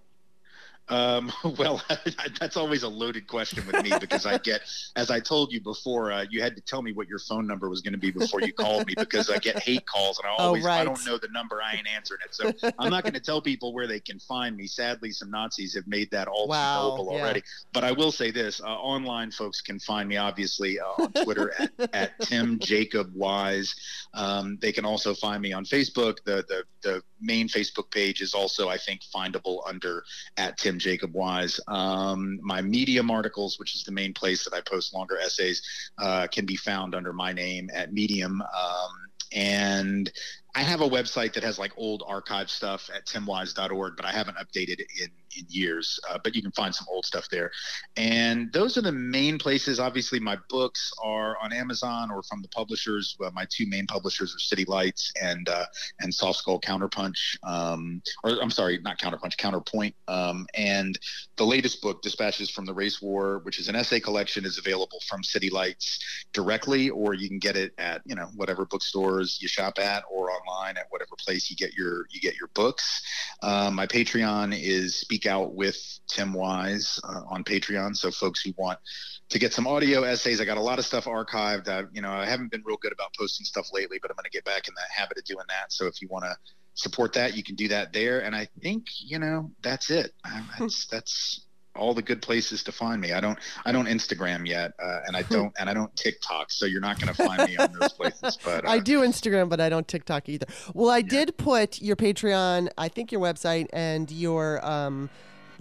Um, 0.87 1.31
well, 1.57 1.81
that's 2.39 2.57
always 2.57 2.83
a 2.83 2.87
loaded 2.87 3.27
question 3.27 3.65
with 3.65 3.83
me 3.83 3.91
because 3.99 4.25
I 4.25 4.37
get, 4.37 4.61
as 4.95 5.09
I 5.09 5.19
told 5.19 5.51
you 5.51 5.61
before, 5.61 6.11
uh, 6.11 6.25
you 6.29 6.41
had 6.41 6.55
to 6.55 6.61
tell 6.61 6.81
me 6.81 6.93
what 6.93 7.07
your 7.07 7.19
phone 7.19 7.47
number 7.47 7.69
was 7.69 7.81
going 7.81 7.93
to 7.93 7.99
be 7.99 8.11
before 8.11 8.41
you 8.41 8.53
called 8.53 8.87
me 8.87 8.93
because 8.97 9.29
I 9.29 9.37
get 9.37 9.59
hate 9.59 9.85
calls 9.85 10.19
and 10.19 10.27
I 10.27 10.31
oh, 10.39 10.47
always 10.47 10.65
oh, 10.65 10.69
right. 10.69 10.81
I 10.81 10.83
don't 10.83 11.03
know 11.05 11.17
the 11.17 11.29
number. 11.29 11.61
I 11.61 11.75
ain't 11.75 11.87
answering 11.87 12.21
it, 12.25 12.35
so 12.35 12.73
I'm 12.79 12.89
not 12.89 13.03
going 13.03 13.13
to 13.13 13.19
tell 13.19 13.41
people 13.41 13.73
where 13.73 13.87
they 13.87 13.99
can 13.99 14.19
find 14.19 14.55
me. 14.55 14.67
Sadly, 14.67 15.11
some 15.11 15.31
Nazis 15.31 15.73
have 15.75 15.87
made 15.87 16.11
that 16.11 16.27
all 16.27 16.47
wow, 16.47 16.95
yeah. 16.97 17.17
already. 17.17 17.43
But 17.73 17.83
I 17.83 17.91
will 17.91 18.11
say 18.11 18.31
this: 18.31 18.61
uh, 18.61 18.65
online 18.65 19.31
folks 19.31 19.61
can 19.61 19.79
find 19.79 20.07
me 20.07 20.17
obviously 20.17 20.79
uh, 20.79 21.03
on 21.03 21.11
Twitter 21.13 21.53
at, 21.59 21.71
at, 21.93 22.19
Tim 22.19 22.59
Jacob 22.59 23.11
Wise. 23.15 23.75
Um, 24.13 24.57
they 24.61 24.71
can 24.71 24.85
also 24.85 25.13
find 25.13 25.41
me 25.41 25.53
on 25.53 25.65
Facebook. 25.65 26.17
The 26.25 26.45
the 26.47 26.63
the 26.83 27.03
main 27.25 27.47
Facebook 27.47 27.91
page 27.91 28.21
is 28.21 28.33
also 28.33 28.69
I 28.69 28.77
think 28.77 29.01
findable 29.13 29.59
under 29.67 30.03
at 30.37 30.57
Tim 30.57 30.79
Jacob 30.79 31.13
Wise. 31.13 31.59
Um, 31.67 32.39
my 32.41 32.61
Medium 32.61 33.11
articles, 33.11 33.59
which 33.59 33.75
is 33.75 33.83
the 33.83 33.91
main 33.91 34.13
place 34.13 34.43
that 34.43 34.53
I 34.53 34.61
post 34.61 34.93
longer 34.93 35.17
essays, 35.17 35.61
uh, 35.97 36.27
can 36.27 36.45
be 36.45 36.55
found 36.55 36.95
under 36.95 37.13
my 37.13 37.33
name 37.33 37.69
at 37.73 37.93
Medium. 37.93 38.41
Um, 38.41 38.91
and 39.33 40.11
I 40.55 40.61
have 40.63 40.79
a 40.79 40.87
website 40.87 41.33
that 41.33 41.43
has 41.43 41.59
like 41.59 41.73
old 41.75 42.01
archive 42.07 42.49
stuff 42.49 42.89
at 42.95 43.05
timwise.org, 43.05 43.97
but 43.97 44.05
I 44.05 44.11
haven't 44.11 44.37
updated 44.37 44.79
it 44.79 44.87
in 45.01 45.09
in 45.37 45.45
years. 45.49 45.99
Uh, 46.09 46.17
but 46.23 46.33
you 46.33 46.41
can 46.41 46.51
find 46.51 46.73
some 46.73 46.87
old 46.89 47.05
stuff 47.05 47.27
there, 47.29 47.51
and 47.97 48.51
those 48.53 48.77
are 48.77 48.81
the 48.81 48.91
main 48.91 49.37
places. 49.37 49.79
Obviously, 49.79 50.19
my 50.19 50.37
books 50.49 50.93
are 51.03 51.37
on 51.41 51.51
Amazon 51.51 52.09
or 52.09 52.23
from 52.23 52.41
the 52.41 52.47
publishers. 52.49 53.17
My 53.33 53.45
two 53.49 53.67
main 53.67 53.85
publishers 53.85 54.33
are 54.33 54.39
City 54.39 54.65
Lights 54.65 55.11
and 55.21 55.47
uh, 55.49 55.65
and 55.99 56.13
Soft 56.13 56.39
Skull 56.39 56.59
Counterpunch, 56.61 57.37
um, 57.43 58.01
or 58.23 58.41
I'm 58.41 58.51
sorry, 58.51 58.79
not 58.79 58.97
Counterpunch, 58.97 59.37
Counterpoint. 59.37 59.95
Um, 60.07 60.47
and 60.53 60.97
the 61.35 61.45
latest 61.45 61.81
book, 61.81 62.01
Dispatches 62.01 62.49
from 62.49 62.65
the 62.65 62.73
Race 62.73 63.01
War, 63.01 63.39
which 63.39 63.59
is 63.59 63.67
an 63.67 63.75
essay 63.75 63.99
collection, 63.99 64.45
is 64.45 64.57
available 64.57 64.99
from 65.07 65.23
City 65.23 65.49
Lights 65.49 65.99
directly, 66.33 66.89
or 66.89 67.13
you 67.13 67.27
can 67.27 67.39
get 67.39 67.57
it 67.57 67.73
at 67.77 68.01
you 68.05 68.15
know 68.15 68.27
whatever 68.35 68.65
bookstores 68.65 69.39
you 69.41 69.47
shop 69.47 69.79
at, 69.79 70.03
or 70.09 70.29
online 70.47 70.77
at 70.77 70.85
whatever 70.89 71.11
place 71.19 71.49
you 71.49 71.55
get 71.55 71.73
your 71.73 72.05
you 72.09 72.19
get 72.19 72.35
your 72.35 72.49
books. 72.53 73.01
Um, 73.41 73.75
my 73.75 73.87
Patreon 73.87 74.57
is 74.59 74.95
Speak 74.95 75.25
out 75.25 75.53
with 75.53 75.77
Tim 76.07 76.33
Wise 76.33 76.99
uh, 77.03 77.21
on 77.29 77.43
Patreon. 77.43 77.95
So 77.95 78.11
folks 78.11 78.41
who 78.41 78.53
want 78.57 78.79
to 79.29 79.39
get 79.39 79.53
some 79.53 79.67
audio 79.67 80.03
essays, 80.03 80.41
I 80.41 80.45
got 80.45 80.57
a 80.57 80.61
lot 80.61 80.79
of 80.79 80.85
stuff 80.85 81.05
archived. 81.05 81.67
I, 81.67 81.83
you 81.93 82.01
know, 82.01 82.11
I 82.11 82.25
haven't 82.25 82.51
been 82.51 82.63
real 82.65 82.77
good 82.77 82.93
about 82.93 83.13
posting 83.17 83.45
stuff 83.45 83.67
lately, 83.73 83.99
but 84.01 84.11
I'm 84.11 84.15
going 84.15 84.25
to 84.25 84.29
get 84.29 84.45
back 84.45 84.67
in 84.67 84.73
the 84.73 84.81
habit 84.95 85.17
of 85.17 85.25
doing 85.25 85.45
that. 85.49 85.71
So 85.71 85.87
if 85.87 86.01
you 86.01 86.07
want 86.07 86.25
to 86.25 86.35
support 86.75 87.13
that, 87.13 87.35
you 87.35 87.43
can 87.43 87.55
do 87.55 87.67
that 87.69 87.93
there. 87.93 88.23
And 88.23 88.35
I 88.35 88.47
think 88.61 88.85
you 88.99 89.19
know 89.19 89.51
that's 89.61 89.89
it. 89.89 90.11
That's 90.59 90.87
that's 90.87 91.44
all 91.75 91.93
the 91.93 92.01
good 92.01 92.21
places 92.21 92.63
to 92.63 92.71
find 92.71 93.01
me. 93.01 93.11
I 93.11 93.19
don't 93.19 93.37
I 93.65 93.71
don't 93.71 93.87
Instagram 93.87 94.47
yet, 94.47 94.73
uh, 94.81 95.01
and 95.07 95.15
I 95.15 95.21
don't 95.29 95.53
and 95.59 95.69
I 95.69 95.73
don't 95.73 95.95
TikTok, 95.95 96.51
so 96.51 96.65
you're 96.65 96.81
not 96.81 96.99
going 96.99 97.13
to 97.13 97.23
find 97.23 97.49
me 97.49 97.57
on 97.57 97.71
those 97.79 97.93
places. 97.93 98.37
But 98.45 98.65
uh, 98.65 98.69
I 98.69 98.79
do 98.79 99.01
Instagram, 99.01 99.49
but 99.49 99.59
I 99.59 99.69
don't 99.69 99.87
TikTok 99.87 100.29
either. 100.29 100.45
Well, 100.73 100.89
I 100.89 100.97
yeah. 100.97 101.07
did 101.07 101.37
put 101.37 101.81
your 101.81 101.95
Patreon, 101.95 102.69
I 102.77 102.89
think 102.89 103.11
your 103.11 103.21
website 103.21 103.67
and 103.73 104.11
your 104.11 104.63
um, 104.65 105.09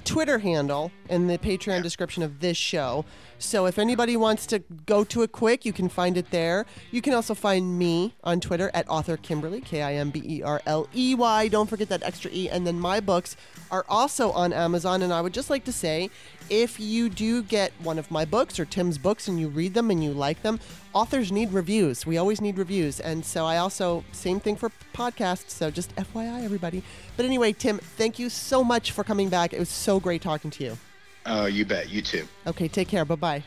Twitter 0.05 0.39
handle 0.39 0.91
in 1.09 1.27
the 1.27 1.39
Patreon 1.39 1.77
yeah. 1.77 1.83
description 1.83 2.23
of 2.23 2.41
this 2.41 2.57
show. 2.57 3.05
So 3.39 3.67
if 3.67 3.79
anybody 3.79 4.17
wants 4.17 4.47
to 4.47 4.61
go 4.87 5.05
to 5.05 5.23
it 5.23 5.33
quick, 5.33 5.65
you 5.65 5.73
can 5.73 5.89
find 5.89 6.17
it 6.17 6.31
there. 6.31 6.67
You 6.91 7.03
can 7.03 7.15
also 7.15 7.35
find 7.35 7.79
me 7.79 8.15
on 8.23 8.41
Twitter 8.41 8.71
at 8.75 8.89
author 8.89 9.17
Kimberly, 9.17 9.61
K 9.61 9.83
I 9.83 9.95
M 9.95 10.11
B 10.11 10.23
E 10.25 10.43
R 10.43 10.63
L 10.67 10.89
E 10.95 11.15
Y. 11.15 11.49
Don't 11.49 11.69
forget 11.69 11.89
that 11.89 12.03
extra 12.03 12.31
E. 12.33 12.49
And 12.49 12.67
then 12.67 12.79
my 12.79 13.01
books 13.01 13.37
are 13.71 13.85
also 13.89 14.31
on 14.33 14.53
Amazon. 14.53 15.03
And 15.03 15.13
I 15.13 15.21
would 15.21 15.35
just 15.35 15.51
like 15.51 15.65
to 15.65 15.73
say 15.73 16.11
if 16.51 16.79
you 16.79 17.09
do 17.09 17.43
get 17.43 17.73
one 17.83 17.99
of 17.99 18.11
my 18.11 18.25
books 18.25 18.59
or 18.59 18.65
Tim's 18.65 18.99
books 18.99 19.29
and 19.29 19.41
you 19.41 19.49
read 19.49 19.75
them 19.75 19.91
and 19.91 20.03
you 20.03 20.13
like 20.13 20.43
them, 20.43 20.61
authors 20.93 21.33
need 21.33 21.53
reviews. 21.53 22.07
We 22.07 22.19
always 22.19 22.41
need 22.41 22.59
reviews. 22.59 23.01
And 23.01 23.25
so 23.25 23.47
I 23.47 23.59
also, 23.59 24.05
same 24.13 24.41
thing 24.41 24.57
for 24.57 24.71
podcasts. 24.95 25.51
So 25.51 25.71
just 25.71 25.95
FYI, 25.97 26.45
everybody. 26.45 26.83
But 27.17 27.27
anyway, 27.27 27.53
Tim, 27.53 27.79
thank 27.79 28.19
you 28.19 28.29
so 28.29 28.63
much 28.63 28.93
for 28.93 29.05
coming 29.05 29.29
back. 29.29 29.53
It 29.53 29.59
was 29.59 29.69
so 29.69 30.01
great 30.01 30.23
talking 30.23 30.51
to 30.53 30.65
you. 30.65 30.79
Oh, 31.27 31.47
you 31.47 31.65
bet. 31.65 31.89
You 31.89 32.03
too. 32.03 32.27
Okay, 32.47 32.69
take 32.69 32.89
care. 32.89 33.05
Bye 33.05 33.17
bye. 33.17 33.45